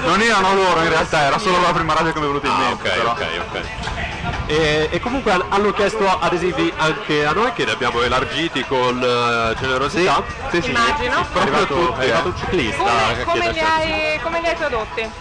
Non 0.02 0.22
erano 0.22 0.54
loro 0.54 0.82
in 0.82 0.90
realtà, 0.90 1.22
era 1.22 1.38
solo 1.38 1.62
la 1.62 1.72
prima 1.72 1.94
radio 1.94 2.12
che 2.12 2.20
mi 2.20 2.26
è 2.26 2.28
venuta 2.28 2.48
in 2.48 2.56
mente. 2.58 2.90
ok, 2.90 2.96
però. 2.96 3.12
ok, 3.12 3.26
ok. 3.50 3.62
E, 4.48 4.90
e 4.92 5.00
comunque 5.00 5.32
han- 5.32 5.46
hanno 5.50 5.72
chiesto 5.72 6.08
adesivi 6.20 6.74
anche 6.78 7.24
a 7.26 7.34
noi 7.34 7.54
che 7.54 7.66
li 7.66 7.72
abbiamo 7.72 8.02
elargiti 8.02 8.66
con 8.66 8.98
eh, 9.02 9.56
generosità. 9.60 10.24
Sì, 10.50 10.62
sì, 10.62 10.70
Immagino. 10.70 11.26
È 11.32 11.40
arrivato, 11.40 11.96
è 11.96 12.02
arrivato 12.02 12.28
un 12.30 12.38
ciclista 12.38 12.84
Come, 12.84 13.24
come 13.26 13.52
li 13.52 13.60
hai, 13.60 14.20
come 14.22 14.42
li 14.42 14.48
hai 14.48 14.56
prodotti? 14.56 15.12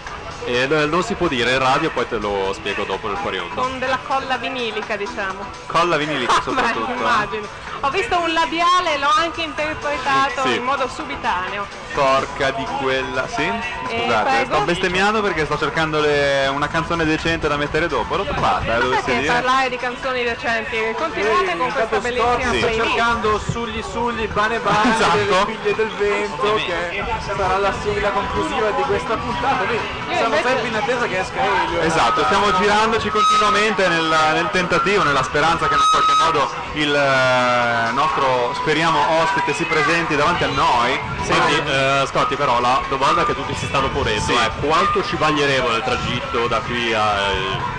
E 0.45 0.63
eh, 0.63 0.87
non 0.87 1.03
si 1.03 1.15
può 1.15 1.29
dire 1.29 1.53
in 1.53 1.59
radio, 1.59 1.91
poi 1.91 2.09
te 2.09 2.17
lo 2.17 2.53
spiego 2.55 2.85
dopo 2.85 3.07
nel 3.09 3.17
fuori 3.19 3.39
onda. 3.39 3.55
Con 3.61 3.79
della 3.79 3.99
colla 4.07 4.37
vinilica, 4.39 4.97
diciamo. 4.97 5.45
Colla 5.67 5.97
vinilica 5.97 6.33
Beh, 6.37 6.43
soprattutto. 6.43 6.91
eh. 6.91 6.95
immagino. 6.97 7.47
Ho 7.81 7.91
visto 7.91 8.19
un 8.19 8.33
labiale 8.33 8.99
l'ho 8.99 9.09
anche 9.15 9.43
interpretato 9.43 10.43
Sì. 10.49 10.57
in 10.57 10.65
modo 10.65 10.89
subitaneo. 10.89 11.65
Porca 11.95 12.51
di 12.51 12.65
quella. 12.81 13.29
Sì? 13.29 13.49
Scusate, 13.89 14.31
prego? 14.31 14.55
sto 14.55 14.65
bestemmiando 14.65 15.23
perché 15.23 15.45
sto 15.45 15.57
cercando 15.59 16.01
le- 16.01 16.49
una 16.49 16.67
canzone 16.67 17.05
decente 17.05 17.47
da 17.47 17.57
mettere 17.57 17.87
dopo. 17.87 18.17
L'ho 18.17 18.25
trovata, 18.25 18.77
eh, 18.77 18.81
dovessi 18.81 19.05
Perché 19.05 19.21
dire. 19.21 19.33
parlare 19.33 19.69
di 19.69 19.77
canzoni 19.77 20.23
recenti? 20.25 20.77
Continuate 20.97 21.57
con 21.57 21.73
questa 21.73 21.99
bellissima 22.01 22.33
Sì. 22.39 22.41
Sto 22.59 22.67
playlist. 22.67 22.85
cercando 22.85 23.39
sugli 23.39 23.83
sugli 23.83 24.27
bane 24.29 24.59
bane 24.59 24.95
Esatto. 24.97 25.17
delle 25.17 25.45
figlie 25.47 25.75
del 25.77 25.91
vento 25.99 26.55
che 26.55 27.05
sarà 27.37 27.59
la 27.59 27.73
sigla 27.81 28.11
conclusiva 28.11 28.71
di 28.71 28.83
questa 28.83 29.15
puntata. 29.17 29.65
Quindi 29.65 30.28
siamo 30.29 30.37
invece- 30.37 30.49
sempre 30.49 30.69
in 30.69 30.75
attesa 30.75 31.07
che 31.07 31.19
esca 31.19 31.41
Elio. 31.65 31.81
Esatto, 31.81 32.25
stiamo 32.25 32.53
girandoci 32.59 33.09
continuamente 33.09 33.89
nel, 33.89 34.17
nel 34.35 34.49
tentativo, 34.51 35.03
nella 35.03 35.23
speranza 35.23 35.69
che 35.69 35.75
in 35.75 35.81
qualche 35.91 36.15
modo 36.23 36.51
il 36.81 36.95
eh, 36.95 37.93
nostro, 37.93 38.53
speriamo, 38.55 38.99
ospite 39.21 39.53
si 39.55 39.65
presenti 39.65 40.15
davanti 40.17 40.45
a 40.45 40.49
noi. 40.49 40.99
Senti, 41.23 41.63
eh, 41.67 42.05
Scotti, 42.07 42.37
però 42.37 42.61
la 42.61 42.81
domanda 42.89 43.25
che 43.25 43.35
tutti 43.35 43.55
si 43.55 43.67
stanno 43.67 43.89
ponendo 43.91 44.21
Sì. 44.23 44.33
è 44.35 44.51
quanto 44.61 45.03
ci 45.05 45.17
bagneremo 45.17 45.69
nel 45.71 45.83
tragitto 45.83 46.47
da 46.47 46.61
qui 46.61 46.93
a- 46.95 47.17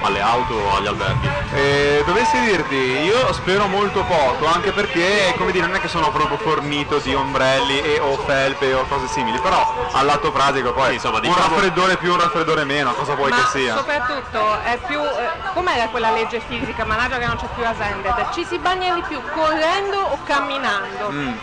alle 0.01 0.21
auto 0.21 0.53
o 0.53 0.75
agli 0.75 0.87
alberghi? 0.87 1.29
Eh, 1.53 2.03
dovessi 2.05 2.39
dirti, 2.39 2.75
io 2.75 3.31
spero 3.33 3.67
molto 3.67 4.03
poco, 4.03 4.45
anche 4.45 4.71
perché, 4.71 5.33
come 5.37 5.51
dire, 5.51 5.65
non 5.65 5.75
è 5.75 5.79
che 5.79 5.87
sono 5.87 6.11
proprio 6.11 6.37
fornito 6.37 6.97
di 6.99 7.13
ombrelli 7.15 7.81
e 7.81 7.99
o 7.99 8.17
felpe 8.17 8.73
o 8.73 8.85
cose 8.85 9.07
simili, 9.07 9.39
però 9.39 9.65
al 9.93 10.05
lato 10.05 10.31
pratico 10.31 10.71
poi 10.73 10.93
insomma, 10.95 11.15
un 11.17 11.21
diciamo- 11.23 11.55
raffreddore 11.55 11.97
più, 11.97 12.11
un 12.11 12.19
raffreddore 12.19 12.63
meno, 12.65 12.93
cosa 12.93 13.15
vuoi 13.15 13.29
Ma 13.31 13.37
che 13.37 13.45
sia? 13.47 13.75
soprattutto 13.77 14.59
è 14.63 14.77
più. 14.85 14.99
eh, 14.99 15.31
com'era 15.53 15.87
quella 15.87 16.11
legge 16.11 16.39
fisica? 16.39 16.85
Mannaggia 16.85 17.17
che 17.17 17.25
non 17.25 17.35
c'è 17.37 17.47
più 17.55 17.65
Asended. 17.65 18.27
Ci 18.31 18.45
si 18.45 18.59
bagna 18.89 18.93
di 18.95 19.01
più 19.07 19.21
correndo 19.33 19.97
o 19.97 20.17
camminando? 20.25 21.09
Mm. 21.11 21.33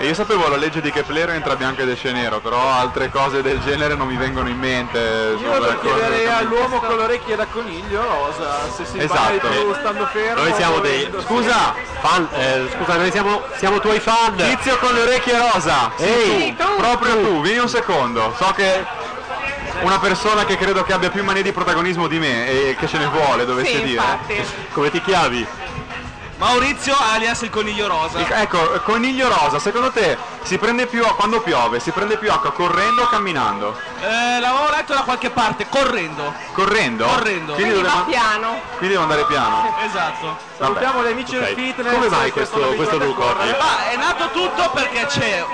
E 0.00 0.06
io 0.06 0.14
sapevo 0.14 0.46
la 0.48 0.56
legge 0.56 0.80
di 0.80 0.92
Kepler 0.92 1.30
entra 1.30 1.56
bianco 1.56 1.82
ed 1.82 1.88
esce 1.88 2.12
nero, 2.12 2.38
però 2.38 2.60
altre 2.70 3.10
cose 3.10 3.42
del 3.42 3.60
genere 3.60 3.96
non 3.96 4.06
mi 4.06 4.16
vengono 4.16 4.48
in 4.48 4.56
mente. 4.58 5.36
Io 5.40 5.58
lo 5.58 5.78
chiederei 5.80 6.26
all'uomo 6.28 6.78
con 6.78 6.96
le 6.98 7.02
orecchie 7.02 7.34
da 7.34 7.46
coniglio 7.46 8.00
rosa, 8.02 8.70
se 8.72 8.84
si 8.84 8.98
Esatto. 8.98 9.48
più 9.48 9.74
stando 9.74 10.06
fermo. 10.06 10.42
Noi 10.42 10.52
siamo 10.54 10.78
dei. 10.78 11.10
Scusa! 11.24 11.74
Fan, 12.00 12.28
eh, 12.32 12.68
scusa, 12.76 12.96
noi 12.96 13.10
siamo, 13.10 13.42
siamo 13.56 13.80
tuoi 13.80 13.98
fan! 13.98 14.36
Tizio 14.36 14.78
con 14.78 14.94
le 14.94 15.00
orecchie 15.00 15.36
rosa! 15.36 15.90
Sì, 15.96 16.04
Ehi, 16.04 16.56
tu, 16.56 16.76
proprio 16.76 17.16
tu, 17.20 17.40
vieni 17.40 17.58
un 17.58 17.68
secondo. 17.68 18.34
So 18.38 18.52
che 18.54 18.84
una 19.80 19.98
persona 19.98 20.44
che 20.44 20.56
credo 20.56 20.84
che 20.84 20.92
abbia 20.92 21.10
più 21.10 21.24
manie 21.24 21.42
di 21.42 21.50
protagonismo 21.52 22.06
di 22.06 22.20
me 22.20 22.46
e 22.48 22.76
che 22.78 22.86
ce 22.86 22.98
ne 22.98 23.06
vuole, 23.06 23.44
dovessi 23.44 23.74
Sì, 23.74 23.82
dire. 23.82 24.00
infatti. 24.00 24.44
Come 24.72 24.90
ti 24.92 25.00
chiami? 25.02 25.44
Maurizio 26.38 26.94
alias 26.96 27.42
il 27.42 27.50
coniglio 27.50 27.88
rosa. 27.88 28.20
Ecco, 28.40 28.58
coniglio 28.84 29.28
rosa, 29.28 29.58
secondo 29.58 29.90
te 29.90 30.16
si 30.44 30.56
prende 30.56 30.86
più 30.86 31.04
quando 31.16 31.40
piove, 31.40 31.80
si 31.80 31.90
prende 31.90 32.16
più 32.16 32.30
acqua 32.30 32.52
correndo 32.52 33.02
o 33.02 33.08
camminando? 33.08 33.76
Eh, 34.00 34.38
l'avevo 34.38 34.70
letto 34.70 34.94
da 34.94 35.00
qualche 35.02 35.30
parte, 35.30 35.66
correndo. 35.68 36.32
Correndo? 36.52 37.06
Correndo. 37.06 37.54
Quindi, 37.54 37.72
Quindi 37.72 37.88
doveva- 37.88 38.04
piano. 38.06 38.60
quindi 38.76 38.88
devo 38.94 39.02
andare 39.02 39.24
piano. 39.26 39.74
Esatto. 39.84 40.36
Salutiamo 40.58 41.02
gli 41.02 41.10
amici 41.10 41.36
Ok. 41.36 41.44
del 41.44 41.54
fitness. 41.56 41.92
Come 41.92 42.08
mai 42.08 42.30
questo- 42.30 42.58
questo 42.74 42.94
abituati 42.96 43.02
a 43.02 43.06
look 43.06 43.16
correre. 43.18 43.50
oggi? 43.50 43.58
Ma 43.58 43.90
è 43.90 43.96
nato 43.96 44.30
tutto 44.30 44.70
perché 44.70 45.06
c'è 45.06 45.44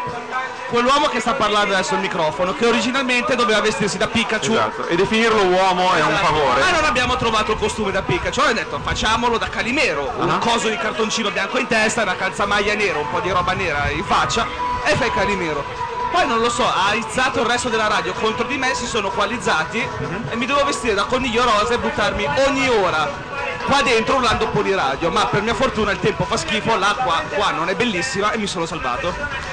quell'uomo 0.74 1.06
che 1.06 1.20
sta 1.20 1.34
parlando 1.34 1.72
adesso 1.72 1.94
al 1.94 2.00
microfono 2.00 2.52
che 2.52 2.66
originalmente 2.66 3.36
doveva 3.36 3.60
vestirsi 3.60 3.96
da 3.96 4.08
Pikachu. 4.08 4.50
Esatto. 4.54 4.86
E 4.88 4.96
definirlo 4.96 5.40
uomo 5.44 5.92
è 5.94 6.02
un 6.02 6.10
Esatto. 6.12 6.26
favore. 6.26 6.60
Ma 6.62 6.70
non 6.72 6.84
abbiamo 6.84 7.16
trovato 7.16 7.52
il 7.52 7.58
costume 7.58 7.92
da 7.92 8.02
Pikachu, 8.02 8.40
ho 8.40 8.52
detto 8.52 8.80
facciamolo 8.82 9.38
da 9.38 9.48
Calimero, 9.48 10.12
un 10.16 10.30
Ah. 10.30 10.38
coso 10.38 10.68
di 10.68 10.76
cartoncino 10.76 11.30
bianco 11.30 11.58
in 11.58 11.68
testa, 11.68 12.02
una 12.02 12.16
calzamaglia 12.16 12.74
nera, 12.74 12.98
un 12.98 13.08
po' 13.08 13.20
di 13.20 13.30
roba 13.30 13.52
nera 13.52 13.88
in 13.90 14.02
faccia 14.04 14.44
e 14.84 14.96
fai 14.96 15.12
Calimero. 15.12 15.64
Poi 16.10 16.26
non 16.26 16.40
lo 16.40 16.50
so, 16.50 16.64
ha 16.66 16.88
aizzato 16.88 17.40
il 17.40 17.46
resto 17.46 17.68
della 17.68 17.86
radio 17.86 18.12
contro 18.12 18.44
di 18.46 18.56
me, 18.58 18.74
si 18.74 18.86
sono 18.86 19.10
coalizzati 19.10 19.78
Mhm. 19.78 20.24
e 20.30 20.34
mi 20.36 20.46
devo 20.46 20.64
vestire 20.64 20.94
da 20.94 21.04
coniglio 21.04 21.44
rosa 21.44 21.74
e 21.74 21.78
buttarmi 21.78 22.26
ogni 22.48 22.68
ora 22.68 23.08
qua 23.66 23.82
dentro 23.82 24.16
urlando 24.16 24.48
poliradio. 24.48 25.10
Ma 25.10 25.26
per 25.26 25.42
mia 25.42 25.54
fortuna 25.54 25.90
il 25.90 25.98
tempo 26.00 26.24
fa 26.24 26.36
schifo, 26.36 26.76
l'acqua 26.76 27.22
qua 27.34 27.50
non 27.50 27.68
è 27.68 27.74
bellissima 27.74 28.32
e 28.32 28.38
mi 28.38 28.46
sono 28.46 28.66
salvato. 28.66 29.52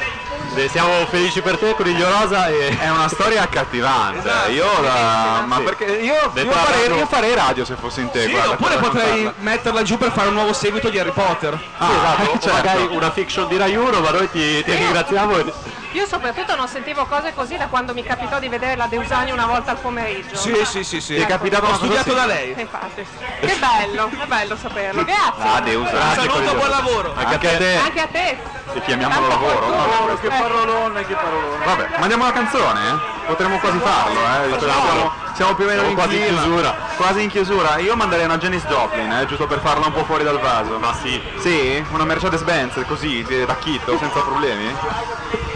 Beh, 0.54 0.68
siamo 0.68 1.06
felici 1.06 1.42
per 1.42 1.58
te, 1.58 1.74
Coniglio 1.76 2.10
Rosa. 2.10 2.48
E... 2.48 2.78
È 2.78 2.90
una 2.90 3.08
storia 3.08 3.44
accattivante. 3.44 4.20
Esatto, 4.28 4.52
io 4.52 4.66
la... 4.82 5.44
Ma 5.46 5.56
Sì. 5.58 5.62
perché 5.64 5.86
io, 5.86 6.14
io, 6.14 6.52
farei, 6.52 6.82
radio- 6.82 6.96
io 6.98 7.06
farei 7.06 7.34
radio 7.36 7.64
se 7.64 7.76
fossi 7.76 8.02
in 8.02 8.10
te, 8.10 8.24
Sì, 8.26 8.32
guarda. 8.32 8.50
oppure 8.52 8.76
potrei 8.78 9.32
metterla 9.40 9.82
giù 9.84 9.98
per 9.98 10.12
fare 10.12 10.28
un 10.28 10.34
nuovo 10.34 10.52
seguito 10.52 10.90
di 10.90 11.00
Harry 11.00 11.12
Potter. 11.12 11.58
Ah, 11.78 11.86
Sì, 11.88 11.94
esatto, 11.96 12.32
o 12.36 12.40
certo. 12.40 12.50
magari 12.52 12.88
una 12.92 13.12
fiction 13.12 13.48
di 13.48 13.56
Rai 13.58 13.76
1, 13.78 14.00
ma 14.02 14.10
noi 14.10 14.30
ti, 14.30 14.62
ti 14.64 14.76
ringraziamo. 14.76 15.38
e- 15.38 15.54
Io 15.94 16.06
soprattutto 16.06 16.54
non 16.58 16.68
sentivo 16.68 17.06
cose 17.06 17.34
così 17.34 17.56
da 17.56 17.68
quando 17.68 17.94
mi 17.94 18.04
capitò 18.04 18.38
di 18.38 18.50
vedere 18.50 18.76
la 18.76 18.88
Deusani 18.88 19.32
una 19.32 19.46
volta 19.46 19.72
al 19.72 19.78
pomeriggio. 19.78 20.36
Sì, 20.36 20.54
sì, 20.66 20.84
sì, 20.84 21.00
sì. 21.00 21.16
Ti 21.16 21.22
è 21.22 21.26
capitato 21.28 21.66
Ho 21.68 21.76
studiato 21.76 22.10
simile? 22.12 22.20
da 22.20 22.26
lei. 22.28 22.54
Infatti. 22.58 23.06
Che 23.40 23.58
bello, 23.58 24.01
è 24.10 24.26
bello 24.26 24.56
saperlo. 24.56 25.04
Grazie. 25.04 25.44
Ah, 25.44 25.62
Deus, 25.62 25.90
grazie, 25.90 26.30
Saluto, 26.30 26.56
buon 26.56 26.70
lavoro. 26.70 27.14
Anche 27.16 27.36
a 27.36 27.58
te. 27.58 27.76
Anche 27.76 28.00
a 28.00 28.08
te. 28.08 28.38
E 28.74 28.82
chiamiamolo 28.82 29.28
lavoro. 29.28 29.66
Oh, 29.66 30.20
che 30.20 30.30
parolone, 30.30 31.06
che 31.06 31.14
parolone. 31.14 31.66
Vabbè, 31.66 31.90
mandiamo 31.98 32.24
la 32.24 32.32
canzone, 32.32 32.80
eh? 32.80 33.26
Potremmo 33.28 33.60
quasi 33.60 33.78
farlo, 33.80 34.20
eh? 34.20 34.60
Siamo, 34.60 35.12
siamo 35.34 35.56
più 35.56 35.66
o 35.66 35.68
meno 35.68 35.82
Siamo 35.82 35.90
in 35.90 35.96
quasi 35.96 36.16
in 36.18 36.26
chiusura. 36.26 36.76
Quasi 36.96 37.24
in 37.24 37.30
chiusura. 37.30 37.78
Io 37.78 37.96
manderei 37.96 38.26
una 38.26 38.38
Janis 38.38 38.64
Joplin, 38.66 39.12
eh, 39.12 39.26
giusto 39.26 39.48
per 39.48 39.60
farla 39.60 39.88
un 39.88 39.94
po' 39.94 40.04
fuori 40.06 40.24
dal 40.24 40.40
vaso. 40.40 40.80
Ma 40.80 40.94
sì. 40.94 41.22
Sì? 41.38 41.84
Una 41.92 42.06
Mercedes 42.06 42.42
Benz 42.44 42.82
così, 42.88 43.26
da 43.46 43.56
chitto, 43.58 43.98
senza 43.98 44.22
problemi? 44.22 45.50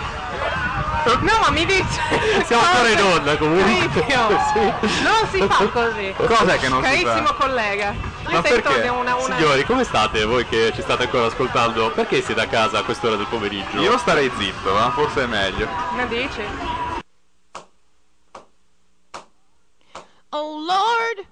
fatto? 1.06 1.19
No, 1.22 1.52
mi 1.52 1.65
dice. 1.65 2.02
Siamo 2.45 2.64
ancora 2.64 2.90
in 2.90 3.02
onda 3.02 3.38
comunque. 3.38 3.94
sì. 4.53 5.03
Non 5.03 5.27
si 5.30 5.41
fa 5.48 5.69
così. 5.69 6.14
Cos'è 6.15 6.60
che 6.60 6.68
non 6.68 6.82
Carissimo 6.82 6.82
si 6.82 7.03
fa? 7.03 7.11
Carissimo 7.14 7.34
collega. 7.38 7.95
Noi 8.23 8.34
Ma 8.34 8.41
perché? 8.41 8.88
Una, 8.90 9.15
una... 9.15 9.36
Signori, 9.38 9.64
come 9.65 9.84
state 9.84 10.26
voi 10.26 10.45
che 10.45 10.72
ci 10.73 10.82
state 10.82 11.03
ancora 11.03 11.27
ascoltando? 11.27 11.91
Perché 11.91 12.22
siete 12.22 12.41
a 12.41 12.48
casa 12.48 12.80
a 12.80 12.84
quest'ora 12.84 13.15
del 13.15 13.27
pomeriggio? 13.27 13.80
Io 13.80 13.98
starei 13.98 14.32
zitto, 14.38 14.73
ma 14.73 14.90
forse 14.91 15.23
è 15.23 15.27
meglio. 15.27 15.68
Ma 15.95 16.06
dici? 16.06 16.41
Oh 20.30 20.57
Lord, 20.60 21.26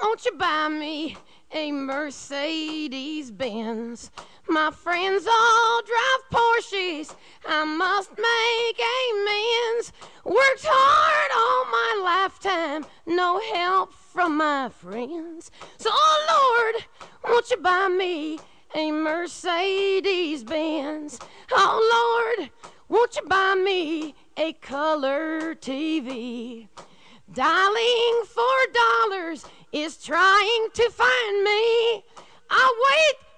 won't 0.00 0.24
you 0.24 0.36
buy 0.36 0.68
me 0.68 1.16
a 1.50 1.72
Mercedes 1.72 3.30
Benz? 3.30 4.10
My 4.48 4.70
friends 4.70 5.26
all 5.26 5.80
drive 5.82 6.30
Porsches. 6.30 7.14
I 7.46 7.64
must 7.64 8.10
make 8.10 8.80
amends. 9.08 9.92
Worked 10.24 10.66
hard 10.68 11.30
all 11.34 11.64
my 11.70 12.02
lifetime, 12.04 12.84
no 13.06 13.40
help 13.54 13.92
from 13.92 14.36
my 14.36 14.68
friends. 14.68 15.50
So, 15.78 15.90
oh 15.92 16.72
Lord, 16.74 16.84
won't 17.24 17.50
you 17.50 17.56
buy 17.56 17.88
me 17.88 18.38
a 18.74 18.92
Mercedes 18.92 20.44
Benz? 20.44 21.18
Oh 21.50 22.34
Lord, 22.38 22.50
won't 22.88 23.16
you 23.16 23.22
buy 23.26 23.54
me 23.54 24.14
a 24.36 24.52
color 24.52 25.54
TV? 25.54 26.68
Dialing 27.32 28.24
for 28.26 28.58
dollars 28.74 29.46
is 29.72 29.96
trying 29.96 30.68
to 30.74 30.90
find 30.90 31.42
me. 31.42 32.04
I 32.50 32.84
wait 32.86 33.23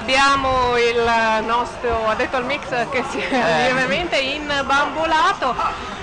Abbiamo 0.00 0.76
il 0.76 1.44
nostro 1.44 2.08
addetto 2.08 2.36
al 2.36 2.44
mix 2.44 2.88
che 2.90 3.04
si 3.10 3.18
è 3.18 3.66
lievemente 3.66 4.18
imbambolato. 4.18 5.54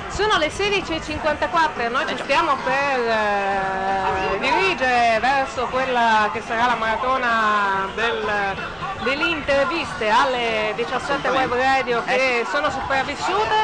Sono 0.09 0.37
le 0.37 0.47
16.54 0.47 1.79
e 1.81 1.89
noi 1.89 2.05
ci 2.07 2.17
stiamo 2.17 2.55
per 2.63 2.99
eh, 2.99 4.39
dirigere 4.39 5.19
verso 5.19 5.65
quella 5.65 6.29
che 6.31 6.41
sarà 6.41 6.67
la 6.67 6.75
maratona 6.75 7.87
del- 7.93 8.55
delle 9.01 9.25
interviste 9.25 10.09
alle 10.09 10.73
17 10.75 11.29
web 11.29 11.53
radio 11.53 12.03
che 12.03 12.45
sono 12.49 12.69
sopravvissute. 12.69 13.55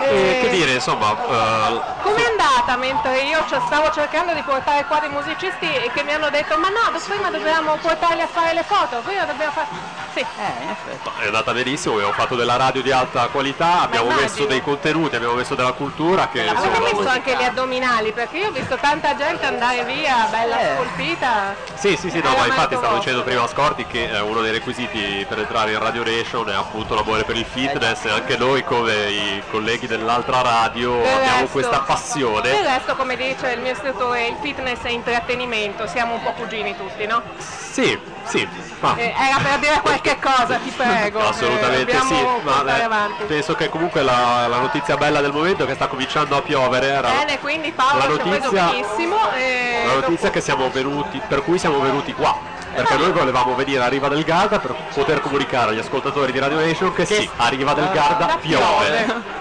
E 0.00 0.38
E- 0.38 0.40
che 0.42 0.48
dire, 0.50 0.72
insomma, 0.72 1.10
eh, 1.12 1.80
Com'è 2.02 2.22
andata 2.24 2.76
mentre 2.76 3.20
io 3.22 3.44
stavo 3.46 3.90
cercando 3.92 4.32
di 4.32 4.42
portare 4.42 4.84
qua 4.86 4.98
dei 5.00 5.10
musicisti 5.10 5.66
e 5.66 5.90
che 5.92 6.02
mi 6.02 6.12
hanno 6.12 6.30
detto 6.30 6.56
ma 6.58 6.68
no, 6.68 6.98
prima 7.06 7.30
dobbiamo 7.30 7.76
portarli 7.76 8.22
a 8.22 8.26
fare 8.26 8.54
le 8.54 8.64
foto, 8.64 9.00
prima 9.04 9.24
dobbiamo 9.24 9.52
fare... 9.52 9.68
Sì. 10.12 10.26
è 11.20 11.26
andata 11.26 11.52
benissimo, 11.52 11.94
abbiamo 11.94 12.12
fatto 12.12 12.34
della 12.34 12.56
radio 12.56 12.82
di 12.82 12.90
alta 12.90 13.28
qualità, 13.28 13.82
abbiamo 13.82 14.10
messo 14.10 14.44
dei 14.44 14.60
contenuti, 14.60 15.14
abbiamo 15.14 15.34
messo 15.34 15.54
della 15.54 15.72
cultura 15.72 16.28
che 16.28 16.48
Avete 16.48 16.66
insomma, 16.66 16.88
visto 16.90 17.08
anche 17.08 17.36
gli 17.36 17.42
addominali? 17.42 18.12
Perché 18.12 18.38
io 18.38 18.48
ho 18.48 18.52
visto 18.52 18.76
tanta 18.76 19.14
gente 19.14 19.44
andare 19.46 19.84
via, 19.84 20.26
bella 20.30 20.56
scolpita. 20.74 21.54
Sì, 21.74 21.96
sì, 21.96 22.10
sì, 22.10 22.20
no, 22.20 22.34
ma 22.36 22.46
infatti 22.46 22.74
stavo 22.76 22.96
dicendo 22.96 23.22
prima 23.22 23.42
a 23.42 23.46
Scorti 23.46 23.86
che 23.86 24.10
eh, 24.10 24.20
uno 24.20 24.39
dei 24.42 24.52
requisiti 24.52 25.24
per 25.28 25.38
entrare 25.38 25.72
in 25.72 25.78
Radio 25.78 26.02
Ration 26.02 26.48
è 26.48 26.54
appunto 26.54 26.94
l'amore 26.94 27.24
per 27.24 27.36
il 27.36 27.44
fitness 27.44 28.04
e 28.04 28.10
anche 28.10 28.36
noi 28.36 28.62
come 28.64 28.92
i 29.10 29.42
colleghi 29.50 29.86
dell'altra 29.86 30.40
radio 30.42 30.96
Del 30.96 31.06
abbiamo 31.12 31.30
resto- 31.40 31.48
questa 31.50 31.70
Del 31.76 31.84
passione. 31.86 32.62
resto, 32.62 32.94
come 32.96 33.16
dice 33.16 33.50
il 33.52 33.60
mio 33.60 33.72
istruttore, 33.72 34.26
il 34.26 34.36
fitness 34.40 34.80
è 34.82 34.90
intrattenimento, 34.90 35.86
siamo 35.86 36.14
un 36.14 36.22
po' 36.22 36.32
cugini 36.32 36.76
tutti, 36.76 37.06
no? 37.06 37.22
Sì, 37.38 37.98
sì, 38.24 38.46
ma 38.80 38.94
Eh, 38.96 39.12
era 39.16 39.38
per 39.42 39.58
dire 39.60 39.80
qualche 39.80 40.18
cosa, 40.20 40.56
ti 40.56 40.70
prego. 40.70 41.20
assolutamente 41.26 41.92
Eh, 41.92 42.00
sì, 42.00 42.26
ma 42.44 43.08
eh, 43.18 43.24
penso 43.26 43.54
che 43.54 43.68
comunque 43.68 44.02
la, 44.02 44.46
la 44.48 44.58
notizia 44.58 44.96
bella 44.96 45.20
del 45.20 45.32
momento 45.32 45.64
è 45.64 45.66
che 45.66 45.74
sta 45.74 45.86
cominciando 45.86 46.36
a 46.36 46.42
piovere. 46.42 46.86
Era 46.88 47.08
Bene, 47.10 47.38
quindi 47.38 47.70
Paolo 47.72 47.98
La 47.98 48.04
ci 48.14 48.20
ha 48.20 48.24
notizia- 48.24 48.64
benissimo. 48.70 49.16
E 49.34 49.82
la 49.86 49.94
notizia 49.94 50.30
che 50.30 50.40
siamo 50.40 50.68
venuti, 50.70 51.20
per 51.26 51.42
cui 51.44 51.58
siamo 51.58 51.78
venuti 51.80 52.12
qua. 52.12 52.49
Perché 52.74 52.96
noi 52.96 53.10
volevamo 53.12 53.54
venire 53.54 53.82
a 53.82 53.88
Riva 53.88 54.08
del 54.08 54.22
Garda 54.24 54.58
per 54.58 54.74
poter 54.94 55.20
comunicare 55.20 55.72
agli 55.72 55.78
ascoltatori 55.78 56.32
di 56.32 56.38
Radio 56.38 56.58
Nation 56.58 56.92
che 56.92 57.04
sì, 57.04 57.28
a 57.36 57.48
Riva 57.48 57.74
del 57.74 57.90
Garda 57.92 58.38
piove. 58.40 59.38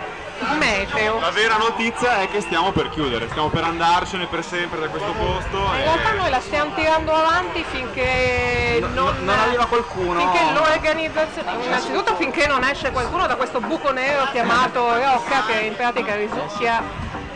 Meteo. 0.58 1.20
La 1.20 1.32
vera 1.32 1.58
notizia 1.58 2.22
è 2.22 2.30
che 2.30 2.40
stiamo 2.42 2.72
per 2.72 2.90
chiudere, 2.90 3.28
stiamo 3.28 3.50
per 3.50 3.64
andarcene 3.64 4.26
per 4.26 4.44
sempre 4.44 4.80
da 4.80 4.88
questo 4.88 5.12
posto. 5.12 5.58
In 5.58 5.84
realtà 5.84 6.14
noi 6.14 6.30
la 6.30 6.40
stiamo 6.40 6.74
tirando 6.74 7.14
avanti 7.14 7.64
finché 7.70 8.80
non, 8.94 9.16
non 9.24 9.38
arriva 9.38 9.66
qualcuno. 9.66 10.20
Finché 10.20 10.54
l'organizzazione. 10.54 11.66
Innanzitutto 11.66 12.16
finché 12.16 12.48
non 12.48 12.64
esce 12.64 12.92
qualcuno 12.92 13.28
da 13.28 13.36
questo 13.36 13.60
buco 13.60 13.92
nero 13.92 14.28
chiamato 14.32 14.94
Rocca 14.94 15.44
che 15.46 15.60
in 15.60 15.76
pratica 15.76 16.16
risucchia 16.16 16.82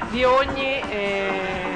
di 0.09 0.23
ogni. 0.23 0.81
eh, 0.89 1.72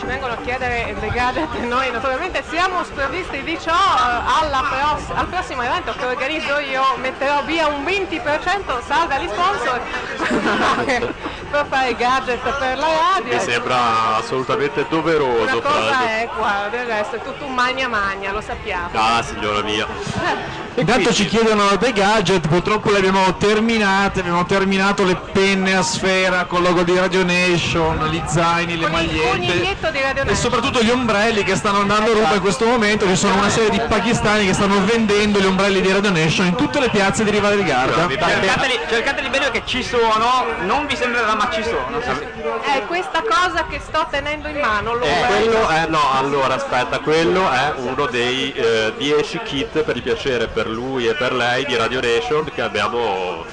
ci 0.00 0.06
vengono 0.06 0.32
a 0.32 0.36
chiedere 0.36 0.96
dei 0.98 1.10
gadget 1.10 1.54
e 1.56 1.66
noi 1.66 1.90
naturalmente 1.90 2.42
siamo 2.48 2.82
sprovvisti 2.84 3.42
di 3.42 3.58
ciò 3.60 3.70
eh, 3.70 4.42
alla 4.42 4.64
pross- 4.66 5.10
al 5.12 5.26
prossimo 5.26 5.62
evento 5.62 5.92
che 5.92 6.06
organizzo 6.06 6.58
io 6.58 6.82
metterò 6.96 7.42
via 7.44 7.66
un 7.66 7.84
20% 7.84 8.82
salve 8.86 9.14
agli 9.16 9.28
sponsor 9.28 9.80
per 11.50 11.66
fare 11.68 11.94
gadget 11.96 12.40
per 12.40 12.78
la 12.78 12.86
radio 12.86 13.34
Mi 13.34 13.40
sembra 13.40 14.16
assolutamente 14.16 14.86
doveroso. 14.88 15.42
una 15.42 15.60
cosa 15.60 16.08
è 16.08 16.28
qua, 16.34 16.68
del 16.70 16.86
resto 16.86 17.16
è 17.16 17.22
tutto 17.22 17.44
un 17.44 17.54
magna 17.54 17.88
magna, 17.88 18.32
lo 18.32 18.40
sappiamo. 18.40 18.88
Ah, 18.92 19.22
signora 19.22 19.60
mia. 19.62 19.86
Intanto 20.74 21.12
ci 21.12 21.26
chiedono 21.26 21.76
dei 21.76 21.92
gadget, 21.92 22.46
purtroppo 22.48 22.90
le 22.90 22.98
abbiamo 22.98 23.36
terminate, 23.36 24.20
abbiamo 24.20 24.46
terminato 24.46 25.04
le 25.04 25.16
penne 25.16 25.74
a 25.74 25.82
sfera 25.82 26.44
con 26.46 26.62
il 26.62 26.68
logo 26.68 26.82
di 26.84 26.96
Radio 26.96 27.24
Nation, 27.24 28.08
gli 28.08 28.22
zaini, 28.26 28.78
le 28.78 28.88
Con 28.88 29.02
il 29.02 29.40
magliette 29.46 29.89
di 29.90 30.00
Radio 30.00 30.22
e 30.22 30.24
Nation. 30.26 30.36
soprattutto 30.36 30.82
gli 30.82 30.90
ombrelli 30.90 31.42
che 31.42 31.56
stanno 31.56 31.80
andando 31.80 32.10
a 32.10 32.14
ruba 32.14 32.34
in 32.34 32.40
questo 32.40 32.66
momento, 32.66 33.06
ci 33.06 33.16
sono 33.16 33.34
una 33.34 33.48
serie 33.48 33.70
di 33.70 33.80
pakistani 33.80 34.46
che 34.46 34.54
stanno 34.54 34.84
vendendo 34.84 35.40
gli 35.40 35.46
ombrelli 35.46 35.80
di 35.80 35.92
Radio 35.92 36.10
Nation 36.10 36.46
in 36.46 36.54
tutte 36.54 36.80
le 36.80 36.88
piazze 36.90 37.24
di 37.24 37.30
Riva 37.30 37.48
del 37.48 37.64
Garda. 37.64 38.08
Cercateli, 38.08 38.78
cercateli 38.88 39.28
bene 39.28 39.50
perché 39.50 39.62
ci 39.66 39.82
sono, 39.82 40.46
non 40.60 40.86
vi 40.86 40.96
sembrerà 40.96 41.34
ma 41.34 41.48
ci 41.50 41.62
sono. 41.62 41.98
È 42.00 42.82
questa 42.86 43.22
cosa 43.22 43.66
che 43.66 43.80
sto 43.80 44.06
tenendo 44.10 44.48
in 44.48 44.58
mano, 44.58 44.94
lo 44.94 45.04
Eh, 45.04 45.24
quello 45.26 45.68
è, 45.68 45.86
no, 45.88 46.12
allora 46.12 46.54
aspetta, 46.54 46.98
quello 47.00 47.50
è 47.50 47.72
uno 47.76 48.06
dei 48.06 48.54
10 48.96 49.40
kit 49.44 49.82
per 49.82 49.96
il 49.96 50.02
piacere 50.02 50.48
per 50.48 50.68
lui 50.68 51.06
e 51.06 51.14
per 51.14 51.32
lei 51.32 51.64
di 51.64 51.76
Radio 51.76 52.00
Nation 52.00 52.44
che 52.52 52.62
abbiamo 52.62 53.44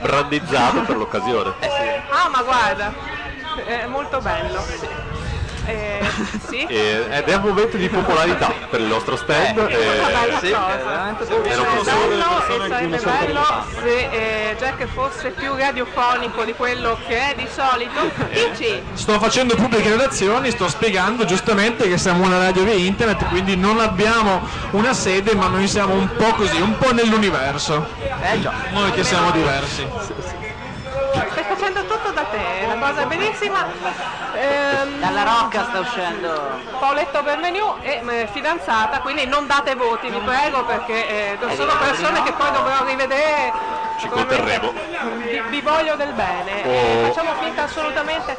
brandizzato 0.00 0.80
per 0.82 0.96
l'occasione. 0.96 1.54
Ah, 2.10 2.28
ma 2.28 2.42
guarda, 2.42 2.92
è 3.64 3.86
molto 3.86 4.20
bello. 4.20 5.01
Eh, 5.66 6.00
sì. 6.48 6.66
E- 6.72 7.06
ed 7.10 7.28
è 7.28 7.34
un 7.36 7.42
momento 7.42 7.76
di 7.76 7.88
popolarità 7.88 8.52
per 8.70 8.80
il 8.80 8.86
nostro 8.86 9.16
stand. 9.16 9.56
È 9.58 9.98
una 9.98 10.06
bella 10.06 10.40
e- 10.40 10.50
cosa. 10.50 11.08
e 11.08 11.54
non 11.54 11.66
possiamo- 11.76 12.00
Bello 12.06 12.24
e 12.48 12.68
sarebbe 12.68 12.96
bello 12.98 13.44
se 13.80 14.08
eh, 14.50 14.56
Jack 14.58 14.86
fosse 14.86 15.30
più 15.30 15.54
radiofonico 15.56 16.44
di 16.44 16.54
quello 16.54 16.98
che 17.06 17.30
è 17.30 17.34
di 17.36 17.46
solito. 17.54 18.10
Dici, 18.30 18.82
Sto 18.94 19.18
facendo 19.18 19.54
pubbliche 19.54 19.90
relazioni, 19.90 20.50
sto 20.50 20.68
spiegando 20.68 21.24
giustamente 21.24 21.88
che 21.88 21.98
siamo 21.98 22.24
una 22.24 22.38
radio 22.38 22.64
via 22.64 22.74
internet, 22.74 23.28
quindi 23.28 23.56
non 23.56 23.80
abbiamo 23.80 24.40
una 24.72 24.92
sede, 24.92 25.34
ma 25.34 25.48
noi 25.48 25.66
siamo 25.68 25.94
un 25.94 26.08
po' 26.16 26.32
così, 26.34 26.60
un 26.60 26.76
po' 26.78 26.92
nell'universo. 26.92 27.86
Noi 28.72 28.90
che 28.92 29.04
siamo 29.04 29.30
diversi. 29.30 29.86
stai 30.20 30.41
cosa 32.92 33.06
bellissima. 33.06 33.66
Ehm, 34.34 35.00
Dalla 35.00 35.22
rocca 35.24 35.64
sta 35.68 35.80
uscendo. 35.80 36.60
Paoletto 36.78 37.22
Benvenu 37.22 37.76
è 37.80 38.02
eh, 38.04 38.28
fidanzata, 38.30 39.00
quindi 39.00 39.26
non 39.26 39.46
date 39.46 39.74
voti, 39.74 40.08
vi 40.10 40.18
prego, 40.18 40.64
perché 40.64 41.38
eh, 41.38 41.38
sono 41.54 41.72
persone 41.78 42.22
che 42.22 42.32
poi 42.32 42.50
dovrò 42.52 42.84
rivedere. 42.84 43.80
Ci 43.98 44.08
conterremo. 44.08 44.72
vi, 45.18 45.42
vi 45.48 45.60
voglio 45.60 45.94
del 45.94 46.12
bene. 46.12 46.62
Oh. 46.64 47.06
Facciamo 47.06 47.34
finta 47.40 47.64
assolutamente. 47.64 48.36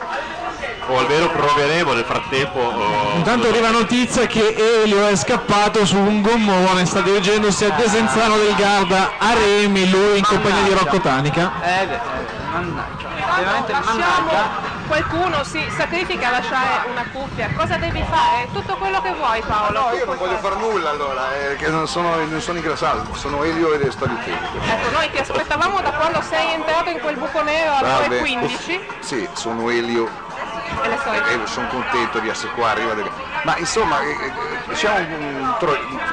O 0.87 0.97
almeno 0.97 1.29
proveremo 1.29 1.93
nel 1.93 2.03
frattempo. 2.03 2.59
oh, 2.59 3.15
Intanto 3.15 3.47
arriva 3.47 3.69
notizia 3.69 4.25
che 4.25 4.55
Elio 4.83 5.07
è 5.07 5.15
scappato 5.15 5.85
su 5.85 5.97
un 5.97 6.21
gommone, 6.21 6.85
sta 6.85 6.99
dirigendosi 6.99 7.65
a 7.65 7.69
Desenzano 7.71 8.35
del 8.37 8.55
Garda 8.55 9.11
a 9.17 9.33
Remi, 9.33 9.89
lui 9.89 10.17
in 10.17 10.25
compagnia 10.25 10.63
di 10.63 10.73
Rocco 10.73 10.99
Tanica. 10.99 11.51
Eh, 11.61 11.83
eh. 11.83 13.02
Veramente 13.35 13.71
Lasciamo 13.71 13.97
mannaggia. 13.99 14.49
qualcuno 14.87 15.43
si 15.43 15.65
sacrifica 15.75 16.27
a 16.27 16.31
lasciare 16.31 16.87
una 16.89 17.05
cuffia. 17.11 17.49
Cosa 17.55 17.77
devi 17.77 18.03
fare? 18.09 18.47
Tutto 18.51 18.75
quello 18.77 19.01
che 19.01 19.13
vuoi 19.13 19.41
Paolo. 19.41 19.79
No, 19.79 19.89
tu 19.89 19.95
io 19.95 20.05
non 20.05 20.15
puoi 20.17 20.29
voglio 20.29 20.39
fare. 20.41 20.53
far 20.55 20.61
nulla 20.63 20.89
allora, 20.89 21.21
eh, 21.35 21.55
che 21.55 21.67
non 21.69 21.87
sono, 21.87 22.15
non 22.15 22.41
sono 22.41 22.57
ingrassato, 22.57 23.13
sono 23.15 23.43
Elio 23.43 23.73
e 23.73 23.91
storie 23.91 24.17
tecniche. 24.23 24.71
Ecco, 24.71 24.89
noi 24.91 25.09
ti 25.11 25.17
aspettavamo 25.17 25.81
da 25.81 25.91
quando 25.91 26.21
sei 26.21 26.53
entrato 26.53 26.89
in 26.89 26.99
quel 26.99 27.15
buco 27.17 27.41
nero 27.41 27.73
alle 27.75 27.87
Salve. 27.87 28.19
9.15 28.21 28.79
Sì, 28.99 29.29
sono 29.33 29.69
Elio 29.69 30.09
e 30.83 30.87
le 30.89 30.97
storie. 30.97 31.21
e 31.43 31.47
sono 31.47 31.67
contento 31.67 32.19
di 32.19 32.29
essere 32.29 32.51
qua, 32.53 32.69
arriva 32.71 32.93
delle- 32.93 33.11
Ma 33.43 33.57
insomma, 33.57 33.99
eh, 34.01 34.09
eh, 34.11 34.73
c'è 34.73 34.99
un, 35.09 35.55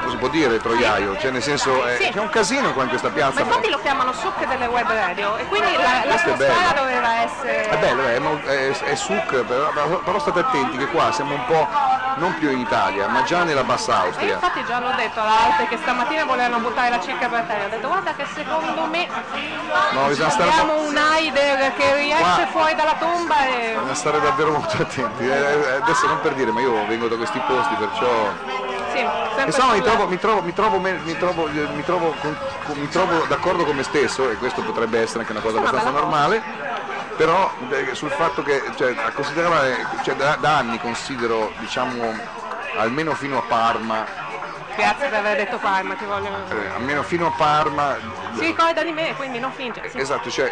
può 0.21 0.29
dire 0.29 0.61
troiaio, 0.61 1.17
cioè 1.17 1.31
nel 1.31 1.41
senso 1.41 1.83
eh, 1.87 1.97
Sì. 1.97 2.09
c'è 2.11 2.19
un 2.19 2.29
casino 2.29 2.73
qua 2.73 2.83
in 2.83 2.89
questa 2.89 3.07
Ma 3.07 3.13
piazza. 3.15 3.39
infatti 3.41 3.69
lo 3.71 3.79
chiamano 3.81 4.13
sucche 4.13 4.45
delle 4.45 4.67
web 4.67 4.87
radio 4.87 5.35
e 5.37 5.47
quindi 5.47 5.73
la, 5.75 6.03
è 6.03 6.05
l'atmosfera 6.05 6.53
bello. 6.53 6.79
doveva 6.81 7.15
essere... 7.23 7.69
È 7.69 7.77
bello, 7.77 8.05
è, 8.05 8.19
mo- 8.19 8.41
è, 8.45 8.69
è 8.69 8.95
suc, 8.95 9.43
però, 9.43 9.71
però- 10.03 10.19
state 10.19 10.39
attenti 10.41 10.77
che 10.77 10.85
qua 10.89 11.11
siamo 11.11 11.33
un 11.33 11.43
po' 11.45 11.67
non 12.17 12.35
più 12.35 12.51
in 12.51 12.59
Italia, 12.59 13.07
ma 13.07 13.23
già 13.23 13.41
nella 13.43 13.63
bassa 13.63 14.01
Austria. 14.01 14.35
infatti 14.35 14.63
già 14.63 14.79
l'ho 14.79 14.93
detto 14.95 15.19
all'Alte 15.19 15.67
che 15.69 15.77
stamattina 15.77 16.23
volevano 16.25 16.59
buttare 16.59 16.89
la 16.91 16.99
cicca 16.99 17.27
per 17.27 17.41
terra. 17.47 17.65
Ho 17.65 17.69
detto 17.69 17.87
guarda 17.87 18.13
che 18.13 18.25
secondo 18.35 18.85
me 18.85 19.07
No, 19.93 20.05
bisogna 20.07 20.29
stare, 20.29 20.51
un 20.71 20.95
Haider 20.97 21.73
che 21.73 21.95
riesce 21.95 22.45
fuori 22.51 22.75
dalla 22.75 22.95
tomba 22.99 23.47
e... 23.47 23.71
Bisogna 23.73 23.95
stare 23.95 24.21
davvero 24.21 24.51
molto 24.51 24.77
attenti. 24.79 25.23
Eh, 25.27 25.31
eh, 25.31 25.71
adesso 25.81 26.05
non 26.05 26.19
per 26.21 26.33
dire, 26.33 26.51
ma 26.51 26.59
io 26.61 26.85
vengo 26.85 27.07
da 27.07 27.15
questi 27.15 27.39
posti, 27.39 27.73
perciò. 27.73 28.69
Sì, 28.91 29.41
Insomma, 29.45 29.73
mi 29.73 29.81
trovo, 29.81 30.07
mi 30.07 30.17
trovo, 30.17 30.41
mi 30.41 30.53
trovo, 30.53 30.79
mi 30.79 31.17
trovo, 31.17 31.47
eh, 31.47 31.67
mi 31.67 31.83
trovo, 31.83 32.11
con- 32.13 32.35
mi 32.75 32.87
trovo 32.89 33.23
d'accordo 33.25 33.63
con 33.65 33.75
me 33.75 33.83
stesso, 33.83 34.29
e 34.29 34.37
questo 34.37 34.61
potrebbe 34.61 34.99
essere 34.99 35.19
anche 35.19 35.31
una 35.31 35.41
cosa 35.41 35.57
abbastanza 35.57 35.89
cosa. 35.89 35.99
normale. 35.99 36.43
Però 37.15 37.51
eh, 37.71 37.93
sul 37.95 38.09
fatto 38.09 38.41
che 38.43 38.61
cioè, 38.75 38.93
a 38.97 39.11
considerare, 39.11 39.85
cioè, 40.03 40.15
da, 40.15 40.35
da 40.39 40.57
anni 40.57 40.79
considero, 40.79 41.53
diciamo, 41.57 42.13
almeno 42.75 43.13
fino 43.13 43.37
a 43.37 43.41
Parma, 43.41 44.05
Grazie 44.75 45.09
per 45.09 45.19
aver 45.19 45.35
detto 45.37 45.57
Parma, 45.57 45.95
ti 45.95 46.05
voglio... 46.05 46.29
eh, 46.29 46.69
almeno 46.73 47.03
fino 47.03 47.27
a 47.27 47.31
Parma, 47.31 47.97
Si 48.33 48.45
ricorda 48.45 48.83
di 48.83 48.91
me, 48.91 49.15
quindi 49.15 49.39
non 49.39 49.51
finge. 49.51 49.81
sì. 49.89 49.99
esatto, 49.99 50.29
cioè 50.31 50.51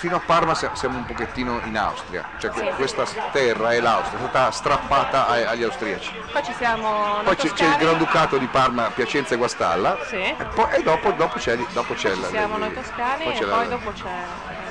fino 0.00 0.16
a 0.16 0.20
Parma 0.20 0.54
sia- 0.54 0.70
siamo 0.72 0.96
un 0.96 1.04
pochettino 1.04 1.60
in 1.64 1.76
Austria, 1.76 2.24
cioè 2.38 2.50
Sì. 2.54 2.70
questa 2.74 3.04
terra 3.30 3.72
è 3.74 3.80
l'Austria, 3.80 4.16
è 4.18 4.22
stata 4.22 4.50
strappata 4.50 5.26
agli 5.26 5.62
austriaci. 5.62 6.14
Poi 6.32 6.42
ci 6.42 6.54
siamo... 6.54 7.20
Poi 7.22 7.36
c'è, 7.36 7.52
c'è 7.52 7.66
il 7.66 7.76
Granducato 7.76 8.38
di 8.38 8.46
Parma, 8.46 8.90
Piacenza 8.92 9.34
e 9.34 9.36
Guastalla. 9.36 9.98
Sì. 10.06 10.16
e, 10.16 10.36
poi- 10.54 10.72
e 10.76 10.82
dopo, 10.82 11.10
dopo 11.12 11.38
c'è, 11.38 11.54
dopo 11.72 11.92
c'è 11.92 12.14
la- 12.14 12.28
siamo 12.28 12.56
la- 12.56 12.66
noi 12.66 12.74
toscani 12.74 13.24
poi 13.24 13.36
e 13.36 13.44
la- 13.44 13.54
poi 13.56 13.68
dopo 13.68 13.90
c'è... 13.92 14.24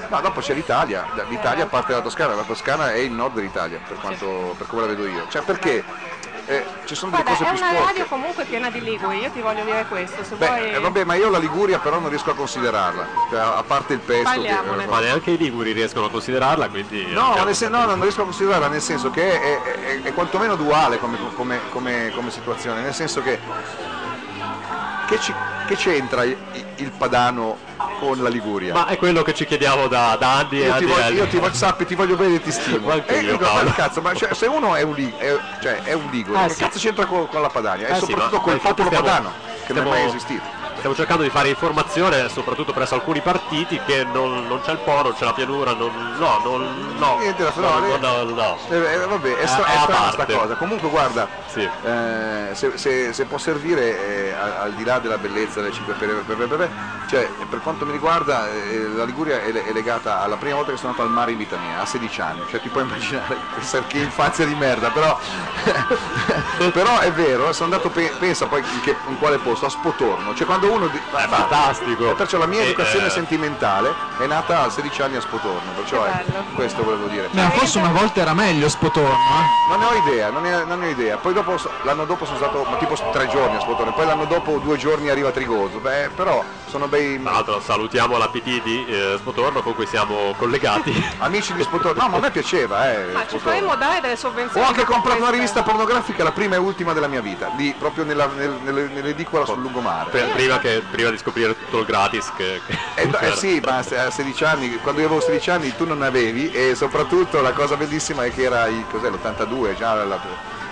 no, 0.07 0.19
dopo 0.21 0.39
c'è 0.39 0.53
l'Italia, 0.55 1.05
l'Italia 1.27 1.67
parte 1.67 1.91
dalla 1.91 2.01
Toscana, 2.03 2.33
la 2.33 2.41
Toscana 2.43 2.91
è 2.91 2.97
il 2.97 3.11
nord 3.11 3.35
dell'Italia 3.35 3.79
per, 3.87 3.97
quanto, 3.99 4.55
per 4.57 4.65
come 4.65 4.81
la 4.81 4.87
vedo 4.87 5.05
io, 5.05 5.27
cioè 5.27 5.43
perché 5.43 5.85
eh, 6.49 6.65
ci 6.85 6.95
sono 6.95 7.11
delle 7.11 7.23
Guarda, 7.23 7.43
cose 7.45 7.49
è 7.51 7.53
più 7.53 7.63
una 7.63 7.69
sporche. 7.71 7.91
radio 7.93 8.05
comunque 8.07 8.45
piena 8.45 8.69
di 8.71 8.81
liguri, 8.81 9.19
io 9.19 9.29
ti 9.29 9.39
voglio 9.41 9.63
dire 9.63 9.85
questo, 9.87 10.23
se 10.23 10.35
Beh, 10.35 10.47
vuoi... 10.47 10.71
eh, 10.73 10.79
vabbè, 10.79 11.03
ma 11.03 11.13
io 11.13 11.29
la 11.29 11.37
Liguria 11.37 11.77
però 11.79 11.99
non 11.99 12.09
riesco 12.09 12.31
a 12.31 12.33
considerarla, 12.35 13.07
cioè, 13.29 13.39
a 13.39 13.63
parte 13.63 13.93
il 13.93 13.99
pesto. 13.99 14.41
che- 14.41 14.47
Parliamone. 14.47 14.85
Ma 14.87 14.99
neanche 14.99 15.31
i 15.31 15.37
liguri 15.37 15.71
riescono 15.73 16.07
a 16.07 16.09
considerarla, 16.09 16.67
quindi... 16.69 17.05
No, 17.13 17.35
sen- 17.51 17.71
no, 17.71 17.85
non 17.85 18.01
riesco 18.01 18.21
a 18.21 18.23
considerarla 18.23 18.67
nel 18.67 18.81
senso 18.81 19.11
che 19.11 19.39
è, 19.39 19.61
è- 19.61 19.79
è- 19.79 20.01
è 20.01 20.13
quantomeno 20.13 20.55
duale 20.55 20.99
come, 20.99 21.17
come- 21.35 21.61
come- 21.69 22.11
come 22.15 22.31
situazione, 22.31 22.81
nel 22.81 22.93
senso 22.95 23.21
che 23.21 23.39
che, 25.09 25.19
ci- 25.19 25.33
che 25.65 25.75
c'entra 25.75 26.23
il, 26.23 26.37
il 26.75 26.91
Padano 26.95 27.57
con 27.99 28.21
la 28.21 28.29
Liguria? 28.29 28.73
Ma 28.73 28.85
è 28.87 28.95
quello 28.97 29.23
che 29.23 29.33
ci 29.33 29.45
chiediamo 29.45 29.87
da, 29.87 30.15
da 30.19 30.37
anni 30.37 30.61
e 30.61 30.65
io 30.67 30.75
ti, 30.77 30.83
anni 30.83 30.83
e 30.83 30.93
voglio, 30.93 31.09
io 31.23 31.27
ti 31.27 31.37
voglio, 31.39 31.53
sappi, 31.53 31.85
ti 31.85 31.95
voglio 31.95 32.15
bene 32.15 32.35
e 32.35 32.41
ti 32.41 32.51
stimo. 32.51 32.91
Anche 32.91 33.17
E 33.17 33.21
io, 33.21 33.37
ma 33.39 33.47
Paolo. 33.47 33.71
cazzo, 33.71 34.01
ma 34.01 34.13
cioè, 34.13 34.33
se 34.35 34.45
uno 34.45 34.75
è 34.75 34.83
un, 34.83 34.93
lig- 34.93 35.17
è, 35.17 35.35
cioè, 35.59 35.81
è 35.81 35.93
un 35.93 36.07
ligure, 36.11 36.43
Eh, 36.43 36.47
che 36.47 36.53
sì. 36.53 36.59
cazzo 36.59 36.77
c'entra 36.79 37.05
con, 37.05 37.27
con 37.27 37.41
la 37.41 37.49
Padania? 37.49 37.87
Eh 37.87 37.91
e 37.91 37.95
sì, 37.95 38.05
soprattutto 38.05 38.37
ma- 38.37 38.45
ma 38.45 38.53
infatti 38.53 38.81
popolo 38.83 38.89
stiamo- 38.89 39.05
padano, 39.07 39.33
che 39.65 39.73
non 39.73 39.81
è 39.81 39.89
mai 39.89 39.97
stiamo- 39.97 40.15
esistito. 40.15 40.58
Stiamo 40.79 40.95
cercando 40.95 41.23
di 41.23 41.29
fare 41.29 41.49
informazione 41.49 42.29
soprattutto 42.29 42.71
presso 42.71 42.95
alcuni 42.95 43.21
partiti 43.21 43.81
che 43.81 44.05
non, 44.05 44.47
non 44.47 44.61
c'è 44.61 44.71
il 44.71 44.79
Po, 44.79 45.01
non 45.01 45.13
c'è 45.13 45.25
la 45.25 45.33
pianura, 45.33 45.73
non, 45.73 46.13
no, 46.15 46.39
non, 46.41 46.95
no, 46.97 47.17
Niente 47.17 47.43
da 47.43 47.51
no, 47.55 47.61
fare, 47.67 47.97
no, 47.97 48.23
no, 48.23 48.33
no. 48.33 48.57
Eh, 48.69 48.77
eh, 48.77 49.05
vabbè, 49.05 49.35
è, 49.35 49.45
stra- 49.45 49.65
È 49.65 49.71
è 49.73 49.75
a 49.75 49.81
strana 49.81 50.07
sta 50.07 50.15
parte. 50.15 50.33
cosa. 50.33 50.55
Comunque 50.55 50.87
guarda, 50.87 51.29
Sì. 51.45 51.69
eh, 51.81 52.51
se, 52.53 52.77
se- 52.77 53.11
se 53.11 53.25
può 53.25 53.37
servire 53.37 54.27
eh, 54.29 54.31
al, 54.31 54.51
al 54.53 54.73
di 54.73 54.83
là 54.85 54.99
della 54.99 55.17
bellezza 55.17 55.59
delle 55.59 55.73
5 55.73 55.95
per, 55.95 56.23
per, 56.23 56.37
per- 56.37 56.47
per- 56.47 56.73
cioè 57.05 57.33
per 57.49 57.59
quanto 57.59 57.85
mi 57.85 57.91
riguarda 57.91 58.49
eh, 58.49 58.87
la 58.87 59.03
Liguria 59.03 59.41
è, 59.41 59.51
è 59.51 59.73
legata 59.73 60.21
alla 60.21 60.37
prima 60.37 60.55
volta 60.55 60.71
che 60.71 60.77
sono 60.77 60.91
andato 60.91 61.05
al 61.07 61.13
mare 61.13 61.31
in 61.31 61.37
vita 61.37 61.57
mia, 61.57 61.79
a 61.81 61.85
16 61.85 62.21
anni, 62.21 62.47
cioè 62.47 62.61
ti 62.61 62.69
puoi 62.69 62.83
immaginare 62.83 63.41
che, 63.51 63.85
che 63.85 63.97
infanzia 63.99 64.45
di 64.45 64.55
merda, 64.55 64.91
però, 64.91 65.17
però 66.71 66.99
è 66.99 67.11
vero, 67.11 67.51
sono 67.53 67.71
andato, 67.73 67.89
pe- 67.89 68.13
pensa 68.19 68.47
poi 68.47 68.59
in, 68.59 68.81
che- 68.81 68.97
in 69.07 69.17
quale 69.17 69.37
posto, 69.37 69.65
a 69.65 69.69
Spotorno, 69.69 70.35
cioè 70.35 70.45
quando 70.45 70.71
uno... 70.71 70.87
Di, 70.87 70.97
è 70.97 71.27
fantastico. 71.27 72.13
Perciò 72.15 72.37
la 72.37 72.45
mia 72.45 72.61
E, 72.61 72.65
educazione 72.65 73.07
eh, 73.07 73.09
sentimentale 73.09 73.93
è 74.19 74.25
nata 74.25 74.63
a 74.63 74.69
16 74.69 75.01
anni 75.01 75.15
a 75.15 75.21
Spotorno, 75.21 75.71
perciò 75.75 76.03
è, 76.03 76.23
questo 76.53 76.83
volevo 76.83 77.07
dire. 77.07 77.29
Ma 77.31 77.49
forse 77.51 77.79
una 77.79 77.91
volta 77.91 78.21
era 78.21 78.33
meglio 78.33 78.67
Spotorno, 78.69 79.09
eh? 79.09 79.69
Non 79.69 79.79
ne 79.79 79.85
ho 79.85 79.93
idea, 80.07 80.29
non 80.29 80.41
ne, 80.41 80.63
non 80.65 80.79
ne 80.79 80.87
ho 80.87 80.89
idea. 80.89 81.17
Poi 81.17 81.33
dopo, 81.33 81.55
l'anno 81.83 82.05
dopo 82.05 82.25
sono 82.25 82.37
stato 82.37 82.65
ma 82.69 82.77
tipo 82.77 82.95
tre 83.11 83.27
giorni 83.27 83.55
a 83.55 83.59
Spotone, 83.59 83.91
poi 83.93 84.05
l'anno 84.05 84.25
dopo 84.25 84.57
due 84.57 84.77
giorni 84.77 85.09
arriva 85.09 85.31
Trigoso. 85.31 85.79
Beh, 85.79 86.09
però 86.15 86.43
sono 86.67 86.87
bei 86.87 87.21
Tra 87.21 87.31
l'altro 87.31 87.61
salutiamo 87.61 88.17
la 88.17 88.27
PT 88.29 88.61
di 88.63 88.85
eh, 88.87 89.15
Spotorno 89.17 89.61
con 89.61 89.73
cui 89.75 89.85
siamo 89.85 90.33
collegati. 90.37 90.91
amici 91.19 91.53
di 91.53 91.63
Spotone. 91.63 91.93
No, 91.99 92.09
ma 92.09 92.17
a 92.17 92.19
me 92.19 92.31
piaceva, 92.31 92.91
eh. 92.91 93.11
Ma 93.13 93.21
ci 93.21 93.37
Spotone. 93.37 93.39
faremmo 93.55 93.75
dare 93.75 94.01
delle 94.01 94.15
sovvenzioni. 94.15 94.65
Ho 94.65 94.69
anche 94.69 94.83
comprato 94.83 95.21
una 95.21 95.29
rivista 95.31 95.63
pornografica, 95.63 96.23
la 96.23 96.31
prima 96.31 96.48
e 96.55 96.59
ultima 96.59 96.93
della 96.93 97.07
mia 97.07 97.21
vita, 97.21 97.47
lì 97.47 97.73
proprio 97.73 98.03
nella, 98.03 98.27
nel, 98.27 98.59
nelle- 98.61 98.87
nell'edicola 98.87 99.45
sul 99.45 99.61
lungomare. 99.61 100.09
Per- 100.09 100.31
prima, 100.31 100.59
che- 100.59 100.83
prima 100.89 101.09
di 101.09 101.17
scoprire 101.17 101.57
tutto 101.57 101.79
il 101.79 101.85
gratis 101.85 102.31
che... 102.33 102.61
che 102.65 102.77
Eh, 102.95 103.09
eh 103.27 103.31
sì, 103.35 103.59
ma 103.63 103.77
a 103.77 104.09
16 104.09 104.43
anni, 104.43 104.77
quando 104.77 105.01
io 105.01 105.07
avevo 105.07 105.21
16 105.21 105.49
anni 105.51 105.75
tu 105.75 105.85
non 105.85 106.01
avevi 106.01 106.49
e 106.51 106.75
soprattutto 106.75 107.41
la 107.41 107.53
cosa 107.53 107.77
bellissima 107.77 108.25
è 108.25 108.31
che 108.31 108.43
era 108.43 108.67
il, 108.67 108.85
cos'è, 108.87 109.09
l'82, 109.09 109.73
già 109.73 110.03
la, 110.03 110.19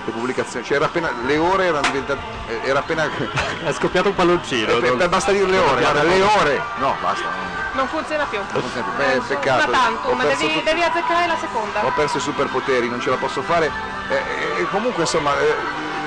le 0.08 0.14
pubblicazioni, 0.14 0.66
cioè 0.66 0.78
era 0.78 0.86
appena, 0.86 1.12
le 1.12 1.38
ore 1.38 1.66
erano 1.66 1.86
diventate, 1.86 2.22
eh, 2.48 2.62
era 2.64 2.80
appena... 2.80 3.10
È 3.64 3.72
scoppiato 3.74 4.10
un 4.10 4.16
palloncino. 4.16 4.78
Eh, 4.78 4.80
non- 4.96 5.10
basta 5.10 5.32
dire 5.34 5.46
le 5.48 5.58
ore, 5.58 5.82
guarda, 5.82 6.04
le 6.04 6.22
ore! 6.22 6.62
No, 6.76 6.98
basta. 7.02 7.28
Non 7.74 7.88
funziona 7.88 8.24
più. 8.26 8.40
Non 8.50 8.62
funziona 8.62 8.88
più. 8.88 8.94
Beh, 8.96 9.20
peccato. 9.28 9.70
Tantum, 9.70 10.12
Ho 10.12 10.16
perso 10.16 10.42
devi, 10.42 10.54
tut- 10.54 10.64
devi 10.64 10.82
azzeccare 10.82 11.28
la 11.28 11.36
seconda. 11.38 11.86
Ho 11.86 11.92
perso 11.92 12.18
i 12.18 12.22
superpoteri, 12.22 12.88
non 12.88 13.02
ce 13.02 13.10
la 13.10 13.18
posso 13.18 13.42
fare. 13.42 13.72
Eh, 14.08 14.16
eh, 14.16 14.62
E 14.62 14.68
comunque 14.68 15.04
insomma 15.04 15.38
eh, 15.40 15.56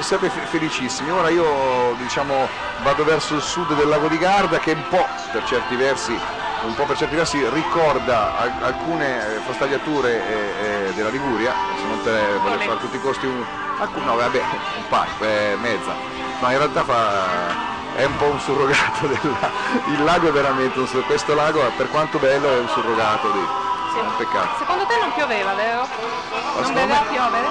siete 0.01 0.31
fe- 0.31 0.41
felicissimi. 0.47 1.11
Ora 1.11 1.29
io 1.29 1.95
diciamo 1.99 2.49
vado 2.79 3.05
verso 3.05 3.35
il 3.35 3.43
sud 3.43 3.75
del 3.75 3.87
lago 3.89 4.09
di 4.09 4.17
Garda 4.17 4.59
che 4.59 4.73
un 4.73 4.89
po' 4.89 5.07
per 5.31 5.45
certi 5.45 5.77
versi 5.77 6.19
un 6.63 6.75
po' 6.75 6.85
per 6.85 6.97
certi 6.97 7.17
versi 7.17 7.49
ricorda 7.49 8.37
al- 8.37 8.53
alcune 8.61 9.37
eh, 9.37 9.41
frastagliature 9.41 10.11
eh, 10.27 10.89
eh, 10.89 10.93
della 10.95 11.09
Liguria, 11.09 11.55
se 11.75 11.87
non 11.87 12.01
eh, 12.05 12.39
voler 12.39 12.59
fare 12.59 12.73
a 12.73 12.77
tutti 12.77 12.97
i 12.97 13.01
costi 13.01 13.27
un. 13.27 13.45
alcun- 13.79 14.05
no 14.05 14.17
vabbè, 14.17 14.43
un 14.77 14.89
paio, 14.89 15.59
mezza. 15.59 15.95
Ma 16.41 16.53
in 16.53 16.59
realtà 16.59 16.85
fa. 16.85 17.69
È 17.93 18.05
un 18.05 18.17
po' 18.17 18.27
un 18.27 18.39
surrogato 18.39 19.07
della. 19.09 19.51
Il 19.87 20.05
lago 20.05 20.29
è 20.29 20.33
veramente 20.33 20.79
un 20.79 20.87
surrogato. 20.87 21.13
Questo 21.13 21.35
lago, 21.35 21.61
per 21.77 21.89
quanto 21.89 22.19
bello, 22.19 22.49
è 22.49 22.59
un 22.59 22.69
surrogato 22.69 23.31
di. 23.31 23.41
È 23.41 24.01
un 24.01 24.15
peccato. 24.17 24.49
Secondo 24.59 24.85
te 24.87 24.95
non 25.01 25.13
pioveva, 25.13 25.53
vero? 25.55 25.79
Non 25.81 26.65
secondo 26.65 26.73
deve 26.81 26.93
me- 26.93 27.07
piovere? 27.11 27.49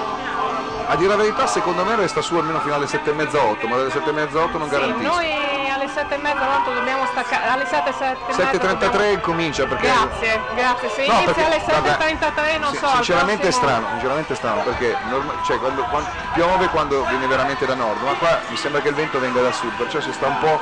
A 0.88 0.96
dire 0.96 1.10
la 1.10 1.16
verità, 1.18 1.46
secondo 1.46 1.84
me 1.84 1.96
resta 1.96 2.22
su 2.22 2.36
almeno 2.36 2.60
fino 2.62 2.74
alle 2.74 2.88
7 2.88 3.10
e 3.10 3.14
mezza 3.14 3.44
8, 3.44 3.68
ma 3.68 3.76
dalle 3.76 3.92
7 3.92 4.10
e 4.10 4.14
mezza 4.14 4.40
8 4.42 4.58
non 4.58 4.70
Sì, 4.70 4.74
garantisco. 4.76 5.14
noi 5.14 5.28
alle 6.00 6.08
sette 6.08 6.16
e 6.16 6.18
mezza 6.18 6.46
tanto 6.46 6.72
dobbiamo 6.74 7.06
staccare. 7.06 7.48
Alle 7.48 7.66
7 7.66 7.92
7 7.92 8.32
7.33 8.34 9.20
comincia 9.20 9.66
perché. 9.68 9.88
Grazie, 9.88 10.46
grazie. 10.50 10.90
Se 10.90 11.06
No, 11.06 11.14
inizia 11.14 11.34
perché, 11.34 11.44
alle 11.44 11.64
guarda, 11.64 11.98
7.33 11.98 12.60
non 12.60 12.72
Sì, 12.72 12.78
so. 12.78 12.88
sinceramente 12.88 13.48
è 13.48 13.50
prossimo- 13.50 13.68
strano, 13.68 13.88
sinceramente 13.90 14.34
è 14.34 14.36
strano 14.36 14.62
perché 14.62 15.00
norma- 15.02 15.36
cioè, 15.42 15.60
quando, 15.60 15.86
quando- 15.86 16.10
piove 16.32 16.70
quando 16.70 17.06
viene 17.06 17.28
veramente 17.28 17.66
da 17.66 17.76
nord, 17.76 18.02
ma 18.02 18.16
qua 18.16 18.44
mi 18.48 18.56
sembra 18.58 18.82
che 18.82 18.90
il 18.90 18.96
vento 18.96 19.20
venga 19.20 19.42
da 19.42 19.52
sud, 19.52 19.74
perciò 19.76 20.00
si 20.00 20.14
sta 20.14 20.28
un 20.28 20.38
po' 20.38 20.62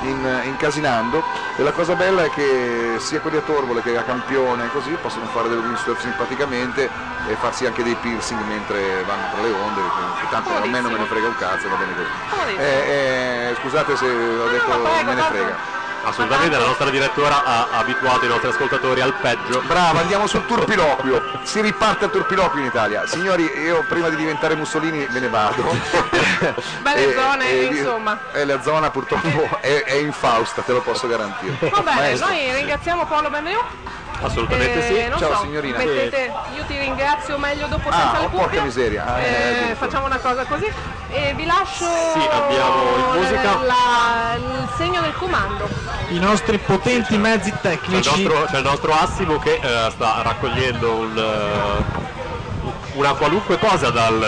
in- 0.00 0.40
incasinando 0.44 1.22
e 1.56 1.62
la 1.62 1.72
cosa 1.72 1.94
bella 1.96 2.24
è 2.24 2.30
che 2.30 2.96
sia 2.98 3.20
quelli 3.20 3.36
a 3.36 3.40
Torvole 3.40 3.82
che 3.82 3.96
a 3.96 4.02
Campione 4.02 4.68
così 4.70 4.96
possono 4.96 5.26
fare 5.26 5.48
del 5.48 5.58
windsurf 5.58 6.00
simpaticamente 6.00 6.90
e 7.24 7.34
farsi 7.36 7.64
anche 7.66 7.82
dei 7.82 7.96
piercing 7.96 8.42
mentre 8.42 9.02
vanno 9.04 9.28
tra 9.30 9.40
le 9.40 9.50
onde, 9.50 9.82
che 10.20 10.28
tanto 10.28 10.50
a 10.54 10.60
me 10.66 10.80
non 10.80 10.92
me 10.92 10.98
ne 10.98 11.06
frega 11.06 11.28
un 11.28 11.34
cazzo, 11.34 11.68
va 11.68 11.76
bene 11.76 11.94
così. 11.94 12.10
Eh, 12.56 13.48
eh, 13.50 13.54
scusate 13.56 13.96
se 13.96 14.06
ho 14.06 14.48
detto 14.48 14.70
me 15.04 15.14
ne 15.14 15.22
frega. 15.22 15.58
Assolutamente, 16.02 16.56
la 16.56 16.66
nostra 16.66 16.88
direttora 16.90 17.42
ha 17.42 17.68
abituato 17.70 18.24
i 18.24 18.28
nostri 18.28 18.48
ascoltatori 18.48 19.00
al 19.00 19.14
peggio. 19.14 19.60
Brava, 19.62 20.00
andiamo 20.00 20.26
sul 20.28 20.44
turpiloquio. 20.44 21.24
Si 21.42 21.60
riparte 21.60 22.04
al 22.04 22.10
turpiloquio 22.10 22.60
in 22.60 22.68
Italia. 22.68 23.06
Signori, 23.06 23.50
io 23.58 23.82
prima 23.82 24.08
di 24.08 24.14
diventare 24.16 24.54
Mussolini 24.54 25.06
me 25.10 25.18
ne 25.18 25.28
vado. 25.28 25.64
Belle 26.80 27.10
E- 27.10 27.14
zone, 27.14 27.50
e- 27.50 27.64
insomma. 27.64 28.18
E 28.32 28.44
la 28.44 28.60
zona 28.60 28.90
purtroppo 28.90 29.58
è, 29.60 29.82
è 29.82 29.94
infausta, 29.94 30.62
te 30.62 30.72
lo 30.72 30.80
posso 30.82 31.08
garantire. 31.08 31.56
Va 31.60 31.80
bene, 31.80 32.00
Maestro. 32.00 32.28
noi 32.28 32.52
ringraziamo 32.52 33.04
Paolo 33.06 33.28
Benvenuto. 33.30 33.94
Assolutamente 34.18 35.04
Eh, 35.04 35.08
non 35.08 35.18
Ciao 35.18 35.34
so, 35.34 35.40
signorina. 35.42 35.76
mettete, 35.76 36.32
io 36.54 36.64
ti 36.66 36.78
ringrazio 36.78 37.36
meglio 37.36 37.66
dopo 37.66 37.90
Ah, 37.90 37.92
senza 38.00 38.18
le 38.20 38.24
oh, 38.24 38.28
porca 38.30 38.44
cuffie. 38.46 38.62
miseria. 38.62 39.04
Ah, 39.04 39.20
Eh, 39.20 39.70
eh, 39.70 39.74
facciamo 39.74 40.06
una 40.06 40.16
cosa 40.18 40.44
così 40.46 40.66
e 41.10 41.34
vi 41.34 41.44
lascio 41.44 41.84
Sì, 42.14 42.26
abbiamo 42.30 42.96
in 42.96 43.20
musica. 43.20 43.42
la- 43.42 43.62
la- 43.62 44.34
il 44.36 44.68
segno 44.74 45.02
del 45.02 45.12
comando. 45.18 45.68
I 46.08 46.18
nostri 46.20 46.58
potenti 46.58 47.16
mezzi 47.18 47.50
C'è 47.50 47.56
il 47.56 47.60
tecnici. 47.60 48.22
nostro, 48.22 48.44
c'è 48.44 48.58
il 48.58 48.64
nostro 48.64 48.92
Assimo 48.92 49.38
che 49.38 49.54
eh, 49.54 49.90
sta 49.90 50.22
raccogliendo 50.22 50.92
un, 50.92 51.16
eh, 51.18 52.98
una 52.98 53.12
qualunque 53.14 53.58
cosa 53.58 53.90
dal 53.90 54.24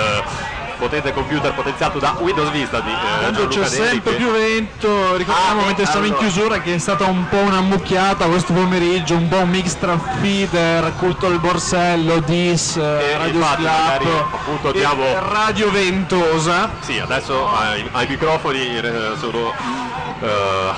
potente 0.78 1.12
computer 1.12 1.52
potenziato 1.54 1.98
da 1.98 2.14
Windows 2.18 2.50
Vista 2.50 2.80
di 2.80 2.90
eh, 2.90 3.18
Quando 3.20 3.48
c'è 3.48 3.66
sempre 3.66 4.12
più 4.14 4.30
vento, 4.30 5.16
ricordiamo 5.16 5.62
Ah, 5.62 5.66
mentre 5.66 5.84
in 5.84 5.90
allora. 5.92 6.16
chiusura 6.16 6.60
che 6.60 6.74
è 6.74 6.78
stata 6.78 7.04
un 7.04 7.28
po' 7.28 7.36
una 7.38 7.60
mucchiata 7.60 8.26
questo 8.26 8.52
pomeriggio, 8.52 9.14
un 9.16 9.28
po' 9.28 9.38
un 9.38 9.50
mix 9.50 9.76
tra 9.78 9.98
feeder, 10.20 10.92
culto 10.96 11.28
del 11.28 11.38
borsello, 11.40 12.20
dis, 12.20 12.76
eh, 12.76 13.16
radio 13.18 13.38
infatti, 13.40 13.62
slap 13.62 14.02
appunto, 14.32 14.68
e 14.70 14.72
diamo- 14.72 15.18
radio 15.30 15.70
ventosa. 15.70 16.70
Sì, 16.80 16.98
adesso 16.98 17.48
ai, 17.52 17.88
ai 17.92 18.06
microfoni 18.08 18.78
eh, 18.78 19.12
sono 19.18 19.52
eh, 20.20 20.70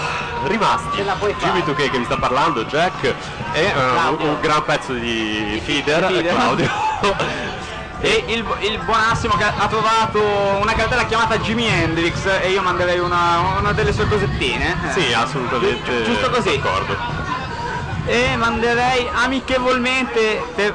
rimasti 0.47 1.03
Jimmy 1.39 1.61
2K 1.61 1.91
che 1.91 1.99
vi 1.99 2.05
sta 2.05 2.17
parlando, 2.17 2.65
Jack 2.65 3.05
e 3.53 3.63
eh, 3.65 3.73
un, 4.09 4.17
un 4.29 4.37
gran 4.41 4.65
pezzo 4.65 4.93
di 4.93 5.61
feeder, 5.65 6.05
feeder. 6.07 6.35
Claudio. 6.35 6.71
E 8.03 8.25
il, 8.29 8.45
il 8.61 8.79
buonissimo 8.79 9.35
che 9.37 9.45
ha 9.45 9.67
trovato 9.69 10.23
una 10.23 10.73
cartella 10.73 11.05
chiamata 11.05 11.37
Jimi 11.39 11.67
Hendrix 11.67 12.25
e 12.43 12.51
io 12.51 12.63
manderei 12.63 12.99
una, 12.99 13.59
una 13.59 13.73
delle 13.73 13.93
sue 13.93 14.07
cosettine. 14.07 14.79
eh. 14.83 14.91
Sì, 15.01 15.13
assolutamente. 15.13 15.99
Gi- 15.99 16.05
giusto 16.05 16.31
così. 16.31 16.59
D'accordo. 16.61 16.97
E 18.07 18.37
manderei 18.37 19.09
amichevolmente, 19.13 20.43
per- 20.55 20.75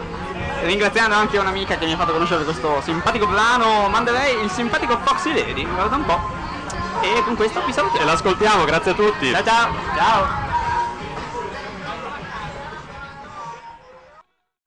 ringraziando 0.61 1.15
anche 1.15 1.37
un'amica 1.39 1.77
che 1.77 1.85
mi 1.85 1.93
ha 1.93 1.97
fatto 1.97 2.11
conoscere 2.13 2.43
questo 2.43 2.79
simpatico 2.81 3.25
brano, 3.25 3.89
manderei 3.89 4.43
il 4.43 4.51
simpatico 4.51 4.99
Foxy 5.03 5.33
Lady, 5.33 5.65
guarda 5.65 5.95
un 5.95 6.05
po'. 6.05 6.21
E 7.01 7.23
con 7.23 7.35
questo 7.35 7.61
vi 7.65 7.73
saluto. 7.73 7.97
E 7.97 8.03
l'ascoltiamo, 8.05 8.63
grazie 8.65 8.91
a 8.91 8.93
tutti. 8.93 9.31
Ciao 9.31 9.43
ciao. 9.43 9.69
Ciao. 9.95 10.53